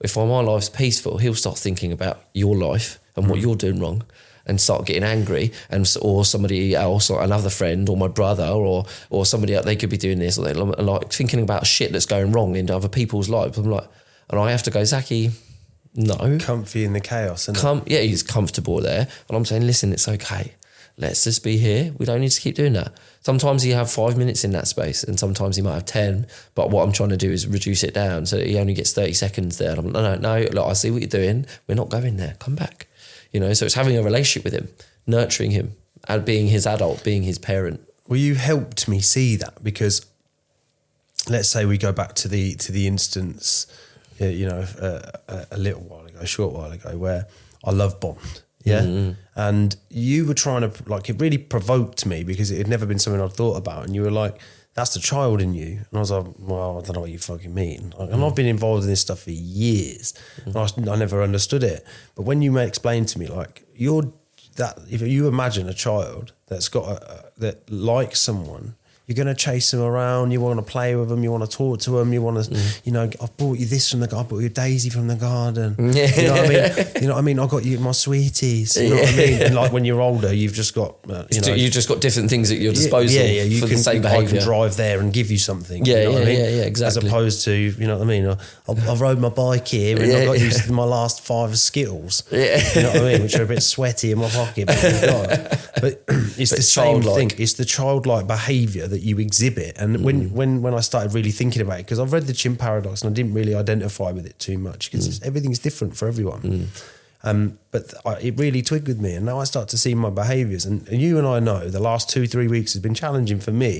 If 0.04 0.16
my 0.16 0.40
life's 0.40 0.68
peaceful, 0.68 1.16
he'll 1.16 1.34
start 1.34 1.56
thinking 1.56 1.90
about 1.90 2.20
your 2.34 2.54
life 2.54 2.98
and 3.16 3.26
what 3.26 3.38
hmm. 3.38 3.46
you're 3.46 3.56
doing 3.56 3.80
wrong, 3.80 4.04
and 4.46 4.60
start 4.60 4.84
getting 4.84 5.02
angry. 5.02 5.50
And 5.70 5.90
or 6.02 6.26
somebody 6.26 6.74
else, 6.74 7.08
or 7.08 7.22
another 7.22 7.50
friend, 7.50 7.88
or 7.88 7.96
my 7.96 8.08
brother, 8.08 8.46
or 8.46 8.84
or 9.08 9.24
somebody 9.24 9.54
else, 9.54 9.64
they 9.64 9.76
could 9.76 9.90
be 9.90 9.96
doing 9.96 10.18
this, 10.18 10.38
or 10.38 10.44
they're 10.44 10.54
like 10.54 11.10
thinking 11.10 11.40
about 11.40 11.66
shit 11.66 11.92
that's 11.92 12.06
going 12.06 12.32
wrong 12.32 12.54
in 12.54 12.70
other 12.70 12.88
people's 12.88 13.30
lives. 13.30 13.56
I'm 13.56 13.64
like, 13.64 13.88
and 14.28 14.38
I 14.38 14.50
have 14.50 14.62
to 14.64 14.70
go, 14.70 14.84
Zaki, 14.84 15.30
no, 15.94 16.38
Comfy 16.38 16.84
in 16.84 16.92
the 16.92 17.00
chaos, 17.00 17.48
and 17.48 17.56
com- 17.56 17.84
yeah, 17.86 18.00
he's 18.00 18.22
comfortable 18.22 18.80
there. 18.80 19.08
And 19.28 19.36
I'm 19.36 19.44
saying, 19.44 19.66
listen, 19.66 19.92
it's 19.92 20.08
okay. 20.08 20.52
Let's 20.96 21.24
just 21.24 21.42
be 21.42 21.56
here. 21.56 21.92
We 21.98 22.06
don't 22.06 22.20
need 22.20 22.30
to 22.30 22.40
keep 22.40 22.54
doing 22.54 22.74
that. 22.74 22.92
Sometimes 23.20 23.66
you 23.66 23.74
have 23.74 23.90
five 23.90 24.16
minutes 24.16 24.44
in 24.44 24.52
that 24.52 24.68
space, 24.68 25.02
and 25.02 25.18
sometimes 25.18 25.56
he 25.56 25.62
might 25.62 25.74
have 25.74 25.86
10. 25.86 26.26
But 26.54 26.70
what 26.70 26.84
I'm 26.84 26.92
trying 26.92 27.08
to 27.08 27.16
do 27.16 27.30
is 27.32 27.48
reduce 27.48 27.82
it 27.82 27.94
down 27.94 28.26
so 28.26 28.38
he 28.38 28.58
only 28.58 28.74
gets 28.74 28.92
30 28.92 29.12
seconds 29.14 29.58
there. 29.58 29.70
And 29.70 29.78
I'm 29.80 29.92
no, 29.92 30.14
no, 30.14 30.16
no, 30.16 30.46
look, 30.52 30.66
I 30.68 30.72
see 30.74 30.90
what 30.90 31.00
you're 31.00 31.08
doing. 31.08 31.46
We're 31.66 31.74
not 31.74 31.88
going 31.88 32.16
there. 32.16 32.36
Come 32.38 32.54
back. 32.54 32.86
You 33.32 33.40
know, 33.40 33.52
so 33.54 33.64
it's 33.64 33.74
having 33.74 33.96
a 33.96 34.02
relationship 34.02 34.44
with 34.44 34.52
him, 34.52 34.68
nurturing 35.06 35.50
him, 35.50 35.72
and 36.06 36.24
being 36.24 36.46
his 36.46 36.66
adult, 36.66 37.02
being 37.02 37.24
his 37.24 37.38
parent. 37.38 37.80
well, 38.06 38.18
you 38.18 38.36
helped 38.36 38.86
me 38.86 39.00
see 39.00 39.34
that 39.36 39.64
because 39.64 40.06
let's 41.28 41.48
say 41.48 41.64
we 41.64 41.76
go 41.76 41.92
back 41.92 42.14
to 42.14 42.28
the 42.28 42.54
to 42.56 42.70
the 42.70 42.86
instance, 42.86 43.66
uh, 44.20 44.26
you 44.26 44.46
know, 44.46 44.64
uh, 44.80 45.10
a, 45.26 45.46
a 45.52 45.58
little 45.58 45.82
while 45.82 46.06
ago, 46.06 46.18
a 46.20 46.26
short 46.26 46.52
while 46.52 46.70
ago, 46.70 46.96
where 46.96 47.26
I 47.64 47.72
love 47.72 47.98
bombed. 47.98 48.43
Yeah. 48.64 48.80
Mm-hmm. 48.80 49.12
And 49.36 49.76
you 49.90 50.26
were 50.26 50.34
trying 50.34 50.68
to, 50.68 50.88
like, 50.88 51.08
it 51.08 51.20
really 51.20 51.38
provoked 51.38 52.06
me 52.06 52.24
because 52.24 52.50
it 52.50 52.58
had 52.58 52.68
never 52.68 52.86
been 52.86 52.98
something 52.98 53.20
I'd 53.20 53.32
thought 53.32 53.56
about. 53.56 53.84
And 53.84 53.94
you 53.94 54.02
were 54.02 54.10
like, 54.10 54.40
that's 54.74 54.94
the 54.94 55.00
child 55.00 55.40
in 55.40 55.54
you. 55.54 55.66
And 55.66 55.88
I 55.92 55.98
was 55.98 56.10
like, 56.10 56.26
well, 56.38 56.78
I 56.78 56.82
don't 56.82 56.94
know 56.94 57.02
what 57.02 57.10
you 57.10 57.18
fucking 57.18 57.54
mean. 57.54 57.94
Like, 57.98 58.10
And 58.10 58.24
I've 58.24 58.32
mm. 58.32 58.36
been 58.36 58.46
involved 58.46 58.84
in 58.84 58.90
this 58.90 59.00
stuff 59.00 59.20
for 59.20 59.30
years. 59.30 60.14
Mm. 60.44 60.74
And 60.76 60.88
I, 60.88 60.92
I 60.92 60.96
never 60.96 61.22
understood 61.22 61.62
it. 61.62 61.86
But 62.16 62.22
when 62.22 62.42
you 62.42 62.50
may 62.50 62.66
explain 62.66 63.04
to 63.06 63.18
me, 63.18 63.26
like, 63.26 63.64
you're 63.74 64.12
that, 64.56 64.78
if 64.90 65.02
you 65.02 65.28
imagine 65.28 65.68
a 65.68 65.74
child 65.74 66.32
that's 66.46 66.68
got 66.68 66.88
a 66.88 67.24
that 67.38 67.70
likes 67.70 68.20
someone, 68.20 68.76
you're 69.06 69.14
going 69.16 69.26
to 69.26 69.34
chase 69.34 69.70
them 69.70 69.82
around. 69.82 70.30
You 70.30 70.40
want 70.40 70.58
to 70.58 70.64
play 70.64 70.96
with 70.96 71.10
them. 71.10 71.22
You 71.22 71.30
want 71.30 71.44
to 71.48 71.56
talk 71.56 71.80
to 71.80 71.90
them. 71.90 72.12
You 72.14 72.22
want 72.22 72.42
to, 72.44 72.58
you 72.84 72.92
know, 72.92 73.10
I've 73.20 73.36
brought 73.36 73.58
you 73.58 73.66
this 73.66 73.90
from 73.90 74.00
the 74.00 74.06
garden. 74.06 74.26
I 74.26 74.28
brought 74.30 74.38
you 74.38 74.48
daisy 74.48 74.88
from 74.88 75.08
the 75.08 75.16
garden. 75.16 75.74
You 75.94 76.28
know 76.28 76.32
what 76.32 76.44
I 76.44 76.48
mean? 76.48 76.86
You 77.02 77.08
know 77.08 77.14
what 77.14 77.18
I 77.18 77.22
mean? 77.22 77.38
I 77.38 77.46
got 77.46 77.64
you 77.64 77.78
my 77.78 77.92
sweeties. 77.92 78.76
You 78.76 78.90
know 78.90 78.96
what 78.96 79.08
I 79.12 79.16
mean? 79.16 79.42
And 79.42 79.54
like 79.54 79.72
when 79.72 79.84
you're 79.84 80.00
older, 80.00 80.32
you've 80.32 80.54
just 80.54 80.74
got, 80.74 80.96
uh, 81.08 81.24
you 81.30 81.40
know, 81.40 81.54
You've 81.54 81.72
just 81.72 81.88
got 81.88 82.00
different 82.00 82.30
things 82.30 82.50
at 82.50 82.58
your 82.58 82.72
disposal 82.72 83.14
yeah, 83.16 83.30
yeah, 83.30 83.42
you 83.42 83.60
can, 83.60 83.68
the 83.70 83.76
same 83.76 84.04
I 84.06 84.24
can 84.24 84.40
drive 84.40 84.76
there 84.76 85.00
and 85.00 85.12
give 85.12 85.30
you 85.30 85.38
something. 85.38 85.84
Yeah, 85.84 85.98
you 85.98 86.04
know 86.04 86.12
what 86.12 86.18
yeah, 86.18 86.24
I 86.24 86.28
mean? 86.28 86.38
yeah, 86.40 86.48
yeah, 86.50 86.62
exactly. 86.62 86.98
As 87.06 87.12
opposed 87.12 87.44
to, 87.44 87.52
you 87.52 87.86
know 87.86 87.98
what 87.98 88.04
I 88.04 88.08
mean? 88.08 88.26
I, 88.26 88.36
I 88.68 88.94
rode 88.94 89.18
my 89.18 89.28
bike 89.28 89.68
here 89.68 89.96
and 89.96 90.04
I 90.06 90.18
Yeah, 90.18 90.24
got 90.24 90.38
yeah. 90.38 90.44
used 90.44 90.64
to 90.64 90.72
my 90.72 90.84
last 90.84 91.20
five 91.20 91.58
Skittles. 91.58 92.22
Yeah. 92.30 92.62
You 92.74 92.82
know 92.82 92.88
what 92.92 93.02
I 93.02 93.12
mean? 93.12 93.22
Which 93.22 93.36
are 93.36 93.42
a 93.42 93.46
bit 93.46 93.62
sweaty 93.62 94.12
in 94.12 94.18
my 94.18 94.28
pocket. 94.28 94.66
But, 94.66 94.82
we've 94.82 95.00
got 95.02 95.30
it. 95.30 95.70
but 95.80 96.04
it's 96.38 96.50
the 96.50 96.62
same 96.62 97.02
thing. 97.02 97.30
It's 97.38 97.54
the 97.54 97.64
childlike 97.64 98.26
behaviour 98.26 98.86
that 98.94 99.02
you 99.08 99.14
exhibit. 99.18 99.72
And 99.82 99.90
Mm. 99.96 100.02
when, 100.06 100.18
when, 100.38 100.50
when 100.64 100.74
I 100.80 100.82
started 100.90 101.10
really 101.18 101.30
thinking 101.40 101.62
about 101.62 101.78
it, 101.80 101.84
because 101.86 102.00
I've 102.02 102.12
read 102.16 102.26
the 102.30 102.32
Chimp 102.42 102.58
Paradox 102.66 103.02
and 103.02 103.08
I 103.10 103.14
didn't 103.18 103.34
really 103.38 103.54
identify 103.64 104.10
with 104.16 104.26
it 104.30 104.36
too 104.46 104.58
much 104.68 104.80
because 104.90 105.06
Mm. 105.20 105.26
everything's 105.28 105.58
different 105.68 105.92
for 105.98 106.06
everyone. 106.12 106.42
Um, 107.26 107.58
but 107.72 107.82
th- 107.90 108.02
I, 108.10 108.12
it 108.28 108.34
really 108.44 108.60
twigged 108.70 108.86
with 108.92 109.00
me, 109.06 109.12
and 109.16 109.24
now 109.30 109.38
I 109.40 109.44
start 109.44 109.66
to 109.74 109.78
see 109.84 109.94
my 109.94 110.10
behaviours. 110.22 110.64
And, 110.68 110.86
and 110.90 110.98
you 111.06 111.12
and 111.20 111.26
I 111.36 111.38
know 111.48 111.60
the 111.78 111.80
last 111.90 112.04
two 112.14 112.24
three 112.26 112.48
weeks 112.56 112.70
has 112.74 112.82
been 112.82 112.92
challenging 113.02 113.40
for 113.46 113.52
me 113.64 113.76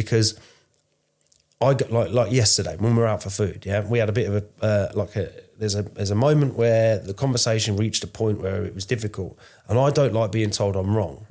because 0.00 0.28
I 1.68 1.72
got 1.72 1.90
like 1.90 2.10
like 2.20 2.30
yesterday 2.32 2.76
when 2.78 2.94
we 2.94 3.00
were 3.02 3.06
out 3.14 3.22
for 3.22 3.30
food. 3.30 3.64
Yeah, 3.64 3.80
we 3.92 3.98
had 3.98 4.10
a 4.10 4.12
bit 4.20 4.26
of 4.30 4.34
a 4.36 4.44
uh, 4.70 4.86
like 5.00 5.16
a 5.16 5.24
there's 5.58 5.74
a 5.74 5.82
there's 5.96 6.10
a 6.10 6.14
moment 6.28 6.50
where 6.62 6.98
the 6.98 7.14
conversation 7.14 7.76
reached 7.78 8.04
a 8.04 8.06
point 8.22 8.42
where 8.42 8.66
it 8.68 8.74
was 8.74 8.84
difficult, 8.84 9.38
and 9.68 9.78
I 9.78 9.88
don't 9.98 10.12
like 10.20 10.30
being 10.30 10.50
told 10.50 10.76
I'm 10.76 10.94
wrong. 10.94 11.24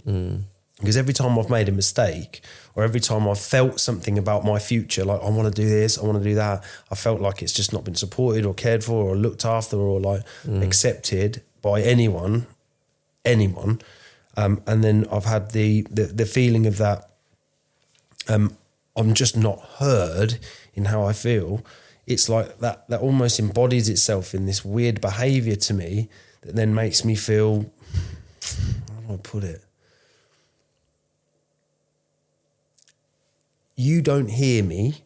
Because 0.80 0.97
every 0.97 1.13
time 1.13 1.39
I've 1.39 1.49
made 1.49 1.69
a 1.69 1.71
mistake, 1.71 2.41
or 2.76 2.84
every 2.84 2.99
time 2.99 3.28
I've 3.28 3.39
felt 3.39 3.80
something 3.80 4.17
about 4.17 4.43
my 4.43 4.59
future, 4.59 5.05
like 5.05 5.21
I 5.21 5.30
want 5.30 5.53
to 5.53 5.61
do 5.61 5.67
this, 5.69 5.97
I 5.97 6.03
want 6.03 6.17
to 6.21 6.23
do 6.23 6.36
that, 6.36 6.63
I 6.91 6.95
felt 6.95 7.21
like 7.21 7.41
it's 7.41 7.53
just 7.53 7.71
not 7.71 7.86
been 7.86 7.95
supported 7.95 8.45
or 8.45 8.53
cared 8.53 8.84
for 8.84 9.09
or 9.09 9.15
looked 9.15 9.45
after 9.45 9.78
or 9.78 10.01
like 10.01 10.23
accepted 10.45 11.41
by 11.61 11.82
anyone, 11.82 12.47
anyone. 13.23 13.82
Um, 14.36 14.61
and 14.67 14.84
then 14.84 15.07
I've 15.09 15.26
had 15.26 15.51
the, 15.51 15.84
the 15.89 16.03
the 16.07 16.26
feeling 16.26 16.65
of 16.65 16.78
that 16.78 17.09
um, 18.28 18.57
I'm 18.95 19.13
just 19.13 19.36
not 19.36 19.59
heard 19.80 20.39
in 20.73 20.86
how 20.86 21.03
I 21.03 21.13
feel. 21.13 21.63
It's 22.07 22.30
like 22.30 22.59
that 22.59 22.88
that 22.89 23.01
almost 23.01 23.39
embodies 23.39 23.89
itself 23.89 24.34
in 24.34 24.45
this 24.45 24.63
weird 24.63 25.01
behavior 25.01 25.55
to 25.55 25.73
me 25.73 26.09
that 26.41 26.55
then 26.55 26.73
makes 26.73 27.03
me 27.03 27.15
feel 27.15 27.71
how 28.41 29.07
do 29.07 29.13
I 29.13 29.17
put 29.17 29.43
it? 29.43 29.64
You 33.76 34.01
don't 34.01 34.30
hear 34.30 34.63
me 34.63 35.03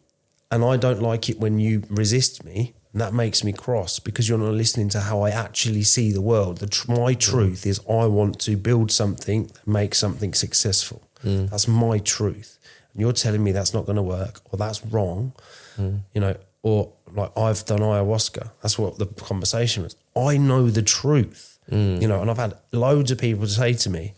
and 0.50 0.64
I 0.64 0.76
don't 0.76 1.00
like 1.00 1.28
it 1.28 1.38
when 1.38 1.58
you 1.58 1.84
resist 1.88 2.44
me. 2.44 2.74
And 2.92 3.00
that 3.00 3.14
makes 3.14 3.44
me 3.44 3.52
cross 3.52 4.00
because 4.00 4.28
you're 4.28 4.38
not 4.38 4.52
listening 4.52 4.88
to 4.90 5.00
how 5.00 5.22
I 5.22 5.30
actually 5.30 5.82
see 5.82 6.10
the 6.10 6.20
world. 6.20 6.58
The 6.58 6.66
tr- 6.66 6.90
my 6.90 7.14
mm. 7.14 7.20
truth 7.20 7.64
is 7.64 7.80
I 7.88 8.06
want 8.06 8.40
to 8.40 8.56
build 8.56 8.90
something, 8.90 9.50
make 9.64 9.94
something 9.94 10.34
successful. 10.34 11.02
Mm. 11.24 11.50
That's 11.50 11.68
my 11.68 11.98
truth. 11.98 12.58
And 12.92 13.00
you're 13.00 13.12
telling 13.12 13.44
me 13.44 13.52
that's 13.52 13.72
not 13.72 13.86
going 13.86 13.94
to 13.96 14.02
work 14.02 14.40
or 14.50 14.58
that's 14.58 14.84
wrong, 14.84 15.34
mm. 15.78 16.00
you 16.12 16.20
know, 16.20 16.34
or 16.64 16.92
like 17.12 17.30
I've 17.38 17.64
done 17.64 17.78
ayahuasca. 17.78 18.50
That's 18.60 18.76
what 18.76 18.98
the 18.98 19.06
conversation 19.06 19.84
was. 19.84 19.94
I 20.16 20.36
know 20.36 20.68
the 20.68 20.82
truth, 20.82 21.58
you 21.70 22.08
know, 22.08 22.20
and 22.20 22.28
I've 22.28 22.38
had 22.38 22.54
loads 22.72 23.12
of 23.12 23.18
people 23.18 23.46
say 23.46 23.74
to 23.74 23.88
me, 23.88 24.14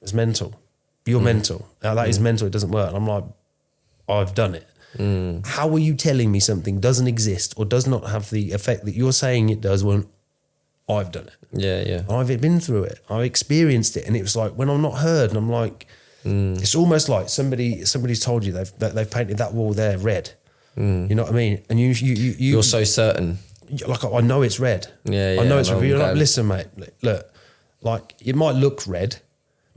it's 0.00 0.14
mental. 0.14 0.60
You're 1.04 1.20
mental. 1.20 1.68
Now, 1.82 1.94
that 1.94 2.08
is 2.08 2.20
mental. 2.20 2.46
It 2.46 2.52
doesn't 2.52 2.70
work. 2.70 2.86
And 2.88 2.96
I'm 2.96 3.06
like, 3.06 3.24
I've 4.08 4.34
done 4.34 4.54
it. 4.54 4.66
How 5.46 5.70
are 5.70 5.78
you 5.78 5.94
telling 5.94 6.30
me 6.30 6.38
something 6.38 6.78
doesn't 6.78 7.06
exist 7.08 7.54
or 7.56 7.64
does 7.64 7.86
not 7.86 8.10
have 8.10 8.28
the 8.30 8.52
effect 8.52 8.84
that 8.84 8.94
you're 8.94 9.12
saying 9.14 9.48
it 9.48 9.60
does 9.62 9.82
when 9.82 10.06
I've 10.88 11.10
done 11.10 11.28
it? 11.28 11.36
Yeah, 11.52 11.82
yeah. 11.86 12.02
I've 12.14 12.28
been 12.40 12.60
through 12.60 12.84
it. 12.84 13.00
I've 13.08 13.24
experienced 13.24 13.96
it, 13.96 14.06
and 14.06 14.14
it 14.16 14.22
was 14.22 14.36
like 14.36 14.52
when 14.52 14.68
I'm 14.68 14.82
not 14.82 14.98
heard, 14.98 15.30
and 15.30 15.38
I'm 15.38 15.48
like, 15.50 15.86
it's 16.24 16.74
almost 16.74 17.08
like 17.08 17.28
somebody 17.30 17.84
somebody's 17.86 18.20
told 18.20 18.44
you 18.44 18.52
they've 18.52 18.72
that 18.78 18.94
they've 18.94 19.10
painted 19.10 19.38
that 19.38 19.54
wall 19.54 19.72
there 19.72 19.96
red. 19.98 20.30
You 20.76 20.82
know 21.14 21.22
what 21.24 21.32
I 21.32 21.36
mean? 21.36 21.62
And 21.70 21.80
you 21.80 21.88
you 21.88 22.12
you, 22.14 22.30
you 22.38 22.52
You're 22.54 22.62
so 22.62 22.84
certain. 22.84 23.38
like 23.86 24.04
I 24.04 24.20
know 24.20 24.42
it's 24.42 24.60
red. 24.60 24.86
Yeah, 25.04 25.34
yeah 25.34 25.40
I 25.40 25.44
know 25.48 25.58
it's 25.58 25.70
red. 25.70 25.80
But 25.80 25.86
you're 25.88 25.98
like, 25.98 26.16
listen, 26.16 26.46
mate. 26.48 26.66
Look, 27.02 27.30
like 27.80 28.14
it 28.20 28.36
might 28.36 28.56
look 28.56 28.86
red, 28.86 29.16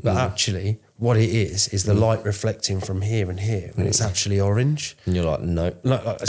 but 0.04 0.14
Mm. 0.16 0.20
actually, 0.32 0.80
what 0.98 1.18
it 1.18 1.30
is 1.30 1.68
is 1.70 1.84
the 1.84 1.94
light 1.94 2.24
reflecting 2.24 2.80
from 2.80 3.02
here 3.02 3.30
and 3.30 3.40
here, 3.40 3.72
and 3.76 3.86
Mm. 3.86 3.90
it's 3.90 4.02
actually 4.02 4.40
orange. 4.40 4.96
And 5.06 5.16
you're 5.16 5.26
like, 5.26 5.42
no. 5.42 5.74
Like, 5.84 6.06
like, 6.06 6.20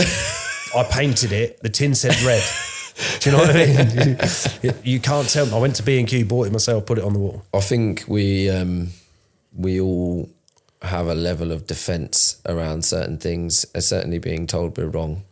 I 0.76 0.82
painted 0.90 1.32
it. 1.32 1.62
The 1.62 1.68
tin 1.68 1.94
said 1.94 2.20
red. 2.22 2.42
Do 3.20 3.30
you 3.30 3.36
know 3.36 3.42
what 3.42 3.54
I 3.54 3.66
mean? 3.66 4.18
you, 4.62 4.72
you 4.94 5.00
can't 5.00 5.28
tell. 5.28 5.54
I 5.54 5.58
went 5.58 5.76
to 5.76 5.82
B 5.82 5.98
and 5.98 6.08
Q, 6.08 6.24
bought 6.24 6.46
it 6.46 6.52
myself, 6.52 6.86
put 6.86 6.98
it 6.98 7.04
on 7.04 7.12
the 7.12 7.18
wall. 7.18 7.42
I 7.54 7.60
think 7.60 8.04
we 8.08 8.48
um, 8.50 8.88
we 9.54 9.80
all 9.80 10.30
have 10.82 11.06
a 11.06 11.14
level 11.14 11.52
of 11.52 11.66
defense 11.66 12.40
around 12.46 12.84
certain 12.84 13.18
things, 13.18 13.66
uh, 13.74 13.80
certainly 13.80 14.18
being 14.18 14.46
told 14.46 14.76
we're 14.78 14.86
wrong. 14.88 15.22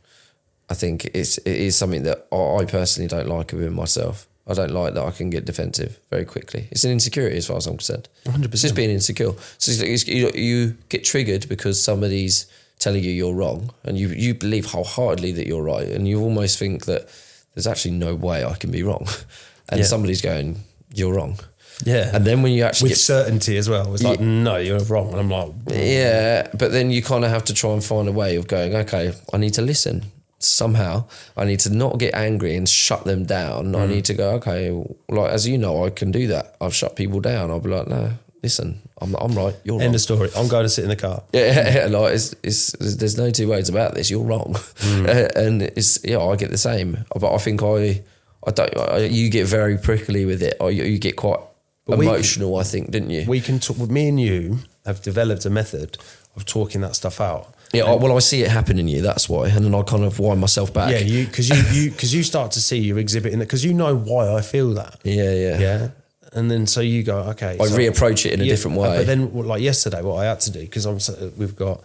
I 0.69 0.75
think 0.75 1.07
it's 1.15 1.39
it 1.39 1.57
is 1.57 1.75
something 1.77 2.03
that 2.05 2.27
I 2.31 2.37
I 2.63 2.65
personally 2.67 3.09
don't 3.09 3.29
like 3.29 3.53
within 3.53 3.73
myself. 3.75 4.27
I 4.47 4.53
don't 4.55 4.73
like 4.73 4.95
that 4.95 5.03
I 5.05 5.11
can 5.11 5.31
get 5.31 5.47
defensive 5.47 5.99
very 6.11 6.25
quickly. 6.27 6.69
It's 6.71 6.85
an 6.85 6.91
insecurity 6.91 7.37
as 7.39 7.47
far 7.47 7.57
as 7.57 7.67
I'm 7.67 7.79
concerned. 7.79 8.09
100%. 8.27 8.53
It's 8.53 8.63
just 8.63 8.75
being 8.75 8.91
insecure. 8.91 9.33
So 9.59 9.73
it's 9.73 10.07
you, 10.07 10.31
you 10.35 10.77
get 10.91 11.03
triggered 11.05 11.49
because 11.49 11.83
somebody's 11.83 12.47
telling 12.79 13.03
you 13.05 13.11
you're 13.11 13.35
wrong, 13.35 13.71
and 13.85 13.97
you 13.99 14.09
you 14.09 14.35
believe 14.35 14.67
wholeheartedly 14.67 15.33
that 15.33 15.47
you're 15.47 15.63
right, 15.63 15.89
and 15.89 16.07
you 16.07 16.21
almost 16.21 16.59
think 16.59 16.85
that 16.85 17.09
there's 17.55 17.67
actually 17.67 17.93
no 17.93 18.15
way 18.15 18.45
I 18.45 18.55
can 18.55 18.71
be 18.71 18.83
wrong, 18.83 19.07
and 19.71 19.81
Yeah. 19.81 19.87
somebody's 19.87 20.21
going 20.21 20.61
you're 20.93 21.15
wrong. 21.15 21.39
Yeah. 21.85 22.11
And 22.15 22.25
then 22.25 22.43
when 22.43 22.53
you 22.53 22.63
actually 22.65 22.91
with 22.91 22.99
get 22.99 23.03
certainty 23.03 23.57
as 23.57 23.69
well. 23.69 23.93
It's 23.95 24.03
like, 24.05 24.21
no, 24.21 24.57
you're 24.59 24.79
wrong. 24.85 25.09
And 25.11 25.19
I'm 25.19 25.29
like, 25.31 25.53
Yeah, 25.73 26.49
but 26.57 26.71
then 26.71 26.91
you 26.93 27.03
kind 27.03 27.25
of 27.25 27.31
have 27.31 27.45
to 27.47 27.55
try 27.55 27.73
and 27.73 27.83
find 27.83 28.09
a 28.09 28.13
way 28.13 28.37
of 28.37 28.47
going, 28.47 28.77
okay, 28.77 29.13
I 29.33 29.39
need 29.39 29.55
to 29.55 29.63
listen 29.63 30.05
somehow. 30.45 31.05
I 31.37 31.45
need 31.45 31.61
to 31.61 31.71
not 31.75 31.99
get 31.99 32.15
angry 32.15 32.55
and 32.57 32.69
shut 32.69 33.05
them 33.05 33.25
down. 33.25 33.73
Mm. 33.73 33.81
I 33.81 33.87
need 33.87 34.05
to 34.07 34.15
go, 34.15 34.31
okay, 34.37 34.71
like, 35.09 35.31
as 35.33 35.47
you 35.49 35.59
know, 35.59 35.85
I 35.85 35.91
can 35.91 36.11
do 36.13 36.27
that. 36.29 36.57
I've 36.61 36.75
shut 36.75 36.97
people 36.97 37.21
down. 37.21 37.51
I'll 37.51 37.61
be 37.61 37.71
like, 37.71 37.89
no, 37.89 38.13
listen, 38.43 38.81
I'm, 39.01 39.15
I'm 39.17 39.33
right. 39.33 39.55
You're 39.65 39.77
end 39.81 39.89
wrong. 39.89 39.95
of 39.95 40.01
story. 40.01 40.31
I'm 40.37 40.49
going 40.49 40.65
to 40.65 40.69
sit 40.69 40.85
in 40.85 40.91
the 40.91 40.97
car. 40.97 41.23
Yeah, 41.33 41.75
yeah, 41.75 41.87
like 41.99 42.15
it's, 42.15 42.35
it's, 42.43 42.73
there's 42.79 43.17
no 43.19 43.31
two 43.31 43.49
ways 43.49 43.69
about 43.69 43.95
this. 43.95 44.11
You're 44.11 44.23
wrong, 44.25 44.55
Mm. 44.55 45.31
And 45.37 45.63
it's 45.63 45.99
yeah, 46.05 46.21
I 46.21 46.37
get 46.37 46.51
the 46.51 46.59
same. 46.59 47.05
But 47.19 47.35
I 47.35 47.39
think 47.39 47.63
I, 47.63 48.03
I 48.47 48.51
don't. 48.51 48.77
I, 48.77 48.99
you 48.99 49.31
get 49.31 49.47
very 49.47 49.79
prickly 49.79 50.25
with 50.27 50.43
it, 50.43 50.57
or 50.61 50.71
you, 50.71 50.85
you 50.85 50.99
get 50.99 51.17
quite 51.17 51.41
we- 51.87 52.07
emotional. 52.07 52.57
I 52.57 52.63
think, 52.65 52.91
didn't 52.91 53.11
you? 53.11 53.25
We 53.27 53.41
can 53.41 53.59
talk, 53.59 53.79
with 53.79 53.91
me 53.91 54.09
and 54.09 54.21
you 54.21 54.59
have 54.85 55.01
developed 55.03 55.47
a 55.47 55.51
method 55.51 55.97
of 56.37 56.45
talking 56.45 56.81
that 56.83 56.95
stuff 56.97 57.21
out. 57.21 57.54
Yeah, 57.75 57.85
I, 57.85 57.95
well, 57.97 58.17
I 58.17 58.21
see 58.21 58.43
it 58.43 58.51
happen 58.51 58.79
in 58.79 58.89
you. 58.89 59.03
That's 59.03 59.29
why, 59.29 59.49
and 59.49 59.65
then 59.65 59.75
I 59.75 59.83
kind 59.83 60.05
of 60.05 60.19
wind 60.19 60.41
myself 60.41 60.73
back. 60.73 60.91
Yeah, 60.93 60.99
you 60.99 61.27
because 61.27 61.49
you 61.49 61.57
you 61.85 61.91
because 61.91 62.15
you 62.15 62.23
start 62.23 62.53
to 62.53 62.61
see 62.61 62.79
you're 62.79 62.99
exhibiting 62.99 63.41
it 63.41 63.45
because 63.47 63.65
you 63.65 63.75
know 63.75 63.95
why 63.97 64.33
I 64.35 64.41
feel 64.41 64.73
that. 64.75 64.99
yeah, 65.05 65.33
yeah. 65.33 65.59
Yeah. 65.59 65.89
And 66.33 66.51
then 66.51 66.67
so 66.67 66.81
you 66.81 67.05
go, 67.05 67.19
okay. 67.31 67.57
I 67.61 67.67
so- 67.67 67.77
reapproach 67.79 68.27
it 68.27 68.33
in 68.33 68.41
a 68.41 68.45
Yeah, 68.45 68.53
different 68.55 68.77
way. 68.77 68.97
But 68.99 69.07
then, 69.07 69.33
like 69.33 69.63
yesterday, 69.63 70.03
what 70.03 70.17
I 70.17 70.25
had 70.25 70.41
to 70.41 70.51
do 70.51 70.61
because 70.61 70.85
I'm 70.85 70.99
we've 71.37 71.55
got 71.55 71.81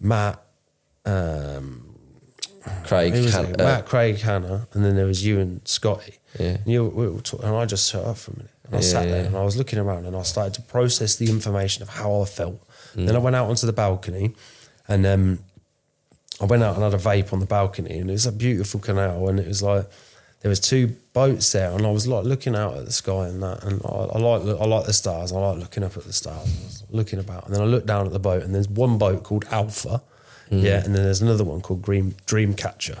Matt, 0.00 0.38
um, 1.04 1.94
Craig, 2.84 3.14
who 3.14 3.22
was 3.22 3.34
Han- 3.34 3.46
it? 3.46 3.60
uh, 3.60 3.64
Matt, 3.64 3.86
Craig, 3.86 4.18
Hannah, 4.20 4.68
and 4.72 4.84
then 4.84 4.96
there 4.96 5.06
was 5.06 5.24
you 5.24 5.38
and 5.40 5.66
Scotty. 5.66 6.14
Yeah. 6.38 6.46
And, 6.58 6.66
you, 6.66 6.84
we 6.84 7.08
were 7.08 7.20
talk- 7.20 7.42
and 7.42 7.54
I 7.54 7.64
just 7.64 7.90
shut 7.90 8.04
up 8.04 8.18
for 8.18 8.32
a 8.32 8.36
minute. 8.36 8.50
And 8.66 8.74
I 8.74 8.78
Yeah, 8.78 8.82
sat 8.82 9.08
there 9.08 9.20
yeah. 9.22 9.26
and 9.28 9.36
I 9.36 9.42
was 9.44 9.56
looking 9.56 9.78
around 9.78 10.04
and 10.06 10.16
I 10.16 10.22
started 10.22 10.54
to 10.54 10.62
process 10.62 11.16
the 11.16 11.30
information 11.30 11.82
of 11.82 11.88
how 11.90 12.20
I 12.20 12.24
felt. 12.24 12.60
Mm. 12.96 13.06
Then 13.06 13.16
I 13.16 13.18
went 13.18 13.36
out 13.36 13.48
onto 13.48 13.66
the 13.66 13.72
balcony 13.72 14.34
and 14.88 15.06
um, 15.06 15.38
I 16.40 16.44
went 16.44 16.62
out 16.62 16.74
and 16.74 16.84
had 16.84 16.94
a 16.94 16.98
vape 16.98 17.32
on 17.32 17.40
the 17.40 17.46
balcony 17.46 17.98
and 17.98 18.10
it 18.10 18.12
was 18.12 18.26
a 18.26 18.32
beautiful 18.32 18.80
canal 18.80 19.28
and 19.28 19.40
it 19.40 19.46
was 19.46 19.62
like 19.62 19.86
there 20.42 20.48
was 20.50 20.60
two 20.60 20.88
boats 21.12 21.50
there 21.52 21.72
and 21.72 21.86
I 21.86 21.90
was 21.90 22.06
like 22.06 22.24
looking 22.24 22.54
out 22.54 22.76
at 22.76 22.84
the 22.84 22.92
sky 22.92 23.26
and 23.28 23.42
that 23.42 23.64
and 23.64 23.80
I, 23.84 23.88
I 23.88 24.18
like 24.18 24.42
I 24.42 24.64
like 24.64 24.86
the 24.86 24.92
stars 24.92 25.32
I 25.32 25.36
like 25.38 25.58
looking 25.58 25.82
up 25.82 25.96
at 25.96 26.04
the 26.04 26.12
stars 26.12 26.84
looking 26.90 27.18
about 27.18 27.46
and 27.46 27.54
then 27.54 27.62
I 27.62 27.64
looked 27.64 27.86
down 27.86 28.06
at 28.06 28.12
the 28.12 28.18
boat 28.18 28.42
and 28.42 28.54
there's 28.54 28.68
one 28.68 28.98
boat 28.98 29.24
called 29.24 29.44
Alpha 29.50 30.02
yeah 30.50 30.84
and 30.84 30.94
then 30.94 31.02
there's 31.04 31.22
another 31.22 31.42
one 31.44 31.60
called 31.60 31.82
Dream 31.82 32.14
Dreamcatcher. 32.26 33.00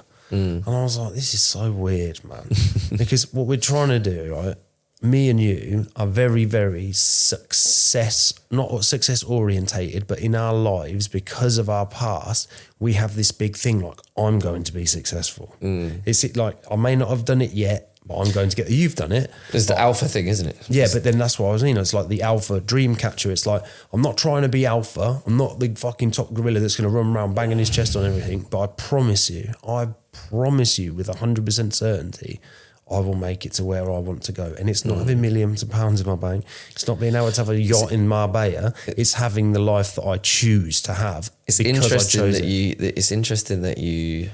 And 0.66 0.66
I 0.66 0.82
was 0.82 0.98
like 0.98 1.12
this 1.14 1.34
is 1.34 1.42
so 1.42 1.70
weird 1.70 2.24
man. 2.24 2.48
Because 2.98 3.32
what 3.32 3.46
we're 3.46 3.58
trying 3.58 3.90
to 3.90 4.00
do 4.00 4.34
right 4.34 4.56
me 5.02 5.28
and 5.28 5.40
you 5.40 5.86
are 5.94 6.06
very, 6.06 6.44
very 6.44 6.90
success, 6.92 8.32
not 8.50 8.84
success 8.84 9.22
orientated, 9.22 10.06
but 10.06 10.18
in 10.20 10.34
our 10.34 10.54
lives, 10.54 11.06
because 11.06 11.58
of 11.58 11.68
our 11.68 11.86
past, 11.86 12.50
we 12.78 12.94
have 12.94 13.14
this 13.14 13.30
big 13.30 13.56
thing 13.56 13.80
like, 13.80 14.00
I'm 14.16 14.38
going 14.38 14.64
to 14.64 14.72
be 14.72 14.86
successful. 14.86 15.54
Mm. 15.60 16.00
It's 16.06 16.24
it 16.24 16.36
like, 16.36 16.56
I 16.70 16.76
may 16.76 16.96
not 16.96 17.10
have 17.10 17.24
done 17.24 17.42
it 17.42 17.52
yet, 17.52 17.92
but 18.06 18.18
I'm 18.18 18.32
going 18.32 18.48
to 18.48 18.56
get, 18.56 18.70
you've 18.70 18.94
done 18.94 19.12
it. 19.12 19.30
It's 19.52 19.66
the 19.66 19.78
alpha 19.78 20.06
thing, 20.06 20.28
isn't 20.28 20.46
it? 20.46 20.56
Yeah, 20.68 20.86
but 20.92 21.02
then 21.04 21.18
that's 21.18 21.38
what 21.38 21.48
I 21.48 21.52
was 21.52 21.64
mean. 21.64 21.76
It's 21.76 21.92
like 21.92 22.08
the 22.08 22.22
alpha 22.22 22.60
dream 22.60 22.94
catcher. 22.94 23.32
It's 23.32 23.46
like 23.46 23.62
I'm 23.92 24.00
not 24.00 24.16
trying 24.16 24.42
to 24.42 24.48
be 24.48 24.64
alpha. 24.64 25.22
I'm 25.26 25.36
not 25.36 25.58
the 25.58 25.74
fucking 25.74 26.12
top 26.12 26.32
gorilla 26.32 26.60
that's 26.60 26.76
going 26.76 26.88
to 26.88 26.96
run 26.96 27.14
around 27.14 27.34
banging 27.34 27.58
his 27.58 27.68
chest 27.68 27.96
on 27.96 28.04
everything. 28.06 28.46
But 28.48 28.60
I 28.60 28.66
promise 28.68 29.28
you, 29.28 29.52
I 29.66 29.88
promise 30.12 30.78
you, 30.78 30.94
with 30.94 31.08
hundred 31.08 31.44
percent 31.44 31.74
certainty, 31.74 32.40
I 32.88 33.00
will 33.00 33.16
make 33.16 33.44
it 33.44 33.52
to 33.54 33.64
where 33.64 33.90
I 33.90 33.98
want 33.98 34.22
to 34.24 34.32
go. 34.32 34.54
And 34.58 34.70
it's 34.70 34.84
not 34.84 34.94
mm. 34.94 34.98
having 35.00 35.20
millions 35.20 35.62
of 35.62 35.70
pounds 35.70 36.00
in 36.00 36.06
my 36.06 36.14
bank. 36.14 36.44
It's 36.70 36.86
not 36.86 37.00
being 37.00 37.16
able 37.16 37.32
to 37.32 37.40
have 37.40 37.48
a 37.48 37.60
yacht 37.60 37.90
in 37.90 38.06
Marbella. 38.06 38.74
It's 38.86 39.14
having 39.14 39.52
the 39.52 39.58
life 39.58 39.96
that 39.96 40.06
I 40.06 40.18
choose 40.18 40.80
to 40.82 40.94
have. 40.94 41.30
It's 41.48 41.58
interesting 41.58 42.30
that 42.30 42.44
it. 42.44 42.46
you. 42.46 42.76
It's 42.78 43.10
interesting 43.10 43.62
that 43.62 43.78
you 43.78 44.30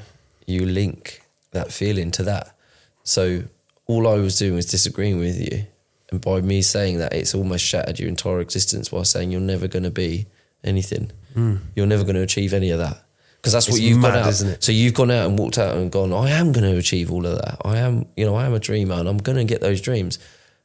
you 0.46 0.66
link 0.66 1.22
that 1.53 1.72
feeling 1.72 2.11
to 2.12 2.22
that. 2.24 2.55
So 3.05 3.44
all 3.86 4.07
I 4.07 4.14
was 4.14 4.36
doing 4.38 4.55
was 4.55 4.66
disagreeing 4.66 5.18
with 5.18 5.40
you, 5.40 5.64
and 6.11 6.20
by 6.20 6.42
me 6.42 6.61
saying 6.61 6.98
that, 6.98 7.14
it's 7.14 7.34
almost 7.34 7.64
shattered 7.64 7.98
your 7.98 8.09
entire 8.09 8.40
existence 8.40 8.92
while 8.92 9.05
saying 9.05 9.30
you're 9.30 9.40
never 9.40 9.66
going 9.66 9.84
to 9.84 9.90
be 9.90 10.26
anything. 10.62 11.11
Hmm. 11.32 11.57
You're 11.74 11.86
never 11.86 12.05
going 12.05 12.16
to 12.16 12.22
achieve 12.22 12.53
any 12.53 12.70
of 12.70 12.78
that. 12.78 13.01
Because 13.43 13.55
that's 13.55 13.68
what. 13.68 13.78
It's 13.78 13.82
you've 13.84 13.99
mad, 13.99 14.14
gone 14.14 14.18
out. 14.22 14.28
isn't 14.28 14.49
it? 14.51 14.62
So 14.64 14.70
you've 14.70 14.95
gone 14.95 15.11
out 15.11 15.26
and 15.28 15.36
walked 15.36 15.59
out 15.59 15.76
and 15.76 15.90
gone. 15.90 16.12
I 16.12 16.30
am 16.30 16.53
going 16.53 16.70
to 16.70 16.78
achieve 16.78 17.11
all 17.11 17.26
of 17.26 17.36
that. 17.38 17.57
I 17.64 17.78
am, 17.78 18.07
you 18.16 18.24
know, 18.24 18.36
I 18.36 18.47
am 18.47 18.55
a 18.55 18.61
dreamer, 18.61 18.95
and 18.95 19.09
I'm 19.09 19.18
going 19.18 19.36
to 19.36 19.45
get 19.45 19.61
those 19.61 19.80
dreams. 19.80 20.18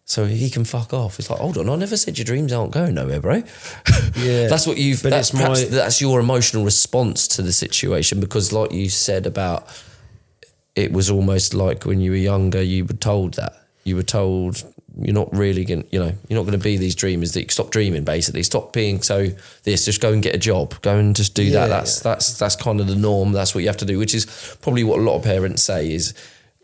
So 0.05 0.25
he 0.25 0.49
can 0.49 0.63
fuck 0.63 0.93
off. 0.93 1.19
It's 1.19 1.29
like, 1.29 1.39
hold 1.39 1.57
on, 1.57 1.67
I 1.69 1.75
never 1.75 1.97
said 1.97 2.17
your 2.17 2.23
dreams 2.23 2.53
aren't 2.53 2.71
going 2.71 2.93
nowhere, 2.93 3.19
bro. 3.19 3.43
Yeah. 4.15 4.47
that's 4.47 4.65
what 4.65 4.77
you've. 4.77 5.03
But 5.03 5.09
that's 5.09 5.33
my- 5.33 5.65
that's 5.65 5.99
your 6.01 6.19
emotional 6.19 6.63
response 6.63 7.27
to 7.29 7.41
the 7.41 7.51
situation 7.51 8.19
because, 8.19 8.53
like 8.53 8.71
you 8.71 8.89
said 8.89 9.25
about, 9.25 9.67
it 10.75 10.93
was 10.93 11.09
almost 11.09 11.53
like 11.53 11.83
when 11.85 11.99
you 11.99 12.11
were 12.11 12.17
younger, 12.17 12.61
you 12.61 12.85
were 12.85 12.93
told 12.93 13.33
that 13.35 13.53
you 13.83 13.95
were 13.95 14.03
told 14.03 14.63
you're 14.99 15.13
not 15.13 15.35
really 15.35 15.63
going, 15.65 15.83
to 15.83 15.87
you 15.91 15.99
know, 15.99 16.11
you're 16.27 16.39
not 16.39 16.43
going 16.43 16.57
to 16.57 16.63
be 16.63 16.77
these 16.77 16.95
dreamers. 16.95 17.33
That 17.33 17.43
you 17.43 17.49
stop 17.49 17.69
dreaming, 17.69 18.03
basically. 18.03 18.43
Stop 18.43 18.73
being 18.73 19.01
so 19.01 19.27
this. 19.63 19.85
Just 19.85 20.01
go 20.01 20.11
and 20.13 20.23
get 20.23 20.35
a 20.35 20.39
job. 20.39 20.79
Go 20.81 20.97
and 20.97 21.15
just 21.15 21.35
do 21.35 21.43
Yeah, 21.43 21.61
that. 21.61 21.69
That's 21.69 21.99
that's 21.99 22.37
that's 22.37 22.55
kind 22.55 22.79
of 22.79 22.87
the 22.87 22.95
norm. 22.95 23.31
That's 23.31 23.53
what 23.53 23.61
you 23.61 23.67
have 23.67 23.77
to 23.77 23.85
do, 23.85 23.97
which 23.97 24.15
is 24.15 24.25
probably 24.61 24.83
what 24.83 24.99
a 24.99 25.01
lot 25.01 25.15
of 25.15 25.23
parents 25.23 25.63
say 25.63 25.91
is. 25.91 26.13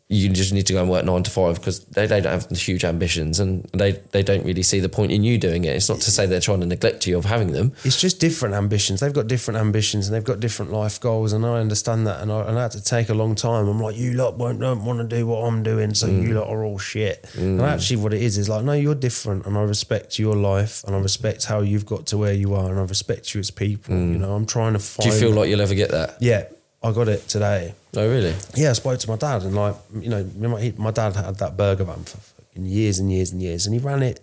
You 0.10 0.30
just 0.30 0.54
need 0.54 0.68
to 0.68 0.74
go 0.74 0.82
and 0.82 0.90
work 0.92 1.06
nine 1.06 1.24
to 1.24 1.32
five 1.32 1.56
because 1.56 1.86
they, 1.86 2.06
they 2.06 2.22
don't 2.22 2.34
have 2.34 2.50
huge 2.52 2.86
ambitions 2.86 3.40
and 3.40 3.64
they, 3.74 3.94
they 4.12 4.22
don't 4.22 4.46
really 4.46 4.62
see 4.62 4.80
the 4.80 4.90
point 4.90 5.12
in 5.12 5.24
you 5.24 5.38
doing 5.38 5.64
it. 5.64 5.76
It's 5.76 5.90
not 5.90 6.02
to 6.02 6.12
say 6.12 6.26
they're 6.26 6.40
trying 6.40 6.60
to 6.60 6.66
neglect 6.66 7.08
you 7.08 7.18
of 7.18 7.26
having 7.26 7.52
them. 7.52 7.74
it's 7.84 8.00
just 8.00 8.20
different 8.20 8.54
ambitions. 8.54 9.00
They've 9.00 9.14
got 9.14 9.28
different 9.28 9.60
ambitions 9.60 10.08
and 10.08 10.16
they've 10.16 10.24
got 10.24 10.40
different 10.40 10.72
life 10.72 11.00
goals, 11.00 11.34
and 11.34 11.46
I 11.46 11.60
understand 11.60 12.06
that. 12.08 12.22
And 12.22 12.32
I, 12.32 12.42
and 12.42 12.60
I 12.60 12.64
had 12.64 12.72
to 12.72 12.84
take 12.84 13.10
a 13.10 13.14
long 13.14 13.36
time. 13.36 13.68
I'm 13.68 13.80
like, 13.80 13.98
you 13.98 14.14
lot 14.14 14.38
won't 14.38 14.60
don't 14.60 14.86
want 14.86 15.00
to 15.00 15.16
do 15.16 15.26
what 15.26 15.46
I'm 15.48 15.64
doing, 15.64 15.94
so 15.94 16.08
you 16.08 16.30
mm. 16.30 16.36
lot 16.36 16.48
are 16.48 16.64
all 16.64 16.78
shit. 16.78 17.30
And 17.36 17.60
mm. 17.60 17.68
actually, 17.68 17.98
what 17.98 18.14
it 18.14 18.22
is 18.22 18.38
is 18.38 18.50
like, 18.50 18.64
no, 18.64 18.74
you're 18.74 18.96
different, 18.96 19.46
and 19.46 19.58
I 19.58 19.62
respect 19.62 20.20
your 20.20 20.36
life, 20.36 20.84
and 20.86 20.96
I 20.96 21.00
respect 21.00 21.46
how 21.46 21.62
you've 21.62 21.86
got 21.86 22.06
to 22.08 22.18
where 22.18 22.34
you 22.34 22.54
are, 22.54 22.70
and 22.70 22.80
I 22.80 22.84
respect 22.84 23.34
you 23.34 23.40
as 23.40 23.52
people. 23.52 23.96
Mm. 23.96 24.14
You 24.14 24.20
know, 24.20 24.34
I'm 24.34 24.46
trying 24.46 24.74
to 24.74 24.80
find. 24.80 25.10
Do 25.10 25.16
you 25.16 25.20
feel 25.20 25.32
like 25.32 25.50
you'll 25.50 25.62
ever 25.62 25.76
get 25.76 25.92
that? 25.92 26.18
Yeah, 26.20 26.46
I 26.84 26.92
got 26.92 27.08
it 27.08 27.28
today. 27.28 27.74
Oh, 27.96 28.08
really? 28.10 28.36
Yeah, 28.56 28.72
I 28.72 28.74
spoke 28.74 29.00
to 29.00 29.10
my 29.10 29.16
dad, 29.16 29.44
and 29.44 29.56
like, 29.56 29.76
you 30.00 30.10
know, 30.10 30.24
my, 30.38 30.60
he- 30.62 30.74
my 30.78 30.92
dad 30.92 31.16
had 31.16 31.36
that 31.38 31.56
burger 31.56 31.84
van 31.86 32.04
for 32.04 32.18
fucking 32.18 32.66
years 32.66 33.00
and 33.00 33.12
years 33.12 33.32
and 33.32 33.42
years, 33.42 33.66
and 33.66 33.74
he 33.74 33.80
ran 33.80 34.04
it, 34.04 34.20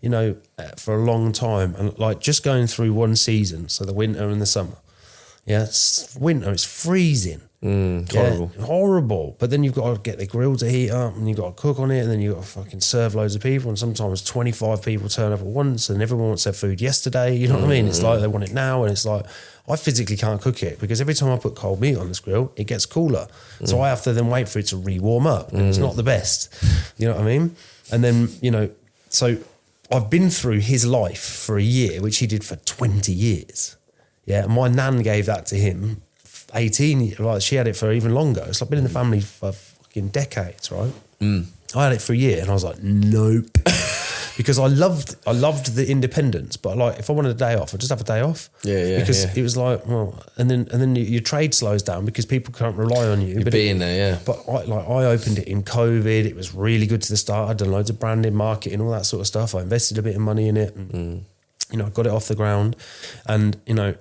you 0.00 0.08
know, 0.08 0.36
uh, 0.58 0.68
for 0.76 0.94
a 0.94 1.02
long 1.04 1.32
time, 1.32 1.74
and 1.76 1.98
like 1.98 2.20
just 2.20 2.44
going 2.44 2.66
through 2.66 2.92
one 2.92 3.16
season, 3.16 3.68
so 3.68 3.84
the 3.84 3.92
winter 3.94 4.28
and 4.28 4.40
the 4.40 4.46
summer. 4.46 4.76
Yeah, 5.46 5.64
it's 5.64 6.14
winter, 6.16 6.52
it's 6.52 6.64
freezing. 6.64 7.40
Mm, 7.64 8.12
Yeah, 8.12 8.20
horrible. 8.34 8.50
horrible. 8.64 9.36
But 9.38 9.48
then 9.50 9.64
you've 9.64 9.74
got 9.74 9.94
to 9.94 10.00
get 10.00 10.18
the 10.18 10.26
grill 10.26 10.54
to 10.56 10.68
heat 10.70 10.90
up 10.90 11.16
and 11.16 11.26
you've 11.26 11.38
got 11.38 11.56
to 11.56 11.62
cook 11.62 11.78
on 11.78 11.90
it 11.90 12.00
and 12.00 12.10
then 12.10 12.20
you've 12.20 12.34
got 12.34 12.42
to 12.42 12.48
fucking 12.48 12.80
serve 12.82 13.14
loads 13.14 13.34
of 13.34 13.42
people 13.42 13.70
and 13.70 13.78
sometimes 13.78 14.22
25 14.22 14.82
people 14.82 15.08
turn 15.08 15.32
up 15.32 15.40
at 15.40 15.46
once 15.46 15.88
and 15.88 16.02
everyone 16.02 16.28
wants 16.28 16.44
their 16.44 16.52
food 16.52 16.82
yesterday. 16.82 17.34
You 17.34 17.48
know 17.48 17.54
what 17.54 17.64
I 17.64 17.68
mean? 17.68 17.86
It's 17.88 18.02
like 18.02 18.20
they 18.20 18.26
want 18.26 18.44
it 18.44 18.52
now 18.52 18.82
and 18.82 18.92
it's 18.92 19.06
like 19.06 19.24
I 19.66 19.76
physically 19.76 20.18
can't 20.18 20.42
cook 20.42 20.62
it 20.62 20.78
because 20.78 21.00
every 21.00 21.14
time 21.14 21.30
I 21.30 21.38
put 21.38 21.54
cold 21.54 21.80
meat 21.80 21.96
on 21.96 22.08
this 22.08 22.20
grill, 22.20 22.52
it 22.56 22.64
gets 22.64 22.84
cooler. 22.84 23.28
So 23.64 23.80
I 23.80 23.88
have 23.88 24.02
to 24.02 24.12
then 24.12 24.28
wait 24.28 24.46
for 24.48 24.58
it 24.58 24.66
to 24.66 24.76
re-warm 24.76 25.26
up 25.26 25.52
and 25.52 25.62
it's 25.62 25.78
not 25.78 25.96
the 25.96 26.02
best. 26.02 26.52
You 26.98 27.08
know 27.08 27.14
what 27.14 27.22
I 27.22 27.24
mean? 27.24 27.56
And 27.90 28.04
then, 28.04 28.28
you 28.42 28.50
know, 28.50 28.70
so 29.08 29.38
I've 29.90 30.10
been 30.10 30.28
through 30.28 30.58
his 30.60 30.84
life 30.86 31.22
for 31.22 31.56
a 31.56 31.62
year, 31.62 32.02
which 32.02 32.18
he 32.18 32.26
did 32.26 32.44
for 32.44 32.56
20 32.56 33.10
years. 33.12 33.76
Yeah, 34.26 34.46
my 34.46 34.68
nan 34.68 35.02
gave 35.02 35.26
that 35.26 35.46
to 35.46 35.56
him 35.56 36.02
18, 36.54 37.16
like 37.18 37.42
she 37.42 37.56
had 37.56 37.66
it 37.68 37.76
for 37.76 37.92
even 37.92 38.14
longer. 38.14 38.44
It's 38.48 38.60
like 38.60 38.70
been 38.70 38.78
in 38.78 38.84
the 38.84 38.90
family 38.90 39.20
for 39.20 39.52
fucking 39.52 40.08
decades, 40.08 40.70
right? 40.70 40.92
Mm. 41.20 41.46
I 41.74 41.84
had 41.84 41.92
it 41.92 42.02
for 42.02 42.12
a 42.12 42.16
year 42.16 42.40
and 42.40 42.50
I 42.50 42.52
was 42.52 42.64
like, 42.64 42.82
nope. 42.82 43.46
because 44.36 44.58
I 44.58 44.66
loved 44.66 45.16
I 45.26 45.32
loved 45.32 45.74
the 45.74 45.88
independence, 45.90 46.56
but 46.56 46.76
like 46.76 46.98
if 46.98 47.08
I 47.10 47.12
wanted 47.12 47.30
a 47.30 47.34
day 47.34 47.54
off, 47.54 47.74
I'd 47.74 47.80
just 47.80 47.90
have 47.90 48.00
a 48.00 48.04
day 48.04 48.20
off. 48.20 48.48
Yeah, 48.62 48.84
yeah, 48.84 48.98
Because 49.00 49.24
yeah. 49.24 49.32
it 49.36 49.42
was 49.42 49.56
like, 49.56 49.86
well, 49.86 50.20
and 50.36 50.50
then 50.50 50.68
and 50.72 50.80
then 50.80 50.94
your- 50.96 51.20
trade 51.22 51.54
slows 51.54 51.82
down 51.82 52.04
because 52.04 52.26
people 52.26 52.52
can't 52.54 52.76
rely 52.76 53.08
on 53.08 53.20
you. 53.22 53.34
You're 53.34 53.44
but 53.44 53.52
being 53.52 53.76
it, 53.76 53.78
there, 53.80 54.12
yeah. 54.12 54.18
but 54.24 54.38
I, 54.48 54.64
like 54.64 54.88
I 54.88 55.04
opened 55.06 55.38
it 55.38 55.48
in 55.48 55.62
COVID. 55.62 56.24
It 56.26 56.36
was 56.36 56.54
really 56.54 56.86
good 56.86 57.02
to 57.02 57.08
the 57.10 57.16
start. 57.16 57.50
I'd 57.50 57.56
done 57.58 57.70
loads 57.72 57.90
of 57.90 57.98
branding, 57.98 58.34
marketing, 58.34 58.80
all 58.80 58.90
that 58.90 59.06
sort 59.06 59.20
of 59.20 59.26
stuff. 59.26 59.54
I 59.54 59.62
invested 59.62 59.98
a 59.98 60.02
bit 60.02 60.14
of 60.14 60.20
money 60.20 60.48
in 60.48 60.56
it. 60.56 60.74
And, 60.76 61.24
you 61.70 61.78
know, 61.78 61.86
I 61.86 61.90
got 61.90 62.06
it 62.06 62.12
off 62.12 62.28
the 62.28 62.34
ground, 62.36 62.76
and 63.26 63.56
you 63.66 63.74
know, 63.74 63.94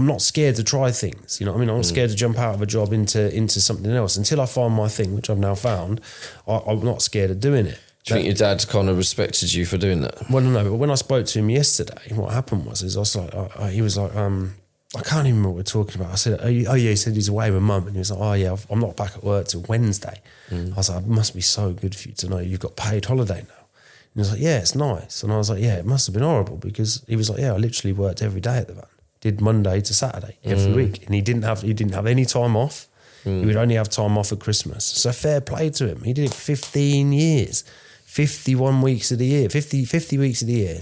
I'm 0.00 0.06
not 0.06 0.22
scared 0.22 0.56
to 0.56 0.64
try 0.64 0.90
things. 0.92 1.38
You 1.38 1.44
know, 1.44 1.52
what 1.52 1.58
I 1.58 1.60
mean, 1.60 1.68
I'm 1.68 1.76
not 1.76 1.84
scared 1.84 2.08
to 2.08 2.16
jump 2.16 2.38
out 2.38 2.54
of 2.54 2.62
a 2.62 2.66
job 2.66 2.94
into 2.94 3.34
into 3.36 3.60
something 3.60 3.90
else 3.90 4.16
until 4.16 4.40
I 4.40 4.46
find 4.46 4.72
my 4.72 4.88
thing, 4.88 5.14
which 5.14 5.28
I've 5.28 5.38
now 5.38 5.54
found. 5.54 6.00
I, 6.48 6.62
I'm 6.66 6.82
not 6.82 7.02
scared 7.02 7.30
of 7.30 7.38
doing 7.38 7.66
it. 7.66 7.78
Do 8.04 8.14
you 8.14 8.22
think 8.22 8.24
your 8.24 8.34
dad 8.34 8.66
kind 8.66 8.88
of 8.88 8.96
respected 8.96 9.52
you 9.52 9.66
for 9.66 9.76
doing 9.76 10.00
that? 10.00 10.30
Well, 10.30 10.42
no, 10.42 10.50
no, 10.50 10.70
but 10.70 10.76
when 10.76 10.90
I 10.90 10.94
spoke 10.94 11.26
to 11.26 11.38
him 11.38 11.50
yesterday, 11.50 12.14
what 12.14 12.32
happened 12.32 12.64
was, 12.64 12.82
is 12.82 12.96
I 12.96 13.00
was 13.00 13.14
like, 13.14 13.34
I, 13.34 13.50
I, 13.58 13.70
he 13.70 13.82
was 13.82 13.98
like, 13.98 14.16
um, 14.16 14.54
I 14.96 15.02
can't 15.02 15.26
even 15.26 15.36
remember 15.36 15.50
what 15.50 15.56
we're 15.56 15.62
talking 15.64 16.00
about. 16.00 16.12
I 16.12 16.16
said, 16.16 16.40
oh, 16.40 16.46
oh, 16.46 16.48
yeah, 16.48 16.90
he 16.90 16.96
said 16.96 17.12
he's 17.12 17.28
away 17.28 17.50
with 17.50 17.62
mum, 17.62 17.86
and 17.86 17.94
he 17.94 17.98
was 17.98 18.10
like, 18.10 18.20
oh 18.20 18.32
yeah, 18.32 18.56
I'm 18.70 18.80
not 18.80 18.96
back 18.96 19.16
at 19.16 19.22
work 19.22 19.48
till 19.48 19.64
Wednesday. 19.68 20.22
I 20.50 20.76
was 20.76 20.88
like, 20.88 21.02
it 21.02 21.08
must 21.08 21.34
be 21.34 21.42
so 21.42 21.74
good 21.74 21.94
for 21.94 22.08
you 22.08 22.14
to 22.14 22.28
know 22.30 22.38
you've 22.38 22.60
got 22.60 22.74
paid 22.74 23.04
holiday 23.04 23.42
now. 23.46 23.66
And 24.12 24.14
he 24.14 24.18
was 24.20 24.32
like, 24.32 24.40
yeah, 24.40 24.58
it's 24.58 24.74
nice. 24.74 25.22
And 25.22 25.30
I 25.30 25.36
was 25.36 25.50
like, 25.50 25.60
yeah, 25.60 25.76
it 25.76 25.84
must 25.84 26.06
have 26.06 26.14
been 26.14 26.24
horrible 26.24 26.56
because 26.56 27.04
he 27.06 27.16
was 27.16 27.28
like, 27.28 27.38
yeah, 27.38 27.52
I 27.52 27.56
literally 27.58 27.92
worked 27.92 28.22
every 28.22 28.40
day 28.40 28.58
at 28.58 28.66
the 28.66 28.74
van, 28.74 28.84
did 29.20 29.40
Monday 29.40 29.80
to 29.80 29.94
Saturday 29.94 30.38
every 30.44 30.72
mm. 30.72 30.76
week, 30.76 31.06
and 31.06 31.14
he 31.14 31.20
didn't 31.20 31.42
have 31.42 31.62
he 31.62 31.72
didn't 31.72 31.94
have 31.94 32.06
any 32.06 32.24
time 32.24 32.56
off. 32.56 32.86
He 33.24 33.30
mm. 33.30 33.46
would 33.46 33.56
only 33.56 33.74
have 33.74 33.90
time 33.90 34.16
off 34.16 34.32
at 34.32 34.40
Christmas. 34.40 34.84
So 34.84 35.12
fair 35.12 35.40
play 35.40 35.70
to 35.70 35.88
him. 35.88 36.02
He 36.04 36.14
did 36.14 36.24
it 36.24 36.34
15 36.34 37.12
years, 37.12 37.64
51 38.04 38.80
weeks 38.80 39.12
of 39.12 39.18
the 39.18 39.26
year, 39.26 39.50
50, 39.50 39.84
50 39.84 40.18
weeks 40.18 40.40
of 40.40 40.48
the 40.48 40.54
year, 40.54 40.80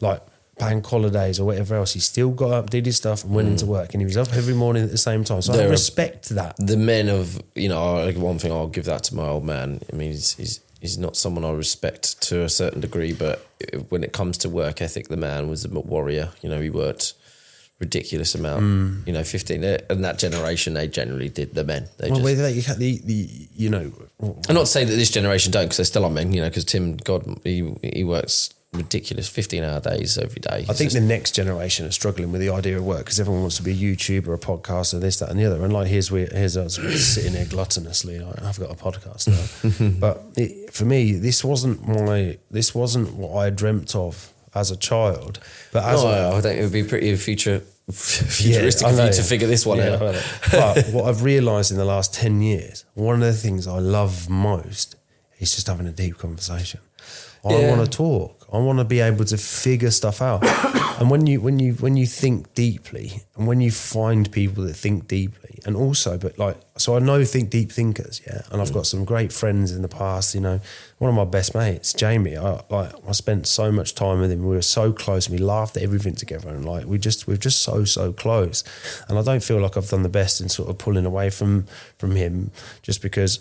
like 0.00 0.22
bank 0.58 0.86
holidays 0.86 1.38
or 1.38 1.44
whatever 1.44 1.74
else. 1.74 1.92
He 1.92 2.00
still 2.00 2.30
got 2.30 2.52
up, 2.52 2.70
did 2.70 2.86
his 2.86 2.96
stuff, 2.96 3.24
and 3.24 3.34
went 3.34 3.48
into 3.48 3.66
mm. 3.66 3.68
work. 3.68 3.92
And 3.92 4.00
he 4.00 4.06
was 4.06 4.16
up 4.16 4.32
every 4.32 4.54
morning 4.54 4.82
at 4.82 4.90
the 4.90 4.98
same 4.98 5.24
time. 5.24 5.42
So 5.42 5.52
I 5.52 5.56
There 5.56 5.68
are- 5.68 5.70
respect 5.70 6.30
that. 6.30 6.56
The 6.58 6.78
men 6.78 7.08
of 7.08 7.42
you 7.54 7.68
know, 7.68 7.96
like 8.04 8.16
one 8.16 8.38
thing 8.38 8.50
I'll 8.50 8.66
give 8.66 8.86
that 8.86 9.04
to 9.04 9.14
my 9.14 9.26
old 9.26 9.44
man. 9.44 9.80
I 9.92 9.96
mean, 9.96 10.12
he's 10.12 10.34
he's, 10.36 10.60
he's 10.80 10.96
not 10.96 11.16
someone 11.16 11.44
I 11.44 11.50
respect 11.50 12.22
to 12.28 12.42
a 12.42 12.48
certain 12.48 12.80
degree, 12.80 13.12
but 13.12 13.46
when 13.90 14.02
it 14.02 14.12
comes 14.12 14.38
to 14.38 14.48
work 14.48 14.80
ethic, 14.80 15.08
the 15.08 15.18
man 15.18 15.48
was 15.50 15.66
a 15.66 15.68
warrior. 15.68 16.30
You 16.40 16.48
know, 16.48 16.60
he 16.60 16.70
worked 16.70 17.12
ridiculous 17.80 18.34
amount. 18.34 18.62
Mm. 18.62 19.06
You 19.06 19.12
know, 19.12 19.24
fifteen, 19.24 19.64
and 19.64 20.04
that 20.04 20.18
generation 20.18 20.74
they 20.74 20.88
generally 20.88 21.28
did. 21.28 21.54
The 21.54 21.64
men, 21.64 21.88
they 21.98 22.08
Well, 22.08 22.20
just. 22.20 22.24
whether 22.24 22.48
you 22.48 22.62
had 22.62 22.78
the, 22.78 23.00
the 23.04 23.28
you 23.54 23.70
know, 23.70 23.92
I'm 24.48 24.54
not 24.54 24.68
saying 24.68 24.88
that 24.88 24.94
this 24.96 25.10
generation 25.10 25.52
don't, 25.52 25.64
because 25.64 25.78
they 25.78 25.84
still 25.84 26.04
are 26.04 26.10
men. 26.10 26.32
You 26.32 26.42
know, 26.42 26.48
because 26.48 26.64
Tim, 26.64 26.96
God, 26.96 27.24
he 27.44 27.74
he 27.82 28.04
works 28.04 28.50
ridiculous, 28.72 29.28
fifteen 29.28 29.62
hour 29.62 29.80
days 29.80 30.18
every 30.18 30.40
day. 30.40 30.66
I 30.68 30.72
think 30.72 30.92
the 30.92 31.00
next 31.00 31.32
generation 31.32 31.86
are 31.86 31.92
struggling 31.92 32.32
with 32.32 32.40
the 32.40 32.50
idea 32.50 32.76
of 32.76 32.84
work 32.84 32.98
because 33.04 33.20
everyone 33.20 33.42
wants 33.42 33.56
to 33.58 33.62
be 33.62 33.70
a 33.72 33.74
YouTuber, 33.74 34.34
a 34.34 34.38
podcaster, 34.38 35.00
this, 35.00 35.18
that, 35.20 35.30
and 35.30 35.38
the 35.38 35.44
other. 35.44 35.62
And 35.62 35.72
like, 35.72 35.86
here's 35.88 36.10
we 36.10 36.26
here's 36.26 36.56
us 36.56 36.76
sitting 36.76 37.32
here 37.34 37.44
gluttonously. 37.46 38.24
Like, 38.24 38.42
I've 38.42 38.58
got 38.58 38.70
a 38.70 38.74
podcast 38.74 39.28
now, 39.28 39.90
but 40.00 40.22
it, 40.36 40.72
for 40.72 40.84
me, 40.84 41.12
this 41.12 41.44
wasn't 41.44 41.86
my 41.86 42.38
this 42.50 42.74
wasn't 42.74 43.14
what 43.14 43.36
I 43.36 43.50
dreamt 43.50 43.94
of 43.94 44.32
as 44.54 44.70
a 44.70 44.76
child. 44.76 45.40
But 45.72 45.84
as 45.84 46.02
no, 46.02 46.08
a, 46.10 46.36
I 46.36 46.40
think 46.40 46.58
it 46.58 46.62
would 46.62 46.72
be 46.72 46.84
pretty 46.84 47.14
future 47.16 47.60
futuristic 47.92 48.86
I 48.86 48.90
of 48.92 48.98
you 49.06 49.12
to 49.12 49.22
figure 49.22 49.46
this 49.48 49.66
one 49.66 49.78
Yeah, 49.78 49.94
out. 49.94 50.14
But 50.52 50.86
what 50.88 51.04
I've 51.06 51.22
realised 51.22 51.70
in 51.70 51.76
the 51.76 51.84
last 51.84 52.14
10 52.14 52.40
years, 52.40 52.84
one 52.94 53.16
of 53.16 53.20
the 53.20 53.32
things 53.34 53.66
I 53.66 53.78
love 53.78 54.28
most 54.30 54.96
is 55.38 55.54
just 55.54 55.66
having 55.66 55.86
a 55.86 55.92
deep 55.92 56.16
conversation. 56.18 56.80
I 57.44 57.52
Yeah. 57.58 57.76
want 57.76 57.84
to 57.90 57.96
talk. 57.96 58.43
I 58.54 58.58
want 58.58 58.78
to 58.78 58.84
be 58.84 59.00
able 59.00 59.24
to 59.24 59.36
figure 59.36 59.90
stuff 59.90 60.22
out. 60.22 60.44
and 61.00 61.10
when 61.10 61.26
you 61.26 61.40
when 61.40 61.58
you 61.58 61.74
when 61.74 61.96
you 61.96 62.06
think 62.06 62.54
deeply 62.54 63.22
and 63.36 63.48
when 63.48 63.60
you 63.60 63.72
find 63.72 64.30
people 64.30 64.62
that 64.64 64.74
think 64.74 65.08
deeply 65.08 65.58
and 65.66 65.76
also 65.76 66.16
but 66.16 66.38
like 66.38 66.56
so 66.76 66.96
I 66.96 67.00
know 67.00 67.24
think 67.24 67.50
deep 67.50 67.72
thinkers, 67.72 68.20
yeah. 68.26 68.42
And 68.50 68.60
I've 68.60 68.70
mm. 68.70 68.74
got 68.74 68.86
some 68.86 69.04
great 69.04 69.32
friends 69.32 69.72
in 69.72 69.82
the 69.82 69.88
past, 69.88 70.34
you 70.34 70.40
know. 70.40 70.60
One 70.98 71.08
of 71.08 71.16
my 71.16 71.24
best 71.24 71.54
mates, 71.54 71.92
Jamie, 71.92 72.36
I 72.36 72.62
like 72.70 72.92
I 73.06 73.12
spent 73.12 73.46
so 73.48 73.72
much 73.72 73.94
time 73.94 74.20
with 74.20 74.30
him. 74.30 74.46
We 74.46 74.54
were 74.54 74.62
so 74.62 74.92
close 74.92 75.26
and 75.26 75.38
we 75.38 75.44
laughed 75.44 75.76
at 75.76 75.82
everything 75.82 76.14
together 76.14 76.48
and 76.48 76.64
like 76.64 76.86
we 76.86 76.98
just 76.98 77.26
we're 77.26 77.36
just 77.36 77.62
so 77.62 77.84
so 77.84 78.12
close. 78.12 78.62
And 79.08 79.18
I 79.18 79.22
don't 79.22 79.42
feel 79.42 79.58
like 79.58 79.76
I've 79.76 79.88
done 79.88 80.04
the 80.04 80.08
best 80.08 80.40
in 80.40 80.48
sort 80.48 80.68
of 80.70 80.78
pulling 80.78 81.06
away 81.06 81.30
from 81.30 81.66
from 81.98 82.14
him 82.14 82.52
just 82.82 83.02
because 83.02 83.40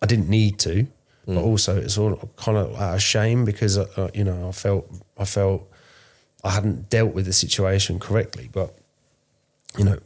I 0.00 0.06
didn't 0.06 0.28
need 0.28 0.58
to, 0.60 0.86
but 1.26 1.36
mm. 1.36 1.44
also 1.44 1.76
it's 1.76 1.98
all 1.98 2.16
kind 2.36 2.58
of 2.58 2.74
out 2.80 2.94
of 2.94 3.02
shame 3.02 3.44
because 3.44 3.78
uh, 3.78 3.86
uh, 3.96 4.08
you 4.14 4.24
know 4.24 4.48
I 4.48 4.52
felt 4.52 4.90
I 5.16 5.24
felt 5.24 5.68
I 6.44 6.50
hadn't 6.50 6.90
dealt 6.90 7.14
with 7.14 7.26
the 7.26 7.32
situation 7.32 7.98
correctly. 7.98 8.48
But 8.52 8.76
you 9.78 9.84
know, 9.84 9.98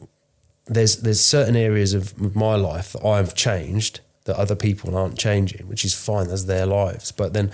there's 0.67 0.99
there's 0.99 1.21
certain 1.21 1.57
areas 1.57 1.95
of 1.95 2.37
my 2.37 2.57
life 2.57 2.93
that 2.93 3.05
I've 3.05 3.35
changed 3.35 4.01
that 4.25 4.37
other 4.37 4.57
people 4.57 4.97
aren't 4.97 5.19
changing, 5.19 5.69
which 5.69 5.85
is 5.85 5.95
fine. 5.95 6.29
That's 6.29 6.45
their 6.45 6.67
lives. 6.67 7.13
But 7.13 7.33
then, 7.33 7.51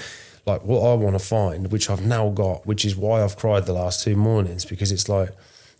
like 0.47 0.65
what 0.65 0.81
I 0.81 0.95
want 0.95 1.15
to 1.19 1.25
find, 1.25 1.71
which 1.71 1.89
I've 1.89 2.05
now 2.05 2.31
got, 2.31 2.67
which 2.67 2.85
is 2.85 2.97
why 2.97 3.23
I've 3.23 3.37
cried 3.37 3.67
the 3.67 3.73
last 3.75 4.03
two 4.03 4.17
mornings 4.17 4.65
because 4.65 4.91
it's 4.91 5.09
like, 5.09 5.31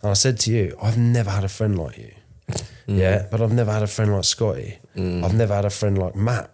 and 0.01 0.11
I 0.11 0.13
said 0.13 0.39
to 0.41 0.51
you, 0.51 0.77
I've 0.81 0.97
never 0.97 1.31
had 1.31 1.43
a 1.43 1.49
friend 1.49 1.77
like 1.77 1.97
you. 1.97 2.11
Mm. 2.85 2.99
Yeah, 2.99 3.27
but 3.31 3.39
I've 3.39 3.53
never 3.53 3.71
had 3.71 3.81
a 3.81 3.87
friend 3.87 4.11
like 4.11 4.25
Scotty. 4.25 4.77
Mm. 4.93 5.23
I've 5.23 5.33
never 5.33 5.55
had 5.55 5.63
a 5.63 5.69
friend 5.69 5.97
like 5.97 6.17
Matt. 6.17 6.51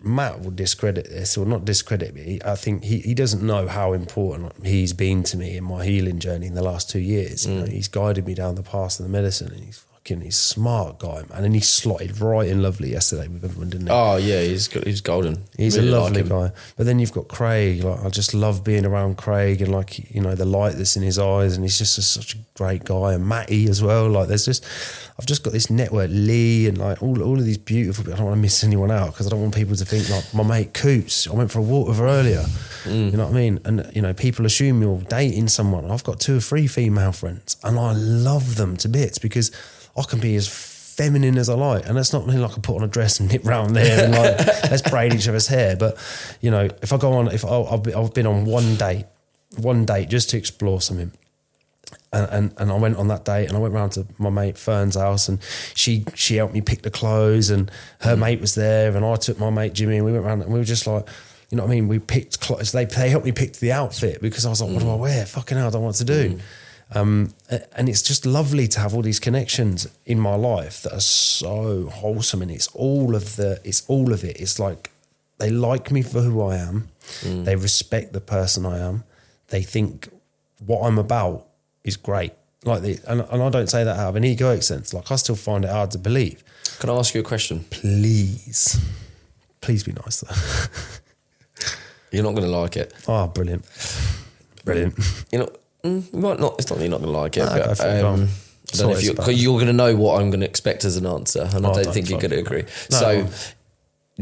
Matt 0.00 0.40
will 0.40 0.52
discredit 0.52 1.08
this, 1.08 1.36
or 1.36 1.44
not 1.44 1.64
discredit 1.64 2.14
me. 2.14 2.38
I 2.44 2.54
think 2.54 2.84
he, 2.84 3.00
he 3.00 3.14
doesn't 3.14 3.42
know 3.42 3.66
how 3.66 3.92
important 3.92 4.64
he's 4.64 4.92
been 4.92 5.24
to 5.24 5.36
me 5.36 5.56
in 5.56 5.64
my 5.64 5.84
healing 5.84 6.20
journey 6.20 6.46
in 6.46 6.54
the 6.54 6.62
last 6.62 6.88
two 6.88 7.00
years. 7.00 7.46
You 7.46 7.54
know, 7.54 7.64
mm. 7.64 7.72
he's 7.72 7.88
guided 7.88 8.26
me 8.26 8.34
down 8.34 8.54
the 8.54 8.62
path 8.62 9.00
of 9.00 9.06
the 9.06 9.10
medicine, 9.10 9.52
and 9.52 9.64
he's 9.64 9.84
fucking 10.08 10.22
he's 10.24 10.36
a 10.36 10.40
smart 10.40 10.98
guy, 10.98 11.22
man. 11.30 11.44
And 11.44 11.54
he 11.54 11.60
slotted 11.60 12.20
right 12.20 12.48
in 12.48 12.62
lovely 12.62 12.90
yesterday 12.92 13.28
with 13.28 13.44
everyone, 13.44 13.70
didn't 13.70 13.86
he? 13.88 13.92
Oh 13.92 14.16
yeah, 14.16 14.40
he's 14.42 14.66
he's 14.84 15.00
golden. 15.00 15.44
He's 15.56 15.76
Really 15.76 15.88
a 15.88 15.92
lovely 15.92 16.20
him. 16.20 16.28
guy. 16.28 16.52
But 16.76 16.86
then 16.86 16.98
you've 16.98 17.12
got 17.12 17.28
Craig. 17.28 17.84
Like 17.84 18.04
I 18.04 18.08
just 18.08 18.34
love 18.34 18.64
being 18.64 18.84
around 18.86 19.16
Craig 19.18 19.60
and 19.62 19.72
like 19.72 20.10
you 20.14 20.20
know 20.20 20.34
the 20.34 20.44
light 20.44 20.76
that's 20.76 20.96
in 20.96 21.02
his 21.02 21.18
eyes, 21.18 21.54
and 21.54 21.64
he's 21.64 21.78
just 21.78 21.98
a, 21.98 22.02
such 22.02 22.34
a 22.34 22.38
great 22.54 22.84
guy. 22.84 23.14
And 23.14 23.26
Matty 23.26 23.68
as 23.68 23.82
well. 23.82 24.08
Like 24.08 24.28
there's 24.28 24.44
just 24.46 24.64
I've 25.18 25.26
just 25.26 25.42
got 25.42 25.52
this 25.52 25.70
network. 25.70 26.10
Lee 26.12 26.66
and 26.68 26.78
like 26.78 27.02
all 27.02 27.22
all 27.22 27.38
of 27.38 27.44
these 27.44 27.58
beautiful. 27.58 28.04
people. 28.04 28.14
I 28.14 28.16
don't 28.18 28.26
want 28.26 28.38
to 28.38 28.42
miss 28.42 28.64
anyone 28.64 28.90
out 28.90 29.12
because 29.12 29.26
I 29.26 29.30
don't 29.30 29.42
want 29.42 29.54
people 29.54 29.76
to 29.76 29.84
think 29.84 30.08
like 30.10 30.32
my 30.34 30.42
mate 30.42 30.74
Coots. 30.74 31.28
I 31.28 31.34
went 31.34 31.50
for 31.50 31.58
a 31.58 31.62
walk 31.62 31.88
with 31.88 31.98
her 31.98 32.06
earlier. 32.06 32.44
Mm. 32.84 33.10
You 33.10 33.16
know 33.16 33.24
what 33.24 33.32
I 33.32 33.34
mean? 33.34 33.60
And 33.64 33.90
you 33.94 34.02
know 34.02 34.14
people 34.14 34.46
assume 34.46 34.80
you're 34.82 35.00
dating 35.02 35.48
someone. 35.48 35.90
I've 35.90 36.04
got 36.04 36.20
two 36.20 36.36
or 36.38 36.40
three 36.40 36.66
female 36.66 37.12
friends, 37.12 37.56
and 37.62 37.78
I 37.78 37.92
love 37.92 38.56
them 38.56 38.76
to 38.78 38.88
bits 38.88 39.18
because 39.18 39.50
I 39.98 40.02
can 40.04 40.20
be 40.20 40.36
as 40.36 40.48
feminine 40.98 41.38
as 41.38 41.48
I 41.48 41.54
like. 41.54 41.86
And 41.86 41.96
that's 41.96 42.12
not 42.12 42.26
mean 42.26 42.42
like 42.42 42.58
I 42.58 42.60
put 42.60 42.74
on 42.74 42.82
a 42.82 42.88
dress 42.88 43.20
and 43.20 43.30
nip 43.30 43.46
round 43.46 43.76
there 43.76 44.04
and 44.04 44.12
like 44.12 44.46
let's 44.70 44.82
braid 44.90 45.14
each 45.14 45.28
other's 45.28 45.46
hair. 45.46 45.76
But 45.76 45.96
you 46.40 46.50
know, 46.50 46.68
if 46.82 46.92
I 46.92 46.96
go 46.96 47.12
on, 47.12 47.28
if 47.28 47.44
I, 47.44 47.62
I've, 47.62 47.84
been, 47.84 47.94
I've 47.94 48.12
been 48.12 48.26
on 48.26 48.44
one 48.44 48.74
date, 48.74 49.06
one 49.56 49.84
date 49.84 50.08
just 50.08 50.30
to 50.30 50.36
explore 50.36 50.80
something. 50.80 51.12
And, 52.12 52.28
and 52.30 52.54
and 52.58 52.72
I 52.72 52.76
went 52.76 52.96
on 52.96 53.08
that 53.08 53.24
date 53.24 53.46
and 53.46 53.56
I 53.56 53.60
went 53.60 53.72
round 53.72 53.92
to 53.92 54.06
my 54.18 54.28
mate 54.28 54.58
Fern's 54.58 54.96
house 54.96 55.28
and 55.28 55.38
she 55.74 56.04
she 56.14 56.36
helped 56.36 56.52
me 56.52 56.60
pick 56.60 56.82
the 56.82 56.90
clothes 56.90 57.48
and 57.48 57.70
her 58.00 58.14
mm. 58.14 58.20
mate 58.20 58.40
was 58.40 58.54
there 58.54 58.94
and 58.94 59.04
I 59.04 59.16
took 59.16 59.38
my 59.38 59.48
mate 59.48 59.72
Jimmy 59.72 59.96
and 59.96 60.04
we 60.04 60.12
went 60.12 60.24
round 60.24 60.42
and 60.42 60.52
we 60.52 60.58
were 60.58 60.64
just 60.64 60.86
like 60.86 61.06
you 61.50 61.56
know 61.56 61.64
what 61.64 61.70
I 61.70 61.74
mean? 61.74 61.88
We 61.88 61.98
picked 61.98 62.40
clothes. 62.40 62.72
They 62.72 62.84
they 62.84 63.08
helped 63.08 63.24
me 63.24 63.32
pick 63.32 63.54
the 63.54 63.72
outfit 63.72 64.20
because 64.20 64.44
I 64.44 64.50
was 64.50 64.60
like 64.60 64.70
what 64.70 64.80
do 64.80 64.86
mm. 64.86 64.92
I 64.92 64.96
wear? 64.96 65.24
Fucking 65.24 65.56
hell 65.56 65.68
I 65.68 65.70
don't 65.70 65.80
know 65.80 65.86
what 65.86 65.96
to 65.96 66.04
do 66.04 66.30
mm. 66.34 66.40
Um, 66.94 67.34
and 67.76 67.88
it's 67.88 68.02
just 68.02 68.24
lovely 68.24 68.66
to 68.68 68.80
have 68.80 68.94
all 68.94 69.02
these 69.02 69.20
connections 69.20 69.86
in 70.06 70.18
my 70.18 70.34
life 70.34 70.82
that 70.82 70.92
are 70.94 71.00
so 71.00 71.86
wholesome 71.86 72.40
and 72.42 72.50
it's 72.50 72.68
all 72.68 73.14
of 73.14 73.36
the 73.36 73.60
it's 73.64 73.82
all 73.88 74.12
of 74.12 74.24
it. 74.24 74.40
It's 74.40 74.58
like 74.58 74.90
they 75.38 75.50
like 75.50 75.90
me 75.90 76.02
for 76.02 76.20
who 76.22 76.42
I 76.42 76.56
am. 76.56 76.88
They 77.24 77.56
respect 77.56 78.12
the 78.12 78.20
person 78.20 78.64
I 78.66 78.78
am. 78.78 79.04
They 79.48 79.62
think 79.62 80.08
what 80.66 80.82
I'm 80.86 80.98
about 80.98 81.46
is 81.84 81.96
great. 81.96 82.32
Like 82.64 82.82
the, 82.82 82.98
and, 83.06 83.20
and 83.20 83.42
I 83.42 83.48
don't 83.50 83.68
say 83.68 83.84
that 83.84 83.96
out 83.98 84.08
of 84.10 84.16
an 84.16 84.24
egoic 84.24 84.62
sense. 84.62 84.92
Like 84.92 85.10
I 85.12 85.16
still 85.16 85.36
find 85.36 85.64
it 85.64 85.70
hard 85.70 85.90
to 85.92 85.98
believe. 85.98 86.42
Can 86.80 86.90
I 86.90 86.94
ask 86.94 87.14
you 87.14 87.20
a 87.20 87.24
question? 87.24 87.64
please. 87.70 88.78
Please 89.60 89.82
be 89.84 89.92
nice 89.92 90.20
though 90.20 90.34
You're 92.12 92.22
not 92.22 92.30
going 92.34 92.44
to 92.44 92.56
like 92.56 92.76
it. 92.76 92.94
oh 93.06 93.26
brilliant. 93.26 93.64
Brilliant. 94.64 94.98
You 95.30 95.40
know, 95.40 95.48
mm, 95.84 96.12
you 96.12 96.18
might 96.20 96.38
not. 96.40 96.54
It's 96.58 96.68
not 96.70 96.78
that 96.78 96.84
you're 96.84 96.90
not 96.90 97.00
going 97.00 97.12
to 97.12 97.18
like 97.18 97.36
it, 97.36 97.40
go 97.40 97.74
but 97.76 97.80
um, 97.80 98.28
I 98.72 98.76
don't 98.76 98.90
know 98.90 98.96
if 98.98 99.02
you, 99.04 99.14
cause 99.14 99.42
you're 99.42 99.54
going 99.56 99.66
to 99.66 99.72
know 99.72 99.96
what 99.96 100.20
I'm 100.20 100.30
going 100.30 100.40
to 100.40 100.46
expect 100.46 100.84
as 100.84 100.96
an 100.96 101.06
answer, 101.06 101.48
and 101.54 101.66
I 101.66 101.70
Oh, 101.70 101.74
don't 101.74 101.84
don't 101.84 101.94
think 101.94 102.10
you're 102.10 102.20
going 102.20 102.32
to 102.32 102.38
agree. 102.38 102.62
know. 102.62 102.68
So, 102.90 103.20
No. 103.22 103.28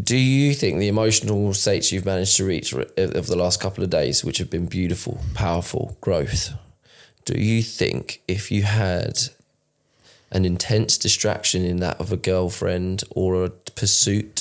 do 0.03 0.17
you 0.17 0.55
think 0.55 0.79
the 0.79 0.89
emotional 0.89 1.53
states 1.55 1.91
you've 1.91 2.05
managed 2.07 2.37
to 2.37 2.45
reach 2.45 2.73
re- 2.73 2.87
of 2.97 3.27
the 3.27 3.37
last 3.37 3.61
couple 3.61 3.83
of 3.83 3.91
days, 3.91 4.25
which 4.25 4.39
have 4.39 4.51
been 4.51 4.67
beautiful, 4.67 5.21
powerful 5.35 5.97
growth, 6.01 6.53
do 7.25 7.35
you 7.41 7.63
think 7.63 8.23
if 8.29 8.53
you 8.53 8.63
had 8.63 9.19
an 10.31 10.45
intense 10.45 10.99
distraction 10.99 11.65
in 11.65 11.79
that 11.79 11.99
of 12.01 12.13
a 12.13 12.17
girlfriend 12.17 13.03
or 13.11 13.45
a 13.45 13.49
pursuit 13.51 14.36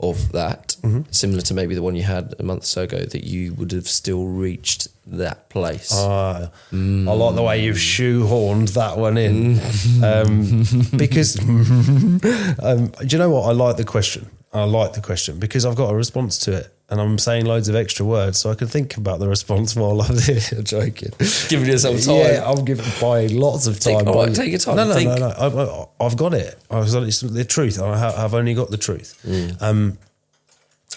of 0.00 0.32
that, 0.32 0.76
Mm-hmm. 0.82 1.02
similar 1.10 1.42
to 1.42 1.52
maybe 1.52 1.74
the 1.74 1.82
one 1.82 1.94
you 1.94 2.04
had 2.04 2.34
a 2.38 2.42
month 2.42 2.62
or 2.62 2.66
so 2.66 2.82
ago, 2.84 3.00
that 3.04 3.22
you 3.24 3.52
would 3.54 3.70
have 3.72 3.86
still 3.86 4.24
reached 4.24 4.88
that 5.06 5.50
place? 5.50 5.90
Ah, 5.92 6.50
I 6.72 6.74
like 6.74 7.34
the 7.34 7.42
way 7.42 7.62
you've 7.62 7.76
shoehorned 7.76 8.72
that 8.74 8.96
one 8.96 9.18
in. 9.18 9.60
Um, 10.02 10.64
because, 10.96 11.38
um, 11.38 12.88
do 13.06 13.06
you 13.08 13.18
know 13.18 13.30
what? 13.30 13.48
I 13.48 13.52
like 13.52 13.76
the 13.76 13.84
question. 13.84 14.30
I 14.52 14.64
like 14.64 14.94
the 14.94 15.00
question 15.00 15.38
because 15.38 15.64
I've 15.66 15.76
got 15.76 15.90
a 15.92 15.94
response 15.94 16.38
to 16.40 16.52
it. 16.56 16.74
And 16.90 17.00
I'm 17.00 17.18
saying 17.18 17.46
loads 17.46 17.68
of 17.68 17.76
extra 17.76 18.04
words 18.04 18.38
so 18.40 18.50
I 18.50 18.54
can 18.54 18.66
think 18.66 18.96
about 18.96 19.20
the 19.20 19.28
response 19.28 19.76
while 19.76 20.02
I'm 20.02 20.16
joking. 20.64 21.10
Giving 21.48 21.66
yourself 21.68 22.00
time. 22.02 22.16
Yeah, 22.16 22.42
I'm 22.44 22.64
giving 22.64 22.84
buying 23.00 23.36
lots 23.38 23.66
of 23.66 23.78
Take- 23.78 23.96
time. 23.98 24.06
right, 24.06 24.14
but- 24.26 24.34
take 24.34 24.50
your 24.50 24.58
time, 24.58 24.76
No, 24.76 24.84
no, 24.88 24.94
think. 24.94 25.08
no, 25.08 25.28
no. 25.28 25.88
I, 26.00 26.04
I've 26.04 26.16
got 26.16 26.34
it. 26.34 26.58
I 26.70 26.78
was, 26.80 26.94
it's 26.94 27.20
the 27.20 27.44
truth. 27.44 27.80
I 27.80 27.96
ha- 27.96 28.14
I've 28.16 28.34
only 28.34 28.54
got 28.54 28.70
the 28.70 28.76
truth. 28.76 29.20
Mm. 29.26 29.62
Um, 29.62 29.98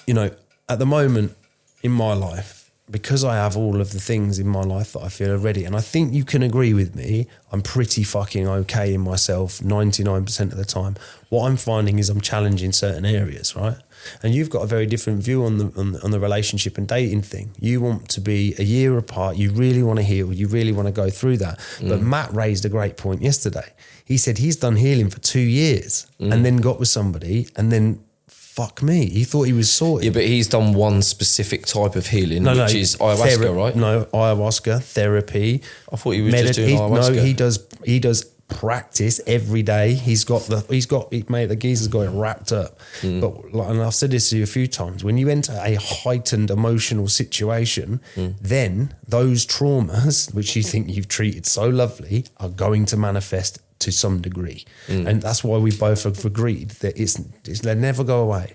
you 0.07 0.13
know, 0.13 0.31
at 0.67 0.79
the 0.79 0.85
moment 0.85 1.35
in 1.83 1.91
my 1.91 2.13
life, 2.13 2.59
because 2.91 3.23
I 3.23 3.35
have 3.35 3.55
all 3.55 3.79
of 3.79 3.91
the 3.93 3.99
things 3.99 4.39
in 4.39 4.47
my 4.47 4.61
life 4.61 4.93
that 4.93 5.01
I 5.03 5.09
feel 5.09 5.31
are 5.31 5.37
ready, 5.37 5.63
and 5.63 5.75
I 5.75 5.79
think 5.81 6.13
you 6.13 6.25
can 6.25 6.43
agree 6.43 6.73
with 6.73 6.95
me, 6.95 7.27
I'm 7.51 7.61
pretty 7.61 8.03
fucking 8.03 8.47
okay 8.47 8.93
in 8.93 9.01
myself 9.01 9.59
99% 9.59 10.39
of 10.51 10.57
the 10.57 10.65
time. 10.65 10.95
What 11.29 11.47
I'm 11.47 11.55
finding 11.57 11.97
is 11.99 12.09
I'm 12.09 12.19
challenging 12.21 12.71
certain 12.73 13.05
areas, 13.05 13.55
right? 13.55 13.77
And 14.21 14.33
you've 14.33 14.49
got 14.49 14.61
a 14.61 14.67
very 14.67 14.85
different 14.85 15.23
view 15.23 15.43
on 15.45 15.57
the, 15.57 15.73
on 15.77 15.91
the 15.93 16.03
on 16.03 16.11
the 16.11 16.19
relationship 16.19 16.77
and 16.77 16.87
dating 16.87 17.21
thing. 17.21 17.51
You 17.59 17.81
want 17.81 18.09
to 18.09 18.21
be 18.21 18.55
a 18.59 18.63
year 18.63 18.97
apart. 18.97 19.37
You 19.37 19.51
really 19.51 19.83
want 19.83 19.99
to 19.99 20.03
heal. 20.03 20.33
You 20.33 20.47
really 20.47 20.71
want 20.71 20.87
to 20.87 20.91
go 20.91 21.09
through 21.09 21.37
that. 21.37 21.59
But 21.79 21.99
mm. 21.99 22.03
Matt 22.03 22.33
raised 22.33 22.65
a 22.65 22.69
great 22.69 22.97
point 22.97 23.21
yesterday. 23.21 23.73
He 24.05 24.17
said 24.17 24.37
he's 24.37 24.57
done 24.57 24.75
healing 24.75 25.09
for 25.09 25.19
two 25.19 25.39
years 25.39 26.07
and 26.19 26.33
mm. 26.33 26.43
then 26.43 26.57
got 26.57 26.79
with 26.79 26.89
somebody 26.89 27.47
and 27.55 27.71
then 27.71 28.03
fuck 28.27 28.83
me. 28.83 29.09
He 29.09 29.23
thought 29.23 29.43
he 29.43 29.53
was 29.53 29.71
sorted. 29.71 30.05
Yeah, 30.05 30.11
but 30.11 30.25
he's 30.25 30.47
done 30.47 30.73
one 30.73 31.01
specific 31.01 31.65
type 31.65 31.95
of 31.95 32.07
healing, 32.07 32.43
which 32.43 32.75
is 32.75 32.97
ayahuasca, 32.97 33.37
thera- 33.37 33.55
right? 33.55 33.75
No, 33.75 34.05
ayahuasca 34.05 34.83
therapy. 34.83 35.61
I 35.91 35.95
thought 35.95 36.11
he 36.11 36.21
was 36.21 36.33
just 36.33 36.53
doing 36.53 36.69
he, 36.69 36.75
ayahuasca. 36.75 37.15
No, 37.15 37.21
he 37.23 37.33
does. 37.33 37.67
He 37.83 37.99
does 37.99 38.32
practice 38.53 39.19
every 39.27 39.63
day. 39.63 39.93
He's 39.93 40.23
got 40.23 40.43
the. 40.43 40.65
He's 40.69 40.85
got. 40.85 41.11
Mate, 41.29 41.47
the 41.47 41.55
geezer's 41.55 41.87
got 41.87 42.01
it 42.01 42.09
wrapped 42.11 42.51
up. 42.51 42.79
Hmm. 43.01 43.19
But 43.19 43.53
like, 43.53 43.69
and 43.69 43.81
I've 43.81 43.93
said 43.95 44.11
this 44.11 44.29
to 44.29 44.37
you 44.37 44.43
a 44.43 44.47
few 44.47 44.67
times. 44.67 45.03
When 45.03 45.17
you 45.17 45.29
enter 45.29 45.53
a 45.63 45.75
heightened 45.75 46.49
emotional 46.51 47.07
situation, 47.07 48.01
Hmm. 48.15 48.29
then 48.41 48.93
those 49.07 49.45
traumas, 49.45 50.33
which 50.33 50.55
you 50.55 50.63
think 50.63 50.89
you've 50.89 51.07
treated 51.07 51.45
so 51.45 51.67
lovely, 51.67 52.25
are 52.37 52.49
going 52.49 52.85
to 52.87 52.97
manifest 52.97 53.59
to 53.79 53.91
some 53.91 54.21
degree, 54.21 54.63
Hmm. 54.87 55.07
and 55.07 55.21
that's 55.21 55.43
why 55.43 55.57
we 55.57 55.71
both 55.71 56.03
have 56.03 56.23
agreed 56.23 56.69
that 56.81 56.97
it's, 56.97 57.19
it's 57.45 57.59
they 57.61 57.75
never 57.75 58.03
go 58.05 58.21
away. 58.21 58.53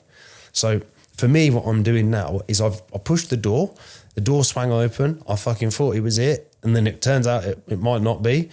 So 0.53 0.81
for 1.17 1.29
me, 1.29 1.51
what 1.51 1.67
I'm 1.67 1.83
doing 1.83 2.11
now 2.11 2.41
is 2.49 2.61
I've 2.63 2.81
I 2.95 2.99
pushed 2.99 3.29
the 3.29 3.37
door, 3.37 3.75
the 4.15 4.23
door 4.23 4.43
swung 4.45 4.73
open. 4.73 5.23
I 5.29 5.37
fucking 5.37 5.71
thought 5.71 5.97
it 5.97 6.01
was 6.01 6.17
it, 6.19 6.55
and 6.63 6.75
then 6.75 6.87
it 6.87 7.03
turns 7.03 7.27
out 7.27 7.45
it, 7.45 7.63
it 7.69 7.79
might 7.79 8.01
not 8.03 8.23
be. 8.23 8.49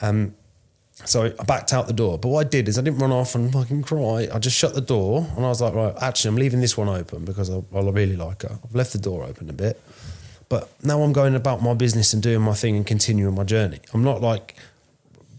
Um, 0.00 0.34
so 1.04 1.32
I 1.38 1.44
backed 1.44 1.72
out 1.72 1.86
the 1.86 1.92
door. 1.92 2.18
But 2.18 2.28
what 2.28 2.46
I 2.46 2.48
did 2.48 2.68
is 2.68 2.78
I 2.78 2.82
didn't 2.82 2.98
run 2.98 3.12
off 3.12 3.34
and 3.34 3.52
fucking 3.52 3.82
cry. 3.82 4.28
I 4.32 4.38
just 4.38 4.56
shut 4.56 4.74
the 4.74 4.80
door 4.80 5.26
and 5.36 5.44
I 5.44 5.48
was 5.48 5.60
like, 5.60 5.74
right, 5.74 5.94
actually, 6.00 6.30
I'm 6.30 6.36
leaving 6.36 6.60
this 6.60 6.76
one 6.76 6.88
open 6.88 7.24
because 7.24 7.50
I, 7.50 7.62
I 7.74 7.80
really 7.80 8.16
like 8.16 8.42
her. 8.42 8.58
I've 8.64 8.74
left 8.74 8.92
the 8.92 8.98
door 8.98 9.24
open 9.24 9.50
a 9.50 9.52
bit. 9.52 9.80
But 10.48 10.70
now 10.82 11.02
I'm 11.02 11.12
going 11.12 11.34
about 11.34 11.60
my 11.62 11.74
business 11.74 12.12
and 12.12 12.22
doing 12.22 12.40
my 12.40 12.54
thing 12.54 12.76
and 12.76 12.86
continuing 12.86 13.34
my 13.34 13.44
journey. 13.44 13.80
I'm 13.92 14.04
not 14.04 14.20
like 14.20 14.56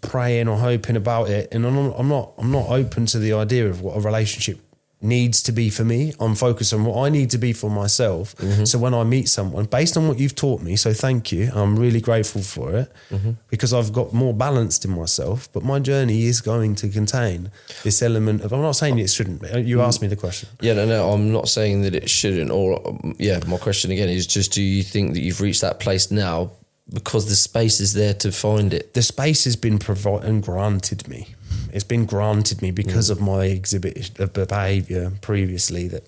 praying 0.01 0.47
or 0.47 0.57
hoping 0.57 0.95
about 0.95 1.29
it, 1.29 1.47
and 1.53 1.65
I'm 1.65 1.75
not, 1.75 1.95
I'm 1.97 2.09
not. 2.09 2.33
I'm 2.37 2.51
not 2.51 2.69
open 2.69 3.05
to 3.07 3.19
the 3.19 3.33
idea 3.33 3.69
of 3.69 3.81
what 3.81 3.95
a 3.95 4.01
relationship 4.01 4.59
needs 5.01 5.43
to 5.43 5.51
be 5.51 5.69
for 5.69 5.83
me. 5.83 6.13
I'm 6.19 6.33
focused 6.35 6.73
on 6.73 6.83
what 6.83 7.05
I 7.05 7.09
need 7.09 7.29
to 7.31 7.37
be 7.37 7.53
for 7.53 7.69
myself. 7.69 8.35
So 8.65 8.79
when 8.79 8.93
I 8.93 9.03
meet 9.03 9.29
someone, 9.29 9.65
based 9.65 9.95
on 9.95 10.07
what 10.07 10.17
you've 10.19 10.35
taught 10.35 10.61
me, 10.61 10.75
so 10.75 10.91
thank 10.93 11.31
you. 11.31 11.51
I'm 11.53 11.77
really 11.77 12.01
grateful 12.01 12.41
for 12.41 12.75
it 12.75 12.91
because 13.49 13.73
I've 13.73 13.93
got 13.93 14.13
more 14.13 14.33
balanced 14.33 14.85
in 14.85 14.91
myself. 14.91 15.51
But 15.53 15.63
my 15.63 15.79
journey 15.79 16.23
is 16.25 16.41
going 16.41 16.75
to 16.75 16.89
contain 16.89 17.51
this 17.83 18.01
element 18.01 18.41
of. 18.41 18.53
I'm 18.53 18.61
not 18.61 18.75
saying 18.75 18.97
it 18.99 19.09
shouldn't. 19.09 19.43
You 19.67 19.81
asked 19.81 20.01
me 20.01 20.07
the 20.07 20.15
question. 20.15 20.49
Yeah, 20.61 20.73
no, 20.73 20.85
no, 20.85 21.11
I'm 21.11 21.31
not 21.31 21.47
saying 21.47 21.83
that 21.83 21.93
it 21.93 22.09
shouldn't. 22.09 22.49
Or, 22.51 22.85
um, 22.87 23.15
yeah, 23.19 23.39
my 23.47 23.57
question 23.57 23.91
again 23.91 24.09
is 24.09 24.25
just 24.25 24.51
do 24.53 24.63
you 24.63 24.83
think 24.83 25.13
that 25.13 25.21
you've 25.21 25.41
reached 25.41 25.61
that 25.61 25.79
place 25.79 26.09
now 26.11 26.51
because 26.91 27.27
the 27.27 27.35
space 27.35 27.79
is 27.79 27.93
there 27.93 28.13
to 28.13 28.31
find 28.31 28.73
it? 28.73 28.93
the 28.93 29.01
space 29.01 29.43
has 29.43 29.55
been 29.55 29.77
provided 29.77 30.27
and 30.27 30.41
granted 30.41 31.07
me. 31.07 31.27
It's 31.73 31.83
been 31.83 32.05
granted 32.05 32.61
me 32.61 32.71
because 32.71 33.09
mm. 33.09 33.11
of 33.11 33.21
my 33.21 33.45
exhibit 33.45 34.19
of 34.19 34.33
behaviour 34.33 35.11
previously. 35.21 35.87
That 35.87 36.07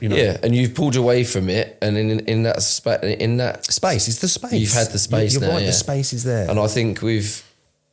you 0.00 0.08
know, 0.08 0.16
Yeah, 0.16 0.38
and 0.42 0.54
you've 0.54 0.74
pulled 0.74 0.96
away 0.96 1.24
from 1.24 1.48
it, 1.48 1.78
and 1.82 1.96
in 1.96 2.20
in 2.20 2.42
that 2.44 2.62
spa- 2.62 3.00
in 3.02 3.36
that 3.38 3.66
space. 3.66 4.08
It's 4.08 4.18
the 4.18 4.28
space. 4.28 4.52
You've 4.52 4.72
had 4.72 4.88
the 4.88 4.98
space 4.98 5.34
You're 5.34 5.42
now, 5.42 5.52
right. 5.52 5.60
yeah. 5.60 5.66
The 5.66 5.72
space 5.72 6.12
is 6.12 6.24
there. 6.24 6.48
And 6.50 6.58
I 6.58 6.66
think 6.66 7.02
with 7.02 7.44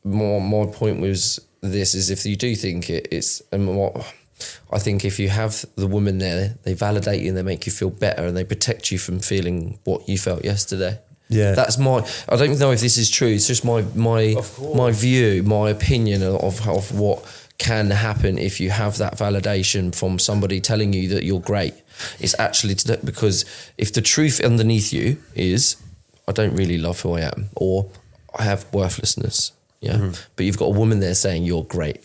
my 0.04 0.38
my 0.38 0.66
point 0.66 1.00
was 1.00 1.40
this 1.60 1.94
is 1.94 2.10
if 2.10 2.24
you 2.24 2.36
do 2.36 2.54
think 2.54 2.90
it, 2.90 3.08
it's 3.10 3.42
and 3.52 3.76
what 3.76 4.14
I 4.70 4.78
think 4.78 5.04
if 5.04 5.18
you 5.18 5.28
have 5.28 5.64
the 5.76 5.86
woman 5.86 6.18
there, 6.18 6.56
they 6.62 6.74
validate 6.74 7.22
you 7.22 7.28
and 7.28 7.36
they 7.36 7.42
make 7.42 7.66
you 7.66 7.72
feel 7.72 7.90
better 7.90 8.24
and 8.24 8.36
they 8.36 8.44
protect 8.44 8.90
you 8.90 8.98
from 8.98 9.20
feeling 9.20 9.78
what 9.84 10.08
you 10.08 10.18
felt 10.18 10.44
yesterday. 10.44 10.98
Yeah. 11.28 11.52
that's 11.52 11.78
my. 11.78 12.06
I 12.28 12.36
don't 12.36 12.58
know 12.58 12.70
if 12.70 12.80
this 12.80 12.96
is 12.96 13.10
true. 13.10 13.28
It's 13.28 13.46
just 13.46 13.64
my 13.64 13.82
my 13.94 14.36
my 14.74 14.92
view, 14.92 15.42
my 15.42 15.70
opinion 15.70 16.22
of 16.22 16.66
of 16.66 16.98
what 16.98 17.24
can 17.58 17.90
happen 17.90 18.38
if 18.38 18.60
you 18.60 18.70
have 18.70 18.98
that 18.98 19.18
validation 19.18 19.94
from 19.94 20.18
somebody 20.18 20.60
telling 20.60 20.92
you 20.92 21.08
that 21.08 21.24
you're 21.24 21.40
great. 21.40 21.74
It's 22.20 22.38
actually 22.38 22.76
to, 22.76 22.98
because 23.04 23.44
if 23.76 23.92
the 23.92 24.00
truth 24.00 24.40
underneath 24.40 24.92
you 24.92 25.18
is 25.34 25.76
I 26.28 26.32
don't 26.32 26.54
really 26.54 26.78
love 26.78 27.00
who 27.00 27.14
I 27.14 27.22
am 27.22 27.50
or 27.56 27.90
I 28.38 28.44
have 28.44 28.72
worthlessness. 28.72 29.52
Yeah. 29.80 29.94
Mm-hmm. 29.94 30.22
But 30.36 30.46
you've 30.46 30.58
got 30.58 30.66
a 30.66 30.78
woman 30.78 31.00
there 31.00 31.14
saying 31.14 31.44
you're 31.44 31.64
great. 31.64 31.98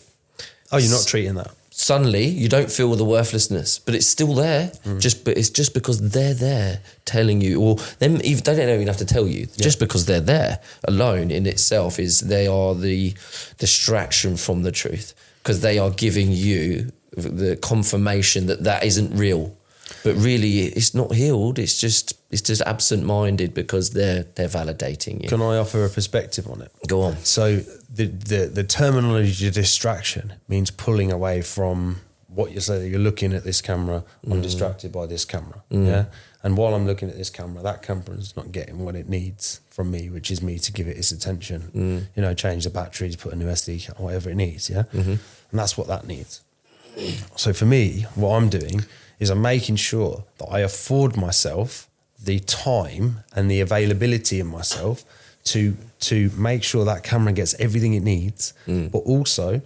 oh, 0.72 0.78
you're 0.78 0.90
not 0.90 1.06
treating 1.06 1.34
that. 1.34 1.52
Suddenly 1.76 2.26
you 2.26 2.48
don't 2.48 2.70
feel 2.70 2.94
the 2.94 3.04
worthlessness, 3.04 3.80
but 3.80 3.96
it's 3.96 4.06
still 4.06 4.32
there. 4.32 4.70
Mm. 4.84 5.00
Just 5.00 5.24
but 5.24 5.36
it's 5.36 5.50
just 5.50 5.74
because 5.74 6.12
they're 6.12 6.32
there 6.32 6.80
telling 7.04 7.40
you 7.40 7.60
or 7.60 7.76
them 7.98 8.20
even 8.22 8.44
they 8.44 8.54
don't 8.54 8.68
even 8.68 8.86
have 8.86 8.98
to 8.98 9.04
tell 9.04 9.26
you. 9.26 9.46
Just 9.56 9.80
because 9.80 10.06
they're 10.06 10.20
there 10.20 10.60
alone 10.86 11.32
in 11.32 11.46
itself 11.46 11.98
is 11.98 12.20
they 12.20 12.46
are 12.46 12.76
the 12.76 13.14
distraction 13.58 14.36
from 14.36 14.62
the 14.62 14.70
truth. 14.70 15.14
Because 15.42 15.62
they 15.62 15.76
are 15.80 15.90
giving 15.90 16.30
you 16.30 16.92
the 17.16 17.56
confirmation 17.56 18.46
that 18.46 18.62
that 18.62 18.84
isn't 18.84 19.18
real. 19.18 19.56
But 20.02 20.16
really, 20.16 20.60
it's 20.60 20.94
not 20.94 21.14
healed. 21.14 21.58
It's 21.58 21.80
just 21.80 22.18
it's 22.30 22.42
just 22.42 22.62
absent-minded 22.62 23.54
because 23.54 23.90
they're 23.90 24.24
they're 24.34 24.48
validating 24.48 25.22
you. 25.22 25.28
Can 25.28 25.40
I 25.40 25.56
offer 25.56 25.84
a 25.84 25.88
perspective 25.88 26.48
on 26.48 26.62
it? 26.62 26.72
Go 26.86 27.02
on. 27.02 27.16
So 27.18 27.56
the 27.56 28.06
the, 28.06 28.50
the 28.52 28.64
terminology 28.64 29.50
distraction 29.50 30.34
means 30.48 30.70
pulling 30.70 31.12
away 31.12 31.42
from 31.42 32.00
what 32.28 32.52
you're 32.52 32.60
saying. 32.60 32.90
You're 32.90 33.00
looking 33.00 33.32
at 33.32 33.44
this 33.44 33.60
camera. 33.60 34.04
Mm. 34.26 34.32
I'm 34.32 34.42
distracted 34.42 34.92
by 34.92 35.06
this 35.06 35.24
camera. 35.24 35.62
Yeah. 35.70 36.06
And 36.42 36.58
while 36.58 36.74
I'm 36.74 36.86
looking 36.86 37.08
at 37.08 37.16
this 37.16 37.30
camera, 37.30 37.62
that 37.62 37.82
camera's 37.82 38.36
not 38.36 38.52
getting 38.52 38.84
what 38.84 38.94
it 38.94 39.08
needs 39.08 39.62
from 39.70 39.90
me, 39.90 40.10
which 40.10 40.30
is 40.30 40.42
me 40.42 40.58
to 40.58 40.72
give 40.72 40.86
it 40.86 40.96
its 40.98 41.10
attention. 41.10 41.70
Mm. 41.74 42.06
You 42.14 42.22
know, 42.22 42.34
change 42.34 42.64
the 42.64 42.70
batteries, 42.70 43.16
put 43.16 43.32
a 43.32 43.36
new 43.36 43.46
SD 43.46 43.86
card, 43.86 43.98
whatever 43.98 44.28
it 44.28 44.34
needs. 44.34 44.68
Yeah. 44.68 44.82
Mm-hmm. 44.92 45.10
And 45.10 45.58
that's 45.58 45.78
what 45.78 45.86
that 45.86 46.06
needs. 46.06 46.42
So 47.36 47.52
for 47.52 47.64
me, 47.64 48.06
what 48.14 48.36
I'm 48.36 48.48
doing 48.48 48.84
is 49.18 49.30
I'm 49.30 49.42
making 49.42 49.76
sure 49.76 50.24
that 50.38 50.46
I 50.46 50.60
afford 50.60 51.16
myself 51.16 51.88
the 52.22 52.38
time 52.40 53.20
and 53.34 53.50
the 53.50 53.60
availability 53.60 54.40
in 54.40 54.46
myself 54.46 55.04
to 55.44 55.76
to 56.00 56.30
make 56.36 56.62
sure 56.62 56.84
that 56.84 57.02
camera 57.02 57.32
gets 57.32 57.54
everything 57.58 57.94
it 57.94 58.02
needs, 58.02 58.54
mm. 58.66 58.90
but 58.90 58.98
also 58.98 59.62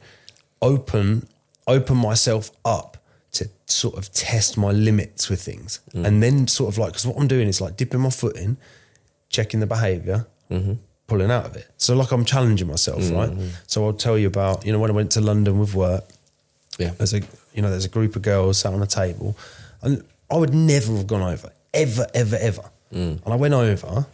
open 0.60 1.26
open 1.66 1.96
myself 1.96 2.50
up 2.64 2.96
to 3.32 3.48
sort 3.66 3.96
of 3.96 4.12
test 4.12 4.56
my 4.56 4.70
limits 4.70 5.28
with 5.28 5.40
things, 5.40 5.80
mm. 5.94 6.04
and 6.04 6.22
then 6.22 6.46
sort 6.48 6.72
of 6.72 6.78
like 6.78 6.90
because 6.90 7.06
what 7.06 7.16
I'm 7.16 7.28
doing 7.28 7.48
is 7.48 7.60
like 7.60 7.76
dipping 7.76 8.00
my 8.00 8.10
foot 8.10 8.36
in, 8.36 8.56
checking 9.28 9.60
the 9.60 9.66
behavior. 9.66 10.26
Mm-hmm. 10.50 10.74
Pulling 11.06 11.30
out 11.30 11.46
of 11.46 11.56
it, 11.56 11.66
so 11.78 11.96
like 11.96 12.12
I'm 12.12 12.26
challenging 12.26 12.68
myself, 12.68 13.00
mm-hmm. 13.00 13.16
right? 13.16 13.50
So 13.66 13.86
I'll 13.86 13.94
tell 13.94 14.18
you 14.18 14.26
about 14.26 14.66
you 14.66 14.72
know 14.72 14.78
when 14.78 14.90
I 14.90 14.94
went 14.94 15.10
to 15.12 15.22
London 15.22 15.58
with 15.58 15.74
work, 15.74 16.04
Yeah. 16.78 16.90
there's 16.96 17.12
a 17.12 17.20
you 17.52 17.60
know 17.62 17.70
there's 17.70 17.84
a 17.84 17.90
group 17.90 18.16
of 18.16 18.22
girls 18.22 18.58
sat 18.58 18.72
on 18.72 18.82
a 18.82 18.86
table, 18.86 19.36
and 19.82 20.04
I 20.30 20.36
would 20.36 20.54
never 20.54 20.96
have 20.96 21.06
gone 21.06 21.22
over 21.22 21.50
ever 21.74 22.06
ever 22.14 22.36
ever. 22.36 22.70
Mm. 22.92 23.22
And 23.24 23.34
I 23.34 23.36
went 23.36 23.52
over, 23.52 24.06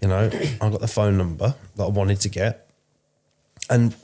you 0.00 0.08
know, 0.08 0.30
I 0.60 0.70
got 0.70 0.80
the 0.80 0.88
phone 0.88 1.18
number 1.18 1.54
that 1.76 1.82
I 1.82 1.88
wanted 1.88 2.20
to 2.20 2.28
get, 2.28 2.70
and 3.68 3.94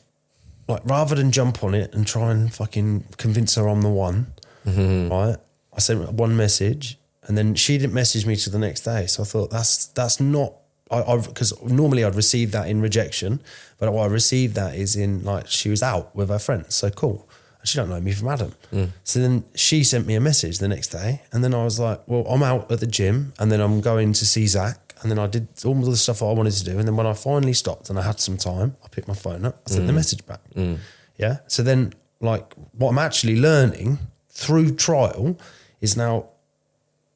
like 0.68 0.82
rather 0.84 1.14
than 1.14 1.30
jump 1.30 1.62
on 1.62 1.74
it 1.74 1.94
and 1.94 2.06
try 2.06 2.30
and 2.30 2.52
fucking 2.52 3.04
convince 3.16 3.54
her 3.54 3.68
I'm 3.68 3.82
the 3.82 3.88
one, 3.88 4.32
mm-hmm. 4.66 5.12
right? 5.12 5.36
I 5.74 5.78
sent 5.78 6.12
one 6.12 6.36
message, 6.36 6.98
and 7.24 7.38
then 7.38 7.54
she 7.54 7.78
didn't 7.78 7.94
message 7.94 8.26
me 8.26 8.36
till 8.36 8.52
the 8.52 8.58
next 8.58 8.82
day. 8.82 9.06
So 9.06 9.22
I 9.22 9.26
thought 9.26 9.50
that's 9.50 9.86
that's 9.86 10.20
not. 10.20 10.54
I 10.90 11.16
because 11.16 11.54
normally 11.62 12.04
I'd 12.04 12.14
receive 12.14 12.52
that 12.52 12.68
in 12.68 12.82
rejection, 12.82 13.40
but 13.78 13.90
what 13.92 14.02
I 14.02 14.06
received 14.06 14.54
that 14.56 14.74
is 14.74 14.94
in 14.94 15.24
like 15.24 15.46
she 15.46 15.70
was 15.70 15.82
out 15.82 16.14
with 16.14 16.28
her 16.28 16.38
friends. 16.38 16.74
So 16.74 16.90
cool. 16.90 17.26
And 17.62 17.68
she 17.68 17.78
don't 17.78 17.88
know 17.88 18.00
me 18.00 18.12
from 18.12 18.28
Adam. 18.28 18.52
Mm. 18.72 18.90
So 19.04 19.20
then 19.20 19.44
she 19.54 19.84
sent 19.84 20.06
me 20.06 20.14
a 20.16 20.20
message 20.20 20.58
the 20.58 20.68
next 20.68 20.88
day, 20.88 21.22
and 21.32 21.42
then 21.42 21.54
I 21.54 21.62
was 21.62 21.78
like, 21.78 22.02
"Well, 22.06 22.26
I'm 22.28 22.42
out 22.42 22.70
at 22.70 22.80
the 22.80 22.88
gym, 22.88 23.32
and 23.38 23.50
then 23.50 23.60
I'm 23.60 23.80
going 23.80 24.12
to 24.12 24.26
see 24.26 24.46
Zach, 24.48 24.94
and 25.00 25.10
then 25.10 25.18
I 25.18 25.28
did 25.28 25.46
all 25.64 25.74
the 25.74 25.96
stuff 25.96 26.22
I 26.22 26.32
wanted 26.32 26.54
to 26.54 26.64
do, 26.64 26.78
and 26.78 26.86
then 26.86 26.96
when 26.96 27.06
I 27.06 27.12
finally 27.14 27.52
stopped 27.52 27.88
and 27.88 27.98
I 27.98 28.02
had 28.02 28.18
some 28.20 28.36
time, 28.36 28.76
I 28.84 28.88
picked 28.88 29.06
my 29.08 29.14
phone 29.14 29.44
up, 29.44 29.62
I 29.66 29.70
sent 29.70 29.86
the 29.86 29.92
mm. 29.92 29.96
message 29.96 30.26
back. 30.26 30.40
Mm. 30.56 30.78
Yeah. 31.16 31.38
So 31.46 31.62
then, 31.62 31.92
like, 32.20 32.54
what 32.72 32.90
I'm 32.90 32.98
actually 32.98 33.38
learning 33.38 33.98
through 34.28 34.74
trial 34.74 35.38
is 35.80 35.96
now, 35.96 36.26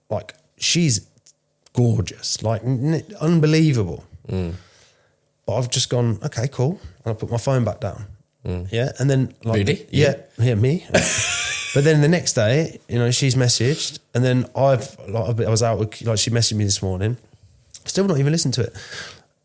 like, 0.09 0.35
she's 0.59 1.09
gorgeous, 1.73 2.43
like 2.43 2.62
n- 2.64 3.05
unbelievable. 3.20 4.05
But 5.47 5.56
I've 5.59 5.70
just 5.70 5.90
gone, 5.90 6.18
okay, 6.24 6.48
cool. 6.48 6.81
And 7.05 7.12
I 7.12 7.14
put 7.14 7.31
my 7.31 7.39
phone 7.39 7.64
back 7.64 7.81
down. 7.81 8.06
Yeah. 8.47 8.93
And 8.98 9.10
then, 9.10 9.35
like, 9.44 9.59
Really? 9.59 9.86
Yeah. 9.90 10.14
Yeah, 10.39 10.55
me. 10.55 10.85
but 10.93 11.85
then 11.85 12.01
the 12.01 12.09
next 12.09 12.35
day, 12.35 12.78
you 12.89 12.98
know, 12.98 13.10
she's 13.10 13.35
messaged. 13.35 13.98
And 14.14 14.24
then 14.24 14.47
I've, 14.55 14.97
like, 15.09 15.40
I 15.40 15.51
was 15.51 15.62
out 15.62 15.78
with, 15.78 16.02
like, 16.02 16.18
she 16.18 16.31
messaged 16.31 16.55
me 16.55 16.64
this 16.64 16.82
morning. 16.82 17.16
Still 17.85 18.06
not 18.06 18.18
even 18.18 18.32
listened 18.32 18.55
to 18.55 18.62
it. 18.62 18.73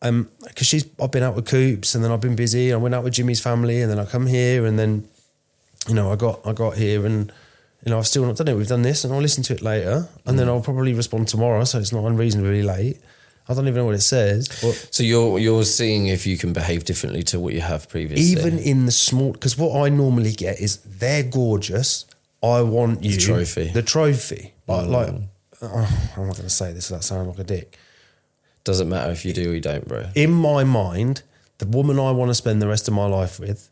Um, 0.03 0.29
because 0.43 0.67
she's, 0.67 0.85
I've 1.01 1.11
been 1.11 1.23
out 1.23 1.35
with 1.35 1.47
Coops 1.47 1.93
and 1.93 2.03
then 2.03 2.11
I've 2.11 2.21
been 2.21 2.35
busy. 2.35 2.73
I 2.73 2.77
went 2.77 2.95
out 2.95 3.03
with 3.03 3.13
Jimmy's 3.13 3.39
family 3.39 3.81
and 3.81 3.91
then 3.91 3.99
I 3.99 4.05
come 4.05 4.25
here 4.25 4.65
and 4.65 4.77
then, 4.79 5.07
you 5.87 5.93
know, 5.93 6.11
I 6.11 6.15
got, 6.15 6.39
I 6.45 6.53
got 6.53 6.75
here 6.75 7.05
and, 7.05 7.31
you 7.85 7.91
know, 7.91 7.99
I've 7.99 8.07
still 8.07 8.25
not 8.25 8.35
done 8.35 8.47
it. 8.47 8.55
We've 8.55 8.67
done 8.67 8.81
this 8.81 9.03
and 9.03 9.13
I'll 9.13 9.21
listen 9.21 9.43
to 9.43 9.53
it 9.53 9.61
later 9.61 10.07
and 10.25 10.39
then 10.39 10.47
I'll 10.47 10.61
probably 10.61 10.93
respond 10.93 11.27
tomorrow. 11.27 11.63
So 11.65 11.77
it's 11.79 11.91
not 11.91 12.03
unreasonably 12.05 12.63
late. 12.63 12.99
I 13.51 13.53
don't 13.53 13.67
even 13.67 13.79
know 13.79 13.85
what 13.85 13.95
it 13.95 14.01
says. 14.01 14.47
So 14.91 15.03
you're 15.03 15.37
you're 15.39 15.63
seeing 15.63 16.07
if 16.07 16.25
you 16.25 16.37
can 16.37 16.53
behave 16.53 16.85
differently 16.85 17.23
to 17.23 17.39
what 17.39 17.53
you 17.53 17.61
have 17.61 17.89
previously. 17.89 18.25
even 18.25 18.57
in 18.59 18.85
the 18.85 18.91
small, 18.91 19.33
because 19.33 19.57
what 19.57 19.75
I 19.85 19.89
normally 19.89 20.31
get 20.31 20.59
is 20.59 20.77
they're 20.77 21.23
gorgeous. 21.23 22.05
I 22.43 22.61
want 22.61 23.03
you 23.03 23.17
trophy. 23.17 23.67
the 23.69 23.83
trophy. 23.83 24.53
But 24.65 24.85
mm. 24.85 24.89
like, 24.89 25.13
oh, 25.61 26.11
I'm 26.17 26.27
not 26.27 26.37
going 26.37 26.47
to 26.47 26.49
say 26.49 26.73
this. 26.73 26.87
That 26.87 27.03
sounds 27.03 27.27
like 27.27 27.39
a 27.39 27.43
dick. 27.43 27.77
doesn't 28.63 28.89
matter 28.89 29.11
if 29.11 29.25
you 29.25 29.33
do 29.33 29.51
or 29.51 29.53
you 29.53 29.61
don't, 29.61 29.87
bro. 29.87 30.09
In 30.15 30.31
my 30.31 30.63
mind, 30.63 31.23
the 31.59 31.67
woman 31.67 31.99
I 31.99 32.11
want 32.11 32.29
to 32.29 32.35
spend 32.35 32.61
the 32.61 32.67
rest 32.67 32.87
of 32.87 32.93
my 32.93 33.05
life 33.05 33.39
with 33.39 33.69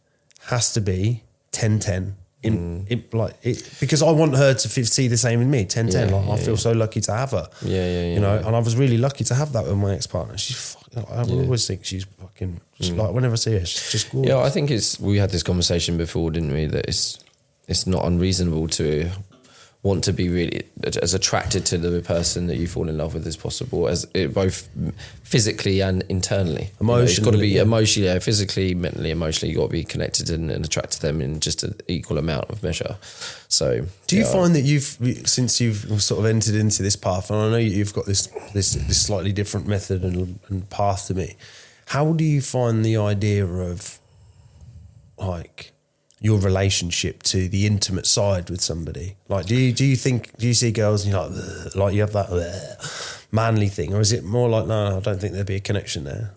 has 0.47 0.72
to 0.73 0.81
be 0.81 1.23
10-10. 1.51 2.14
In, 2.41 2.86
mm. 2.86 2.88
in 2.88 3.03
like 3.11 3.36
it, 3.44 3.70
because 3.82 4.02
I 4.02 4.11
want 4.11 4.34
her 4.38 4.53
to 4.53 4.86
see 4.86 5.10
the 5.10 5.18
same 5.18 5.41
in 5.41 5.52
me 5.52 5.66
10 5.66 5.90
10 5.90 6.07
Yeah, 6.10 6.16
like 6.16 6.26
I 6.26 6.36
yeah, 6.38 6.45
feel 6.45 6.56
so 6.56 6.72
lucky 6.72 7.02
to 7.02 7.11
have 7.11 7.32
her 7.32 7.49
Yeah, 7.61 7.70
yeah, 7.70 7.86
yeah, 7.86 8.14
you 8.14 8.20
know 8.22 8.36
yeah. 8.36 8.48
and 8.48 8.56
I 8.56 8.60
was 8.60 8.78
really 8.78 8.98
lucky 8.98 9.26
to 9.26 9.36
have 9.36 9.52
that 9.52 9.66
with 9.66 9.76
my 9.76 9.94
ex-partner 9.94 10.38
she's 10.38 10.76
fucking 10.76 11.06
I 11.11 11.24
always 11.24 11.68
think 11.68 11.84
she's 11.84 12.06
fucking 12.06 12.61
she's 12.76 12.91
mm. 12.91 12.98
like 12.98 13.14
whenever 13.14 13.34
I 13.34 13.36
see 13.36 13.53
her 13.60 13.66
she's 13.66 13.91
just 13.91 14.11
gorgeous 14.11 14.30
Yeah, 14.30 14.40
I 14.40 14.49
think 14.49 14.72
it's. 14.72 14.99
We 14.99 15.18
had 15.18 15.32
this 15.32 15.44
conversation 15.44 15.98
before, 15.98 16.32
didn't 16.32 16.53
we? 16.53 16.66
That 16.66 16.86
it's 16.88 17.20
it's 17.68 17.86
not 17.86 18.06
unreasonable 18.06 18.68
to 18.70 19.10
want 19.81 20.03
to 20.03 20.11
be 20.11 20.27
really 20.27 20.61
as 21.01 21.14
attracted 21.14 21.65
to 21.65 21.77
the 21.77 22.01
person 22.01 22.47
that 22.47 22.57
you 22.57 22.68
fall 22.68 22.89
in 22.89 22.97
love 22.97 23.14
with 23.14 23.26
as 23.26 23.38
possible, 23.38 23.88
as 23.88 24.06
it, 24.14 24.34
both 24.34 24.68
physically 25.23 25.80
and 25.80 26.03
internally. 26.10 26.72
You 26.81 26.88
know, 26.88 26.97
it's 26.97 27.18
got 27.19 27.31
to 27.31 27.38
be 27.38 27.49
yeah. 27.49 27.61
emotionally, 27.61 28.10
yeah, 28.10 28.19
physically, 28.19 28.76
mentally, 28.76 29.10
emotionally. 29.10 29.53
You 29.53 29.60
got 29.60 29.68
to 29.68 29.72
be 29.72 29.85
connected 29.85 30.30
and, 30.31 30.51
and 30.51 30.65
attracted 30.65 30.99
to 30.99 31.07
them 31.07 31.22
in 31.22 31.39
just 31.39 31.64
an 31.64 31.76
equal 31.88 32.18
amount 32.18 32.49
of 32.49 32.61
measure. 32.61 32.97
So, 33.47 33.85
Do 34.07 34.18
you 34.18 34.23
yeah. 34.23 34.31
find 34.31 34.53
that 34.53 34.61
you've 34.61 34.97
since 35.26 35.61
you've 35.61 36.01
sort 36.01 36.19
of 36.19 36.26
entered 36.26 36.56
into 36.56 36.84
this 36.84 36.97
path, 36.97 37.31
and 37.31 37.39
I 37.39 37.49
know 37.49 37.57
you've 37.57 37.93
got 37.93 38.06
this 38.06 38.27
this 38.53 38.73
this 38.73 39.01
slightly 39.01 39.31
different 39.31 39.65
method 39.65 40.03
and, 40.03 40.39
and 40.49 40.69
path 40.69 41.07
to 41.07 41.14
me. 41.14 41.38
How 41.88 42.11
do 42.11 42.26
you 42.26 42.41
find 42.41 42.84
the 42.84 42.97
idea 42.97 43.45
of 43.45 43.97
like 45.18 45.72
your 46.22 46.40
relationship 46.40 47.24
to 47.24 47.48
the 47.48 47.66
intimate 47.66 48.06
side 48.06 48.50
with 48.50 48.62
somebody? 48.62 49.16
Like, 49.28 49.46
do 49.46 49.56
you 49.56 49.74
do 49.74 49.86
you 49.86 49.96
think 49.96 50.36
do 50.38 50.48
you 50.48 50.54
see 50.54 50.72
girls 50.72 51.06
and 51.06 51.14
you're 51.14 51.28
like 51.28 51.76
like 51.76 51.94
you 51.94 52.02
have 52.02 52.14
that 52.14 53.28
manly 53.32 53.68
thing, 53.70 53.94
or 53.94 54.02
is 54.02 54.12
it 54.12 54.24
more 54.24 54.50
like 54.50 54.68
no, 54.68 54.98
I 54.98 55.00
don't 55.00 55.20
think 55.20 55.34
there'd 55.34 55.48
be 55.48 55.56
a 55.56 55.62
connection 55.62 56.04
there? 56.04 56.32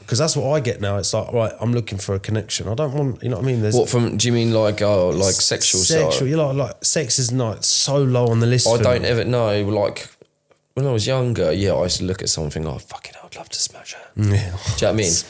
Because 0.00 0.18
that's 0.18 0.36
what 0.36 0.50
I 0.50 0.58
get 0.58 0.80
now. 0.80 0.96
It's 0.96 1.14
like 1.14 1.32
right, 1.32 1.52
I'm 1.60 1.72
looking 1.72 1.98
for 1.98 2.16
a 2.16 2.18
connection. 2.18 2.66
I 2.66 2.74
don't 2.74 2.92
want 2.92 3.22
you 3.22 3.28
know 3.28 3.36
what 3.36 3.44
I 3.44 3.46
mean. 3.46 3.62
There's 3.62 3.76
What 3.76 3.88
from? 3.88 4.16
Do 4.16 4.26
you 4.26 4.32
mean 4.32 4.52
like 4.52 4.82
oh, 4.82 5.10
like 5.10 5.34
sexual? 5.34 5.82
sexual. 5.82 6.12
side? 6.12 6.28
You 6.28 6.36
like 6.36 6.56
like 6.56 6.84
sex 6.84 7.18
is 7.20 7.30
not 7.30 7.64
so 7.64 8.02
low 8.02 8.26
on 8.26 8.40
the 8.40 8.46
list. 8.46 8.66
I 8.66 8.78
don't 8.78 9.02
me. 9.02 9.08
ever 9.08 9.24
know. 9.24 9.62
Like 9.62 10.08
when 10.74 10.86
I 10.86 10.92
was 10.92 11.06
younger, 11.06 11.52
yeah, 11.52 11.74
I 11.74 11.84
used 11.84 11.98
to 11.98 12.04
look 12.04 12.22
at 12.22 12.28
something. 12.28 12.66
Oh, 12.66 12.78
fucking, 12.78 13.14
I'd 13.22 13.36
love 13.36 13.48
to 13.50 13.58
smash 13.60 13.94
her. 13.94 14.00
Yeah. 14.16 14.26
Do 14.26 14.32
you 14.32 14.38
know 14.38 14.52
what 14.56 14.82
I 14.82 14.92
mean? 14.92 15.12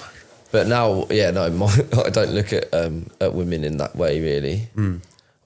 But 0.52 0.66
now, 0.66 1.06
yeah, 1.10 1.30
no, 1.30 1.48
my, 1.62 1.66
I 2.04 2.10
don't 2.10 2.32
look 2.32 2.52
at 2.52 2.72
um, 2.74 3.06
at 3.20 3.32
women 3.34 3.64
in 3.64 3.76
that 3.78 3.94
way 3.96 4.20
really. 4.20 4.68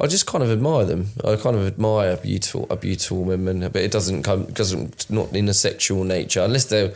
I 0.01 0.07
just 0.09 0.27
kind 0.27 0.43
of 0.43 0.51
admire 0.51 0.85
them. 0.85 1.07
I 1.25 1.37
kind 1.37 1.55
of 1.57 1.67
admire 1.67 2.11
a 2.13 2.17
beautiful 2.17 2.67
a 2.71 2.77
beautiful 2.77 3.23
woman, 3.25 3.61
but 3.61 3.77
it 3.77 3.93
doesn't 3.93 4.23
come 4.25 4.47
doesn't 4.47 5.09
not 5.11 5.33
in 5.35 5.49
a 5.49 5.55
sexual 5.55 6.05
nature 6.05 6.41
unless 6.43 6.65
they're 6.65 6.93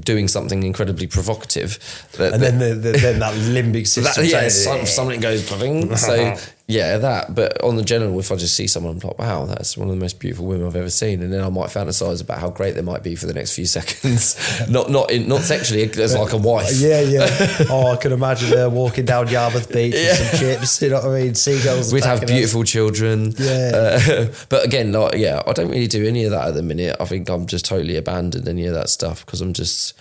doing 0.00 0.28
something 0.28 0.62
incredibly 0.62 1.06
provocative. 1.06 1.78
That- 2.18 2.34
And 2.34 2.42
then 2.42 2.58
the, 2.58 2.74
the, 2.74 2.92
then 2.98 3.18
that 3.20 3.34
limbic 3.56 3.86
system. 3.86 4.24
that, 4.24 4.30
yeah, 4.30 4.48
some, 4.48 4.84
something 4.86 5.20
goes. 5.20 5.48
So 5.96 6.36
yeah, 6.68 6.98
that. 6.98 7.32
But 7.32 7.62
on 7.62 7.76
the 7.76 7.84
general, 7.84 8.18
if 8.18 8.32
I 8.32 8.36
just 8.36 8.54
see 8.56 8.66
someone, 8.66 8.94
I'm 8.94 8.98
like, 8.98 9.18
wow, 9.18 9.44
that's 9.44 9.76
one 9.76 9.88
of 9.88 9.94
the 9.94 10.00
most 10.00 10.18
beautiful 10.18 10.46
women 10.46 10.66
I've 10.66 10.74
ever 10.74 10.90
seen, 10.90 11.22
and 11.22 11.32
then 11.32 11.40
I 11.40 11.48
might 11.48 11.68
fantasize 11.68 12.20
about 12.20 12.40
how 12.40 12.50
great 12.50 12.74
they 12.74 12.82
might 12.82 13.04
be 13.04 13.14
for 13.14 13.26
the 13.26 13.34
next 13.34 13.54
few 13.54 13.66
seconds. 13.76 14.36
not 14.68 14.90
not 14.90 15.12
in, 15.12 15.28
not 15.28 15.42
sexually, 15.42 15.82
as 15.84 16.14
like 16.16 16.32
a 16.32 16.36
wife. 16.36 16.72
Yeah, 16.74 17.00
yeah. 17.00 17.26
Oh, 17.70 17.92
I 17.92 17.96
can 17.96 18.12
imagine 18.12 18.50
her 18.56 18.68
walking 18.68 19.04
down 19.04 19.28
Yarmouth 19.28 19.72
Beach 19.72 19.94
with 19.94 20.16
some 20.16 20.38
chips. 20.38 20.82
You 20.82 20.90
know 20.90 20.96
what 20.96 21.04
I 21.06 21.20
mean? 21.20 21.34
Seagulls. 21.34 21.92
We'd 21.92 22.04
have 22.04 22.18
attacking 22.18 22.34
us. 22.34 22.38
beautiful 22.38 22.64
children. 22.64 23.32
Yeah. 23.38 23.70
Uh, 23.74 24.34
but 24.48 24.64
again, 24.64 24.92
like, 24.92 25.14
yeah, 25.14 25.42
I 25.46 25.52
don't 25.52 25.68
really 25.68 25.86
do 25.86 26.06
any 26.06 26.24
of 26.24 26.32
that 26.32 26.48
at 26.48 26.54
the 26.54 26.62
minute. 26.62 26.96
I 26.98 27.04
think 27.04 27.28
I'm 27.28 27.46
just 27.46 27.64
totally 27.64 27.96
abandoned 27.96 28.48
any 28.48 28.66
of 28.66 28.74
that 28.74 28.88
stuff 28.88 29.24
because 29.24 29.40
I'm 29.40 29.52
just, 29.52 29.94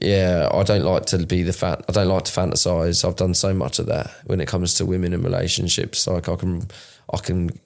yeah, 0.00 0.48
I 0.52 0.62
don't 0.62 0.84
like 0.84 1.06
to 1.06 1.18
be 1.26 1.42
the 1.42 1.52
fat. 1.52 1.84
I 1.88 1.92
don't 1.92 2.08
like 2.08 2.24
to 2.24 2.32
fantasize. 2.32 3.06
I've 3.06 3.16
done 3.16 3.34
so 3.34 3.54
much 3.54 3.78
of 3.78 3.86
that 3.86 4.10
when 4.24 4.40
it 4.40 4.48
comes 4.48 4.74
to 4.74 4.86
women 4.86 5.12
and 5.12 5.24
relationships. 5.24 6.06
Like 6.06 6.28
I 6.28 6.36
can, 6.36 6.66
I 7.12 7.18
can, 7.18 7.58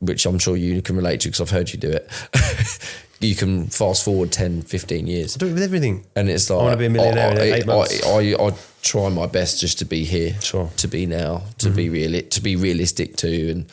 which 0.00 0.26
I'm 0.26 0.38
sure 0.38 0.56
you 0.56 0.82
can 0.82 0.96
relate 0.96 1.20
to 1.20 1.28
because 1.28 1.40
I've 1.40 1.50
heard 1.50 1.72
you 1.72 1.78
do 1.78 1.90
it. 1.90 2.10
you 3.20 3.34
can 3.34 3.66
fast 3.66 4.04
forward 4.04 4.32
10, 4.32 4.62
15 4.62 5.06
years. 5.06 5.36
I 5.36 5.38
do 5.38 5.46
it 5.46 5.54
with 5.54 5.62
everything. 5.62 6.04
And 6.14 6.28
it's 6.28 6.50
like 6.50 6.60
I 6.60 6.62
wanna 6.62 6.76
be 6.76 6.86
a 6.86 6.90
millionaire 6.90 7.32
in 7.32 7.38
I, 7.38 7.56
eight 7.56 7.66
months. 7.66 8.06
I, 8.06 8.10
I, 8.10 8.48
I, 8.48 8.52
try 8.82 9.08
my 9.08 9.26
best 9.26 9.62
just 9.62 9.78
to 9.78 9.86
be 9.86 10.04
here, 10.04 10.38
Sure. 10.42 10.66
Mm-hmm. 10.66 10.76
to 10.76 10.88
be 10.88 11.06
now, 11.06 11.42
to 11.56 11.70
be 11.70 11.88
real, 11.88 12.20
to 12.20 12.40
be 12.42 12.54
realistic 12.54 13.16
too. 13.16 13.48
And 13.50 13.66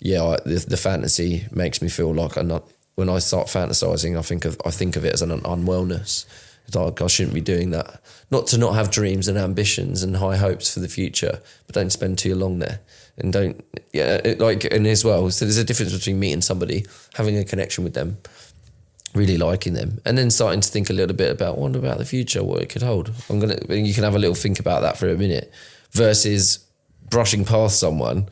yeah, 0.00 0.24
I, 0.24 0.38
the, 0.44 0.64
the 0.68 0.76
fantasy 0.76 1.46
makes 1.52 1.80
me 1.80 1.88
feel 1.88 2.12
like 2.12 2.36
I'm 2.36 2.48
not. 2.48 2.64
When 2.96 3.08
I 3.08 3.18
start 3.20 3.46
fantasizing, 3.46 4.18
I 4.18 4.22
think 4.22 4.44
of 4.44 4.60
I 4.64 4.70
think 4.70 4.96
of 4.96 5.04
it 5.04 5.12
as 5.12 5.22
an 5.22 5.30
unwellness. 5.42 6.24
It's 6.66 6.76
like 6.76 7.00
oh, 7.00 7.04
I 7.04 7.08
shouldn't 7.08 7.34
be 7.34 7.40
doing 7.40 7.70
that. 7.70 8.00
Not 8.30 8.46
to 8.48 8.58
not 8.58 8.74
have 8.74 8.90
dreams 8.90 9.28
and 9.28 9.38
ambitions 9.38 10.02
and 10.02 10.16
high 10.16 10.36
hopes 10.36 10.74
for 10.74 10.80
the 10.80 10.88
future, 10.88 11.40
but 11.66 11.74
don't 11.74 11.90
spend 11.90 12.18
too 12.18 12.34
long 12.34 12.58
there. 12.58 12.80
And 13.18 13.32
don't 13.32 13.64
yeah, 13.92 14.20
it, 14.24 14.40
like 14.40 14.64
and 14.64 14.86
as 14.86 15.04
well. 15.04 15.30
So 15.30 15.44
there's 15.44 15.58
a 15.58 15.64
difference 15.64 15.92
between 15.92 16.18
meeting 16.18 16.42
somebody, 16.42 16.84
having 17.14 17.38
a 17.38 17.44
connection 17.44 17.84
with 17.84 17.94
them, 17.94 18.18
really 19.14 19.38
liking 19.38 19.74
them, 19.74 20.00
and 20.04 20.18
then 20.18 20.30
starting 20.30 20.60
to 20.60 20.68
think 20.68 20.90
a 20.90 20.92
little 20.92 21.16
bit 21.16 21.30
about 21.30 21.56
what 21.56 21.76
about 21.76 21.98
the 21.98 22.04
future, 22.04 22.42
what 22.42 22.62
it 22.62 22.68
could 22.68 22.82
hold. 22.82 23.12
I'm 23.30 23.38
gonna. 23.38 23.58
You 23.68 23.94
can 23.94 24.04
have 24.04 24.14
a 24.14 24.18
little 24.18 24.34
think 24.34 24.58
about 24.58 24.82
that 24.82 24.98
for 24.98 25.08
a 25.08 25.16
minute, 25.16 25.52
versus 25.92 26.58
brushing 27.08 27.44
past 27.44 27.78
someone, 27.78 28.28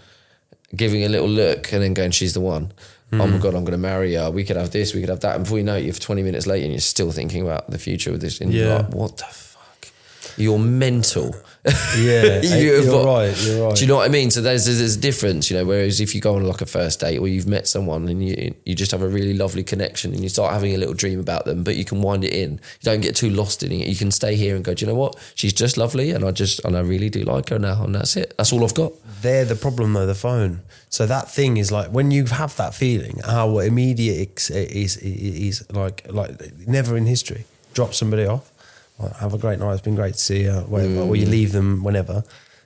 giving 0.74 1.04
a 1.04 1.08
little 1.08 1.28
look, 1.28 1.72
and 1.72 1.82
then 1.82 1.94
going, 1.94 2.10
"She's 2.10 2.34
the 2.34 2.40
one." 2.40 2.72
Oh 3.20 3.26
my 3.26 3.32
mm-hmm. 3.32 3.42
god, 3.42 3.54
I'm 3.54 3.64
going 3.64 3.72
to 3.72 3.78
marry 3.78 4.14
her. 4.14 4.30
We 4.30 4.44
could 4.44 4.56
have 4.56 4.70
this, 4.70 4.94
we 4.94 5.00
could 5.00 5.08
have 5.08 5.20
that, 5.20 5.36
and 5.36 5.44
before 5.44 5.58
you 5.58 5.64
know 5.64 5.76
it, 5.76 5.84
you're 5.84 5.94
20 5.94 6.22
minutes 6.22 6.46
later, 6.46 6.64
and 6.64 6.72
you're 6.72 6.80
still 6.80 7.10
thinking 7.10 7.42
about 7.42 7.70
the 7.70 7.78
future 7.78 8.12
with 8.12 8.20
this. 8.20 8.40
And 8.40 8.52
you're 8.52 8.78
like, 8.78 8.92
"What 8.94 9.16
the 9.18 9.24
fuck? 9.24 9.88
You're 10.36 10.58
mental." 10.58 11.34
Yeah, 11.66 11.72
eh, 12.44 12.58
You- 12.58 12.82
you're 12.82 13.04
right. 13.04 13.34
You're 13.46 13.66
right. 13.66 13.74
Do 13.76 13.80
you 13.82 13.86
know 13.88 13.96
what 13.96 14.04
I 14.04 14.12
mean? 14.12 14.30
So 14.30 14.40
there's 14.42 14.66
there's 14.66 14.96
a 14.96 15.00
difference, 15.00 15.50
you 15.50 15.56
know. 15.56 15.64
Whereas 15.64 16.00
if 16.00 16.14
you 16.14 16.20
go 16.20 16.34
on 16.36 16.42
like 16.44 16.60
a 16.60 16.66
first 16.66 17.00
date 17.00 17.18
or 17.18 17.26
you've 17.28 17.46
met 17.46 17.66
someone 17.66 18.06
and 18.08 18.22
you 18.26 18.54
you 18.66 18.74
just 18.74 18.90
have 18.90 19.00
a 19.02 19.08
really 19.08 19.32
lovely 19.34 19.64
connection 19.64 20.12
and 20.12 20.22
you 20.22 20.28
start 20.28 20.52
having 20.52 20.74
a 20.74 20.76
little 20.78 20.94
dream 20.94 21.18
about 21.20 21.44
them, 21.46 21.64
but 21.64 21.76
you 21.76 21.84
can 21.84 22.02
wind 22.02 22.22
it 22.24 22.32
in. 22.34 22.52
You 22.52 22.58
don't 22.82 23.00
get 23.00 23.16
too 23.16 23.30
lost 23.30 23.62
in 23.62 23.72
it. 23.72 23.88
You 23.88 23.96
can 23.96 24.10
stay 24.10 24.36
here 24.36 24.56
and 24.56 24.64
go. 24.64 24.74
Do 24.74 24.84
you 24.84 24.92
know 24.92 24.98
what? 24.98 25.16
She's 25.34 25.54
just 25.54 25.76
lovely, 25.78 26.10
and 26.10 26.24
I 26.24 26.30
just 26.32 26.62
and 26.64 26.76
I 26.76 26.80
really 26.80 27.08
do 27.08 27.22
like 27.22 27.48
her 27.48 27.58
now, 27.58 27.82
and 27.84 27.94
that's 27.94 28.16
it. 28.16 28.34
That's 28.36 28.52
all 28.52 28.62
I've 28.62 28.74
got. 28.74 28.92
They're 29.22 29.46
the 29.46 29.56
problem 29.56 29.94
though, 29.94 30.06
the 30.06 30.14
phone. 30.14 30.60
So 30.90 31.06
that 31.06 31.30
thing 31.30 31.56
is 31.56 31.72
like 31.72 31.88
when 31.90 32.10
you 32.10 32.26
have 32.26 32.54
that 32.56 32.74
feeling, 32.74 33.20
our 33.24 33.64
immediate 33.64 34.50
is 34.50 34.96
is 34.98 35.64
like 35.72 36.06
like 36.12 36.32
never 36.68 36.96
in 36.96 37.06
history. 37.06 37.46
Drop 37.72 37.92
somebody 37.94 38.24
off, 38.24 38.52
like, 38.98 39.16
have 39.16 39.34
a 39.34 39.38
great 39.38 39.58
night. 39.58 39.72
It's 39.72 39.82
been 39.82 39.94
great 39.96 40.14
to 40.14 40.20
see 40.20 40.42
you. 40.44 40.52
Whatever, 40.52 41.00
or 41.00 41.12
Mm. 41.14 41.20
you 41.20 41.26
leave 41.26 41.52
them 41.52 41.82
whenever. 41.84 42.24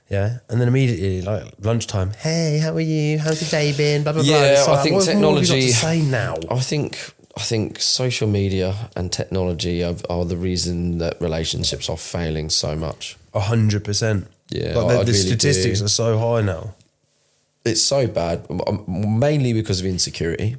Yeah, 0.09 0.39
and 0.49 0.59
then 0.59 0.67
immediately 0.67 1.21
like 1.21 1.53
lunchtime. 1.61 2.11
Hey, 2.17 2.57
how 2.57 2.73
are 2.73 2.79
you? 2.79 3.19
How's 3.19 3.41
your 3.41 3.49
day 3.51 3.71
been? 3.77 4.01
Blah 4.03 4.13
blah 4.13 4.23
blah. 4.23 4.31
Yeah, 4.31 4.63
I 4.67 4.71
like, 4.71 4.83
think 4.83 4.95
what- 4.95 5.05
what 5.05 5.05
have 5.05 5.07
you 5.07 5.11
technology- 5.13 5.71
say 5.71 6.01
now. 6.01 6.35
I 6.49 6.59
think 6.59 6.97
I 7.37 7.41
think 7.43 7.79
social 7.79 8.27
media 8.27 8.89
and 8.95 9.11
technology 9.11 9.83
are, 9.83 9.95
are 10.09 10.25
the 10.25 10.35
reason 10.35 10.97
that 10.97 11.21
relationships 11.21 11.89
are 11.89 11.95
failing 11.97 12.49
so 12.49 12.75
much. 12.75 13.17
A 13.35 13.39
hundred 13.39 13.83
percent. 13.83 14.27
Yeah, 14.49 14.73
but 14.73 14.87
the, 14.87 14.97
the 15.03 15.11
really 15.11 15.13
statistics 15.13 15.79
do. 15.79 15.85
are 15.85 15.89
so 15.89 16.17
high 16.17 16.41
now. 16.41 16.73
It's 17.63 17.81
so 17.81 18.07
bad, 18.07 18.45
um, 18.67 18.83
mainly 19.19 19.53
because 19.53 19.79
of 19.79 19.85
insecurity 19.85 20.55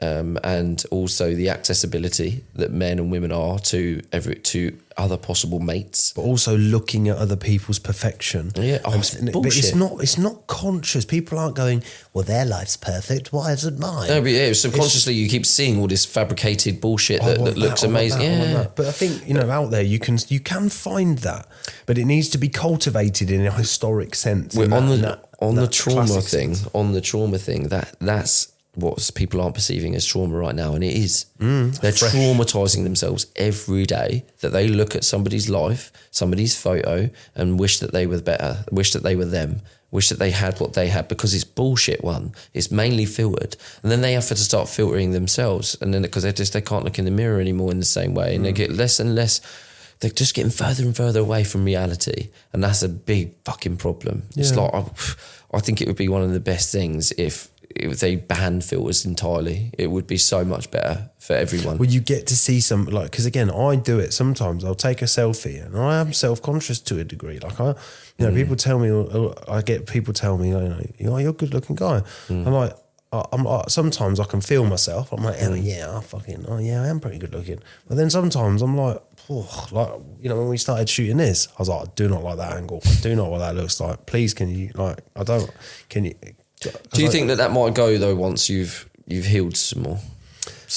um, 0.00 0.38
and 0.42 0.82
also 0.90 1.34
the 1.34 1.50
accessibility 1.50 2.42
that 2.54 2.72
men 2.72 2.98
and 2.98 3.10
women 3.12 3.30
are 3.32 3.58
to 3.58 4.00
every 4.12 4.36
to 4.36 4.76
other 4.96 5.16
possible 5.16 5.58
mates. 5.60 6.12
but 6.14 6.22
also 6.22 6.56
looking 6.56 7.08
at 7.08 7.16
other 7.16 7.36
people's 7.36 7.78
perfection. 7.78 8.52
Yeah, 8.56 8.78
oh, 8.84 8.94
it's 8.98 9.14
but 9.14 9.46
it's 9.46 9.74
not. 9.74 10.00
It's 10.02 10.18
not 10.18 10.46
conscious. 10.46 11.04
People 11.04 11.38
aren't 11.38 11.56
going. 11.56 11.82
Well, 12.12 12.24
their 12.24 12.44
life's 12.44 12.76
perfect. 12.76 13.32
Why 13.32 13.52
isn't 13.52 13.78
mine? 13.78 14.08
No, 14.08 14.20
but 14.20 14.30
yeah, 14.30 14.52
subconsciously 14.52 15.14
you 15.14 15.28
keep 15.28 15.46
seeing 15.46 15.78
all 15.80 15.86
this 15.88 16.04
fabricated 16.04 16.80
bullshit 16.80 17.22
I 17.22 17.34
that, 17.34 17.44
that 17.44 17.56
looks 17.58 17.84
I 17.84 17.88
amazing. 17.88 18.18
that, 18.20 18.24
yeah, 18.48 18.52
that. 18.54 18.76
But 18.76 18.86
I 18.86 18.92
think 18.92 19.26
you 19.26 19.34
know 19.34 19.50
out 19.50 19.70
there 19.70 19.82
you 19.82 19.98
can 19.98 20.18
you 20.28 20.40
can 20.40 20.68
find 20.68 21.18
that, 21.18 21.46
but 21.86 21.98
it 21.98 22.04
needs 22.04 22.28
to 22.30 22.38
be 22.38 22.48
cultivated 22.48 23.30
in 23.30 23.46
a 23.46 23.50
historic 23.52 24.14
sense. 24.14 24.54
We're 24.54 24.64
on 24.64 24.88
that- 24.88 24.96
the 24.96 25.02
that- 25.02 25.24
on 25.40 25.56
the 25.56 25.66
trauma 25.66 26.20
thing, 26.20 26.54
sense. 26.54 26.68
on 26.72 26.92
the 26.92 27.00
trauma 27.00 27.36
thing. 27.36 27.64
That 27.68 27.96
that's 28.00 28.51
what 28.74 29.10
people 29.14 29.40
aren't 29.42 29.54
perceiving 29.54 29.94
as 29.94 30.06
trauma 30.06 30.34
right 30.36 30.54
now, 30.54 30.74
and 30.74 30.82
it 30.82 30.94
is. 30.96 31.26
Mm, 31.38 31.78
They're 31.80 31.92
fresh. 31.92 32.12
traumatizing 32.12 32.84
themselves 32.84 33.26
every 33.36 33.84
day 33.84 34.24
that 34.40 34.50
they 34.52 34.66
look 34.68 34.96
at 34.96 35.04
somebody's 35.04 35.48
life, 35.50 35.92
somebody's 36.10 36.58
photo, 36.58 37.10
and 37.34 37.60
wish 37.60 37.80
that 37.80 37.92
they 37.92 38.06
were 38.06 38.20
better, 38.22 38.64
wish 38.70 38.92
that 38.94 39.02
they 39.02 39.14
were 39.14 39.26
them, 39.26 39.60
wish 39.90 40.08
that 40.08 40.18
they 40.18 40.30
had 40.30 40.58
what 40.58 40.72
they 40.72 40.88
had 40.88 41.06
because 41.06 41.34
it's 41.34 41.44
bullshit. 41.44 42.02
One, 42.02 42.32
it's 42.54 42.70
mainly 42.70 43.04
filtered, 43.04 43.56
and 43.82 43.92
then 43.92 44.00
they 44.00 44.14
have 44.14 44.26
to 44.28 44.36
start 44.36 44.70
filtering 44.70 45.10
themselves, 45.12 45.76
and 45.82 45.92
then 45.92 46.00
because 46.00 46.22
they 46.22 46.32
just 46.32 46.54
they 46.54 46.62
can't 46.62 46.84
look 46.84 46.98
in 46.98 47.04
the 47.04 47.10
mirror 47.10 47.40
anymore 47.40 47.70
in 47.72 47.78
the 47.78 47.84
same 47.84 48.14
way, 48.14 48.32
Mm. 48.32 48.36
and 48.36 48.44
they 48.46 48.52
get 48.52 48.72
less 48.72 48.98
and 49.00 49.14
less. 49.14 49.40
They're 50.00 50.10
just 50.10 50.34
getting 50.34 50.50
further 50.50 50.82
and 50.82 50.96
further 50.96 51.20
away 51.20 51.44
from 51.44 51.64
reality, 51.66 52.30
and 52.54 52.64
that's 52.64 52.82
a 52.82 52.88
big 52.88 53.34
fucking 53.44 53.76
problem. 53.76 54.22
It's 54.34 54.56
like 54.56 54.72
I, 54.74 54.84
I 55.52 55.60
think 55.60 55.80
it 55.82 55.86
would 55.88 55.96
be 55.98 56.08
one 56.08 56.22
of 56.22 56.32
the 56.32 56.40
best 56.40 56.72
things 56.72 57.12
if 57.18 57.50
if 57.76 58.00
they 58.00 58.16
banned 58.16 58.64
filters 58.64 59.04
entirely. 59.04 59.70
It 59.78 59.88
would 59.88 60.06
be 60.06 60.18
so 60.18 60.44
much 60.44 60.70
better 60.70 61.10
for 61.18 61.34
everyone. 61.34 61.78
Well, 61.78 61.88
you 61.88 62.00
get 62.00 62.26
to 62.28 62.36
see 62.36 62.60
some 62.60 62.86
like 62.86 63.10
because 63.10 63.26
again, 63.26 63.50
I 63.50 63.76
do 63.76 63.98
it 63.98 64.12
sometimes. 64.12 64.64
I'll 64.64 64.74
take 64.74 65.02
a 65.02 65.06
selfie, 65.06 65.64
and 65.64 65.76
I 65.76 66.00
am 66.00 66.12
self 66.12 66.42
conscious 66.42 66.80
to 66.80 66.98
a 66.98 67.04
degree. 67.04 67.38
Like 67.38 67.60
I, 67.60 67.68
you 68.18 68.26
know, 68.26 68.30
mm. 68.30 68.36
people 68.36 68.56
tell 68.56 68.78
me, 68.78 68.90
or 68.90 69.34
I 69.48 69.62
get 69.62 69.86
people 69.86 70.14
tell 70.14 70.38
me, 70.38 70.48
you 70.48 70.54
know, 70.58 71.14
"Oh, 71.14 71.18
you're 71.18 71.30
a 71.30 71.34
good 71.34 71.54
looking 71.54 71.76
guy. 71.76 72.02
Mm. 72.28 72.46
I'm 72.46 72.52
like. 72.52 72.72
I- 73.14 73.26
I'm 73.30 73.46
I, 73.46 73.64
sometimes 73.68 74.18
I 74.20 74.24
can 74.24 74.40
feel 74.40 74.64
myself. 74.64 75.12
I'm 75.12 75.22
like, 75.22 75.36
oh 75.42 75.50
mm. 75.50 75.62
yeah, 75.62 75.98
I 75.98 76.00
fucking, 76.00 76.46
oh 76.48 76.56
yeah, 76.56 76.80
I 76.80 76.86
am 76.86 76.98
pretty 76.98 77.18
good 77.18 77.34
looking. 77.34 77.60
But 77.86 77.98
then 77.98 78.08
sometimes 78.08 78.62
I'm 78.62 78.74
like, 78.74 79.02
oh, 79.28 79.68
like 79.70 79.90
you 80.18 80.30
know, 80.30 80.38
when 80.38 80.48
we 80.48 80.56
started 80.56 80.88
shooting 80.88 81.18
this, 81.18 81.46
I 81.48 81.54
was 81.58 81.68
like, 81.68 81.88
I 81.88 81.90
do 81.94 82.08
not 82.08 82.22
like 82.22 82.38
that 82.38 82.56
angle. 82.56 82.80
I 82.86 82.94
do 83.02 83.14
not 83.14 83.30
what 83.30 83.40
that 83.40 83.54
looks 83.54 83.78
like. 83.80 84.06
Please, 84.06 84.32
can 84.32 84.48
you 84.48 84.70
like? 84.74 85.00
I 85.14 85.24
don't. 85.24 85.50
Can 85.90 86.06
you? 86.06 86.14
Do 86.92 87.02
you 87.02 87.10
think 87.10 87.28
that 87.28 87.36
that 87.38 87.50
might 87.52 87.74
go 87.74 87.98
though 87.98 88.14
once 88.14 88.48
you've 88.48 88.88
you've 89.06 89.26
healed 89.26 89.56
some 89.56 89.82
more 89.82 89.98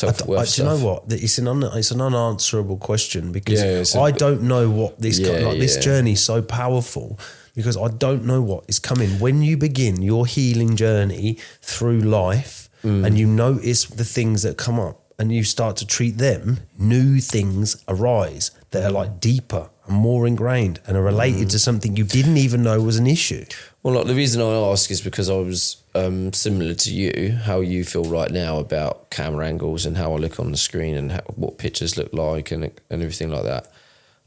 I, 0.03 0.11
worth? 0.25 0.55
do 0.55 0.61
you 0.61 0.67
know 0.67 0.77
what? 0.77 1.03
It's 1.09 1.37
an 1.37 1.47
un, 1.47 1.63
it's 1.73 1.91
an 1.91 2.01
unanswerable 2.01 2.77
question 2.77 3.31
because 3.31 3.61
Yeah, 3.61 3.79
it's 3.81 3.95
a- 3.95 4.01
I 4.01 4.11
don't 4.11 4.43
know 4.43 4.69
what 4.69 4.99
this 5.01 5.19
Yeah, 5.19 5.47
like 5.47 5.59
this 5.59 5.77
journey 5.77 6.13
is 6.13 6.23
so 6.23 6.41
powerful 6.41 7.17
because 7.55 7.77
I 7.77 7.87
don't 7.87 8.25
know 8.25 8.41
what 8.41 8.65
is 8.67 8.79
coming 8.79 9.19
when 9.19 9.41
you 9.41 9.55
begin 9.57 10.01
your 10.01 10.25
healing 10.25 10.75
journey 10.75 11.37
through 11.61 12.01
life 12.01 12.61
Mm. 12.83 13.03
and 13.05 13.17
you 13.17 13.25
notice 13.25 13.85
the 13.85 14.03
things 14.03 14.41
that 14.43 14.57
come 14.57 14.79
up 14.79 15.01
and 15.17 15.31
you 15.31 15.43
start 15.43 15.75
to 15.77 15.87
treat 15.87 16.17
them 16.19 16.59
new 16.77 17.19
things 17.19 17.77
arise 17.87 18.51
that 18.71 18.83
are 18.83 18.91
like 18.91 19.19
deeper 19.19 19.69
and 19.87 19.95
more 19.97 20.27
ingrained 20.27 20.79
and 20.85 20.95
are 20.97 21.01
related 21.01 21.47
Mm. 21.47 21.51
to 21.51 21.57
something 21.59 21.95
you 21.97 22.03
didn't 22.03 22.37
even 22.37 22.61
know 22.61 22.79
was 22.81 22.97
an 22.97 23.07
issue 23.07 23.45
Well, 23.85 23.93
like 23.93 24.07
the 24.07 24.15
reason 24.15 24.41
I 24.41 24.71
ask 24.71 24.89
is 24.89 24.99
because 24.99 25.29
I 25.29 25.35
was 25.35 25.77
um, 25.93 26.33
similar 26.33 26.73
to 26.73 26.91
you, 26.91 27.33
how 27.33 27.59
you 27.59 27.83
feel 27.83 28.05
right 28.05 28.31
now 28.31 28.57
about 28.57 29.11
camera 29.11 29.45
angles 29.45 29.85
and 29.85 29.95
how 29.95 30.13
I 30.13 30.15
look 30.15 30.39
on 30.39 30.51
the 30.51 30.57
screen 30.57 30.95
and 30.95 31.11
how, 31.11 31.21
what 31.35 31.59
pictures 31.59 31.95
look 31.95 32.11
like 32.11 32.49
and 32.49 32.63
and 32.63 33.03
everything 33.03 33.29
like 33.29 33.43
that, 33.43 33.71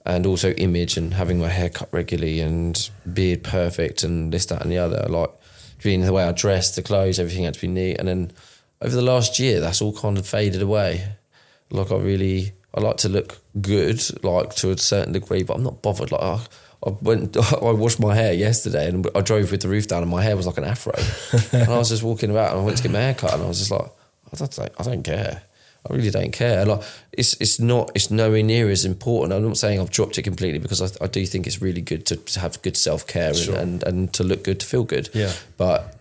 and 0.07 0.27
also 0.27 0.53
image 0.53 0.97
and 0.97 1.15
having 1.15 1.41
my 1.41 1.49
hair 1.49 1.71
cut 1.71 1.89
regularly 1.91 2.39
and 2.39 2.89
beard 3.13 3.43
perfect 3.43 4.05
and 4.05 4.33
this 4.33 4.47
that 4.47 4.63
and 4.63 4.71
the 4.71 4.79
other. 4.79 5.05
Like 5.09 5.31
being 5.83 6.03
the 6.03 6.13
way 6.13 6.23
I 6.23 6.31
dressed, 6.31 6.77
the 6.77 6.83
clothes, 6.83 7.19
everything 7.19 7.43
had 7.43 7.55
to 7.55 7.61
be 7.61 7.67
neat. 7.67 7.97
And 7.99 8.07
then 8.07 8.31
over 8.81 8.95
the 8.95 9.03
last 9.03 9.41
year, 9.41 9.59
that's 9.59 9.83
all 9.83 9.93
kind 9.93 10.19
of 10.19 10.25
faded 10.25 10.63
away. 10.63 11.15
Like 11.71 11.91
I 11.91 11.97
really, 11.97 12.53
I 12.73 12.81
like 12.81 12.99
to 12.99 13.09
look 13.09 13.39
good, 13.61 14.01
like 14.23 14.55
to 14.55 14.71
a 14.71 14.79
certain 14.79 15.15
degree, 15.15 15.43
but 15.43 15.57
I'm 15.57 15.65
not 15.65 15.83
bothered. 15.83 16.13
Like 16.13 16.23
I, 16.23 16.41
I 16.87 16.91
went, 17.03 17.37
I 17.53 17.73
washed 17.73 18.01
my 18.01 18.15
hair 18.15 18.33
yesterday, 18.33 18.89
and 18.89 19.07
I 19.15 19.21
drove 19.21 19.51
with 19.51 19.63
the 19.63 19.69
roof 19.69 19.89
down, 19.89 20.03
and 20.03 20.11
my 20.11 20.23
hair 20.23 20.37
was 20.37 20.47
like 20.47 20.59
an 20.59 20.65
afro. 20.65 20.93
and 21.53 21.69
I 21.71 21.79
was 21.79 21.89
just 21.89 22.03
walking 22.03 22.31
about, 22.31 22.53
and 22.53 22.61
I 22.61 22.65
went 22.65 22.77
to 22.77 22.83
get 22.83 22.93
my 22.93 23.01
hair 23.01 23.15
cut, 23.15 23.35
and 23.35 23.43
I 23.43 23.47
was 23.47 23.59
just 23.59 23.71
like, 23.71 23.91
I 24.33 24.37
don't, 24.37 24.59
I 24.79 24.83
don't 24.85 25.03
care. 25.03 25.43
I 25.89 25.95
really 25.95 26.11
don't 26.11 26.33
care. 26.33 26.67
Like 26.67 26.83
it's 27.13 27.35
it's 27.41 27.59
not 27.61 27.93
it's 27.95 28.11
nowhere 28.11 28.43
near 28.43 28.69
as 28.69 28.85
important. 28.85 29.33
I'm 29.33 29.47
not 29.47 29.57
saying 29.57 29.81
I've 29.81 29.91
dropped 29.91 30.19
it 30.19 30.23
completely 30.23 30.59
because 30.59 30.83
I, 30.83 31.05
I 31.05 31.07
do 31.07 31.25
think 31.25 31.47
it's 31.47 31.63
really 31.63 31.81
good 31.81 32.05
to, 32.07 32.17
to 32.17 32.41
have 32.41 32.61
good 32.63 32.77
self 32.77 33.07
care 33.07 33.33
Sure. 33.33 33.55
and, 33.57 33.83
and 33.85 33.85
and 33.85 34.13
to 34.15 34.25
look 34.25 34.45
good 34.45 34.61
to 34.61 34.67
feel 34.67 34.85
good. 34.85 35.09
Yeah. 35.15 35.33
But 35.57 35.97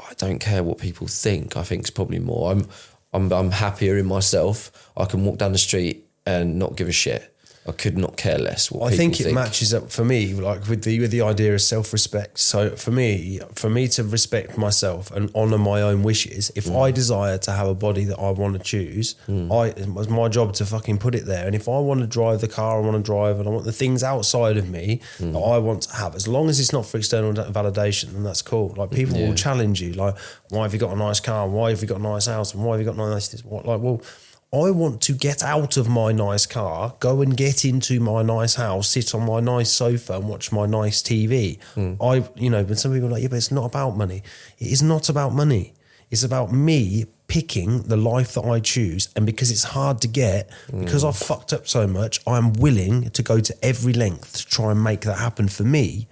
I 0.00 0.14
don't 0.14 0.38
care 0.40 0.64
what 0.64 0.78
people 0.78 1.06
think. 1.06 1.56
I 1.56 1.62
think 1.62 1.82
it's 1.82 1.90
probably 1.90 2.18
more. 2.18 2.50
I'm 2.50 2.66
I'm 3.12 3.30
I'm 3.32 3.50
happier 3.52 3.98
in 3.98 4.06
myself. 4.06 4.90
I 4.96 5.04
can 5.04 5.24
walk 5.24 5.38
down 5.38 5.52
the 5.52 5.58
street 5.58 6.06
and 6.26 6.58
not 6.58 6.76
give 6.76 6.88
a 6.88 6.92
shit. 6.92 7.29
I 7.68 7.72
could 7.72 7.98
not 7.98 8.16
care 8.16 8.38
less 8.38 8.70
what 8.70 8.90
I 8.90 8.96
think 8.96 9.20
it 9.20 9.24
think. 9.24 9.34
matches 9.34 9.74
up 9.74 9.90
for 9.92 10.02
me, 10.02 10.32
like 10.32 10.66
with 10.66 10.82
the 10.84 10.98
with 10.98 11.10
the 11.10 11.20
idea 11.20 11.52
of 11.54 11.60
self 11.60 11.92
respect. 11.92 12.38
So 12.38 12.70
for 12.74 12.90
me, 12.90 13.38
for 13.54 13.68
me 13.68 13.86
to 13.88 14.02
respect 14.02 14.56
myself 14.56 15.10
and 15.10 15.30
honor 15.34 15.58
my 15.58 15.82
own 15.82 16.02
wishes, 16.02 16.50
if 16.56 16.64
Mm. 16.64 16.82
I 16.82 16.90
desire 16.90 17.36
to 17.36 17.50
have 17.52 17.68
a 17.68 17.74
body 17.74 18.04
that 18.04 18.18
I 18.18 18.30
want 18.30 18.54
to 18.56 18.60
choose, 18.60 19.14
I 19.28 19.66
it 19.76 19.88
was 19.92 20.08
my 20.08 20.28
job 20.28 20.54
to 20.54 20.64
fucking 20.64 20.98
put 20.98 21.14
it 21.14 21.26
there. 21.26 21.46
And 21.46 21.54
if 21.54 21.68
I 21.68 21.78
want 21.80 22.00
to 22.00 22.06
drive 22.06 22.40
the 22.40 22.48
car 22.48 22.78
I 22.78 22.80
want 22.86 22.96
to 22.96 23.02
drive, 23.02 23.38
and 23.38 23.46
I 23.46 23.50
want 23.52 23.66
the 23.66 23.72
things 23.72 24.02
outside 24.02 24.56
of 24.56 24.68
me 24.70 25.00
Mm. 25.18 25.34
that 25.34 25.38
I 25.38 25.58
want 25.58 25.82
to 25.82 25.96
have, 25.96 26.14
as 26.16 26.26
long 26.26 26.48
as 26.48 26.58
it's 26.60 26.72
not 26.72 26.86
for 26.86 26.96
external 26.96 27.34
validation, 27.34 28.14
then 28.14 28.22
that's 28.22 28.42
cool. 28.42 28.72
Like 28.74 28.90
people 28.90 29.16
Yeah. 29.18 29.28
will 29.28 29.34
challenge 29.34 29.82
you, 29.82 29.92
like, 29.92 30.14
why 30.48 30.62
have 30.62 30.72
you 30.72 30.80
got 30.80 30.92
a 30.92 30.96
nice 30.98 31.20
car? 31.20 31.46
Why 31.46 31.68
have 31.70 31.82
you 31.82 31.88
got 31.88 31.98
a 32.00 32.02
nice 32.02 32.24
house? 32.26 32.54
And 32.54 32.64
why 32.64 32.72
have 32.72 32.80
you 32.80 32.86
got 32.86 32.96
nice 32.96 33.28
this? 33.28 33.44
What 33.44 33.66
like 33.66 33.82
well. 33.82 34.00
I 34.52 34.70
want 34.70 35.00
to 35.02 35.12
get 35.12 35.44
out 35.44 35.76
of 35.76 35.88
my 35.88 36.10
nice 36.10 36.44
car, 36.44 36.96
go 36.98 37.22
and 37.22 37.36
get 37.36 37.64
into 37.64 38.00
my 38.00 38.22
nice 38.22 38.56
house, 38.56 38.88
sit 38.88 39.14
on 39.14 39.24
my 39.24 39.38
nice 39.38 39.70
sofa 39.70 40.14
and 40.14 40.28
watch 40.28 40.50
my 40.50 40.66
nice 40.66 41.02
TV. 41.02 41.58
Hmm. 41.74 41.94
I, 42.02 42.28
you 42.34 42.50
know, 42.50 42.64
but 42.64 42.76
some 42.78 42.92
people 42.92 43.08
are 43.08 43.12
like, 43.12 43.22
yeah, 43.22 43.28
but 43.28 43.36
it's 43.36 43.52
not 43.52 43.66
about 43.66 43.96
money. 43.96 44.24
It 44.58 44.72
is 44.72 44.82
not 44.82 45.08
about 45.08 45.34
money. 45.34 45.74
It's 46.10 46.24
about 46.24 46.52
me 46.52 47.06
picking 47.28 47.82
the 47.82 47.96
life 47.96 48.34
that 48.34 48.44
I 48.44 48.58
choose. 48.58 49.08
And 49.14 49.24
because 49.24 49.52
it's 49.52 49.62
hard 49.62 50.00
to 50.00 50.08
get, 50.08 50.50
because 50.72 51.02
hmm. 51.02 51.08
I've 51.08 51.16
fucked 51.16 51.52
up 51.52 51.68
so 51.68 51.86
much, 51.86 52.20
I'm 52.26 52.52
willing 52.54 53.10
to 53.10 53.22
go 53.22 53.38
to 53.38 53.64
every 53.64 53.92
length 53.92 54.36
to 54.38 54.46
try 54.46 54.72
and 54.72 54.82
make 54.82 55.02
that 55.02 55.18
happen 55.18 55.46
for 55.46 55.62
me 55.62 56.08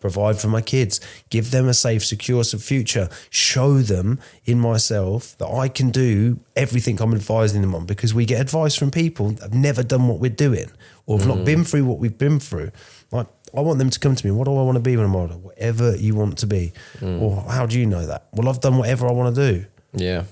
provide 0.00 0.38
for 0.38 0.48
my 0.48 0.60
kids, 0.60 1.00
give 1.28 1.50
them 1.50 1.68
a 1.68 1.74
safe, 1.74 2.04
secure 2.04 2.42
future, 2.42 3.08
show 3.28 3.78
them 3.78 4.18
in 4.44 4.58
myself 4.58 5.36
that 5.38 5.48
I 5.48 5.68
can 5.68 5.90
do 5.90 6.40
everything 6.56 7.00
I'm 7.00 7.14
advising 7.14 7.60
them 7.60 7.74
on 7.74 7.86
because 7.86 8.14
we 8.14 8.24
get 8.24 8.40
advice 8.40 8.74
from 8.74 8.90
people 8.90 9.30
that 9.30 9.42
have 9.42 9.54
never 9.54 9.82
done 9.82 10.08
what 10.08 10.18
we're 10.18 10.30
doing 10.30 10.70
or 11.06 11.18
have 11.18 11.28
not 11.28 11.38
mm. 11.38 11.44
been 11.44 11.64
through 11.64 11.84
what 11.84 11.98
we've 11.98 12.16
been 12.16 12.40
through. 12.40 12.70
Like, 13.12 13.26
I 13.56 13.60
want 13.60 13.78
them 13.78 13.90
to 13.90 13.98
come 13.98 14.14
to 14.14 14.26
me. 14.26 14.30
What 14.30 14.44
do 14.44 14.56
I 14.56 14.62
want 14.62 14.76
to 14.76 14.80
be 14.80 14.96
when 14.96 15.06
I'm 15.06 15.16
older? 15.16 15.34
Whatever 15.34 15.96
you 15.96 16.14
want 16.14 16.38
to 16.38 16.46
be. 16.46 16.72
Mm. 17.00 17.20
Or 17.20 17.42
how 17.50 17.66
do 17.66 17.78
you 17.78 17.86
know 17.86 18.06
that? 18.06 18.28
Well, 18.32 18.48
I've 18.48 18.60
done 18.60 18.78
whatever 18.78 19.08
I 19.08 19.12
want 19.12 19.34
to 19.34 19.52
do. 19.52 19.66
Yeah. 19.92 20.24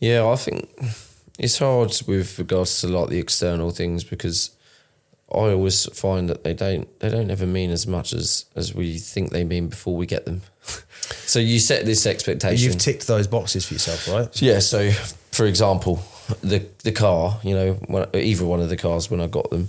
Yeah, 0.00 0.26
I 0.26 0.36
think 0.36 0.68
it's 1.38 1.58
hard 1.58 1.94
with 2.06 2.38
regards 2.38 2.80
to 2.80 2.88
like 2.88 3.10
the 3.10 3.18
external 3.18 3.70
things 3.70 4.02
because 4.02 4.50
I 5.32 5.52
always 5.52 5.86
find 5.96 6.28
that 6.28 6.42
they 6.42 6.54
don't 6.54 6.88
they 7.00 7.08
don't 7.08 7.30
ever 7.30 7.46
mean 7.46 7.70
as 7.70 7.86
much 7.86 8.12
as 8.12 8.46
as 8.56 8.74
we 8.74 8.98
think 8.98 9.30
they 9.30 9.44
mean 9.44 9.68
before 9.68 9.96
we 9.96 10.06
get 10.06 10.24
them. 10.24 10.42
so 11.26 11.38
you 11.38 11.58
set 11.58 11.84
this 11.84 12.06
expectation. 12.06 12.64
You've 12.64 12.78
ticked 12.78 13.06
those 13.06 13.26
boxes 13.26 13.66
for 13.66 13.74
yourself, 13.74 14.08
right? 14.08 14.42
yeah, 14.42 14.58
so 14.58 14.90
for 15.30 15.46
example, 15.46 16.02
the 16.42 16.66
the 16.82 16.92
car, 16.92 17.38
you 17.42 17.54
know, 17.54 17.72
when, 17.86 18.06
either 18.14 18.44
one 18.44 18.60
of 18.60 18.68
the 18.68 18.76
cars 18.76 19.10
when 19.10 19.20
I 19.20 19.28
got 19.28 19.50
them, 19.50 19.68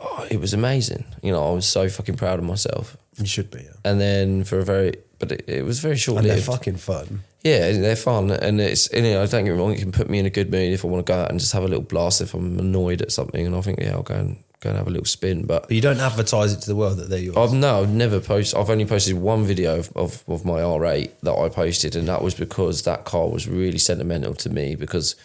oh, 0.00 0.26
it 0.30 0.40
was 0.40 0.52
amazing. 0.52 1.04
You 1.22 1.32
know, 1.32 1.48
I 1.48 1.52
was 1.52 1.66
so 1.66 1.88
fucking 1.88 2.16
proud 2.16 2.38
of 2.38 2.44
myself. 2.44 2.96
You 3.18 3.26
should 3.26 3.50
be. 3.50 3.62
Yeah. 3.62 3.72
And 3.84 4.00
then 4.00 4.44
for 4.44 4.58
a 4.58 4.64
very, 4.64 4.94
but 5.18 5.32
it, 5.32 5.44
it 5.46 5.64
was 5.64 5.80
very 5.80 5.96
short 5.96 6.18
And 6.18 6.30
they're 6.30 6.38
fucking 6.38 6.76
fun. 6.76 7.22
Yeah, 7.42 7.72
they're 7.72 7.96
fun, 7.96 8.30
and 8.30 8.60
it's 8.60 8.92
you 8.92 9.02
know, 9.02 9.26
don't 9.26 9.44
get 9.44 9.52
me 9.52 9.58
wrong. 9.58 9.72
It 9.72 9.78
can 9.78 9.92
put 9.92 10.10
me 10.10 10.18
in 10.18 10.26
a 10.26 10.30
good 10.30 10.50
mood 10.50 10.72
if 10.72 10.84
I 10.84 10.88
want 10.88 11.06
to 11.06 11.10
go 11.10 11.18
out 11.18 11.30
and 11.30 11.40
just 11.40 11.52
have 11.52 11.62
a 11.62 11.68
little 11.68 11.82
blast. 11.82 12.20
If 12.20 12.34
I'm 12.34 12.58
annoyed 12.58 13.00
at 13.00 13.12
something, 13.12 13.46
and 13.46 13.56
I 13.56 13.60
think 13.62 13.80
yeah, 13.80 13.92
I'll 13.92 14.02
go 14.02 14.14
and 14.14 14.36
go 14.60 14.68
and 14.68 14.78
have 14.78 14.86
a 14.86 14.90
little 14.90 15.06
spin. 15.06 15.46
But 15.46 15.62
But 15.62 15.72
you 15.72 15.80
don't 15.80 16.00
advertise 16.00 16.52
it 16.52 16.60
to 16.60 16.66
the 16.68 16.76
world 16.76 16.98
that 16.98 17.08
they're 17.08 17.18
yours. 17.18 17.36
I've 17.38 17.54
no, 17.54 17.80
I've 17.80 17.90
never 17.90 18.20
posted. 18.20 18.58
I've 18.58 18.68
only 18.68 18.84
posted 18.84 19.14
one 19.16 19.44
video 19.44 19.78
of, 19.78 19.90
of, 19.96 20.22
of 20.28 20.44
my 20.44 20.60
R8 20.60 21.12
that 21.22 21.34
I 21.34 21.48
posted, 21.48 21.96
and 21.96 22.06
that 22.08 22.22
was 22.22 22.34
because 22.34 22.82
that 22.82 23.04
car 23.06 23.28
was 23.28 23.48
really 23.48 23.78
sentimental 23.78 24.34
to 24.34 24.50
me. 24.50 24.74
Because 24.74 25.16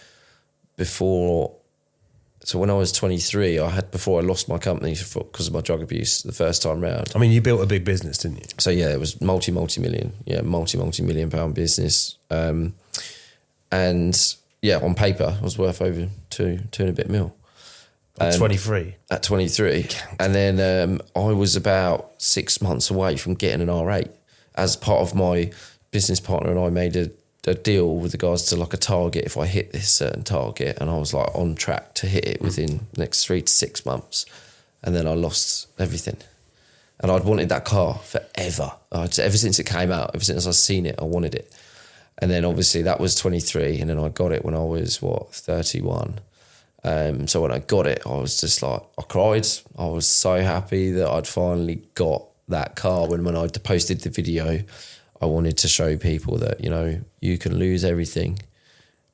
before, 0.78 1.54
so 2.46 2.60
when 2.60 2.70
I 2.70 2.74
was 2.74 2.92
23, 2.92 3.58
I 3.58 3.70
had 3.72 3.90
before 3.90 4.22
I 4.22 4.24
lost 4.24 4.48
my 4.48 4.60
company 4.60 4.92
because 4.94 5.48
of 5.48 5.54
my 5.54 5.62
drug 5.62 5.82
abuse 5.82 6.22
the 6.22 6.32
first 6.32 6.62
time 6.62 6.80
round. 6.80 7.12
I 7.16 7.18
mean, 7.18 7.32
you 7.32 7.42
built 7.42 7.60
a 7.60 7.66
big 7.66 7.84
business, 7.84 8.20
didn't 8.20 8.38
you? 8.38 8.46
So 8.60 8.70
yeah, 8.70 8.94
it 8.94 9.00
was 9.00 9.20
multi 9.20 9.52
multi 9.52 9.82
million, 9.82 10.14
yeah, 10.26 10.42
multi 10.42 10.78
multi 10.78 11.02
million 11.02 11.32
pound 11.32 11.56
business. 11.56 12.18
Um, 12.30 12.76
and 13.72 14.16
yeah, 14.62 14.78
on 14.78 14.94
paper, 14.94 15.38
I 15.40 15.44
was 15.44 15.58
worth 15.58 15.82
over 15.82 16.08
two 16.30 16.60
two 16.70 16.84
and 16.84 16.92
a 16.92 16.94
bit 16.94 17.10
mil 17.10 17.36
At 18.20 18.36
23. 18.36 18.96
at 19.10 19.24
23. 19.24 19.88
And 20.20 20.36
then 20.36 20.60
um, 20.60 21.02
I 21.16 21.34
was 21.34 21.56
about 21.56 22.14
six 22.22 22.62
months 22.62 22.92
away 22.92 23.18
from 23.18 23.34
getting 23.34 23.62
an 23.62 23.70
R8. 23.70 24.12
As 24.54 24.76
part 24.76 25.02
of 25.02 25.16
my 25.16 25.52
business 25.90 26.20
partner 26.20 26.52
and 26.52 26.60
I 26.60 26.70
made 26.70 26.96
a, 26.96 27.10
a 27.48 27.54
deal 27.54 27.96
with 27.96 28.14
regards 28.14 28.44
to 28.44 28.56
like 28.56 28.74
a 28.74 28.78
target 28.78 29.26
if 29.26 29.38
I 29.38 29.46
hit 29.46 29.72
this 29.72 29.90
certain 29.90 30.24
target. 30.24 30.78
And 30.80 30.90
I 30.90 30.98
was 30.98 31.14
like 31.14 31.34
on 31.36 31.56
track 31.56 31.94
to 31.96 32.08
hit 32.08 32.26
it 32.26 32.42
within 32.42 32.88
the 32.94 33.02
next 33.02 33.26
three 33.26 33.42
to 33.42 33.52
six 33.52 33.86
months. 33.86 34.26
And 34.84 34.96
then 34.96 35.08
I 35.08 35.14
lost 35.14 35.68
everything. 35.80 36.18
And 37.00 37.12
I'd 37.12 37.24
wanted 37.26 37.50
that 37.50 37.66
car 37.66 37.96
forever. 37.96 38.74
I'd, 38.92 39.18
ever 39.20 39.38
since 39.38 39.60
it 39.60 39.66
came 39.66 39.92
out, 39.92 40.12
ever 40.14 40.24
since 40.24 40.48
I'd 40.48 40.56
seen 40.56 40.86
it, 40.86 40.96
I 41.00 41.04
wanted 41.04 41.36
it. 41.36 41.54
And 42.20 42.32
then 42.32 42.46
obviously 42.46 42.82
that 42.84 43.00
was 43.00 43.16
23. 43.16 43.80
And 43.82 43.90
then 43.90 44.00
I 44.00 44.10
got 44.10 44.32
it 44.32 44.46
when 44.46 44.56
I 44.56 44.64
was, 44.64 45.02
what, 45.02 45.34
31. 45.34 46.20
Um, 46.84 47.28
so 47.28 47.42
when 47.42 47.52
I 47.52 47.60
got 47.60 47.88
it, 47.88 48.04
I 48.06 48.16
was 48.16 48.40
just 48.40 48.62
like, 48.62 48.82
I 48.98 49.02
cried. 49.02 49.48
I 49.78 49.88
was 49.88 50.08
so 50.08 50.42
happy 50.42 50.92
that 50.92 51.10
I'd 51.10 51.28
finally 51.28 51.82
got 51.96 52.24
that 52.48 52.76
car. 52.76 53.08
When 53.08 53.24
when 53.24 53.36
I 53.36 53.48
posted 53.48 54.02
the 54.02 54.10
video, 54.10 54.64
I 55.26 55.28
wanted 55.28 55.58
to 55.58 55.68
show 55.68 55.98
people 55.98 56.38
that 56.38 56.62
you 56.64 56.70
know 56.70 57.02
you 57.20 57.38
can 57.40 57.58
lose 57.58 57.84
everything, 57.84 58.38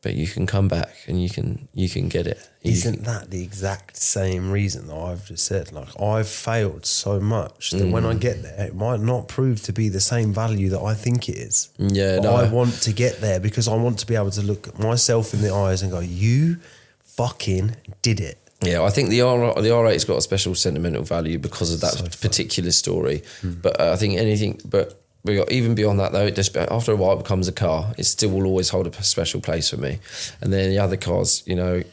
but 0.02 0.14
you 0.14 0.28
can 0.28 0.46
come 0.46 0.68
back 0.68 0.94
and 1.08 1.24
you 1.24 1.30
can 1.30 1.70
you 1.74 1.88
can 1.88 2.10
get 2.10 2.28
it. 2.28 2.50
Isn't 2.64 3.06
that 3.06 3.32
the 3.32 3.42
exact 3.42 3.96
same 3.96 4.52
reason 4.52 4.88
that 4.88 4.96
I've 4.96 5.26
just 5.26 5.46
said? 5.46 5.72
Like, 5.72 6.00
I've 6.02 6.28
failed 6.28 6.86
so 6.86 7.20
much 7.22 7.72
that 7.72 7.88
when 7.88 8.06
I 8.06 8.14
get 8.14 8.44
there, 8.44 8.68
it 8.68 8.76
might 8.76 9.00
not 9.00 9.30
prove 9.30 9.64
to 9.64 9.74
be 9.74 9.88
the 9.90 10.02
same 10.02 10.34
value 10.34 10.70
that 10.70 10.82
I 10.82 10.94
think 10.96 11.30
it 11.30 11.38
is. 11.38 11.70
Yeah, 11.78 12.20
no. 12.20 12.36
I 12.36 12.50
want 12.50 12.74
to 12.84 12.92
get 12.94 13.22
there 13.22 13.40
because 13.40 13.70
I 13.70 13.76
want 13.76 14.00
to 14.00 14.06
be 14.06 14.16
able 14.16 14.32
to 14.32 14.42
look 14.42 14.78
myself 14.78 15.34
in 15.34 15.42
the 15.42 15.54
eyes 15.54 15.82
and 15.82 15.92
go, 15.92 16.02
you 16.02 16.58
fucking 17.04 17.78
did 18.02 18.20
it. 18.20 18.38
Yeah, 18.62 18.84
I 18.84 18.92
think 18.92 19.10
the 19.10 19.22
R 19.22 19.60
the 19.62 19.74
R 19.74 19.88
eight's 19.88 20.04
got 20.04 20.18
a 20.18 20.22
special 20.22 20.54
sentimental 20.54 21.04
value 21.04 21.40
because 21.40 21.74
of 21.74 21.82
that 21.82 21.94
So 21.94 22.28
particular 22.28 22.72
story. 22.72 23.24
But 23.44 23.80
uh, 23.80 23.94
I 23.94 23.96
think 23.96 24.20
anything, 24.20 24.62
but 24.66 25.01
even 25.28 25.76
beyond 25.76 26.00
that 26.00 26.12
though, 26.12 26.26
it 26.26 26.36
just 26.36 26.56
after 26.58 26.92
a 26.92 26.96
while 26.96 27.14
it 27.14 27.18
becomes 27.24 27.48
a 27.48 27.52
car. 27.52 27.94
It 27.98 28.06
still 28.06 28.32
will 28.32 28.46
always 28.46 28.70
hold 28.70 28.88
a 28.88 29.04
special 29.04 29.42
place 29.42 29.70
for 29.70 29.78
me. 29.78 30.00
And 30.42 30.52
then 30.52 30.70
the 30.70 30.80
other 30.80 30.98
cars, 30.98 31.44
you 31.46 31.56
know, 31.56 31.84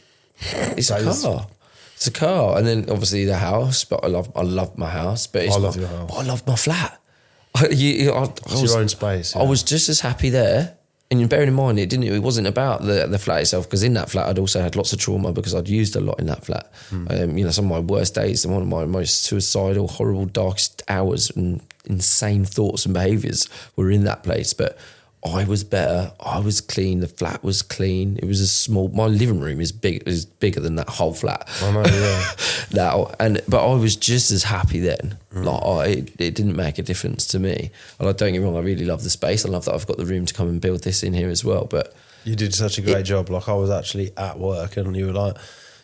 it's 0.41 0.89
a 0.89 1.03
car. 1.03 1.47
It's 1.95 2.07
a 2.07 2.11
car, 2.11 2.57
and 2.57 2.65
then 2.65 2.89
obviously 2.89 3.25
the 3.25 3.37
house. 3.37 3.83
But 3.83 4.03
I 4.05 4.07
love, 4.07 4.31
I 4.35 4.41
love 4.41 4.77
my 4.77 4.89
house. 4.89 5.27
But 5.27 5.43
it's 5.45 5.55
I 5.55 5.59
love 5.59 5.75
my- 5.75 5.81
your 5.81 5.89
house. 5.89 6.09
But 6.09 6.17
I 6.17 6.23
love 6.23 6.47
my 6.47 6.55
flat. 6.55 6.99
I, 7.55 7.67
you, 7.67 7.89
you- 8.05 8.11
I, 8.11 8.21
I 8.23 8.23
It's 8.23 8.61
was- 8.61 8.71
your 8.71 8.79
own 8.79 8.87
space. 8.89 9.35
I 9.35 9.43
was 9.43 9.63
just 9.63 9.89
as 9.89 9.99
happy 9.99 10.29
there. 10.29 10.75
And 11.11 11.27
bearing 11.27 11.47
in 11.47 11.55
mind, 11.55 11.79
it 11.79 11.89
didn't. 11.89 12.05
It 12.05 12.19
wasn't 12.21 12.45
about 12.45 12.83
the 12.83 13.07
the 13.07 13.17
flat 13.17 13.41
itself 13.41 13.65
because 13.65 13.81
in 13.81 13.95
that 13.95 14.11
flat, 14.11 14.27
I'd 14.29 14.37
also 14.37 14.61
had 14.61 14.75
lots 14.75 14.93
of 14.93 14.99
trauma 14.99 15.31
because 15.33 15.55
I'd 15.55 15.67
used 15.67 15.95
a 15.95 15.99
lot 15.99 16.19
in 16.19 16.27
that 16.27 16.45
flat. 16.45 16.71
Um, 16.91 17.35
you 17.35 17.43
know, 17.43 17.49
some 17.49 17.65
of 17.65 17.71
my 17.71 17.79
worst 17.79 18.13
days 18.13 18.45
and 18.45 18.53
one 18.53 18.61
of 18.61 18.67
my 18.69 18.85
most 18.85 19.23
suicidal, 19.23 19.87
horrible, 19.87 20.25
darkest 20.27 20.83
hours 20.87 21.31
and 21.35 21.61
insane 21.85 22.45
thoughts 22.45 22.85
and 22.85 22.93
behaviours 22.93 23.49
were 23.75 23.89
in 23.89 24.03
that 24.03 24.23
place. 24.23 24.53
But 24.53 24.77
I 25.25 25.43
was 25.43 25.65
better. 25.65 26.13
I 26.21 26.39
was 26.39 26.61
clean. 26.61 27.01
The 27.01 27.07
flat 27.07 27.43
was 27.43 27.61
clean. 27.61 28.17
It 28.17 28.25
was 28.25 28.39
a 28.39 28.47
small. 28.47 28.87
My 28.89 29.07
living 29.07 29.41
room 29.41 29.59
is 29.59 29.73
big. 29.73 30.07
Is 30.07 30.25
bigger 30.25 30.61
than 30.61 30.75
that 30.75 30.87
whole 30.87 31.13
flat 31.13 31.49
I 31.61 31.71
know, 31.71 31.83
yeah. 31.85 32.31
now 32.73 33.11
and 33.19 33.41
but 33.47 33.69
I 33.69 33.75
was 33.75 33.97
just 33.97 34.31
as 34.31 34.43
happy 34.43 34.79
then. 34.79 35.17
Mm. 35.33 35.45
Like 35.45 35.63
I, 35.63 35.91
it, 35.91 36.21
it 36.21 36.35
didn't 36.35 36.55
make 36.55 36.79
a 36.79 36.83
difference 36.83 37.27
to 37.27 37.39
me. 37.39 37.71
And 37.99 38.07
I 38.07 38.13
don't 38.13 38.31
get 38.31 38.39
me 38.39 38.45
wrong, 38.45 38.55
I 38.55 38.61
really 38.61 38.85
love 38.85 39.03
the 39.03 39.09
space. 39.09 39.45
I 39.45 39.49
love 39.49 39.65
that 39.65 39.73
I've 39.73 39.87
got 39.87 39.97
the 39.97 40.05
room 40.05 40.25
to 40.25 40.33
come 40.33 40.47
and 40.47 40.61
build 40.61 40.83
this 40.83 41.03
in 41.03 41.13
here 41.13 41.29
as 41.29 41.43
well. 41.43 41.65
But 41.65 41.93
You 42.23 42.37
did 42.37 42.55
such 42.55 42.77
a 42.77 42.81
great 42.81 43.05
job. 43.05 43.29
Like 43.29 43.49
I 43.49 43.53
was 43.53 43.69
actually 43.69 44.11
at 44.15 44.39
work 44.39 44.77
and 44.77 44.95
you 44.95 45.07
were 45.07 45.13
like, 45.13 45.35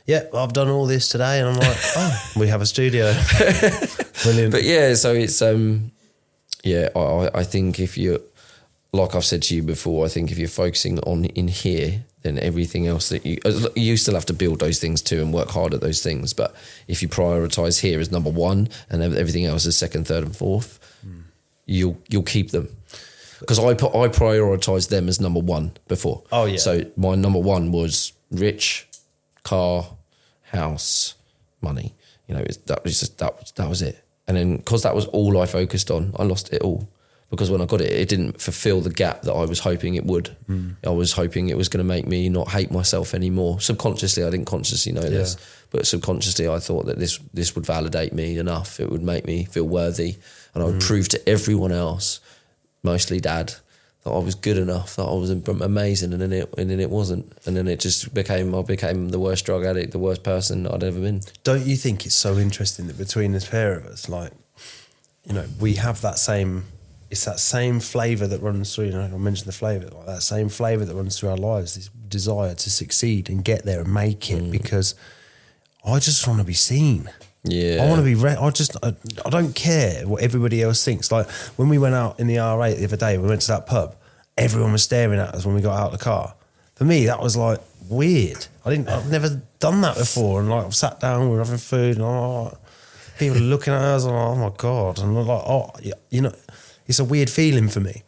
yeah, 0.05 0.23
I've 0.33 0.53
done 0.53 0.69
all 0.69 0.85
this 0.85 1.09
today. 1.09 1.39
And 1.39 1.49
I'm 1.49 1.55
like, 1.57 1.77
oh, 1.97 2.31
we 2.35 2.47
have 2.47 2.61
a 2.61 2.65
studio. 2.65 3.13
Brilliant. 4.23 4.51
but 4.51 4.63
yeah, 4.63 4.93
so 4.95 5.13
it's 5.13 5.41
um 5.41 5.91
yeah, 6.63 6.89
I, 6.95 7.29
I- 7.33 7.43
think 7.43 7.79
if 7.79 7.97
you 7.97 8.21
like 8.91 9.13
I've 9.13 9.25
said 9.25 9.43
to 9.43 9.55
you 9.55 9.61
before, 9.61 10.05
I 10.05 10.09
think 10.09 10.31
if 10.31 10.37
you're 10.37 10.47
focusing 10.47 10.99
on 10.99 11.25
in 11.25 11.47
here, 11.49 12.05
then 12.21 12.39
everything 12.39 12.87
else 12.87 13.09
that 13.09 13.25
you 13.25 13.37
you 13.75 13.97
still 13.97 14.13
have 14.15 14.25
to 14.27 14.33
build 14.33 14.59
those 14.59 14.79
things 14.79 15.01
too 15.01 15.21
and 15.21 15.33
work 15.33 15.49
hard 15.49 15.73
at 15.73 15.81
those 15.81 16.01
things. 16.01 16.33
But 16.33 16.55
if 16.87 17.01
you 17.01 17.09
prioritize 17.09 17.81
here 17.81 17.99
as 17.99 18.09
number 18.11 18.29
one 18.31 18.69
and 18.89 19.03
everything 19.03 19.45
else 19.45 19.65
is 19.65 19.75
second, 19.77 20.07
third, 20.07 20.23
and 20.23 20.35
fourth, 20.35 20.79
you'll 21.65 21.97
you'll 22.09 22.23
keep 22.23 22.51
them. 22.51 22.69
Because 23.41 23.59
I 23.59 23.73
put 23.73 23.93
I 23.93 24.07
prioritized 24.07 24.89
them 24.89 25.09
as 25.09 25.19
number 25.19 25.41
one 25.41 25.73
before. 25.89 26.23
Oh, 26.31 26.45
yeah. 26.45 26.57
So 26.57 26.85
my 26.95 27.15
number 27.15 27.39
one 27.39 27.71
was 27.73 28.13
rich, 28.31 28.87
car, 29.45 29.85
house, 30.41 31.15
money. 31.61 31.95
You 32.27 32.35
know, 32.35 32.41
it's, 32.41 32.57
that 32.57 32.83
was 32.83 32.99
just 32.99 33.17
that 33.19 33.53
that 33.55 33.69
was 33.69 33.81
it. 33.81 34.03
And 34.27 34.35
then 34.35 34.57
because 34.57 34.83
that 34.83 34.95
was 34.95 35.05
all 35.05 35.39
I 35.41 35.45
focused 35.45 35.89
on, 35.89 36.13
I 36.19 36.23
lost 36.23 36.51
it 36.51 36.61
all. 36.61 36.89
Because 37.29 37.49
when 37.49 37.61
I 37.61 37.65
got 37.65 37.81
it, 37.81 37.91
it 37.91 38.07
didn't 38.07 38.39
fulfill 38.39 38.81
the 38.81 38.91
gap 38.91 39.23
that 39.23 39.33
I 39.33 39.45
was 39.45 39.59
hoping 39.59 39.95
it 39.95 40.05
would. 40.05 40.27
Hmm. 40.45 40.71
I 40.85 40.91
was 40.91 41.11
hoping 41.13 41.49
it 41.49 41.57
was 41.57 41.69
going 41.69 41.79
to 41.79 41.87
make 41.95 42.05
me 42.05 42.29
not 42.29 42.49
hate 42.49 42.71
myself 42.71 43.13
anymore. 43.13 43.59
Subconsciously, 43.59 44.23
I 44.23 44.29
didn't 44.29 44.45
consciously 44.45 44.91
know 44.91 45.01
this, 45.01 45.35
but 45.71 45.87
subconsciously, 45.87 46.47
I 46.47 46.59
thought 46.59 46.85
that 46.85 46.99
this 46.99 47.19
this 47.33 47.55
would 47.55 47.65
validate 47.65 48.13
me 48.13 48.37
enough. 48.37 48.79
It 48.79 48.89
would 48.91 49.01
make 49.01 49.25
me 49.25 49.45
feel 49.45 49.67
worthy, 49.67 50.17
and 50.53 50.63
I 50.63 50.65
would 50.67 50.81
hmm. 50.81 50.87
prove 50.87 51.09
to 51.09 51.29
everyone 51.29 51.71
else, 51.71 52.19
mostly 52.83 53.19
dad, 53.19 53.55
that 54.05 54.11
I 54.11 54.19
was 54.19 54.35
good 54.35 54.57
enough, 54.57 54.95
that 54.97 55.03
I 55.03 55.13
was 55.15 55.31
amazing, 55.31 56.13
and 56.13 56.21
then 56.21 56.31
it 56.31 56.53
and 56.57 56.69
then 56.69 56.79
it 56.79 56.91
wasn't, 56.91 57.33
and 57.45 57.57
then 57.57 57.67
it 57.67 57.79
just 57.79 58.13
became 58.13 58.53
I 58.53 58.61
became 58.61 59.09
the 59.09 59.19
worst 59.19 59.45
drug 59.45 59.65
addict, 59.65 59.91
the 59.91 59.99
worst 59.99 60.23
person 60.23 60.67
I'd 60.67 60.83
ever 60.83 60.99
been. 60.99 61.21
Don't 61.43 61.65
you 61.65 61.75
think 61.75 62.05
it's 62.05 62.15
so 62.15 62.37
interesting 62.37 62.85
that 62.85 62.99
between 62.99 63.31
the 63.31 63.41
pair 63.41 63.73
of 63.73 63.85
us, 63.87 64.07
like, 64.07 64.31
you 65.25 65.33
know, 65.33 65.45
we 65.59 65.73
have 65.73 66.01
that 66.01 66.19
same, 66.19 66.65
it's 67.09 67.25
that 67.25 67.39
same 67.39 67.79
flavour 67.79 68.27
that 68.27 68.41
runs 68.43 68.75
through, 68.75 68.85
you 68.85 68.91
know, 68.91 69.01
I 69.01 69.17
mentioned 69.17 69.47
the 69.47 69.57
flavour, 69.57 69.87
like 69.87 70.05
that 70.05 70.21
same 70.21 70.49
flavour 70.49 70.85
that 70.85 70.95
runs 70.95 71.19
through 71.19 71.29
our 71.29 71.37
lives, 71.37 71.73
this 71.73 71.89
desire 72.07 72.53
to 72.53 72.69
succeed 72.69 73.27
and 73.27 73.43
get 73.43 73.65
there 73.65 73.81
and 73.81 73.91
make 73.91 74.29
it 74.29 74.43
mm. 74.43 74.51
because 74.51 74.93
I 75.83 75.97
just 75.97 76.27
want 76.27 76.39
to 76.39 76.45
be 76.45 76.53
seen. 76.53 77.09
Yeah, 77.45 77.83
I 77.83 77.87
want 77.89 77.99
to 77.99 78.03
be. 78.03 78.15
Re- 78.15 78.35
I 78.35 78.49
just. 78.49 78.75
I, 78.83 78.93
I 79.25 79.29
don't 79.29 79.53
care 79.53 80.07
what 80.07 80.21
everybody 80.21 80.61
else 80.61 80.83
thinks. 80.83 81.11
Like 81.11 81.29
when 81.57 81.69
we 81.69 81.77
went 81.77 81.95
out 81.95 82.19
in 82.19 82.27
the 82.27 82.35
R8 82.35 82.77
the 82.77 82.85
other 82.85 82.97
day, 82.97 83.17
we 83.17 83.27
went 83.27 83.41
to 83.41 83.47
that 83.49 83.67
pub. 83.67 83.95
Everyone 84.37 84.71
was 84.71 84.83
staring 84.83 85.19
at 85.19 85.33
us 85.33 85.45
when 85.45 85.55
we 85.55 85.61
got 85.61 85.79
out 85.79 85.93
of 85.93 85.99
the 85.99 86.03
car. 86.03 86.35
For 86.75 86.83
me, 86.83 87.05
that 87.05 87.21
was 87.21 87.37
like 87.37 87.59
weird. 87.89 88.47
I 88.65 88.71
didn't. 88.71 88.89
I've 88.89 89.09
never 89.09 89.41
done 89.59 89.81
that 89.81 89.97
before. 89.97 90.41
And 90.41 90.49
like, 90.49 90.65
I've 90.65 90.75
sat 90.75 90.99
down, 90.99 91.29
we 91.29 91.35
were 91.35 91.43
having 91.43 91.57
food, 91.57 91.97
and 91.97 92.05
like, 92.05 92.53
people 93.17 93.37
are 93.37 93.41
looking 93.41 93.73
at 93.73 93.81
us. 93.81 94.03
And 94.05 94.13
like, 94.13 94.25
oh 94.25 94.35
my 94.35 94.51
god! 94.57 94.99
And 94.99 95.17
I'm 95.17 95.27
like, 95.27 95.43
oh, 95.47 95.71
you 96.09 96.21
know, 96.21 96.33
it's 96.87 96.99
a 96.99 97.05
weird 97.05 97.29
feeling 97.29 97.69
for 97.69 97.79
me. 97.79 98.03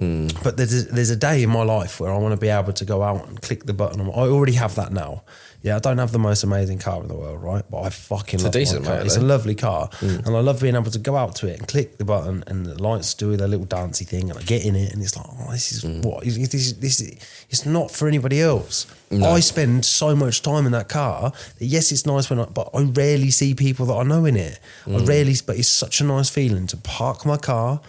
Mm. 0.00 0.42
But 0.42 0.56
there's 0.56 0.84
a, 0.84 0.92
there's 0.92 1.10
a 1.10 1.16
day 1.16 1.42
in 1.42 1.50
my 1.50 1.62
life 1.62 2.00
where 2.00 2.12
I 2.12 2.18
want 2.18 2.32
to 2.34 2.40
be 2.40 2.48
able 2.48 2.72
to 2.72 2.84
go 2.84 3.02
out 3.02 3.26
and 3.28 3.40
click 3.40 3.64
the 3.64 3.72
button. 3.72 4.00
I 4.00 4.04
already 4.04 4.52
have 4.52 4.74
that 4.74 4.92
now. 4.92 5.22
Yeah, 5.66 5.76
I 5.76 5.78
don't 5.80 5.98
have 5.98 6.12
the 6.12 6.20
most 6.20 6.44
amazing 6.44 6.78
car 6.78 7.02
in 7.02 7.08
the 7.08 7.14
world, 7.14 7.42
right? 7.42 7.64
But 7.68 7.82
I 7.82 7.90
fucking 7.90 8.40
love 8.40 8.52
decent 8.52 8.82
my 8.84 8.88
car. 8.88 9.00
It's 9.04 9.16
a 9.16 9.20
lovely 9.20 9.56
car, 9.56 9.90
and 10.00 10.28
I 10.28 10.38
love 10.38 10.60
being 10.60 10.76
able 10.76 10.92
to 10.92 10.98
go 11.00 11.16
out 11.16 11.34
to 11.36 11.48
it 11.48 11.58
and 11.58 11.66
click 11.66 11.98
the 11.98 12.04
button, 12.04 12.44
and 12.46 12.64
the 12.66 12.80
lights 12.80 13.14
do 13.14 13.36
their 13.36 13.48
little 13.48 13.66
dancey 13.66 14.04
thing, 14.04 14.30
and 14.30 14.38
I 14.38 14.42
get 14.42 14.64
in 14.64 14.76
it, 14.76 14.92
and 14.92 15.02
it's 15.02 15.16
like, 15.16 15.26
oh, 15.28 15.50
this 15.50 15.72
is 15.72 15.84
what 16.04 16.22
this 16.24 16.54
is. 16.54 16.78
This 16.78 17.00
is, 17.00 17.18
it's 17.50 17.66
not 17.66 17.90
for 17.90 18.06
anybody 18.06 18.40
else. 18.40 18.86
I 19.10 19.40
spend 19.40 19.84
so 19.84 20.14
much 20.14 20.42
time 20.42 20.66
in 20.66 20.72
that 20.72 20.88
car 20.88 21.32
that 21.58 21.64
yes, 21.64 21.90
it's 21.90 22.06
nice 22.06 22.30
when, 22.30 22.38
I, 22.40 22.44
but 22.44 22.70
I 22.72 22.82
rarely 22.82 23.30
see 23.30 23.54
people 23.54 23.86
that 23.86 23.94
I 23.94 24.04
know 24.04 24.24
in 24.24 24.36
it. 24.36 24.60
I 24.86 24.98
rarely, 25.04 25.34
but 25.44 25.58
it's 25.58 25.68
such 25.68 26.00
a 26.00 26.04
nice 26.04 26.28
feeling 26.30 26.68
to 26.68 26.76
park 26.76 27.26
my 27.26 27.36
car, 27.38 27.80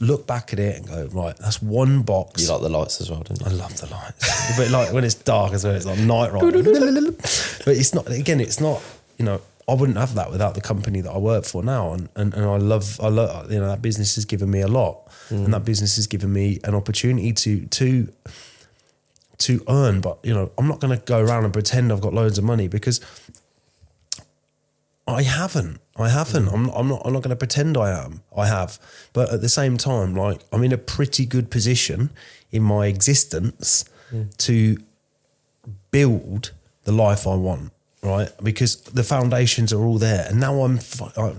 look 0.00 0.26
back 0.26 0.52
at 0.52 0.58
it, 0.58 0.76
and 0.76 0.86
go, 0.86 1.08
right, 1.12 1.36
that's 1.36 1.62
one 1.62 2.02
box. 2.02 2.42
you 2.42 2.52
like 2.52 2.62
the 2.62 2.68
lights 2.68 3.00
as 3.00 3.10
well, 3.10 3.20
didn't 3.20 3.40
you? 3.40 3.46
I 3.46 3.50
love 3.50 3.78
the 3.80 3.86
lights, 3.86 4.56
but 4.58 4.70
like 4.70 4.92
when 4.92 5.04
it's 5.04 5.14
dark 5.14 5.52
as 5.52 5.64
well, 5.64 5.74
it's 5.74 5.86
like 5.86 5.98
night 5.98 6.32
riding. 6.32 6.62
but 6.62 7.68
it's 7.68 7.94
not. 7.94 8.10
Again, 8.10 8.40
it's 8.40 8.60
not. 8.60 8.82
You 9.18 9.24
know, 9.24 9.40
I 9.68 9.74
wouldn't 9.74 9.98
have 9.98 10.14
that 10.16 10.30
without 10.30 10.54
the 10.54 10.60
company 10.60 11.00
that 11.00 11.10
I 11.10 11.18
work 11.18 11.44
for 11.44 11.62
now, 11.62 11.92
and 11.92 12.08
and, 12.16 12.34
and 12.34 12.44
I 12.44 12.56
love. 12.56 13.00
I 13.00 13.08
love. 13.08 13.50
You 13.52 13.60
know, 13.60 13.68
that 13.68 13.82
business 13.82 14.14
has 14.16 14.24
given 14.24 14.50
me 14.50 14.60
a 14.60 14.68
lot, 14.68 15.08
and 15.30 15.48
mm. 15.48 15.50
that 15.52 15.64
business 15.64 15.96
has 15.96 16.06
given 16.06 16.32
me 16.32 16.60
an 16.64 16.74
opportunity 16.74 17.32
to 17.32 17.66
to 17.66 18.12
to 19.38 19.64
earn. 19.68 20.00
But 20.00 20.18
you 20.22 20.34
know, 20.34 20.50
I'm 20.58 20.68
not 20.68 20.80
going 20.80 20.98
to 20.98 21.04
go 21.04 21.20
around 21.20 21.44
and 21.44 21.52
pretend 21.52 21.92
I've 21.92 22.00
got 22.00 22.12
loads 22.12 22.38
of 22.38 22.44
money 22.44 22.68
because 22.68 23.00
I 25.06 25.22
haven't. 25.22 25.80
I 25.96 26.08
haven't. 26.08 26.48
I'm, 26.48 26.68
I'm 26.70 26.88
not. 26.88 27.02
I'm 27.04 27.12
not 27.12 27.22
going 27.22 27.30
to 27.30 27.36
pretend 27.36 27.76
I 27.76 27.90
am. 28.04 28.22
I 28.36 28.46
have. 28.48 28.78
But 29.12 29.32
at 29.32 29.40
the 29.42 29.48
same 29.48 29.76
time, 29.76 30.14
like 30.16 30.40
I'm 30.52 30.62
in 30.64 30.72
a 30.72 30.78
pretty 30.78 31.24
good 31.26 31.50
position 31.50 32.10
in 32.50 32.62
my 32.62 32.86
existence 32.86 33.84
to 34.38 34.76
build 35.90 36.52
the 36.84 36.92
life 36.92 37.26
I 37.26 37.34
want. 37.34 37.72
Right, 38.02 38.28
because 38.42 38.76
the 38.82 39.02
foundations 39.02 39.72
are 39.72 39.82
all 39.82 39.96
there, 39.96 40.26
and 40.28 40.38
now 40.38 40.60
I'm 40.62 40.78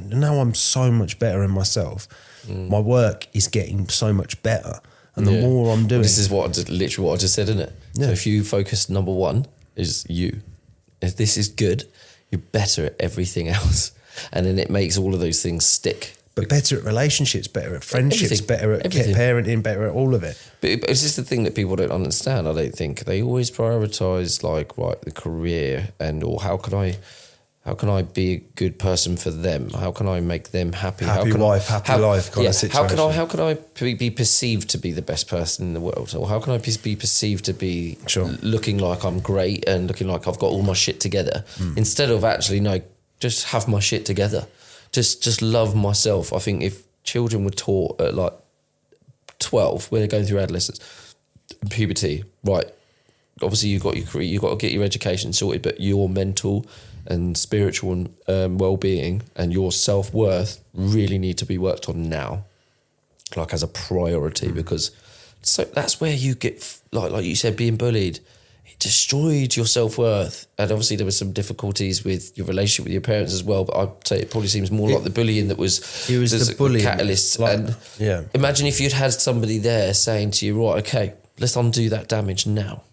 now 0.10 0.40
I'm 0.40 0.56
so 0.56 0.92
much 0.92 1.20
better 1.20 1.44
in 1.44 1.52
myself. 1.52 2.08
Mm. 2.48 2.70
My 2.70 2.80
work 2.80 3.28
is 3.34 3.48
getting 3.48 3.88
so 3.88 4.12
much 4.14 4.42
better, 4.42 4.80
And 5.16 5.26
the 5.28 5.32
Yeah. 5.34 5.42
more 5.42 5.72
I'm 5.74 5.88
doing, 5.88 6.02
This 6.02 6.18
is 6.18 6.28
what 6.30 6.50
I 6.50 6.52
just, 6.54 6.68
literally 6.70 7.08
what 7.08 7.14
I 7.14 7.18
just 7.18 7.36
said, 7.36 7.48
isn't 7.50 7.62
it? 7.62 7.74
Yeah. 7.94 8.08
So 8.08 8.12
if 8.14 8.26
you 8.26 8.44
focus 8.44 8.90
number 8.90 9.12
one 9.14 9.46
is 9.76 10.06
you. 10.10 10.42
If 11.02 11.16
this 11.18 11.38
is 11.38 11.48
good, 11.50 11.86
you're 12.32 12.42
better 12.52 12.88
at 12.88 12.96
everything 13.00 13.48
else, 13.60 13.92
and 14.32 14.46
then 14.46 14.58
it 14.60 14.70
makes 14.70 14.98
all 14.98 15.14
of 15.14 15.20
those 15.20 15.42
things 15.42 15.66
stick. 15.66 16.16
but 16.36 16.50
better 16.50 16.78
at 16.78 16.84
relationships, 16.84 17.48
better 17.48 17.76
at 17.76 17.84
friendships, 17.84 18.24
Everything. 18.32 18.48
better 18.48 18.74
at 18.74 18.86
Everything. 18.86 19.16
parenting, 19.16 19.64
better 19.64 19.86
at 19.88 19.94
all 19.94 20.14
of 20.14 20.22
it. 20.24 20.38
But, 20.60 20.70
it's 20.90 21.02
just 21.02 21.16
the 21.16 21.24
thing 21.24 21.44
that 21.44 21.56
people 21.56 21.76
don't 21.78 21.92
understand. 21.92 22.48
I 22.48 22.54
don't 22.54 22.76
think 22.76 23.06
they 23.06 23.22
always 23.22 23.50
prioritize 23.52 24.44
like 24.44 24.78
right 24.78 25.00
the 25.02 25.12
career 25.12 25.90
and 26.00 26.24
or 26.24 26.42
how 26.42 26.58
can 26.58 26.74
I. 26.74 26.98
How 27.66 27.74
can 27.74 27.90
I 27.90 28.04
be 28.04 28.32
a 28.34 28.38
good 28.56 28.78
person 28.78 29.18
for 29.18 29.32
them? 29.32 29.72
How 29.72 29.92
can 29.92 30.08
I 30.08 30.20
make 30.20 30.52
them 30.52 30.72
happy? 30.72 31.04
Happy 31.06 31.30
how 31.30 31.32
can 31.36 31.42
wife, 31.42 31.68
I, 31.72 31.74
happy 31.74 31.92
how, 31.94 31.98
life 32.00 32.32
kind 32.32 32.44
yeah, 32.44 32.50
of 32.52 32.72
How 32.72 32.88
can 32.88 33.00
I? 33.00 33.12
How 33.12 33.26
can 33.26 33.40
I 33.40 33.58
be 33.96 34.12
perceived 34.12 34.70
to 34.70 34.78
be 34.78 34.92
the 34.92 35.02
best 35.02 35.28
person 35.28 35.66
in 35.66 35.74
the 35.74 35.80
world? 35.80 36.14
Or 36.16 36.28
how 36.30 36.40
can 36.40 36.54
I 36.54 36.60
be- 36.60 36.96
perceived 36.96 37.46
to 37.46 37.54
be 37.54 37.98
Sure. 38.06 38.28
looking 38.44 38.78
like 38.78 39.04
I'm 39.04 39.20
great 39.20 39.68
and 39.68 39.88
looking 39.88 40.08
like 40.08 40.28
I've 40.28 40.38
got 40.38 40.52
all 40.52 40.62
my 40.62 40.74
shit 40.74 41.00
together 41.00 41.44
Hmm. 41.58 41.74
instead 41.76 42.12
of 42.12 42.24
actually 42.24 42.60
no, 42.60 42.82
just 43.20 43.46
have 43.48 43.68
my 43.68 43.80
shit 43.80 44.06
together. 44.06 44.48
Just 44.92 45.24
just 45.24 45.42
love 45.42 45.76
myself. 45.76 46.34
I 46.34 46.40
think 46.40 46.64
if 46.64 46.84
children 47.04 47.44
were 47.44 47.52
taught 47.52 48.00
at 48.00 48.14
like 48.14 48.34
twelve, 49.40 49.92
when 49.92 50.02
they're 50.02 50.08
going 50.08 50.26
through 50.26 50.40
adolescence, 50.40 51.16
puberty, 51.70 52.24
right? 52.44 52.66
Obviously, 53.42 53.70
you've 53.70 53.84
got 53.84 53.98
your 53.98 54.06
career, 54.06 54.24
you've 54.24 54.42
got 54.42 54.52
to 54.52 54.56
get 54.56 54.72
your 54.72 54.84
education 54.84 55.34
sorted, 55.34 55.62
but 55.62 55.82
your 55.82 56.08
mental 56.08 56.66
and 57.08 57.38
spiritual 57.38 58.08
um, 58.28 58.58
well-being 58.58 59.22
and 59.36 59.54
your 59.54 59.72
self-worth 59.72 60.64
really 60.74 61.18
need 61.18 61.38
to 61.38 61.46
be 61.46 61.58
worked 61.58 61.88
on 61.88 62.10
now 62.10 62.44
like 63.36 63.54
as 63.54 63.64
a 63.64 63.68
priority 63.68 64.52
because 64.52 64.92
so 65.42 65.64
that's 65.64 66.00
where 66.02 66.14
you 66.14 66.36
get 66.36 66.80
like 66.92 67.12
like 67.12 67.26
you 67.26 67.36
said 67.36 67.56
being 67.56 67.76
bullied 67.76 68.20
it 68.68 68.80
destroyed 68.80 69.56
your 69.56 69.66
self-worth 69.66 70.48
and 70.58 70.72
obviously 70.72 70.98
there 70.98 71.06
were 71.06 71.12
some 71.12 71.32
difficulties 71.32 72.04
with 72.04 72.38
your 72.38 72.48
relationship 72.48 72.86
with 72.86 72.94
your 72.94 73.02
parents 73.02 73.34
as 73.34 73.44
well 73.44 73.64
but 73.66 73.78
I'd 73.78 74.08
say 74.08 74.20
it 74.20 74.32
probably 74.32 74.50
seems 74.50 74.72
more 74.72 74.90
like 74.90 75.04
the 75.04 75.10
bullying 75.10 75.48
that 75.50 75.58
was 75.58 76.10
It 76.10 76.18
was 76.18 76.32
the 76.32 76.56
bullying, 76.56 76.86
catalyst 76.86 77.40
like- 77.40 77.58
and 77.58 77.78
yeah. 78.00 78.24
imagine 78.34 78.68
if 78.68 78.80
you'd 78.82 78.94
had 78.94 79.14
somebody 79.14 79.58
there 79.58 79.94
saying 79.94 80.32
to 80.32 80.46
you 80.46 80.66
right 80.66 80.80
okay 80.80 81.14
let's 81.40 81.56
undo 81.56 81.90
that 81.90 82.08
damage 82.08 82.48
now 82.48 82.84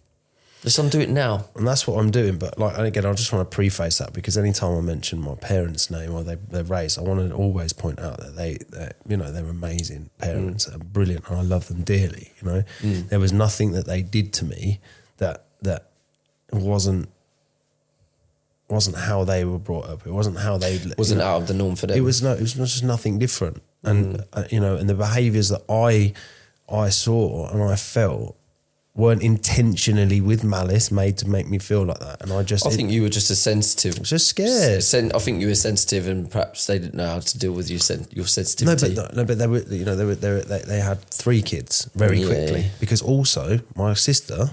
let's 0.64 0.78
undo 0.78 1.00
it 1.00 1.10
now 1.10 1.44
and 1.56 1.66
that's 1.66 1.86
what 1.86 1.98
I'm 1.98 2.10
doing. 2.10 2.38
But 2.38 2.58
like 2.58 2.76
and 2.76 2.86
again, 2.86 3.04
I 3.06 3.12
just 3.12 3.32
want 3.32 3.48
to 3.48 3.54
preface 3.54 3.98
that 3.98 4.12
because 4.12 4.38
anytime 4.38 4.76
I 4.76 4.80
mention 4.80 5.20
my 5.20 5.34
parents' 5.34 5.90
name 5.90 6.12
or 6.14 6.22
they, 6.22 6.36
their 6.36 6.64
race, 6.64 6.98
I 6.98 7.02
want 7.02 7.28
to 7.28 7.34
always 7.34 7.72
point 7.72 7.98
out 8.00 8.18
that 8.18 8.36
they, 8.36 8.58
that 8.70 8.96
you 9.06 9.16
know, 9.16 9.32
they're 9.32 9.44
amazing 9.44 10.10
parents 10.18 10.66
mm. 10.66 10.74
and 10.74 10.92
brilliant, 10.92 11.28
and 11.28 11.38
I 11.38 11.42
love 11.42 11.68
them 11.68 11.82
dearly. 11.82 12.32
You 12.40 12.48
know, 12.48 12.62
mm. 12.80 13.08
there 13.08 13.20
was 13.20 13.32
nothing 13.32 13.72
that 13.72 13.86
they 13.86 14.02
did 14.02 14.32
to 14.34 14.44
me 14.44 14.80
that 15.18 15.46
that 15.62 15.88
wasn't 16.52 17.08
wasn't 18.68 18.96
how 18.96 19.24
they 19.24 19.44
were 19.44 19.58
brought 19.58 19.86
up. 19.88 20.06
It 20.06 20.12
wasn't 20.12 20.38
how 20.38 20.56
they 20.56 20.80
wasn't 20.96 21.18
you 21.20 21.24
know, 21.24 21.30
out 21.30 21.42
of 21.42 21.48
the 21.48 21.54
norm 21.54 21.76
for 21.76 21.86
them 21.86 21.96
it 21.96 22.00
was 22.00 22.22
no, 22.22 22.32
it 22.32 22.40
was 22.40 22.54
just 22.54 22.84
nothing 22.84 23.18
different, 23.18 23.62
and 23.82 24.22
uh, 24.32 24.44
you 24.50 24.60
know, 24.60 24.76
and 24.76 24.88
the 24.88 24.94
behaviours 24.94 25.48
that 25.50 25.62
I 25.68 26.14
I 26.72 26.88
saw 26.88 27.48
and 27.50 27.62
I 27.62 27.76
felt 27.76 28.36
weren't 28.94 29.22
intentionally 29.22 30.20
with 30.20 30.44
malice 30.44 30.90
made 30.90 31.16
to 31.16 31.26
make 31.28 31.48
me 31.48 31.58
feel 31.58 31.82
like 31.84 31.98
that, 31.98 32.22
and 32.22 32.32
I 32.32 32.42
just 32.42 32.66
I 32.66 32.70
it- 32.70 32.76
think 32.76 32.90
you 32.90 33.02
were 33.02 33.08
just 33.10 33.30
a 33.30 33.34
sensitive 33.34 34.00
just 34.02 34.28
scared. 34.28 34.82
Sen- 34.82 35.12
I 35.14 35.18
think 35.18 35.40
you 35.42 35.48
were 35.48 35.54
sensitive, 35.54 36.08
and 36.08 36.30
perhaps 36.30 36.66
they 36.66 36.78
didn't 36.78 36.94
know 36.94 37.06
how 37.08 37.20
to 37.20 37.38
deal 37.38 37.52
with 37.52 37.68
your 37.70 37.80
sen- 37.80 38.06
your 38.10 38.24
No, 38.24 38.26
sensitivity. 38.26 38.94
but 38.94 39.14
no, 39.14 39.24
but 39.24 39.36
they 39.38 39.46
were 39.46 39.60
you 39.68 39.84
know 39.84 39.96
they 39.96 40.04
were 40.06 40.14
they, 40.14 40.30
were, 40.30 40.40
they, 40.40 40.60
they 40.60 40.80
had 40.80 41.02
three 41.10 41.42
kids 41.42 41.90
very 41.94 42.20
Yeah. 42.20 42.26
quickly 42.26 42.70
because 42.80 43.02
also 43.02 43.60
my 43.76 43.92
sister. 43.92 44.50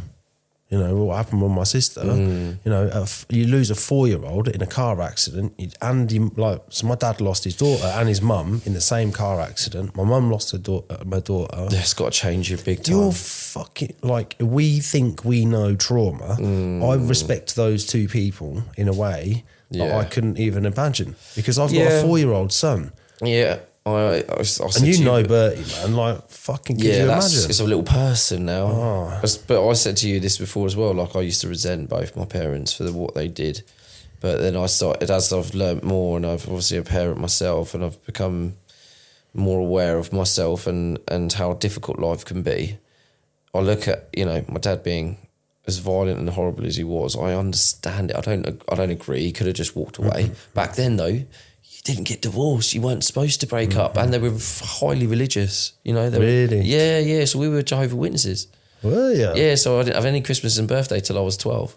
You 0.70 0.78
know 0.78 0.96
what 0.98 1.16
happened 1.18 1.42
with 1.42 1.52
my 1.52 1.64
sister. 1.64 2.02
Mm. 2.02 2.60
You 2.64 2.72
know, 2.72 3.06
you 3.30 3.48
lose 3.48 3.72
a 3.72 3.76
four-year-old 3.76 4.50
in 4.50 4.62
a 4.62 4.68
car 4.68 5.02
accident, 5.02 5.54
and 5.82 6.12
you, 6.12 6.32
like 6.38 6.62
so, 6.70 6.86
my 6.86 6.94
dad 6.96 7.20
lost 7.22 7.44
his 7.44 7.56
daughter 7.56 7.88
and 7.88 8.08
his 8.08 8.22
mum 8.22 8.62
in 8.66 8.74
the 8.74 8.82
same 8.82 9.12
car 9.12 9.42
accident. 9.42 9.96
My 9.96 10.04
mum 10.04 10.30
lost 10.32 10.52
her 10.52 10.60
daughter, 10.60 11.00
my 11.06 11.22
daughter. 11.22 11.68
It's 11.72 11.96
got 11.96 12.14
to 12.14 12.20
change 12.20 12.52
you 12.52 12.58
big 12.58 12.84
time. 12.84 12.96
You're 12.96 13.12
fucking 13.12 13.96
like 14.04 14.36
we 14.40 14.80
think 14.80 15.26
we 15.26 15.44
know 15.44 15.76
trauma. 15.76 16.38
I 16.86 16.96
respect 16.96 17.56
those 17.56 17.88
two 17.88 18.08
people 18.08 18.64
in 18.78 18.88
a 18.88 18.94
way 18.94 19.44
that 19.72 19.78
Mm. 19.80 19.88
Yeah. 19.88 19.98
I 20.00 20.04
couldn't 20.06 20.40
even 20.40 20.66
imagine 20.66 21.16
because 21.36 21.60
I've 21.60 21.72
got 21.72 21.78
Yeah. 21.80 22.00
a 22.00 22.02
four-year-old 22.02 22.52
son, 22.52 22.92
yeah, 23.22 23.58
I, 23.86 23.92
I, 23.92 24.18
I 24.20 24.44
and 24.76 24.86
you 24.88 24.94
to 24.96 25.04
know 25.04 25.24
Bertie, 25.24 25.64
man. 25.74 25.96
Like 25.96 26.30
fucking, 26.30 26.76
could 26.78 26.86
yeah, 26.86 26.98
you 26.98 27.04
imagine? 27.06 27.50
it's 27.50 27.60
a 27.60 27.64
little 27.64 27.84
person 27.84 28.46
now. 28.46 28.66
Oh. 28.68 29.20
But- 29.22 29.44
But 29.48 29.68
I 29.68 29.74
said 29.74 29.98
to 29.98 30.10
you 30.10 30.20
this 30.20 30.38
before 30.38 30.66
as 30.68 30.76
well. 30.76 30.94
Like 30.94 31.16
I 31.16 31.22
used 31.22 31.42
to 31.42 31.48
resent 31.48 31.90
both 31.90 32.16
my 32.16 32.26
parents 32.26 32.74
for 32.74 32.84
the, 32.84 32.94
what 32.94 33.16
they 33.16 33.28
did, 33.28 33.64
but 34.20 34.38
then 34.40 34.56
I 34.56 34.66
started 34.68 35.10
as 35.10 35.32
I've 35.34 35.56
learnt 35.56 35.84
more, 35.84 36.18
and 36.18 36.26
I've 36.26 36.46
obviously 36.48 36.78
a 36.78 36.84
parent 36.84 37.20
myself, 37.20 37.74
and 37.74 37.84
I've 37.84 38.04
become 38.06 38.58
more 39.34 39.60
aware 39.60 39.98
of 39.98 40.12
myself 40.12 40.68
and 40.68 41.00
and 41.08 41.32
how 41.34 41.54
difficult 41.54 42.00
life 42.00 42.26
can 42.26 42.42
be. 42.44 42.78
I 43.54 43.60
look 43.60 43.88
at 43.88 44.10
you 44.16 44.26
know 44.26 44.44
my 44.50 44.60
dad 44.60 44.84
being 44.84 45.18
as 45.68 45.78
violent 45.78 46.20
and 46.20 46.30
horrible 46.30 46.66
as 46.66 46.78
he 46.78 46.84
was. 46.84 47.16
I 47.16 47.34
understand 47.34 48.12
it. 48.12 48.18
I 48.18 48.22
don't. 48.22 48.62
I 48.70 48.76
don't 48.76 48.90
agree. 48.92 49.22
He 49.22 49.32
could 49.32 49.48
have 49.48 49.56
just 49.56 49.76
walked 49.76 49.98
away. 49.98 50.24
Mm-hmm. 50.26 50.54
Back 50.54 50.76
then, 50.76 50.98
though, 50.98 51.24
you 51.80 51.84
didn't 51.96 52.08
get 52.08 52.22
divorced. 52.22 52.74
You 52.74 52.82
weren't 52.82 53.04
supposed 53.04 53.40
to 53.42 53.48
break 53.48 53.76
up, 53.76 53.98
and 53.98 54.14
they 54.14 54.20
were 54.20 54.38
highly 54.82 55.08
religious. 55.08 55.74
You 55.84 55.94
know, 55.94 56.10
they 56.10 56.20
were- 56.20 56.26
Mm-hmm. 56.26 56.54
Really? 56.56 56.66
yeah, 56.68 57.00
yeah. 57.00 57.26
So 57.26 57.40
we 57.40 57.50
were 57.50 57.62
Jehovah 57.64 57.96
Witnesses. 57.96 58.48
Were 58.84 59.12
you? 59.14 59.32
Yeah. 59.36 59.56
So 59.56 59.80
I 59.80 59.84
didn't 59.84 59.96
have 59.96 60.06
any 60.06 60.22
Christmas 60.22 60.58
and 60.58 60.68
birthday 60.68 61.00
till 61.00 61.18
I 61.18 61.22
was 61.22 61.38
twelve. 61.38 61.76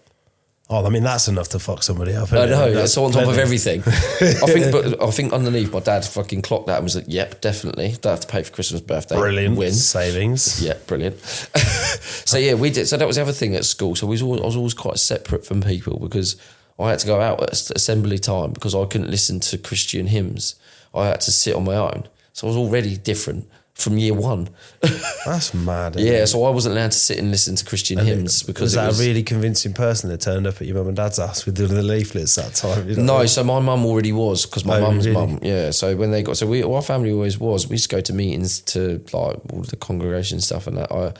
Oh, 0.70 0.86
I 0.86 0.88
mean 0.88 1.02
that's 1.02 1.28
enough 1.28 1.48
to 1.50 1.58
fuck 1.58 1.82
somebody 1.82 2.14
up. 2.14 2.32
I 2.32 2.46
know. 2.46 2.68
it? 2.68 2.74
That's 2.74 2.96
on 2.96 3.10
top 3.12 3.26
of 3.28 3.36
everything. 3.36 3.80
I 3.82 4.46
think, 4.54 4.72
but 4.72 5.02
I 5.08 5.10
think 5.10 5.32
underneath, 5.32 5.70
my 5.72 5.80
dad 5.80 6.02
fucking 6.04 6.40
clocked 6.42 6.68
that 6.68 6.76
and 6.76 6.84
was 6.84 6.94
like, 6.96 7.04
"Yep, 7.08 7.40
definitely. 7.42 7.88
Don't 8.00 8.12
have 8.12 8.20
to 8.20 8.26
pay 8.28 8.42
for 8.42 8.52
Christmas, 8.52 8.80
birthday. 8.80 9.16
Brilliant 9.16 9.56
Win." 9.56 9.72
savings. 9.72 10.62
Yeah, 10.66 10.74
brilliant. 10.86 11.18
so 12.24 12.38
yeah, 12.38 12.54
we 12.54 12.70
did. 12.70 12.86
So 12.86 12.96
that 12.96 13.06
was 13.06 13.16
the 13.16 13.22
other 13.22 13.32
thing 13.32 13.54
at 13.54 13.64
school. 13.64 13.94
So 13.96 14.06
we 14.06 14.12
was 14.12 14.22
always, 14.22 14.40
I 14.40 14.44
was 14.46 14.56
always 14.56 14.74
quite 14.74 14.98
separate 14.98 15.44
from 15.44 15.60
people 15.60 15.98
because 15.98 16.36
I 16.78 16.90
had 16.90 16.98
to 17.00 17.06
go 17.06 17.20
out 17.20 17.42
at 17.42 17.52
assembly 17.52 18.18
time 18.18 18.52
because 18.52 18.74
I 18.74 18.84
couldn't 18.86 19.10
listen 19.10 19.40
to 19.40 19.58
Christian 19.58 20.06
hymns. 20.06 20.56
I 20.94 21.06
had 21.06 21.20
to 21.22 21.30
sit 21.30 21.54
on 21.54 21.64
my 21.64 21.76
own. 21.76 22.08
So 22.32 22.46
I 22.46 22.48
was 22.48 22.56
already 22.56 22.96
different 22.96 23.48
from 23.74 23.98
year 23.98 24.14
one. 24.14 24.48
That's 25.26 25.54
mad. 25.54 25.96
yeah, 25.96 26.12
it? 26.22 26.26
so 26.26 26.44
I 26.44 26.50
wasn't 26.50 26.76
allowed 26.76 26.92
to 26.92 26.98
sit 26.98 27.18
and 27.18 27.30
listen 27.30 27.56
to 27.56 27.64
Christian 27.64 27.98
hymns 27.98 28.42
because 28.42 28.62
was 28.62 28.72
that 28.74 28.86
was, 28.88 29.00
a 29.00 29.02
really 29.04 29.22
convincing 29.22 29.72
person 29.72 30.10
that 30.10 30.20
turned 30.20 30.46
up 30.46 30.60
at 30.60 30.66
your 30.66 30.76
mum 30.76 30.88
and 30.88 30.96
dad's 30.96 31.18
house 31.18 31.46
with 31.46 31.56
the, 31.56 31.66
the 31.66 31.82
leaflets 31.82 32.34
that 32.34 32.54
time? 32.54 32.88
You 32.88 32.96
know? 32.96 33.18
No, 33.20 33.26
so 33.26 33.42
my 33.44 33.60
mum 33.60 33.84
already 33.86 34.12
was 34.12 34.44
because 34.46 34.64
my 34.64 34.78
Oh, 34.78 34.82
mum's 34.82 35.06
really? 35.06 35.26
mum. 35.26 35.38
Yeah, 35.42 35.70
so 35.70 35.96
when 35.96 36.10
they 36.10 36.22
got 36.22 36.36
so 36.36 36.46
we 36.46 36.62
our 36.62 36.82
family 36.82 37.12
always 37.12 37.38
was. 37.38 37.66
We 37.66 37.74
used 37.74 37.88
to 37.90 37.96
go 37.96 38.00
to 38.02 38.12
meetings 38.12 38.60
to 38.60 39.02
like 39.12 39.36
all 39.52 39.62
the 39.62 39.76
congregation 39.76 40.40
stuff 40.40 40.66
and 40.66 40.76
that. 40.76 40.92
I, 40.92 41.12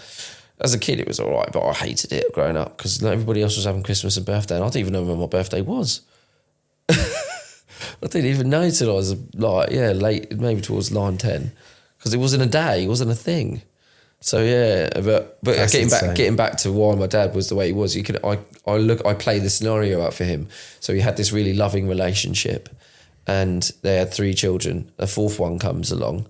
as 0.63 0.75
a 0.75 0.79
kid, 0.79 1.01
it 1.01 1.09
was 1.09 1.19
all 1.21 1.33
right, 1.33 1.49
but 1.53 1.67
I 1.67 1.73
hated 1.73 2.13
it 2.13 2.33
growing 2.33 2.57
up 2.57 2.77
because 2.77 3.03
everybody 3.03 3.43
else 3.43 3.57
was 3.57 3.65
having 3.65 3.83
Christmas 3.83 4.17
and 4.17 4.25
birthday, 4.25 4.57
and 4.57 4.65
I 4.65 4.69
didn't 4.69 4.81
even 4.81 4.93
know 4.93 5.03
when 5.03 5.19
my 5.19 5.27
birthday 5.27 5.61
was. 5.61 6.03
I 6.89 8.07
didn't 8.09 8.27
even 8.27 8.49
know 8.51 8.71
till 8.71 8.91
I 8.91 8.95
was 8.95 9.17
like 9.35 9.71
yeah 9.71 9.93
late, 9.93 10.39
maybe 10.39 10.61
towards 10.61 10.91
nine 10.93 11.19
ten, 11.19 11.53
because 11.99 12.15
it 12.15 12.19
wasn't 12.19 12.43
a 12.43 12.47
day, 12.47 12.85
it 12.85 12.89
wasn't 12.89 13.11
a 13.11 13.15
thing. 13.17 13.63
So 14.21 14.41
yeah, 14.41 14.89
but 15.01 15.39
but 15.43 15.57
That's 15.57 15.73
getting 15.73 15.87
insane. 15.87 16.09
back 16.09 16.17
getting 16.17 16.37
back 16.37 16.57
to 16.59 16.71
why 16.73 16.95
my 16.95 17.09
dad 17.09 17.35
was 17.35 17.49
the 17.49 17.57
way 17.57 17.67
he 17.67 17.73
was, 17.73 17.97
you 17.97 18.05
could 18.05 18.25
I 18.25 18.39
I 18.67 18.77
look 18.77 19.05
I 19.05 19.15
play 19.15 19.41
the 19.41 19.51
scenario 19.51 20.01
out 20.01 20.15
for 20.15 20.25
him. 20.25 20.49
So 20.79 20.95
he 20.95 21.01
had 21.01 21.17
this 21.17 21.33
really 21.33 21.55
loving 21.55 21.89
relationship, 21.89 22.69
and 23.27 23.69
they 23.83 23.97
had 23.97 24.13
three 24.13 24.33
children. 24.35 24.93
A 24.99 25.09
fourth 25.09 25.41
one 25.41 25.59
comes 25.59 25.91
along, 25.91 26.27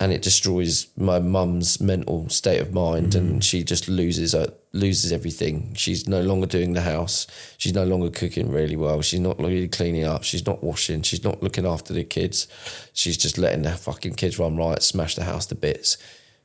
and 0.00 0.12
it 0.12 0.22
destroys 0.22 0.86
my 0.96 1.18
mum's 1.18 1.80
mental 1.80 2.28
state 2.28 2.60
of 2.60 2.72
mind, 2.72 3.14
and 3.14 3.40
mm. 3.40 3.42
she 3.42 3.64
just 3.64 3.88
loses 3.88 4.32
her, 4.32 4.52
loses 4.72 5.12
everything. 5.12 5.74
She's 5.74 6.06
no 6.06 6.20
longer 6.20 6.46
doing 6.46 6.74
the 6.74 6.82
house. 6.82 7.26
She's 7.56 7.74
no 7.74 7.84
longer 7.84 8.08
cooking 8.08 8.52
really 8.52 8.76
well. 8.76 9.02
She's 9.02 9.20
not 9.20 9.38
really 9.40 9.66
cleaning 9.66 10.04
up. 10.04 10.22
She's 10.22 10.46
not 10.46 10.62
washing. 10.62 11.02
She's 11.02 11.24
not 11.24 11.42
looking 11.42 11.66
after 11.66 11.92
the 11.92 12.04
kids. 12.04 12.46
She's 12.92 13.16
just 13.16 13.38
letting 13.38 13.62
the 13.62 13.72
fucking 13.72 14.14
kids 14.14 14.38
run 14.38 14.56
riot, 14.56 14.84
smash 14.84 15.16
the 15.16 15.24
house 15.24 15.46
to 15.46 15.56
bits. 15.56 15.98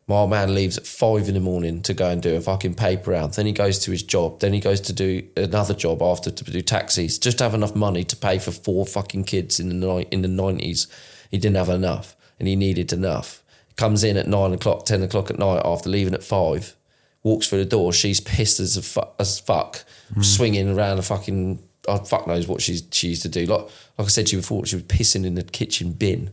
My 0.08 0.16
old 0.16 0.32
man 0.32 0.54
leaves 0.54 0.78
at 0.78 0.86
five 0.86 1.30
in 1.30 1.36
the 1.36 1.40
morning 1.40 1.82
to 1.84 1.94
go 1.94 2.10
and 2.10 2.22
do 2.22 2.36
a 2.36 2.42
fucking 2.42 2.74
paper 2.74 3.12
round. 3.12 3.34
Then 3.36 3.46
he 3.46 3.54
goes 3.54 3.80
to 3.80 3.92
his 3.92 4.04
job. 4.04 4.40
Then 4.42 4.52
he 4.52 4.60
goes 4.60 4.82
to 4.82 4.94
do 4.94 5.26
another 5.38 5.74
job 5.74 6.02
after 6.02 6.30
to 6.30 6.44
do 6.44 6.62
taxis, 6.62 7.20
just 7.20 7.38
to 7.38 7.46
have 7.46 7.54
enough 7.54 7.76
money 7.76 8.04
to 8.06 8.16
pay 8.16 8.40
for 8.40 8.52
four 8.52 8.86
fucking 8.86 9.24
kids 9.24 9.60
in 9.60 9.70
the 9.70 9.76
night 9.76 10.10
in 10.12 10.22
the 10.24 10.28
nineties. 10.28 10.88
He 11.32 11.38
didn't 11.38 11.56
have 11.56 11.70
enough, 11.70 12.18
and 12.38 12.48
he 12.48 12.56
needed 12.56 12.92
enough. 12.92 13.43
Comes 13.76 14.04
in 14.04 14.18
at 14.18 14.28
nine 14.28 14.54
o'clock, 14.54 14.86
ten 14.86 15.02
o'clock 15.02 15.30
at 15.30 15.40
night 15.40 15.62
after 15.66 15.90
leaving 15.90 16.14
at 16.14 16.24
five. 16.24 16.76
Walks 17.24 17.48
through 17.48 17.60
the 17.60 17.66
door. 17.66 17.94
She's 17.94 18.20
pissed 18.20 18.60
as 18.60 18.78
a 18.78 18.82
fu- 18.82 19.10
as 19.18 19.40
fuck, 19.40 19.86
mm. 20.14 20.24
swinging 20.24 20.70
around 20.70 21.00
a 21.00 21.02
fucking. 21.02 21.64
Oh, 21.88 21.98
fuck 21.98 22.28
knows 22.28 22.48
what 22.48 22.62
she's 22.62 22.84
she 22.92 23.10
used 23.10 23.24
to 23.24 23.30
do. 23.30 23.46
Like 23.46 23.62
like 23.98 24.08
I 24.08 24.08
said 24.08 24.28
to 24.28 24.36
you 24.36 24.42
before, 24.42 24.66
she 24.66 24.76
was 24.76 24.86
pissing 24.86 25.26
in 25.26 25.36
the 25.36 25.44
kitchen 25.44 25.94
bin. 25.94 26.32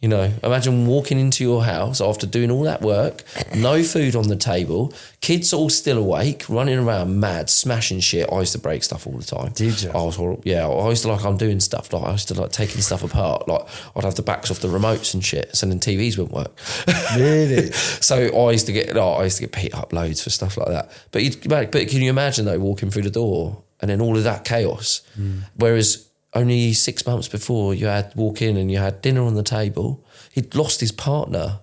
You 0.00 0.08
know, 0.08 0.32
imagine 0.42 0.86
walking 0.86 1.20
into 1.20 1.44
your 1.44 1.62
house 1.62 2.00
after 2.00 2.26
doing 2.26 2.50
all 2.50 2.62
that 2.62 2.80
work, 2.80 3.22
no 3.54 3.82
food 3.82 4.16
on 4.16 4.28
the 4.28 4.36
table, 4.36 4.94
kids 5.20 5.52
all 5.52 5.68
still 5.68 5.98
awake, 5.98 6.48
running 6.48 6.78
around 6.78 7.20
mad, 7.20 7.50
smashing 7.50 8.00
shit. 8.00 8.26
I 8.32 8.40
used 8.40 8.52
to 8.52 8.58
break 8.58 8.82
stuff 8.82 9.06
all 9.06 9.12
the 9.12 9.24
time. 9.24 9.52
Did 9.52 9.82
you? 9.82 9.90
I 9.90 10.02
was 10.02 10.16
horrible. 10.16 10.42
Yeah, 10.46 10.66
I 10.66 10.88
used 10.88 11.02
to 11.02 11.08
like 11.08 11.22
I'm 11.22 11.36
doing 11.36 11.60
stuff. 11.60 11.92
Like 11.92 12.04
I 12.04 12.12
used 12.12 12.28
to 12.28 12.40
like 12.40 12.50
taking 12.50 12.80
stuff 12.80 13.04
apart. 13.04 13.46
Like 13.46 13.66
I'd 13.94 14.04
have 14.04 14.14
the 14.14 14.22
backs 14.22 14.50
off 14.50 14.60
the 14.60 14.68
remotes 14.68 15.12
and 15.12 15.22
shit, 15.22 15.54
so 15.54 15.66
then 15.66 15.78
TVs 15.78 16.16
wouldn't 16.16 16.32
work. 16.32 16.52
Really? 17.16 17.72
so 17.72 18.46
I 18.46 18.52
used 18.52 18.66
to 18.66 18.72
get, 18.72 18.96
oh, 18.96 19.14
I 19.14 19.24
used 19.24 19.38
to 19.38 19.46
get 19.46 19.52
beat 19.52 19.74
up 19.74 19.92
loads 19.92 20.22
for 20.22 20.30
stuff 20.30 20.56
like 20.56 20.68
that. 20.68 20.90
But 21.10 21.24
you, 21.24 21.32
but 21.48 21.72
can 21.72 22.00
you 22.00 22.08
imagine 22.08 22.44
though 22.46 22.58
walking 22.58 22.90
through 22.90 23.02
the 23.02 23.10
door 23.10 23.62
and 23.80 23.90
then 23.90 24.00
all 24.00 24.16
of 24.16 24.24
that 24.24 24.44
chaos? 24.44 25.02
Hmm. 25.16 25.40
Whereas 25.56 26.08
only 26.34 26.72
six 26.72 27.06
months 27.06 27.28
before 27.28 27.74
you 27.74 27.86
had 27.86 28.12
walk 28.14 28.40
in 28.40 28.56
and 28.56 28.70
you 28.70 28.78
had 28.78 29.02
dinner 29.02 29.22
on 29.22 29.34
the 29.34 29.42
table, 29.42 30.04
he'd 30.32 30.54
lost 30.54 30.80
his 30.80 30.92
partner. 30.92 31.60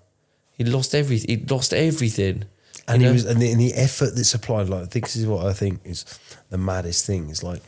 He'd 0.51 0.67
lost 0.67 0.93
everything. 0.95 1.29
He'd 1.29 1.51
lost 1.51 1.73
everything. 1.73 2.45
and 2.87 3.01
you 3.01 3.07
he 3.09 3.13
was, 3.13 3.25
and 3.25 3.41
the, 3.41 3.51
and 3.51 3.61
the 3.61 3.73
effort 3.75 4.15
that's 4.15 4.33
applied. 4.33 4.69
Like, 4.69 4.89
this 4.89 5.15
is 5.15 5.25
what 5.25 5.45
I 5.45 5.53
think 5.53 5.81
is 5.85 6.05
the 6.49 6.57
maddest 6.57 7.05
thing. 7.05 7.29
Is 7.29 7.43
like 7.43 7.61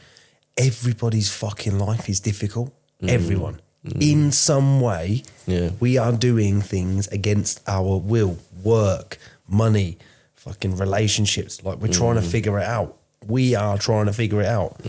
everybody's 0.57 1.31
fucking 1.33 1.77
life 1.79 2.09
is 2.09 2.19
difficult. 2.19 2.73
Mm. 3.01 3.09
Everyone, 3.09 3.61
mm. 3.85 4.01
in 4.01 4.31
some 4.31 4.81
way, 4.81 5.23
Yeah. 5.47 5.69
we 5.79 5.97
are 5.97 6.11
doing 6.11 6.61
things 6.61 7.07
against 7.07 7.61
our 7.67 7.97
will. 7.97 8.37
Work, 8.63 9.17
money, 9.47 9.97
fucking 10.33 10.75
relationships. 10.75 11.63
Like 11.63 11.77
we're 11.77 11.93
trying 11.93 12.15
to 12.15 12.21
mm. 12.21 12.31
figure 12.31 12.59
it 12.59 12.65
out. 12.65 12.97
We 13.25 13.55
are 13.55 13.77
trying 13.77 14.07
to 14.07 14.13
figure 14.13 14.41
it 14.41 14.47
out. 14.47 14.81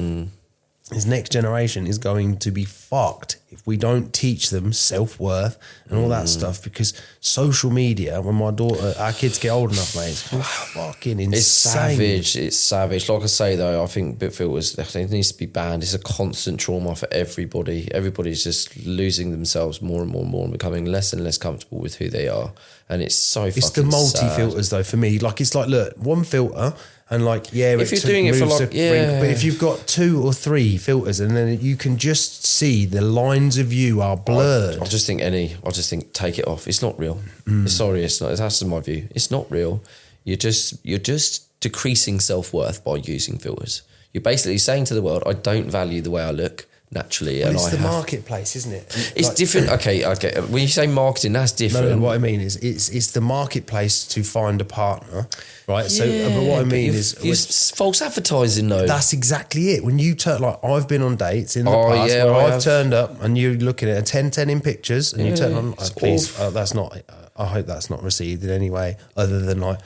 This 0.91 1.07
next 1.07 1.31
generation 1.31 1.87
is 1.87 1.99
going 1.99 2.39
to 2.39 2.51
be 2.51 2.65
fucked 2.65 3.37
if 3.49 3.65
we 3.65 3.77
don't 3.77 4.13
teach 4.13 4.51
them 4.51 4.73
self 4.73 5.21
worth 5.21 5.57
and 5.89 5.99
all 5.99 6.07
Mm. 6.07 6.11
that 6.11 6.29
stuff. 6.29 6.63
Because 6.63 6.93
social 7.21 7.71
media, 7.71 8.21
when 8.21 8.35
my 8.35 8.51
daughter, 8.51 8.93
our 8.99 9.13
kids 9.13 9.39
get 9.39 9.51
old 9.51 9.73
enough, 9.73 9.95
mate, 9.95 10.09
it's 10.11 10.23
fucking 10.75 11.21
insane. 11.21 11.33
It's 11.35 11.47
savage. 11.47 12.37
It's 12.37 12.57
savage. 12.57 13.09
Like 13.09 13.23
I 13.23 13.27
say 13.27 13.55
though, 13.57 13.83
I 13.83 13.87
think 13.87 14.19
bit 14.19 14.35
filters 14.35 14.77
it 14.77 15.11
needs 15.11 15.31
to 15.31 15.39
be 15.39 15.47
banned. 15.47 15.85
It's 15.85 15.95
a 15.95 15.99
constant 16.01 16.59
trauma 16.59 16.97
for 16.97 17.09
everybody. 17.13 17.89
Everybody's 17.93 18.43
just 18.43 18.77
losing 18.85 19.31
themselves 19.31 19.81
more 19.81 20.03
and 20.03 20.11
more 20.11 20.23
and 20.23 20.31
more 20.31 20.43
and 20.45 20.53
becoming 20.53 20.87
less 20.87 21.13
and 21.13 21.23
less 21.23 21.39
comfortable 21.39 21.79
with 21.79 21.97
who 21.97 22.09
they 22.11 22.27
are. 22.29 22.53
And 22.89 23.01
it's 23.01 23.15
so 23.15 23.45
It's 23.45 23.71
the 23.71 23.85
multi 23.85 24.29
filters 24.31 24.71
though 24.71 24.83
for 24.83 24.97
me. 24.97 25.21
Like 25.21 25.41
it's 25.41 25.55
like 25.55 25.69
look, 25.69 25.97
one 25.99 26.25
filter 26.25 26.75
and 27.11 27.25
like 27.25 27.53
yeah, 27.53 27.77
If 27.77 27.91
you're 27.91 28.01
doing 28.01 28.27
it 28.27 28.37
for, 28.37 28.47
like- 28.47 28.73
yeah. 28.73 29.19
but 29.21 29.29
if 29.31 29.43
you've 29.43 29.59
got 29.59 29.87
two 29.87 30.23
or 30.23 30.33
three 30.33 30.77
filters 30.79 31.19
and 31.21 31.37
then 31.37 31.61
you 31.61 31.77
can 31.77 31.97
just 31.97 32.47
see 32.47 32.87
the 32.87 33.01
lines 33.01 33.59
of 33.59 33.73
you 33.73 34.01
are 34.01 34.17
blurred. 34.17 34.81
I 34.81 34.85
just 34.87 35.07
think 35.07 35.21
any. 35.21 35.57
I 35.67 35.71
just 35.71 35.91
think 35.91 36.13
take 36.13 36.39
it 36.39 36.47
off. 36.47 36.69
It's 36.69 36.83
not 36.83 36.99
real. 36.99 37.21
Mm. 37.47 37.69
Sorry, 37.69 38.05
it's 38.05 38.21
not. 38.21 38.37
That's 38.37 38.63
my 38.65 38.81
view. 38.81 39.09
It's 39.15 39.31
not 39.31 39.51
real. 39.51 39.83
You're 40.25 40.37
just 40.37 40.75
you're 40.85 40.99
just 40.99 41.47
decreasing 41.61 42.21
self 42.21 42.55
worth 42.55 42.85
by 42.85 42.97
using 42.97 43.39
filters. 43.39 43.83
You're 44.13 44.23
basically 44.23 44.59
saying 44.59 44.85
to 44.87 44.95
the 44.95 45.03
world, 45.03 45.23
I 45.27 45.33
don't 45.35 45.71
value 45.71 46.01
the 46.03 46.11
way 46.11 46.23
I 46.23 46.31
look 46.31 46.67
naturally, 46.93 47.41
Well, 47.43 47.53
it's 47.53 47.67
I 47.67 47.71
the 47.71 47.77
have. 47.79 47.91
marketplace, 47.93 48.57
isn't 48.57 48.73
it? 48.73 49.13
It's 49.15 49.29
Like- 49.29 49.37
different. 49.37 49.69
Okay, 49.71 50.05
okay. 50.05 50.41
When 50.41 50.63
you 50.63 50.69
say 50.69 50.87
marketing, 50.89 51.33
that's 51.35 51.53
different. 51.53 51.89
no, 51.91 51.99
what 51.99 52.15
I 52.15 52.19
mean 52.19 52.41
is 52.41 52.57
it's 52.57 52.89
it's 52.89 53.09
the 53.13 53.21
marketplace 53.21 54.05
to 54.07 54.25
find 54.25 54.61
a 54.61 54.65
partner, 54.65 55.29
right? 55.69 55.89
so, 55.91 56.05
uh, 56.05 56.29
but 56.35 56.43
what 56.43 56.61
I 56.61 56.65
mean 56.65 56.93
is 56.95 57.73
false 57.77 58.03
advertising 58.03 58.69
though. 58.69 58.87
That's 58.87 59.13
exactly 59.13 59.71
it. 59.71 59.85
When 59.85 59.99
you 60.01 60.15
turn, 60.15 60.41
like, 60.43 60.59
I've 60.65 60.89
been 60.89 61.03
on 61.03 61.15
dates 61.17 61.57
in 61.57 61.65
the 61.67 61.71
Oh, 61.71 61.91
past 61.93 62.13
yeah, 62.13 62.25
where 62.25 62.35
I 62.35 62.45
I've 62.47 62.53
have. 62.55 62.63
turned 62.63 62.93
up 62.93 63.23
and 63.23 63.39
you're 63.39 63.55
looking 63.55 63.89
at 63.89 63.99
a 63.99 64.03
10 64.03 64.31
10 64.33 64.51
in 64.51 64.61
pictures 64.61 65.13
and 65.13 65.27
you 65.27 65.37
turn 65.37 65.55
on, 65.55 65.75
oh, 65.79 65.89
please, 65.97 66.39
uh, 66.41 66.51
that's 66.51 66.75
not, 66.75 67.01
I 67.37 67.47
hope 67.47 67.67
that's 67.67 67.89
not 67.89 68.03
received 68.03 68.43
in 68.43 68.51
any 68.51 68.69
way 68.71 68.97
other 69.17 69.39
than 69.41 69.61
like, 69.61 69.79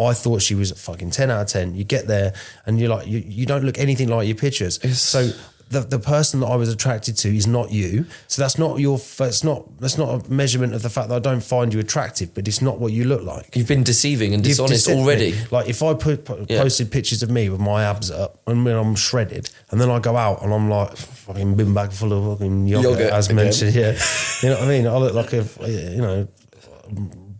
I 0.00 0.12
thought 0.12 0.42
she 0.42 0.54
was 0.54 0.70
a 0.70 0.76
fucking 0.76 1.10
10 1.10 1.30
out 1.30 1.40
of 1.42 1.46
10. 1.48 1.74
You 1.76 1.82
get 1.84 2.06
there 2.08 2.32
and 2.66 2.78
you're 2.80 2.88
like, 2.88 3.06
you, 3.08 3.18
you 3.26 3.46
don't 3.46 3.64
look 3.64 3.78
anything 3.78 4.08
like 4.08 4.26
your 4.28 4.36
pictures. 4.36 4.78
It's 4.82 5.00
so, 5.00 5.30
the, 5.70 5.80
the 5.80 5.98
person 5.98 6.40
that 6.40 6.46
I 6.46 6.56
was 6.56 6.72
attracted 6.72 7.16
to 7.18 7.36
is 7.36 7.46
not 7.46 7.70
you. 7.72 8.06
So 8.26 8.42
that's 8.42 8.58
not 8.58 8.78
your, 8.78 8.98
that's 8.98 9.44
not, 9.44 9.78
that's 9.78 9.98
not 9.98 10.26
a 10.26 10.30
measurement 10.32 10.74
of 10.74 10.82
the 10.82 10.90
fact 10.90 11.08
that 11.08 11.16
I 11.16 11.18
don't 11.18 11.42
find 11.42 11.72
you 11.74 11.80
attractive, 11.80 12.34
but 12.34 12.48
it's 12.48 12.62
not 12.62 12.78
what 12.78 12.92
you 12.92 13.04
look 13.04 13.22
like. 13.22 13.54
You've 13.56 13.68
been 13.68 13.82
deceiving 13.82 14.34
and 14.34 14.42
dishonest 14.42 14.86
deceived 14.86 14.96
me. 14.98 15.02
already. 15.02 15.34
Like 15.50 15.68
if 15.68 15.82
I 15.82 15.94
put, 15.94 16.24
put- 16.24 16.50
Yeah. 16.50 16.62
posted 16.62 16.90
pictures 16.90 17.22
of 17.22 17.30
me 17.30 17.48
with 17.48 17.60
my 17.60 17.84
abs 17.84 18.10
up 18.10 18.40
and 18.46 18.64
when 18.64 18.76
I'm 18.76 18.94
shredded, 18.94 19.50
and 19.70 19.80
then 19.80 19.90
I 19.90 19.98
go 19.98 20.16
out 20.16 20.42
and 20.42 20.52
I'm 20.52 20.70
like 20.70 20.96
fucking 20.96 21.56
bin 21.56 21.74
bag 21.74 21.92
full 21.92 22.12
of 22.12 22.38
fucking 22.38 22.66
yogurt, 22.66 22.92
Yogurt 22.92 23.12
as 23.12 23.26
again. 23.26 23.36
mentioned. 23.36 23.74
Yeah, 23.74 23.98
you 24.42 24.48
know 24.48 24.54
what 24.56 24.64
I 24.64 24.68
mean. 24.68 24.86
I 24.86 24.96
look 24.96 25.14
like 25.14 25.32
a 25.32 25.44
you 25.68 26.00
know 26.00 26.28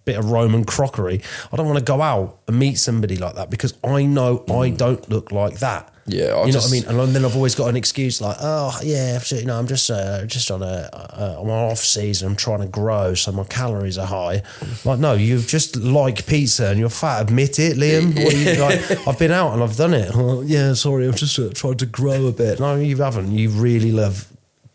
bit 0.05 0.17
of 0.19 0.31
Roman 0.31 0.65
crockery. 0.65 1.23
I 1.53 1.57
don't 1.57 1.67
want 1.67 1.79
to 1.79 1.85
go 1.85 2.01
out 2.01 2.41
and 2.49 2.59
meet 2.59 2.79
somebody 2.79 3.17
like 3.17 3.35
that 3.35 3.51
because 3.51 3.75
I 3.85 4.05
know 4.05 4.45
I 4.49 4.71
mm. 4.71 4.77
don't 4.77 5.09
look 5.09 5.33
like 5.33 5.59
that. 5.59 5.93
Yeah, 6.09 6.35
I 6.35 6.41
you 6.41 6.47
know 6.47 6.53
just- 6.53 6.71
what 6.71 6.85
I 6.89 6.93
mean. 6.95 7.01
And 7.07 7.15
then 7.15 7.25
I've 7.25 7.37
always 7.37 7.55
got 7.55 7.69
an 7.69 7.77
excuse 7.77 8.21
like, 8.21 8.37
oh 8.41 8.79
yeah, 8.83 9.21
you 9.31 9.45
know, 9.45 9.59
I'm 9.59 9.67
just 9.67 9.91
uh, 9.91 10.25
just 10.27 10.51
on 10.51 10.63
a 10.63 10.89
uh, 10.93 11.37
I'm 11.41 11.49
on 11.51 11.71
off 11.71 11.79
season. 11.79 12.29
I'm 12.29 12.37
trying 12.37 12.61
to 12.61 12.67
grow, 12.67 13.15
so 13.15 13.33
my 13.33 13.45
calories 13.45 13.99
are 13.99 14.07
high. 14.07 14.43
Like, 14.85 14.99
no, 14.99 15.15
you 15.15 15.39
just 15.41 15.77
like 15.77 16.27
pizza 16.27 16.69
and 16.71 16.79
you're 16.79 16.89
fat. 16.89 17.23
Admit 17.23 17.59
it, 17.59 17.77
Liam. 17.77 18.15
You, 18.39 18.61
like, 18.61 19.07
I've 19.09 19.19
been 19.19 19.31
out 19.33 19.53
and 19.55 19.63
I've 19.63 19.77
done 19.77 19.95
it. 19.95 20.11
"Oh, 20.15 20.43
yeah, 20.43 20.73
sorry, 20.75 21.07
I'm 21.07 21.15
just 21.15 21.39
uh, 21.39 21.51
trying 21.55 21.77
to 21.79 21.87
grow 21.87 22.27
a 22.27 22.33
bit. 22.33 22.61
No, 22.61 22.77
you 22.77 22.97
haven't. 22.99 23.33
You 23.33 23.51
really 23.51 23.91
love 23.93 24.27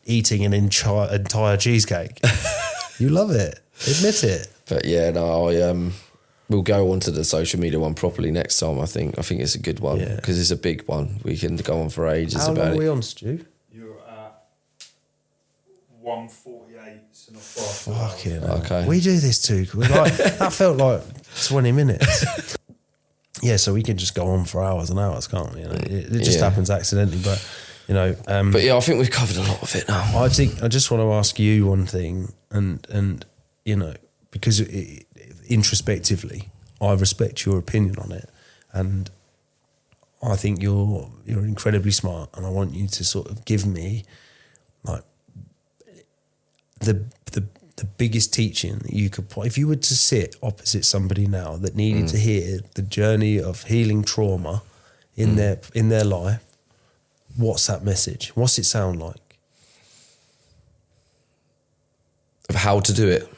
eating 0.06 0.44
an 0.44 0.52
enchi- 0.52 1.12
entire 1.14 1.56
cheesecake. 1.58 2.20
you 3.00 3.10
love 3.10 3.32
it. 3.32 3.60
Admit 3.88 4.24
it. 4.24 4.48
But 4.68 4.86
yeah, 4.86 5.12
no, 5.12 5.48
I 5.50 5.62
um, 5.62 5.94
we'll 6.54 6.62
go 6.62 6.92
on 6.92 7.00
to 7.02 7.12
the 7.12 7.24
social 7.24 7.60
media 7.60 7.80
one 7.80 7.94
properly 7.96 8.32
next 8.32 8.60
time. 8.60 8.80
I 8.80 8.86
think 8.86 9.18
I 9.20 9.22
think 9.24 9.42
it's 9.42 9.56
a 9.56 9.60
good 9.60 9.80
one 9.80 10.00
Yeah. 10.00 10.16
because 10.16 10.40
it's 10.40 10.52
a 10.52 10.56
big 10.56 10.84
one. 10.88 11.20
We 11.24 11.36
can 11.38 11.58
go 11.58 11.82
on 11.82 11.90
for 11.90 12.08
ages 12.08 12.36
How 12.42 12.48
long 12.48 12.58
about 12.58 12.68
are 12.68 12.74
it. 12.76 12.78
we 12.78 12.88
on, 12.88 13.02
Stu? 13.02 13.46
You're 13.72 14.00
at 14.08 14.44
148 16.02 17.28
and 17.28 17.36
a 17.36 17.40
half. 17.40 18.12
Fucking 18.12 18.42
hell. 18.42 18.58
Okay. 18.64 18.86
We 18.88 19.00
do 19.00 19.18
this 19.20 19.42
too. 19.42 19.66
We 19.76 19.88
like, 19.88 20.16
that 20.18 20.54
felt 20.54 20.78
like 20.78 21.02
20 21.48 21.72
minutes. 21.72 22.58
yeah, 23.42 23.56
so 23.58 23.74
we 23.74 23.84
can 23.84 23.98
just 23.98 24.16
go 24.16 24.28
on 24.28 24.46
for 24.46 24.64
hours 24.64 24.90
and 24.90 25.00
hours, 25.00 25.28
can't 25.28 25.54
we? 25.54 25.62
You 25.62 25.68
know, 25.68 25.74
it, 25.74 25.92
it 26.16 26.24
just 26.24 26.40
Yeah. 26.40 26.50
happens 26.50 26.70
accidentally, 26.70 27.20
but 27.24 27.46
you 27.88 27.94
know, 27.94 28.16
um, 28.28 28.52
But 28.52 28.64
yeah, 28.64 28.76
I 28.76 28.80
think 28.80 29.00
we've 29.00 29.12
covered 29.12 29.38
a 29.38 29.42
lot 29.42 29.62
of 29.62 29.76
it 29.76 29.88
now. 29.88 30.24
I 30.24 30.30
think 30.30 30.62
I 30.64 30.68
just 30.68 30.90
want 30.92 31.02
to 31.02 31.12
ask 31.14 31.38
you 31.40 31.66
one 31.68 31.86
thing, 31.86 32.32
and 32.52 32.86
and 32.90 33.26
you 33.66 33.76
know, 33.76 33.94
because 34.32 34.60
it, 34.62 34.70
it, 34.70 35.06
introspectively, 35.48 36.50
I 36.82 36.94
respect 36.94 37.46
your 37.46 37.58
opinion 37.58 37.98
on 38.00 38.12
it, 38.12 38.30
and 38.72 39.10
I 40.22 40.36
think 40.36 40.62
you're 40.62 41.10
you're 41.26 41.46
incredibly 41.46 41.92
smart, 41.92 42.30
and 42.36 42.46
I 42.46 42.50
want 42.50 42.74
you 42.74 42.88
to 42.88 43.04
sort 43.04 43.30
of 43.30 43.46
give 43.46 43.66
me 43.66 44.06
like 44.84 45.04
the 46.80 47.06
the 47.32 47.46
the 47.76 47.86
biggest 47.86 48.34
teaching 48.34 48.78
that 48.80 48.94
you 48.94 49.10
could 49.10 49.26
if 49.38 49.58
you 49.58 49.68
were 49.68 49.76
to 49.76 49.96
sit 49.96 50.36
opposite 50.44 50.86
somebody 50.86 51.26
now 51.26 51.58
that 51.58 51.76
needed 51.76 52.06
mm. 52.06 52.12
to 52.12 52.18
hear 52.18 52.60
the 52.76 52.82
journey 52.84 53.40
of 53.40 53.64
healing 53.64 54.04
trauma 54.04 54.62
in 55.16 55.32
mm. 55.32 55.36
their 55.36 55.60
in 55.74 55.90
their 55.90 56.04
life 56.04 56.44
what's 57.38 57.68
that 57.68 57.84
message? 57.84 58.32
What's 58.36 58.58
it 58.60 58.66
sound 58.66 59.00
like? 59.00 59.38
Of 62.50 62.56
how 62.56 62.80
to 62.82 62.94
do 62.94 63.08
it. 63.08 63.32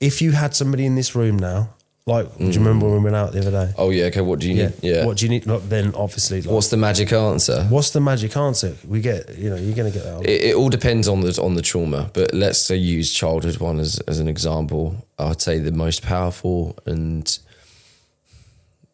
If 0.00 0.20
you 0.20 0.32
had 0.32 0.54
somebody 0.54 0.86
in 0.86 0.94
this 0.94 1.14
room 1.14 1.38
now 1.38 1.68
like 2.06 2.36
do 2.36 2.44
you 2.44 2.52
hmm. 2.52 2.58
remember 2.58 2.86
when 2.86 2.98
we 2.98 3.04
went 3.04 3.16
out 3.16 3.32
the 3.32 3.38
other 3.38 3.50
day 3.50 3.72
Oh 3.78 3.88
yeah, 3.88 4.04
okay. 4.06 4.20
What 4.20 4.38
do 4.38 4.50
you 4.50 4.56
yeah, 4.56 4.66
need? 4.66 4.74
Yeah. 4.82 5.06
what 5.06 5.16
do 5.16 5.24
you 5.24 5.30
need 5.30 5.46
like, 5.46 5.66
then 5.70 5.94
obviously 5.94 6.42
like, 6.42 6.50
What's 6.50 6.68
the 6.68 6.76
magic 6.76 7.14
answer? 7.14 7.64
what's 7.70 7.90
the 7.90 8.00
magic 8.00 8.36
answer 8.36 8.76
we 8.86 9.00
get 9.00 9.38
you 9.38 9.48
know 9.48 9.56
you're 9.56 9.74
gonna 9.74 9.90
get 9.90 10.04
that 10.04 10.22
It, 10.28 10.50
it 10.50 10.54
all 10.54 10.68
depends 10.68 11.08
on 11.08 11.22
the 11.22 11.40
on 11.40 11.54
the 11.54 11.62
trauma, 11.62 12.10
but 12.12 12.34
let's 12.34 12.58
say 12.58 12.76
use 12.76 13.10
childhood 13.12 13.56
one 13.58 13.78
as 13.80 14.00
as 14.00 14.18
an 14.20 14.28
example. 14.28 15.06
I'd 15.18 15.40
say 15.40 15.58
the 15.58 15.72
most 15.72 16.02
powerful 16.02 16.76
and 16.84 17.38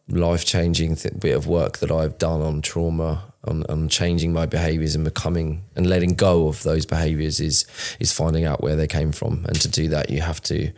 life 0.07 0.45
changing 0.45 0.95
th- 0.95 1.19
bit 1.19 1.35
of 1.35 1.47
work 1.47 1.79
that 1.79 1.91
I've 1.91 2.17
done 2.17 2.41
on 2.41 2.61
trauma, 2.61 3.30
on, 3.45 3.63
on 3.69 3.89
changing 3.89 4.33
my 4.33 4.45
behaviors 4.45 4.95
and 4.95 5.03
becoming 5.03 5.63
and 5.75 5.87
letting 5.87 6.13
go 6.13 6.47
of 6.47 6.63
those 6.63 6.85
behaviors 6.85 7.39
is 7.39 7.65
is 7.99 8.11
finding 8.11 8.45
out 8.45 8.61
where 8.61 8.75
they 8.75 8.87
came 8.87 9.11
from. 9.11 9.45
And 9.45 9.59
to 9.61 9.67
do 9.67 9.87
that, 9.89 10.09
you 10.09 10.21
have 10.21 10.41
to 10.43 10.71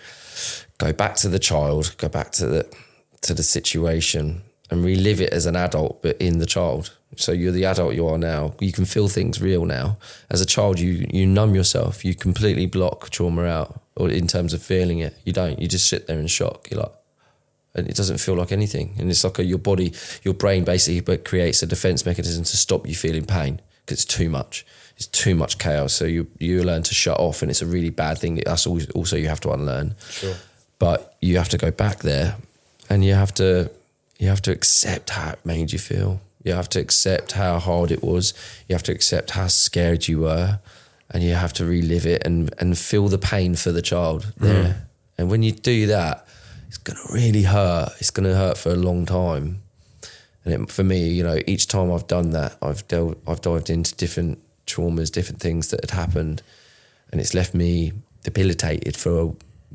go 0.78 0.94
back 0.94 1.16
to 1.18 1.30
the 1.30 1.40
child, 1.40 1.96
go 1.98 2.10
back 2.10 2.32
to 2.34 2.48
the 2.48 2.76
to 3.22 3.34
the 3.34 3.44
situation, 3.44 4.42
and 4.70 4.84
relive 4.84 5.22
it 5.22 5.32
as 5.34 5.46
an 5.46 5.56
adult, 5.56 6.02
but 6.02 6.18
in 6.18 6.40
the 6.40 6.46
child. 6.46 6.98
So 7.16 7.32
you're 7.32 7.52
the 7.52 7.66
adult 7.66 7.94
you 7.94 8.08
are 8.08 8.18
now. 8.18 8.56
You 8.60 8.72
can 8.72 8.86
feel 8.86 9.08
things 9.08 9.42
real 9.42 9.66
now. 9.66 9.98
As 10.30 10.42
a 10.42 10.46
child, 10.46 10.80
you 10.80 11.06
you 11.12 11.28
numb 11.28 11.54
yourself. 11.54 12.04
You 12.06 12.16
completely 12.16 12.66
block 12.66 13.10
trauma 13.10 13.44
out, 13.44 13.82
or 13.96 14.10
in 14.10 14.28
terms 14.28 14.54
of 14.54 14.64
feeling 14.64 15.00
it, 15.00 15.16
you 15.26 15.34
don't. 15.34 15.60
You 15.60 15.68
just 15.68 15.88
sit 15.88 16.08
there 16.08 16.20
in 16.20 16.28
shock. 16.28 16.70
You're 16.72 16.82
like, 16.82 16.94
and 17.76 17.88
it 17.88 17.96
doesn't 17.96 18.20
feel 18.20 18.36
like 18.36 18.52
anything. 18.52 18.96
And 19.00 19.10
it's 19.10 19.24
like 19.24 19.40
a, 19.40 19.44
your 19.44 19.58
body, 19.58 19.94
your 20.24 20.34
brain 20.34 20.64
basically 20.64 21.02
but 21.02 21.26
creates 21.26 21.64
a 21.64 21.66
defense 21.66 22.06
mechanism 22.06 22.44
to 22.44 22.58
stop 22.58 22.88
you 22.88 22.96
feeling 22.96 23.26
pain 23.26 23.62
because 23.86 24.04
it's 24.04 24.06
too 24.06 24.30
much. 24.30 24.66
It's 24.96 25.08
too 25.08 25.36
much 25.36 25.58
chaos. 25.58 25.94
So 25.94 26.06
you 26.06 26.28
you 26.40 26.64
learn 26.64 26.84
to 26.84 26.94
shut 26.94 27.20
off, 27.20 27.42
and 27.42 27.50
it's 27.50 27.64
a 27.64 27.66
really 27.66 27.90
bad 27.90 28.20
thing. 28.20 28.36
That's 28.36 28.68
always, 28.68 28.90
also 28.92 29.18
you 29.18 29.28
have 29.28 29.42
to 29.42 29.52
unlearn. 29.52 29.96
Sure. 30.10 30.36
But 30.78 31.16
you 31.20 31.38
have 31.38 31.50
to 31.50 31.58
go 31.58 31.72
back 31.72 32.00
there, 32.00 32.36
and 32.90 33.04
you 33.04 33.16
have 33.16 33.34
to 33.36 33.72
you 34.20 34.28
have 34.28 34.42
to 34.44 34.52
accept 34.52 35.10
how 35.10 35.32
it 35.32 35.40
made 35.44 35.74
you 35.74 35.80
feel. 35.80 36.22
You 36.44 36.54
have 36.54 36.70
to 36.70 36.80
accept 36.80 37.32
how 37.32 37.58
hard 37.58 37.90
it 37.90 38.04
was. 38.04 38.34
You 38.68 38.76
have 38.76 38.84
to 38.84 38.92
accept 38.92 39.32
how 39.32 39.48
scared 39.48 40.08
you 40.08 40.20
were, 40.20 40.60
and 41.10 41.24
you 41.24 41.34
have 41.34 41.54
to 41.54 41.66
relive 41.66 42.06
it 42.06 42.22
and 42.24 42.54
and 42.60 42.78
feel 42.78 43.08
the 43.08 43.18
pain 43.18 43.56
for 43.56 43.72
the 43.72 43.82
child 43.82 44.32
there. 44.38 44.64
Mm. 44.64 44.76
And 45.18 45.32
when 45.32 45.42
you 45.42 45.54
do 45.54 45.88
that, 45.88 46.28
it's 46.74 46.80
gonna 46.80 47.00
really 47.14 47.44
hurt. 47.44 47.92
It's 48.00 48.10
gonna 48.10 48.34
hurt 48.36 48.58
for 48.58 48.72
a 48.72 48.76
long 48.76 49.06
time. 49.06 49.62
And 50.44 50.54
it, 50.54 50.72
for 50.72 50.84
me, 50.84 51.10
you 51.10 51.24
know, 51.24 51.40
each 51.46 51.68
time 51.68 51.92
I've 51.92 52.08
done 52.08 52.32
that, 52.32 52.58
I've 52.64 52.88
delved, 52.88 53.18
I've 53.28 53.42
dived 53.42 53.70
into 53.70 53.96
different 53.96 54.40
traumas, 54.66 55.12
different 55.12 55.40
things 55.40 55.68
that 55.68 55.82
had 55.82 55.92
happened, 55.92 56.42
and 57.12 57.22
it's 57.22 57.36
left 57.36 57.54
me 57.54 57.94
debilitated 58.24 58.98
for 58.98 59.22
a, 59.22 59.26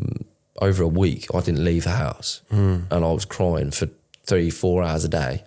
mm, 0.01 0.25
over 0.61 0.83
a 0.83 0.89
week. 0.89 1.33
I 1.33 1.41
didn't 1.41 1.65
leave 1.65 1.85
the 1.85 1.91
house, 1.91 2.43
and 2.91 3.05
I 3.05 3.13
was 3.13 3.25
crying 3.25 3.71
for 3.71 3.89
three, 4.25 4.51
four 4.51 4.83
hours 4.83 5.05
a 5.05 5.09
day, 5.09 5.45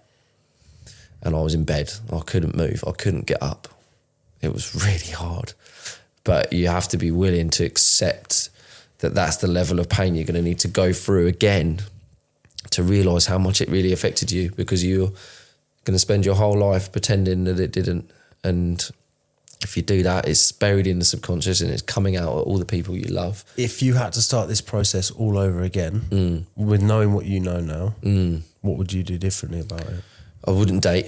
and 1.22 1.36
I 1.36 1.42
was 1.42 1.54
in 1.54 1.66
bed. 1.66 1.92
I 2.14 2.20
couldn't 2.20 2.56
move. 2.56 2.82
I 2.88 2.92
couldn't 2.92 3.26
get 3.26 3.44
up. 3.44 3.68
It 4.42 4.54
was 4.54 4.74
really 4.74 5.12
hard, 5.12 5.52
but 6.24 6.54
you 6.54 6.70
have 6.70 6.88
to 6.88 6.98
be 6.98 7.12
willing 7.12 7.50
to 7.52 7.66
accept 7.66 8.50
that 9.02 9.14
that's 9.14 9.38
the 9.38 9.48
level 9.48 9.80
of 9.80 9.90
pain 9.90 10.16
you're 10.16 10.26
going 10.26 10.36
to 10.36 10.42
need 10.42 10.60
to 10.60 10.68
go 10.68 10.94
through 10.94 11.28
again 11.28 11.82
to 12.72 12.82
realize 12.84 13.26
how 13.26 13.38
much 13.38 13.60
it 13.62 13.70
really 13.70 13.92
affected 13.92 14.32
you 14.32 14.52
because 14.52 14.84
you're 14.86 15.10
going 15.84 15.94
to 15.94 16.00
spend 16.00 16.26
your 16.26 16.36
whole 16.36 16.58
life 16.58 16.92
pretending 16.92 17.44
that 17.46 17.60
it 17.60 17.72
didn't. 17.72 18.10
And 18.44 18.84
if 19.64 19.76
you 19.76 19.84
do 19.84 20.04
that, 20.04 20.28
it's 20.28 20.52
buried 20.52 20.88
in 20.88 21.00
the 21.00 21.06
subconscious 21.06 21.62
and 21.62 21.70
it's 21.72 21.82
coming 21.82 22.16
out 22.16 22.30
at 22.30 22.44
all 22.48 22.58
the 22.58 22.66
people 22.66 22.96
you 22.96 23.06
love. 23.06 23.44
If 23.58 23.82
you 23.82 23.96
had 23.96 24.14
to 24.14 24.22
start 24.22 24.48
this 24.48 24.62
process 24.62 25.12
all 25.12 25.38
over 25.38 25.62
again, 25.62 26.02
Mm. 26.12 26.44
with 26.56 26.82
knowing 26.82 27.14
what 27.14 27.26
you 27.26 27.40
know 27.40 27.60
now, 27.60 27.96
what 28.62 28.78
would 28.78 28.94
you 28.94 29.04
do 29.04 29.18
differently 29.18 29.60
about 29.62 29.82
it? 29.88 30.04
I 30.48 30.52
wouldn't 30.52 30.82
date. 30.84 31.08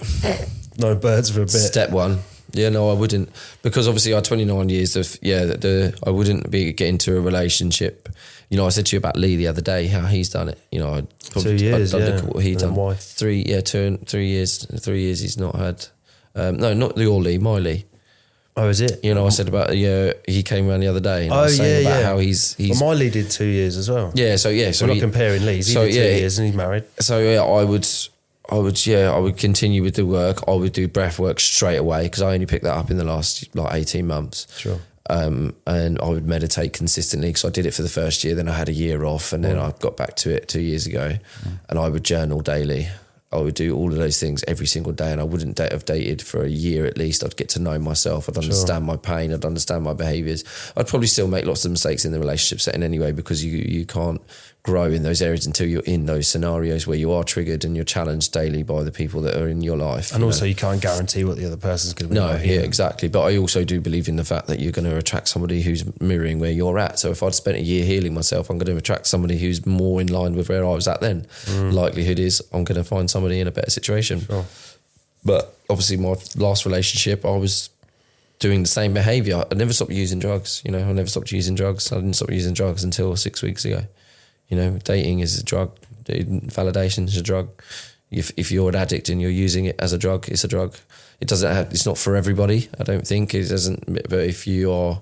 No 0.78 0.95
birds 0.95 1.30
for 1.30 1.41
a 1.41 1.45
bit. 1.45 1.49
Step 1.49 1.91
one. 1.91 2.20
Yeah, 2.53 2.69
no, 2.69 2.89
I 2.89 2.93
wouldn't 2.93 3.30
because 3.63 3.88
obviously 3.88 4.13
I 4.13 4.17
had 4.17 4.25
29 4.25 4.69
years 4.69 4.95
of 4.95 5.17
yeah. 5.21 5.45
The, 5.45 5.57
the 5.57 5.99
I 6.05 6.11
wouldn't 6.11 6.49
be 6.51 6.71
get 6.73 6.88
into 6.88 7.17
a 7.17 7.21
relationship. 7.21 8.09
You 8.49 8.57
know, 8.57 8.65
I 8.67 8.69
said 8.69 8.85
to 8.88 8.95
you 8.95 8.99
about 8.99 9.17
Lee 9.17 9.35
the 9.35 9.47
other 9.47 9.61
day 9.61 9.88
how 9.88 10.05
he's 10.05 10.30
done 10.30 10.49
it. 10.49 10.59
You 10.71 10.80
know, 10.80 10.93
I'd 10.93 11.07
Two 11.19 11.55
years, 11.55 11.93
I'd, 11.95 12.01
I'd 12.01 12.07
yeah. 12.07 12.13
look 12.15 12.23
at 12.25 12.35
what 12.35 12.43
he 12.43 12.51
And 12.51 12.59
done. 12.59 12.75
why? 12.75 12.93
Three, 12.93 13.43
yeah, 13.47 13.61
two, 13.61 13.80
and- 13.81 14.07
three 14.07 14.27
years. 14.27 14.65
Three 14.80 15.01
years 15.01 15.19
he's 15.21 15.38
not 15.38 15.55
had. 15.55 15.85
Um, 16.35 16.57
no, 16.57 16.73
not 16.73 16.95
your 16.97 17.19
Lee, 17.21 17.38
my 17.39 17.57
Lee. 17.57 17.85
Oh, 18.55 18.67
is 18.69 18.81
it? 18.81 19.03
You 19.03 19.15
know, 19.15 19.25
I 19.25 19.30
said 19.30 19.47
about 19.47 19.75
yeah, 19.75 20.13
he 20.27 20.43
came 20.43 20.69
around 20.69 20.81
the 20.81 20.88
other 20.88 20.99
day. 20.99 21.23
And 21.25 21.34
I 21.34 21.39
Oh, 21.39 21.43
was 21.45 21.57
saying 21.57 21.85
yeah, 21.85 21.89
about 21.89 21.99
yeah. 22.01 22.05
how 22.05 22.17
he's 22.19 22.53
he's 22.53 22.80
well, 22.80 22.91
Miley 22.91 23.09
did 23.09 23.31
two 23.31 23.45
years 23.45 23.77
as 23.77 23.89
well. 23.89 24.11
yeah. 24.13 24.35
So 24.35 24.49
yeah, 24.49 24.69
so 24.71 24.85
We're 24.85 24.93
not 24.93 24.99
comparing 25.01 25.43
Lee's. 25.43 25.65
He 25.65 25.73
so, 25.73 25.85
did 25.85 25.93
two 25.93 25.99
yeah, 25.99 26.15
years 26.17 26.38
and 26.38 26.45
he's 26.47 26.55
married. 26.55 26.84
so 26.99 27.17
yeah, 27.19 27.41
I 27.41 27.63
would, 27.63 27.88
I 28.49 28.57
would, 28.57 28.86
yeah, 28.86 29.11
I 29.11 29.20
would 29.20 29.38
continue 29.38 29.84
with 29.84 29.95
the 29.95 30.06
work. 30.06 30.48
I 30.48 30.52
would 30.52 30.74
do 30.74 30.88
breath 30.88 31.18
work 31.18 31.40
straight 31.40 31.78
away 31.78 32.03
because 32.03 32.22
I 32.22 32.34
only 32.34 32.45
picked 32.45 32.65
that 32.65 32.76
up 32.76 32.91
in 32.91 32.98
the 32.98 33.06
last 33.06 33.56
like 33.56 33.74
eighteen 33.74 34.07
months. 34.07 34.48
Sure. 34.60 34.80
Um, 35.10 35.56
and 35.68 35.99
I 35.99 36.07
would 36.10 36.26
meditate 36.26 36.74
consistently 36.74 37.30
because 37.30 37.45
I 37.45 37.49
did 37.49 37.65
it 37.65 37.74
for 37.74 37.82
the 37.82 37.90
first 37.90 38.24
year. 38.24 38.36
Then 38.36 38.48
I 38.48 38.53
had 38.53 38.70
a 38.70 38.74
year 38.74 39.06
off, 39.06 39.34
and 39.34 39.44
then 39.44 39.57
I 39.57 39.74
got 39.80 39.98
back 39.98 40.15
to 40.18 40.34
it 40.34 40.48
two 40.48 40.61
years 40.61 40.86
ago. 40.88 41.18
And 41.70 41.80
I 41.80 41.90
would 41.90 42.03
journal 42.03 42.41
daily. 42.41 42.88
I 43.34 43.38
would 43.38 43.56
do 43.56 43.76
all 43.76 43.91
of 43.91 43.98
those 43.98 44.20
things 44.20 44.44
every 44.48 44.68
single 44.68 44.94
day, 44.94 45.11
and 45.11 45.20
I 45.20 45.24
wouldn't 45.24 45.56
date, 45.56 45.72
have 45.72 45.86
dated 45.86 46.22
for 46.22 46.44
a 46.44 46.49
year 46.49 46.86
at 46.86 46.98
least. 46.98 47.24
I'd 47.24 47.36
get 47.36 47.49
to 47.49 47.60
know 47.60 47.80
myself. 47.80 48.30
I'd 48.30 48.38
understand 48.38 48.86
my 48.86 48.95
pain. 48.95 49.34
I'd 49.34 49.44
understand 49.44 49.84
my 49.84 49.94
behaviors. 49.94 50.44
I'd 50.78 50.88
probably 50.88 51.07
still 51.07 51.28
make 51.28 51.45
lots 51.45 51.65
of 51.65 51.72
mistakes 51.72 52.06
in 52.06 52.11
the 52.11 52.20
relationship 52.20 52.61
setting 52.61 52.84
anyway 52.84 53.11
because 53.11 53.44
you 53.44 53.57
you 53.57 53.86
can't 53.86 54.22
grow 54.64 54.85
in 54.85 55.03
those 55.03 55.22
areas 55.22 55.45
until 55.45 55.68
you're 55.68 55.84
in 55.84 56.06
those 56.06 56.26
scenarios 56.26 56.88
where 56.88 56.98
you 56.98 57.11
are 57.11 57.26
triggered 57.26 57.65
and 57.65 57.76
you're 57.76 57.84
challenged 57.84 58.31
daily 58.31 58.64
by 58.64 58.81
the 58.81 58.91
people 58.91 59.22
that 59.22 59.35
are 59.35 59.49
in 59.49 59.61
your 59.61 59.76
life. 59.76 60.11
And 60.11 60.19
you 60.19 60.22
know? 60.22 60.26
also, 60.27 60.45
you 60.45 60.56
can't 60.56 60.81
guarantee 60.81 61.26
what 61.26 61.35
the 61.35 61.45
other 61.45 61.57
person's 61.57 61.94
going 61.94 62.07
to 62.07 62.14
be 62.14 62.19
No, 62.19 62.31
yeah, 62.38 62.61
exactly. 62.61 63.10
But 63.10 63.23
I 63.23 63.38
also 63.38 63.65
do 63.65 63.81
believe 63.81 64.07
in 64.07 64.15
the 64.15 64.23
fact 64.23 64.48
that 64.48 64.61
you're 64.61 64.72
going 64.72 64.90
to 64.90 64.95
attract 64.95 65.27
somebody 65.27 65.61
who's 65.61 65.84
mirroring 65.99 66.40
where 66.40 66.52
you're 66.52 66.80
at. 66.80 66.98
So 66.98 67.11
if 67.11 67.22
I'd 67.22 67.35
spent 67.35 67.57
a 67.57 67.61
year 67.61 67.85
healing 67.85 68.14
myself, 68.14 68.49
I'm 68.49 68.57
going 68.57 68.72
to 68.72 68.77
attract 68.77 69.06
somebody 69.06 69.38
who's 69.38 69.65
more 69.65 69.99
in 69.99 70.07
line 70.07 70.34
with 70.34 70.48
where 70.48 70.65
I 70.65 70.72
was 70.72 70.88
at 70.88 71.02
then. 71.02 71.26
Mm. 71.45 71.73
Likelihood 71.73 72.19
is 72.19 72.41
I'm 72.53 72.64
going 72.64 72.77
to 72.77 72.85
find 72.85 73.11
somebody 73.11 73.41
in 73.41 73.48
a 73.48 73.52
better 73.52 73.69
situation. 73.69 74.22
Sure. 74.22 74.45
But 75.26 75.57
obviously, 75.69 75.98
my 75.98 76.15
last 76.38 76.65
relationship, 76.65 77.26
I 77.26 77.35
was 77.35 77.69
doing 78.40 78.61
the 78.64 78.69
same 78.69 78.94
behavior. 78.94 79.44
I 79.52 79.56
never 79.56 79.73
stopped 79.73 79.91
using 79.91 80.19
drugs. 80.19 80.61
You 80.64 80.72
know, 80.72 80.80
I 80.80 80.91
never 80.94 81.10
stopped 81.10 81.34
using 81.34 81.56
drugs. 81.56 81.91
I 81.91 81.95
didn't 81.95 82.14
stop 82.14 82.31
using 82.31 82.53
drugs 82.53 82.84
until 82.84 83.15
six 83.18 83.41
weeks 83.41 83.65
ago. 83.65 83.84
You 84.49 84.57
know, 84.57 84.78
dating 84.84 85.20
is 85.20 85.40
a 85.40 85.44
drug. 85.44 85.78
Validation 86.06 87.07
is 87.07 87.18
a 87.18 87.24
drug. 87.24 87.49
If 88.11 88.32
if 88.38 88.52
you're 88.52 88.70
an 88.70 88.76
addict 88.76 89.10
and 89.10 89.22
you're 89.22 89.32
using 89.32 89.65
it 89.65 89.76
as 89.80 89.94
a 89.94 89.98
drug, 89.98 90.30
it's 90.30 90.44
a 90.44 90.48
drug. 90.48 90.76
It 91.20 91.28
doesn't 91.28 91.52
have. 91.52 91.72
It's 91.72 91.86
not 91.86 91.98
for 91.98 92.15
everybody. 92.15 92.70
I 92.80 92.84
don't 92.84 93.07
think 93.07 93.34
it 93.34 93.48
doesn't. 93.49 93.86
But 94.10 94.20
if 94.20 94.45
you 94.45 94.72
are 94.72 95.02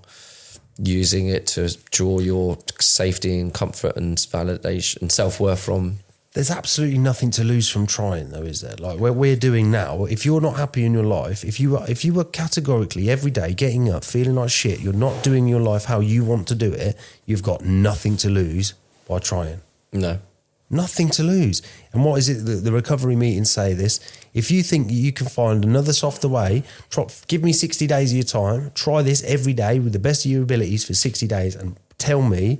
using 0.78 1.28
it 1.28 1.48
to 1.48 1.78
draw 1.92 2.20
your 2.20 2.58
safety 2.80 3.40
and 3.40 3.54
comfort 3.54 3.96
and 3.96 4.18
validation 4.18 5.02
and 5.02 5.12
self 5.12 5.40
worth 5.40 5.60
from, 5.60 6.00
There's 6.34 6.50
absolutely 6.50 6.98
nothing 7.00 7.32
to 7.32 7.44
lose 7.44 7.70
from 7.70 7.86
trying, 7.88 8.30
though, 8.30 8.44
is 8.44 8.62
there? 8.62 8.76
Like 8.80 9.00
what 9.00 9.16
we're 9.16 9.36
doing 9.36 9.70
now. 9.70 10.06
If 10.06 10.26
you're 10.26 10.40
not 10.40 10.56
happy 10.56 10.86
in 10.86 10.94
your 10.94 11.04
life, 11.04 11.44
if 11.44 11.60
you 11.60 11.76
are, 11.78 11.90
if 11.90 12.06
you 12.06 12.14
were 12.14 12.24
categorically 12.24 13.10
every 13.10 13.32
day 13.32 13.54
getting 13.54 13.90
up 13.92 14.06
feeling 14.06 14.36
like 14.36 14.50
shit, 14.50 14.80
you're 14.80 14.94
not 14.94 15.24
doing 15.24 15.48
your 15.48 15.60
life 15.60 15.86
how 15.86 16.00
you 16.00 16.24
want 16.24 16.48
to 16.48 16.56
do 16.56 16.72
it. 16.72 16.96
You've 17.26 17.44
got 17.44 17.66
nothing 17.66 18.16
to 18.18 18.30
lose 18.30 18.74
by 19.12 19.20
trying. 19.20 19.60
no, 19.92 20.20
Nothing 20.74 21.10
to 21.18 21.24
lose. 21.24 21.62
And 21.92 22.06
what 22.06 22.18
is 22.18 22.30
it 22.30 22.46
that 22.46 22.64
the 22.64 22.72
recovery 22.72 23.18
meetings 23.18 23.52
say 23.52 23.74
this? 23.74 24.00
If 24.34 24.50
you 24.50 24.64
think 24.64 24.90
you 24.90 25.12
can 25.12 25.28
find 25.28 25.66
another 25.66 25.92
softer 25.92 26.30
way, 26.30 26.64
try, 26.90 27.08
give 27.28 27.44
me 27.44 27.52
60 27.52 27.86
days 27.88 28.12
of 28.14 28.16
your 28.16 28.24
time, 28.24 28.72
try 28.74 29.02
this 29.02 29.22
every 29.26 29.52
day 29.52 29.80
with 29.80 29.92
the 29.92 30.00
best 30.00 30.24
of 30.24 30.32
your 30.32 30.44
abilities 30.44 30.86
for 30.86 30.94
60 30.94 31.28
days 31.28 31.56
and 31.58 31.76
tell 31.98 32.22
me 32.22 32.58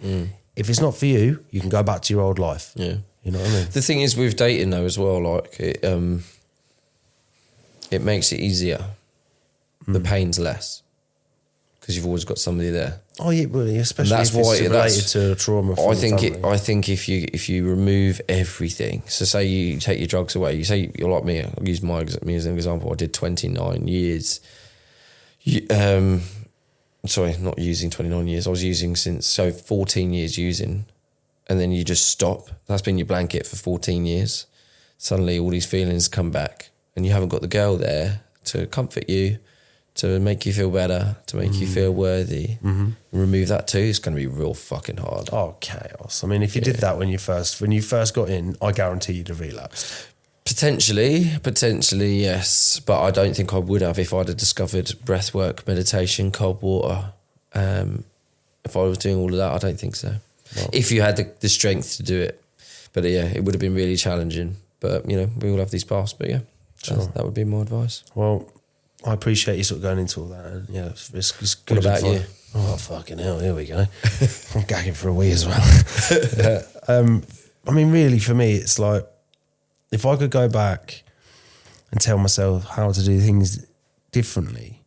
if 0.58 0.70
it's 0.70 0.82
not 0.82 0.94
for 0.98 1.06
you, 1.06 1.40
you 1.52 1.62
can 1.62 1.70
go 1.70 1.84
back 1.84 2.02
to 2.02 2.14
your 2.14 2.22
old 2.22 2.38
life. 2.38 2.74
yeah. 2.76 2.96
You 3.24 3.32
know 3.32 3.40
what 3.40 3.50
I 3.50 3.54
mean? 3.54 3.68
The 3.72 3.82
thing 3.82 4.02
is 4.02 4.18
with 4.18 4.36
dating 4.36 4.72
though 4.72 4.84
as 4.84 4.98
well, 5.00 5.20
like 5.36 5.58
it, 5.60 5.86
um, 5.86 6.24
it 7.92 8.02
makes 8.02 8.32
it 8.34 8.40
easier. 8.42 8.84
The 9.88 10.00
Hmm. 10.00 10.06
pain's 10.06 10.38
less 10.40 10.82
because 11.80 11.96
you've 11.96 12.06
always 12.06 12.26
got 12.26 12.40
somebody 12.40 12.72
there. 12.72 13.00
Oh 13.24 13.30
yeah, 13.30 13.46
well, 13.46 13.68
especially 13.68 14.16
that's 14.18 14.32
if 14.32 14.38
it's 14.38 14.48
why- 14.48 14.54
related 14.60 14.72
that's- 14.72 15.12
to 15.14 15.36
trauma. 15.36 15.74
I 15.80 15.94
think 15.96 16.24
it. 16.24 16.44
I 16.44 16.58
think 16.58 16.90
if 16.90 17.08
you 17.08 17.28
if 17.32 17.50
you 17.50 17.68
remove 17.70 18.20
everything, 18.28 19.04
so 19.08 19.26
say 19.26 19.46
you 19.46 19.80
take 19.80 20.00
your 20.00 20.08
drugs 20.08 20.36
away, 20.36 20.56
you 20.56 20.64
say 20.64 20.92
you're 20.98 21.10
like 21.10 21.24
me. 21.24 21.42
I'll 21.42 21.54
use 21.68 21.82
my 21.84 22.04
me 22.24 22.36
as 22.36 22.46
an 22.46 22.56
example. 22.56 22.92
I 22.92 22.96
did 22.96 23.14
29 23.14 23.88
years. 23.88 24.42
You, 25.42 25.66
um, 25.70 26.22
sorry, 27.06 27.36
not 27.40 27.58
using 27.60 27.90
29 27.90 28.28
years. 28.28 28.48
I 28.48 28.50
was 28.50 28.64
using 28.64 28.96
since 28.96 29.26
so 29.28 29.52
14 29.52 30.14
years 30.14 30.38
using, 30.38 30.86
and 31.48 31.60
then 31.60 31.72
you 31.72 31.84
just 31.84 32.08
stop. 32.08 32.50
That's 32.68 32.82
been 32.82 32.98
your 32.98 33.08
blanket 33.08 33.46
for 33.48 33.56
14 33.56 34.06
years. 34.06 34.46
Suddenly, 34.98 35.40
all 35.40 35.50
these 35.50 35.66
feelings 35.66 36.08
come 36.08 36.32
back, 36.32 36.70
and 36.96 37.06
you 37.06 37.12
haven't 37.12 37.30
got 37.30 37.42
the 37.42 37.48
girl 37.48 37.76
there 37.78 38.22
to 38.46 38.66
comfort 38.68 39.10
you, 39.10 39.38
to 39.96 40.20
make 40.20 40.46
you 40.46 40.54
feel 40.54 40.70
better, 40.72 41.18
to 41.28 41.36
make 41.38 41.54
you 41.56 41.68
feel 41.68 41.92
worthy. 41.94 42.56
Mm-hmm. 42.64 42.92
Remove 43.12 43.50
that 43.50 43.68
too. 43.68 43.80
It's 43.80 44.00
going 44.00 44.16
to 44.16 44.22
be 44.22 44.28
real 44.28 44.54
fucking 44.54 44.98
hard. 44.98 45.30
oh 45.34 45.56
chaos. 45.60 46.24
I 46.24 46.28
mean, 46.28 46.42
if 46.44 46.56
you 46.56 46.62
did 46.62 46.78
that 46.78 46.98
when 46.98 47.10
you 47.10 47.18
first 47.18 47.62
when 47.62 47.72
you 47.72 47.82
first 47.82 48.14
got 48.14 48.30
in, 48.30 48.56
I 48.62 48.72
guarantee 48.72 49.14
you'd 49.14 49.28
have 49.28 49.40
relapsed. 49.42 50.08
Potentially, 50.46 51.32
potentially, 51.44 52.22
yes. 52.22 52.80
But 52.80 53.02
I 53.02 53.12
don't 53.12 53.36
think 53.36 53.54
I 53.54 53.58
would 53.58 53.82
have 53.82 54.00
if 54.00 54.14
I'd 54.14 54.28
have 54.28 54.38
discovered 54.38 54.92
breath 55.06 55.34
work, 55.34 55.66
meditation, 55.68 56.32
cold 56.32 56.62
water. 56.62 57.14
Um, 57.54 58.04
if 58.66 58.76
I 58.76 58.82
was 58.82 58.98
doing 58.98 59.18
all 59.18 59.30
of 59.32 59.38
that, 59.38 59.52
I 59.54 59.58
don't 59.58 59.80
think 59.80 59.96
so. 59.96 60.16
If 60.74 60.92
you 60.92 61.02
had 61.02 61.16
the, 61.18 61.32
the 61.40 61.50
strength 61.50 61.98
to 61.98 62.04
do 62.04 62.20
it. 62.22 62.42
But 62.94 63.04
yeah, 63.06 63.26
it 63.26 63.44
would 63.44 63.54
have 63.56 63.62
been 63.62 63.76
really 63.76 63.96
challenging. 63.96 64.58
But, 64.82 65.10
you 65.10 65.16
know, 65.18 65.30
we 65.40 65.50
all 65.52 65.58
have 65.60 65.72
these 65.72 65.84
paths. 65.86 66.12
But 66.14 66.30
yeah, 66.30 66.40
that's- 66.88 67.08
that 67.08 67.24
would 67.24 67.34
be 67.34 67.44
my 67.46 67.62
advice. 67.62 68.04
Well, 68.16 68.52
I 69.06 69.14
appreciate 69.14 69.58
you 69.58 69.64
sort 69.64 69.78
of 69.78 69.84
going 69.84 70.00
into 70.00 70.22
all 70.22 70.28
that. 70.28 70.46
And 70.46 70.70
yeah, 70.70 70.86
it's, 70.90 71.14
it's, 71.14 71.56
good. 71.56 71.80
about 71.80 72.04
you? 72.04 72.22
Oh 72.54 72.76
fucking 72.78 73.18
hell! 73.18 73.40
Here 73.40 73.56
we 73.56 73.66
go. 73.66 73.86
I'm 74.56 74.64
gagging 74.64 74.94
for 74.94 75.10
a 75.10 75.14
wee 75.14 75.32
as 75.32 75.46
well. 75.46 75.62
Yeah. 76.38 76.62
um, 76.88 77.24
I 77.68 77.72
mean, 77.72 77.92
really, 77.92 78.20
for 78.20 78.34
me, 78.34 78.54
it's 78.54 78.78
like 78.80 79.06
if 79.92 80.06
I 80.06 80.16
could 80.16 80.32
go 80.32 80.50
back 80.50 81.04
and 81.92 82.02
tell 82.02 82.18
myself 82.18 82.66
how 82.66 82.92
to 82.92 83.04
do 83.04 83.20
things 83.20 83.66
differently, 84.12 84.82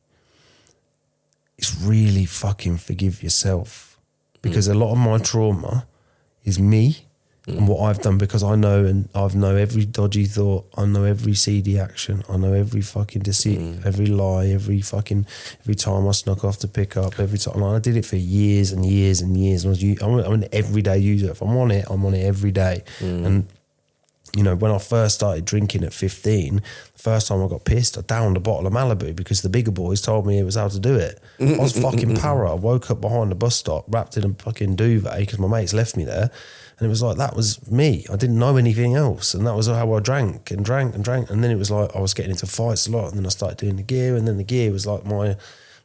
it's 1.57 1.81
really 1.81 2.27
fucking 2.27 2.79
forgive 2.79 3.23
yourself 3.23 3.99
because 4.43 4.69
a 4.69 4.75
lot 4.75 4.93
of 4.93 4.99
my 4.99 5.19
trauma 5.19 5.87
is 6.45 6.59
me 6.59 7.07
And 7.47 7.69
what 7.69 7.83
I've 7.83 8.01
done 8.01 8.17
because 8.17 8.43
I 8.43 8.57
know 8.57 8.87
and 8.87 9.09
I've 9.15 9.35
know 9.35 9.55
every 9.55 9.85
dodgy 9.85 10.25
thought, 10.25 10.67
I 10.77 10.87
know 10.87 11.05
every 11.05 11.35
seedy 11.35 11.79
action, 11.79 12.25
I 12.29 12.39
know 12.39 12.55
every 12.55 12.81
fucking 12.81 13.23
deceit, 13.23 13.59
mm. 13.59 13.85
every 13.85 14.07
lie, 14.07 14.47
every 14.47 14.81
fucking 14.81 15.27
every 15.61 15.75
time 15.75 16.09
I 16.09 16.13
snuck 16.13 16.43
off 16.43 16.59
to 16.61 16.69
pick 16.69 16.97
up, 16.97 17.21
every 17.21 17.39
time 17.39 17.63
I 17.63 17.79
did 17.81 17.97
it 17.97 18.07
for 18.07 18.17
years 18.17 18.73
and 18.73 18.87
years 18.87 19.21
and 19.21 19.37
years. 19.37 19.65
And 19.65 19.71
I 19.71 19.73
was, 19.73 20.03
I'm, 20.03 20.33
I'm 20.33 20.43
an 20.43 20.49
everyday 20.53 20.99
user. 20.99 21.33
If 21.33 21.43
I'm 21.43 21.57
on 21.57 21.71
it, 21.71 21.85
I'm 21.91 22.05
on 22.07 22.15
it 22.15 22.25
every 22.25 22.51
day. 22.51 22.83
Mm. 23.01 23.27
And 23.27 23.49
you 24.35 24.43
know, 24.43 24.57
when 24.57 24.73
I 24.73 24.79
first 24.79 25.15
started 25.17 25.45
drinking 25.45 25.85
at 25.85 25.93
15, 25.93 26.57
the 26.57 26.63
first 26.97 27.29
time 27.29 27.43
I 27.43 27.47
got 27.47 27.65
pissed, 27.65 27.97
I 27.97 28.01
downed 28.01 28.37
a 28.37 28.41
bottle 28.41 28.67
of 28.67 28.73
Malibu 28.73 29.15
because 29.15 29.43
the 29.43 29.49
bigger 29.49 29.71
boys 29.71 30.01
told 30.01 30.27
me 30.27 30.39
it 30.39 30.45
was 30.45 30.57
how 30.57 30.69
to 30.69 30.81
do 30.81 30.97
it. 30.97 31.21
I 31.41 31.57
was 31.59 31.79
fucking 31.79 32.17
para. 32.21 32.51
I 32.51 32.55
woke 32.55 32.91
up 32.91 33.01
behind 33.01 33.31
the 33.31 33.37
bus 33.37 33.55
stop, 33.55 33.85
wrapped 33.89 34.17
in 34.17 34.25
a 34.25 34.35
fucking 34.35 34.75
duvet 34.75 35.19
because 35.19 35.39
my 35.39 35.47
mates 35.47 35.73
left 35.73 35.97
me 35.97 36.05
there. 36.05 36.31
And 36.79 36.87
it 36.87 36.89
was 36.89 37.03
like, 37.03 37.19
that 37.19 37.37
was 37.37 37.71
me. 37.71 38.05
I 38.13 38.17
didn't 38.17 38.39
know 38.39 38.57
anything 38.57 38.97
else. 38.97 39.35
And 39.35 39.47
that 39.47 39.55
was 39.55 39.69
how 39.69 39.93
I 39.95 40.01
drank 40.01 40.51
and 40.51 40.65
drank 40.65 40.97
and 40.97 41.05
drank. 41.05 41.31
And 41.31 41.45
then 41.45 41.53
it 41.53 41.59
was 41.59 41.71
like, 41.71 41.95
I 41.95 42.01
was 42.01 42.15
getting 42.15 42.33
into 42.33 42.47
fights 42.47 42.89
a 42.89 42.91
lot. 42.91 43.11
And 43.11 43.19
then 43.19 43.27
I 43.27 43.29
started 43.29 43.59
doing 43.59 43.77
the 43.77 43.85
gear. 43.85 44.17
And 44.17 44.27
then 44.27 44.39
the 44.39 44.45
gear 44.45 44.73
was 44.73 44.85
like 44.85 45.05
my, 45.07 45.37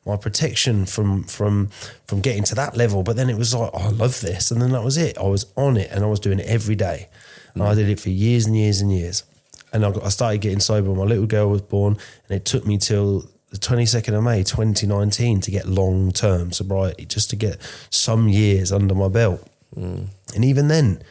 my 0.06 0.18
protection 0.18 0.86
from 0.86 1.24
from 1.24 1.68
from 2.08 2.22
getting 2.22 2.44
to 2.46 2.56
that 2.56 2.76
level. 2.76 3.04
But 3.04 3.16
then 3.16 3.30
it 3.30 3.38
was 3.38 3.54
like, 3.54 3.70
oh, 3.74 3.88
I 3.88 3.90
love 3.90 4.22
this, 4.22 4.52
and 4.52 4.62
then 4.62 4.72
that 4.72 4.84
was 4.84 4.98
it. 4.98 5.18
I 5.18 5.24
was 5.24 5.46
on 5.56 5.78
it, 5.78 5.90
and 5.92 6.04
I 6.04 6.08
was 6.08 6.20
doing 6.20 6.40
it 6.40 6.48
every 6.48 6.76
day, 6.76 7.08
and 7.54 7.64
I 7.64 7.76
did 7.76 7.90
it 7.90 8.00
for 8.00 8.10
years 8.10 8.46
and 8.46 8.56
years 8.56 8.82
and 8.82 8.92
years. 8.92 9.24
And 9.72 9.86
I, 9.86 9.92
got, 9.92 10.04
I 10.04 10.10
started 10.10 10.42
getting 10.42 10.60
sober. 10.60 10.90
when 10.90 10.98
My 10.98 11.06
little 11.06 11.28
girl 11.28 11.50
was 11.50 11.62
born, 11.62 11.98
and 12.28 12.36
it 12.36 12.46
took 12.46 12.66
me 12.66 12.78
till 12.78 13.30
the 13.52 13.58
twenty 13.58 13.86
second 13.86 14.16
of 14.16 14.24
May, 14.24 14.44
twenty 14.44 14.88
nineteen, 14.88 15.42
to 15.42 15.52
get 15.52 15.68
long 15.68 16.12
term 16.12 16.52
sobriety, 16.52 17.06
just 17.06 17.30
to 17.32 17.36
get 17.36 17.60
some 17.90 18.28
years 18.28 18.72
under 18.72 18.96
my 18.96 19.08
belt. 19.08 19.48
Hmm. 19.74 20.06
And 20.36 20.44
even 20.46 20.68
then, 20.70 21.04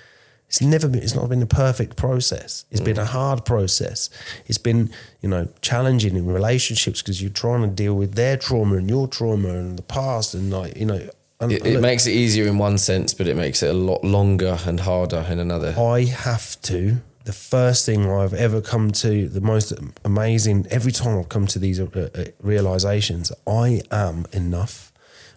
it's 0.48 0.60
never 0.60 0.88
been. 0.88 1.02
It's 1.02 1.14
not 1.14 1.28
been 1.28 1.42
a 1.42 1.46
perfect 1.46 1.96
process. 1.96 2.64
It's 2.70 2.80
hmm. 2.80 2.86
been 2.86 2.98
a 2.98 3.04
hard 3.04 3.44
process. 3.44 4.10
It's 4.46 4.58
been, 4.58 4.90
you 5.20 5.28
know, 5.28 5.48
challenging 5.62 6.16
in 6.16 6.26
relationships 6.26 7.02
because 7.02 7.22
you're 7.22 7.30
trying 7.30 7.62
to 7.62 7.68
deal 7.68 7.94
with 7.94 8.14
their 8.14 8.36
trauma 8.36 8.76
and 8.76 8.88
your 8.88 9.06
trauma 9.06 9.50
and 9.50 9.78
the 9.78 9.82
past 9.82 10.34
and 10.34 10.50
like, 10.50 10.76
you 10.76 10.86
know. 10.86 11.08
And 11.40 11.52
It, 11.52 11.64
it 11.64 11.80
makes 11.80 12.06
it 12.06 12.12
easier 12.12 12.46
in 12.46 12.58
one 12.58 12.78
sense, 12.78 13.14
but 13.14 13.28
it 13.28 13.36
makes 13.36 13.62
it 13.62 13.70
a 13.70 13.72
lot 13.72 14.02
longer 14.04 14.58
and 14.66 14.80
harder 14.80 15.24
in 15.30 15.38
another. 15.38 15.74
I 15.78 16.04
have 16.04 16.60
to. 16.62 16.98
The 17.24 17.32
first 17.32 17.84
thing 17.86 18.10
I've 18.10 18.34
ever 18.34 18.60
come 18.60 18.90
to, 18.90 19.28
the 19.28 19.40
most 19.40 19.72
amazing. 20.04 20.66
Every 20.70 20.92
time 20.92 21.18
I've 21.18 21.28
come 21.28 21.46
to 21.48 21.58
these 21.58 21.78
uh, 21.78 21.86
uh, 21.94 22.24
realizations, 22.40 23.30
I 23.46 23.82
am 23.90 24.26
enough, 24.32 24.92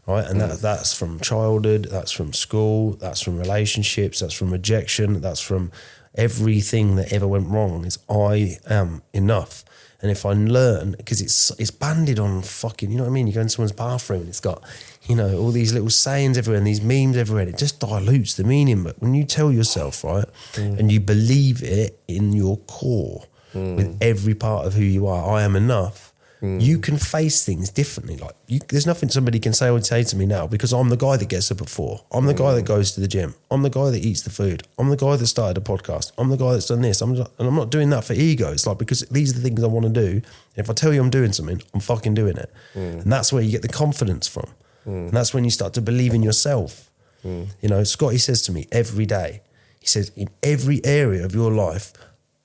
right? 0.08 0.26
And 0.26 0.40
that 0.40 0.60
that's 0.60 0.98
from 0.98 1.20
childhood, 1.20 1.90
that's 1.92 2.12
from 2.12 2.34
school, 2.34 2.94
that's 2.94 3.22
from 3.22 3.38
relationships, 3.38 4.22
that's 4.22 4.34
from 4.34 4.52
rejection, 4.52 5.22
that's 5.22 5.42
from 5.42 5.72
everything 6.16 6.96
that 6.96 7.12
ever 7.12 7.28
went 7.28 7.50
wrong. 7.50 7.86
Is 7.86 8.00
I 8.10 8.58
am 8.68 9.02
enough. 9.14 9.66
And 10.02 10.10
if 10.10 10.26
I 10.26 10.34
learn, 10.34 10.96
because 10.98 11.22
it's 11.22 11.52
it's 11.60 11.72
banded 11.72 12.18
on 12.18 12.42
fucking, 12.42 12.90
you 12.90 12.98
know 12.98 13.04
what 13.04 13.10
I 13.10 13.14
mean? 13.14 13.28
You 13.28 13.34
go 13.34 13.42
in 13.42 13.50
someone's 13.50 13.72
bathroom 13.74 14.22
and 14.22 14.30
it's 14.30 14.40
got, 14.40 14.64
you 15.12 15.18
know, 15.18 15.38
all 15.38 15.52
these 15.52 15.74
little 15.74 15.90
sayings 15.90 16.38
everywhere 16.38 16.58
and 16.58 16.66
these 16.66 16.82
memes 16.82 17.18
everywhere. 17.18 17.46
It 17.46 17.58
just 17.58 17.82
dilutes 17.82 18.36
the 18.36 18.46
meaning. 18.46 18.82
But 18.82 19.02
when 19.02 19.14
you 19.14 19.26
tell 19.26 19.52
yourself, 19.52 20.06
right, 20.06 20.24
mm. 20.54 20.80
and 20.80 20.90
you 20.90 21.02
believe 21.02 21.62
it 21.62 22.00
in 22.08 22.32
your 22.32 22.56
core 22.60 23.26
mm. 23.54 23.76
with 23.76 23.98
every 24.00 24.36
part 24.36 24.66
of 24.66 24.76
who 24.76 24.84
you 24.84 25.08
are, 25.08 25.36
I 25.36 25.44
am 25.44 25.58
enough. 25.58 26.14
Mm. 26.42 26.62
You 26.62 26.80
can 26.80 26.96
face 26.96 27.44
things 27.46 27.70
differently. 27.70 28.16
Like 28.16 28.36
you, 28.48 28.62
there's 28.70 28.88
nothing 28.88 29.10
somebody 29.10 29.38
can 29.38 29.52
say 29.52 29.70
or 29.70 29.82
say 29.82 30.02
to 30.04 30.16
me 30.16 30.26
now 30.26 30.48
because 30.48 30.72
I'm 30.72 30.88
the 30.88 30.96
guy 30.96 31.18
that 31.18 31.28
gets 31.28 31.52
up 31.52 31.62
at 31.62 31.68
four. 31.68 32.06
I'm 32.10 32.26
the 32.26 32.34
guy 32.34 32.54
that 32.54 32.66
goes 32.66 32.94
to 32.94 33.02
the 33.02 33.10
gym. 33.10 33.36
I'm 33.52 33.64
the 33.64 33.70
guy 33.70 33.90
that 33.90 34.00
eats 34.00 34.22
the 34.22 34.30
food. 34.30 34.64
I'm 34.80 34.88
the 34.88 34.96
guy 34.96 35.18
that 35.18 35.28
started 35.28 35.58
a 35.58 35.62
podcast. 35.62 36.14
I'm 36.18 36.30
the 36.30 36.38
guy 36.38 36.54
that's 36.54 36.68
done 36.68 36.84
this. 36.84 37.02
I'm 37.02 37.18
just, 37.18 37.30
and 37.38 37.50
I'm 37.50 37.56
not 37.56 37.70
doing 37.70 37.90
that 37.90 38.06
for 38.06 38.14
ego. 38.14 38.54
It's 38.54 38.66
like 38.66 38.78
because 38.78 39.02
these 39.12 39.32
are 39.32 39.40
the 39.40 39.42
things 39.42 39.62
I 39.62 39.68
want 39.68 39.84
to 39.84 39.92
do. 39.92 40.22
If 40.56 40.70
I 40.70 40.74
tell 40.74 40.94
you 40.94 41.02
I'm 41.02 41.10
doing 41.10 41.34
something, 41.34 41.62
I'm 41.74 41.82
fucking 41.82 42.14
doing 42.14 42.38
it, 42.38 42.50
and 43.02 43.12
that's 43.12 43.34
where 43.34 43.42
you 43.44 43.52
get 43.52 43.62
the 43.62 43.68
confidence 43.68 44.30
from. 44.30 44.48
Mm. 44.88 45.08
And 45.08 45.12
that's 45.12 45.34
when 45.34 45.44
you 45.44 45.52
start 45.52 45.74
to 45.74 45.82
believe 45.82 46.14
in 46.14 46.24
yourself. 46.24 46.90
Mm. 47.26 47.48
You 47.62 47.70
know, 47.70 47.84
Scotty 47.84 48.18
says 48.18 48.42
to 48.44 48.52
me 48.52 48.68
every 48.72 49.06
day. 49.06 49.42
He 49.80 49.88
says 49.88 50.12
in 50.16 50.30
every 50.44 50.84
area 50.86 51.26
of 51.26 51.34
your 51.34 51.52
life, 51.52 51.94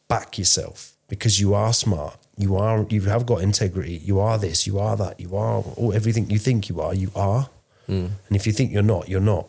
back 0.08 0.38
yourself 0.38 0.96
because 1.08 1.40
you 1.40 1.54
are 1.54 1.72
smart. 1.72 2.16
You 2.36 2.56
are 2.56 2.86
you 2.88 3.02
have 3.02 3.26
got 3.26 3.42
integrity. 3.42 3.94
You 4.04 4.20
are 4.20 4.38
this. 4.38 4.66
You 4.66 4.78
are 4.78 4.96
that. 4.96 5.20
You 5.20 5.36
are 5.36 5.62
all 5.76 5.92
everything 5.92 6.30
you 6.30 6.38
think 6.38 6.68
you 6.68 6.80
are. 6.80 6.94
You 6.94 7.10
are. 7.14 7.48
Mm. 7.88 8.10
And 8.28 8.36
if 8.36 8.46
you 8.46 8.52
think 8.52 8.72
you're 8.72 8.82
not, 8.82 9.08
you're 9.08 9.20
not. 9.20 9.48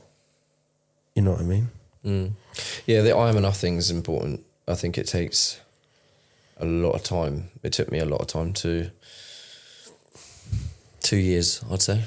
You 1.16 1.24
know 1.24 1.32
what 1.32 1.42
I 1.42 1.44
mean? 1.44 1.70
Yeah, 2.86 3.02
the 3.02 3.16
I 3.16 3.30
am 3.30 3.38
enough 3.38 3.58
thing 3.58 3.78
is 3.78 3.92
important. 3.92 4.46
I 4.68 4.76
think 4.76 4.98
it 4.98 5.08
takes 5.08 5.60
a 6.58 6.66
lot 6.66 6.92
of 6.92 7.04
time. 7.04 7.50
It 7.64 7.74
took 7.74 7.92
me 7.92 8.00
a 8.00 8.06
lot 8.06 8.22
of 8.22 8.28
time 8.28 8.54
to 8.54 8.92
two 11.02 11.18
years, 11.18 11.64
I'd 11.72 11.82
say. 11.82 12.04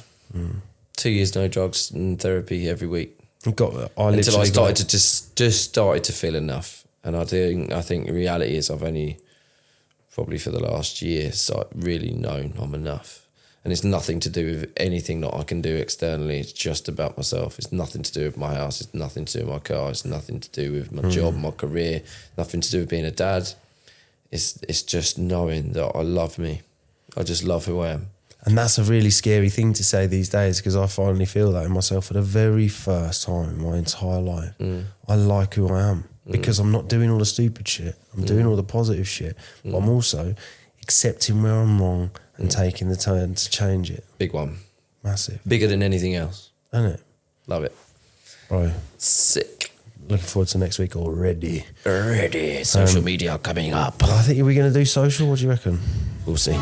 Two 1.01 1.09
years 1.09 1.35
no 1.35 1.49
drugs 1.49 1.91
and 1.91 2.21
therapy 2.21 2.69
every 2.69 2.87
week 2.87 3.19
got. 3.55 3.91
I 3.97 4.11
until 4.11 4.37
I 4.37 4.45
started 4.45 4.55
got- 4.55 4.77
to 4.77 4.87
just 4.87 5.35
just 5.35 5.65
started 5.65 6.05
to 6.05 6.13
feel 6.13 6.35
enough. 6.35 6.87
And 7.03 7.17
I 7.17 7.25
think 7.25 7.73
I 7.73 7.81
think 7.81 8.07
the 8.07 8.13
reality 8.13 8.55
is 8.55 8.69
I've 8.69 8.83
only 8.83 9.17
probably 10.13 10.37
for 10.37 10.51
the 10.51 10.61
last 10.61 11.01
year 11.01 11.33
so 11.33 11.67
really 11.75 12.11
known 12.11 12.53
I'm 12.61 12.75
enough. 12.75 13.27
And 13.65 13.73
it's 13.73 13.83
nothing 13.83 14.21
to 14.21 14.29
do 14.29 14.45
with 14.47 14.73
anything 14.77 15.23
that 15.23 15.35
I 15.35 15.43
can 15.43 15.63
do 15.63 15.75
externally. 15.75 16.39
It's 16.39 16.53
just 16.53 16.87
about 16.87 17.17
myself. 17.17 17.59
It's 17.59 17.73
nothing 17.73 18.03
to 18.03 18.13
do 18.13 18.25
with 18.25 18.37
my 18.37 18.55
house. 18.55 18.83
It's 18.83 18.93
nothing 18.93 19.25
to 19.25 19.39
do 19.39 19.47
with 19.47 19.55
my 19.55 19.59
car. 19.59 19.89
It's 19.91 20.05
nothing 20.05 20.39
to 20.41 20.51
do 20.51 20.73
with 20.73 20.93
my 20.93 21.03
hmm. 21.03 21.11
job, 21.11 21.35
my 21.35 21.51
career. 21.51 22.03
Nothing 22.37 22.61
to 22.61 22.71
do 22.71 22.81
with 22.81 22.91
being 22.91 23.07
a 23.07 23.11
dad. 23.11 23.49
It's 24.31 24.59
it's 24.69 24.83
just 24.83 25.19
knowing 25.19 25.73
that 25.73 25.97
I 25.97 26.03
love 26.03 26.39
me. 26.39 26.61
I 27.17 27.23
just 27.23 27.43
love 27.45 27.65
who 27.65 27.81
I 27.81 27.89
am. 27.89 28.07
And 28.45 28.57
that's 28.57 28.79
a 28.79 28.85
really 28.85 29.11
scary 29.11 29.51
thing 29.51 29.73
to 29.75 29.85
say 29.85 30.07
these 30.07 30.29
days 30.31 30.59
because 30.59 30.77
I 30.77 30.87
finally 30.87 31.27
feel 31.27 31.53
that 31.53 31.67
in 31.67 31.73
myself 31.73 32.07
for 32.07 32.15
the 32.15 32.23
very 32.23 32.69
first 32.69 33.25
time 33.25 33.51
in 33.51 33.63
my 33.63 33.77
entire 33.77 34.21
life. 34.21 34.55
Mm. 34.59 34.85
I 35.07 35.15
like 35.15 35.55
who 35.55 35.69
I 35.69 35.83
am 35.83 36.05
mm. 36.27 36.33
because 36.33 36.59
I'm 36.59 36.73
not 36.73 36.89
doing 36.89 37.11
all 37.11 37.19
the 37.19 37.27
stupid 37.27 37.69
shit. 37.69 37.97
I'm 38.15 38.25
doing 38.25 38.47
mm. 38.47 38.49
all 38.49 38.57
the 38.57 38.63
positive 38.63 39.09
shit. 39.09 39.37
But 39.65 39.77
I'm 39.77 39.89
also 39.89 40.35
accepting 40.83 41.43
where 41.43 41.55
I'm 41.55 41.81
wrong 41.81 42.11
and 42.37 42.51
taking 42.51 42.89
the 42.89 42.97
time 42.97 43.35
to 43.35 43.51
change 43.51 43.91
it. 43.91 44.05
Big 44.19 44.33
one. 44.33 44.57
Massive, 45.03 45.41
Bigger 45.47 45.67
than 45.67 45.83
anything 45.83 46.15
else. 46.15 46.51
isn't 46.75 46.87
it? 46.87 47.01
Love 47.47 47.65
it. 47.65 47.75
Bro, 48.49 48.73
Sick. 48.99 49.73
looking 50.09 50.27
forward 50.27 50.49
to 50.49 50.59
next 50.59 50.79
week 50.79 50.95
already. 50.95 51.65
Already. 51.87 52.65
Social 52.65 52.99
um, 52.99 53.05
media 53.05 53.39
coming 53.39 53.73
up. 53.73 54.03
I 54.03 54.23
think, 54.23 54.41
are 54.41 54.45
we 54.45 54.55
going 54.55 54.71
to 54.71 54.79
do 54.79 54.85
social? 54.85 55.29
What 55.29 55.39
do 55.39 55.45
you 55.45 55.51
reckon? 55.51 55.79
We'll 56.31 56.37
see. 56.37 56.53
You 56.53 56.59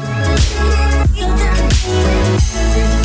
got 1.26 2.97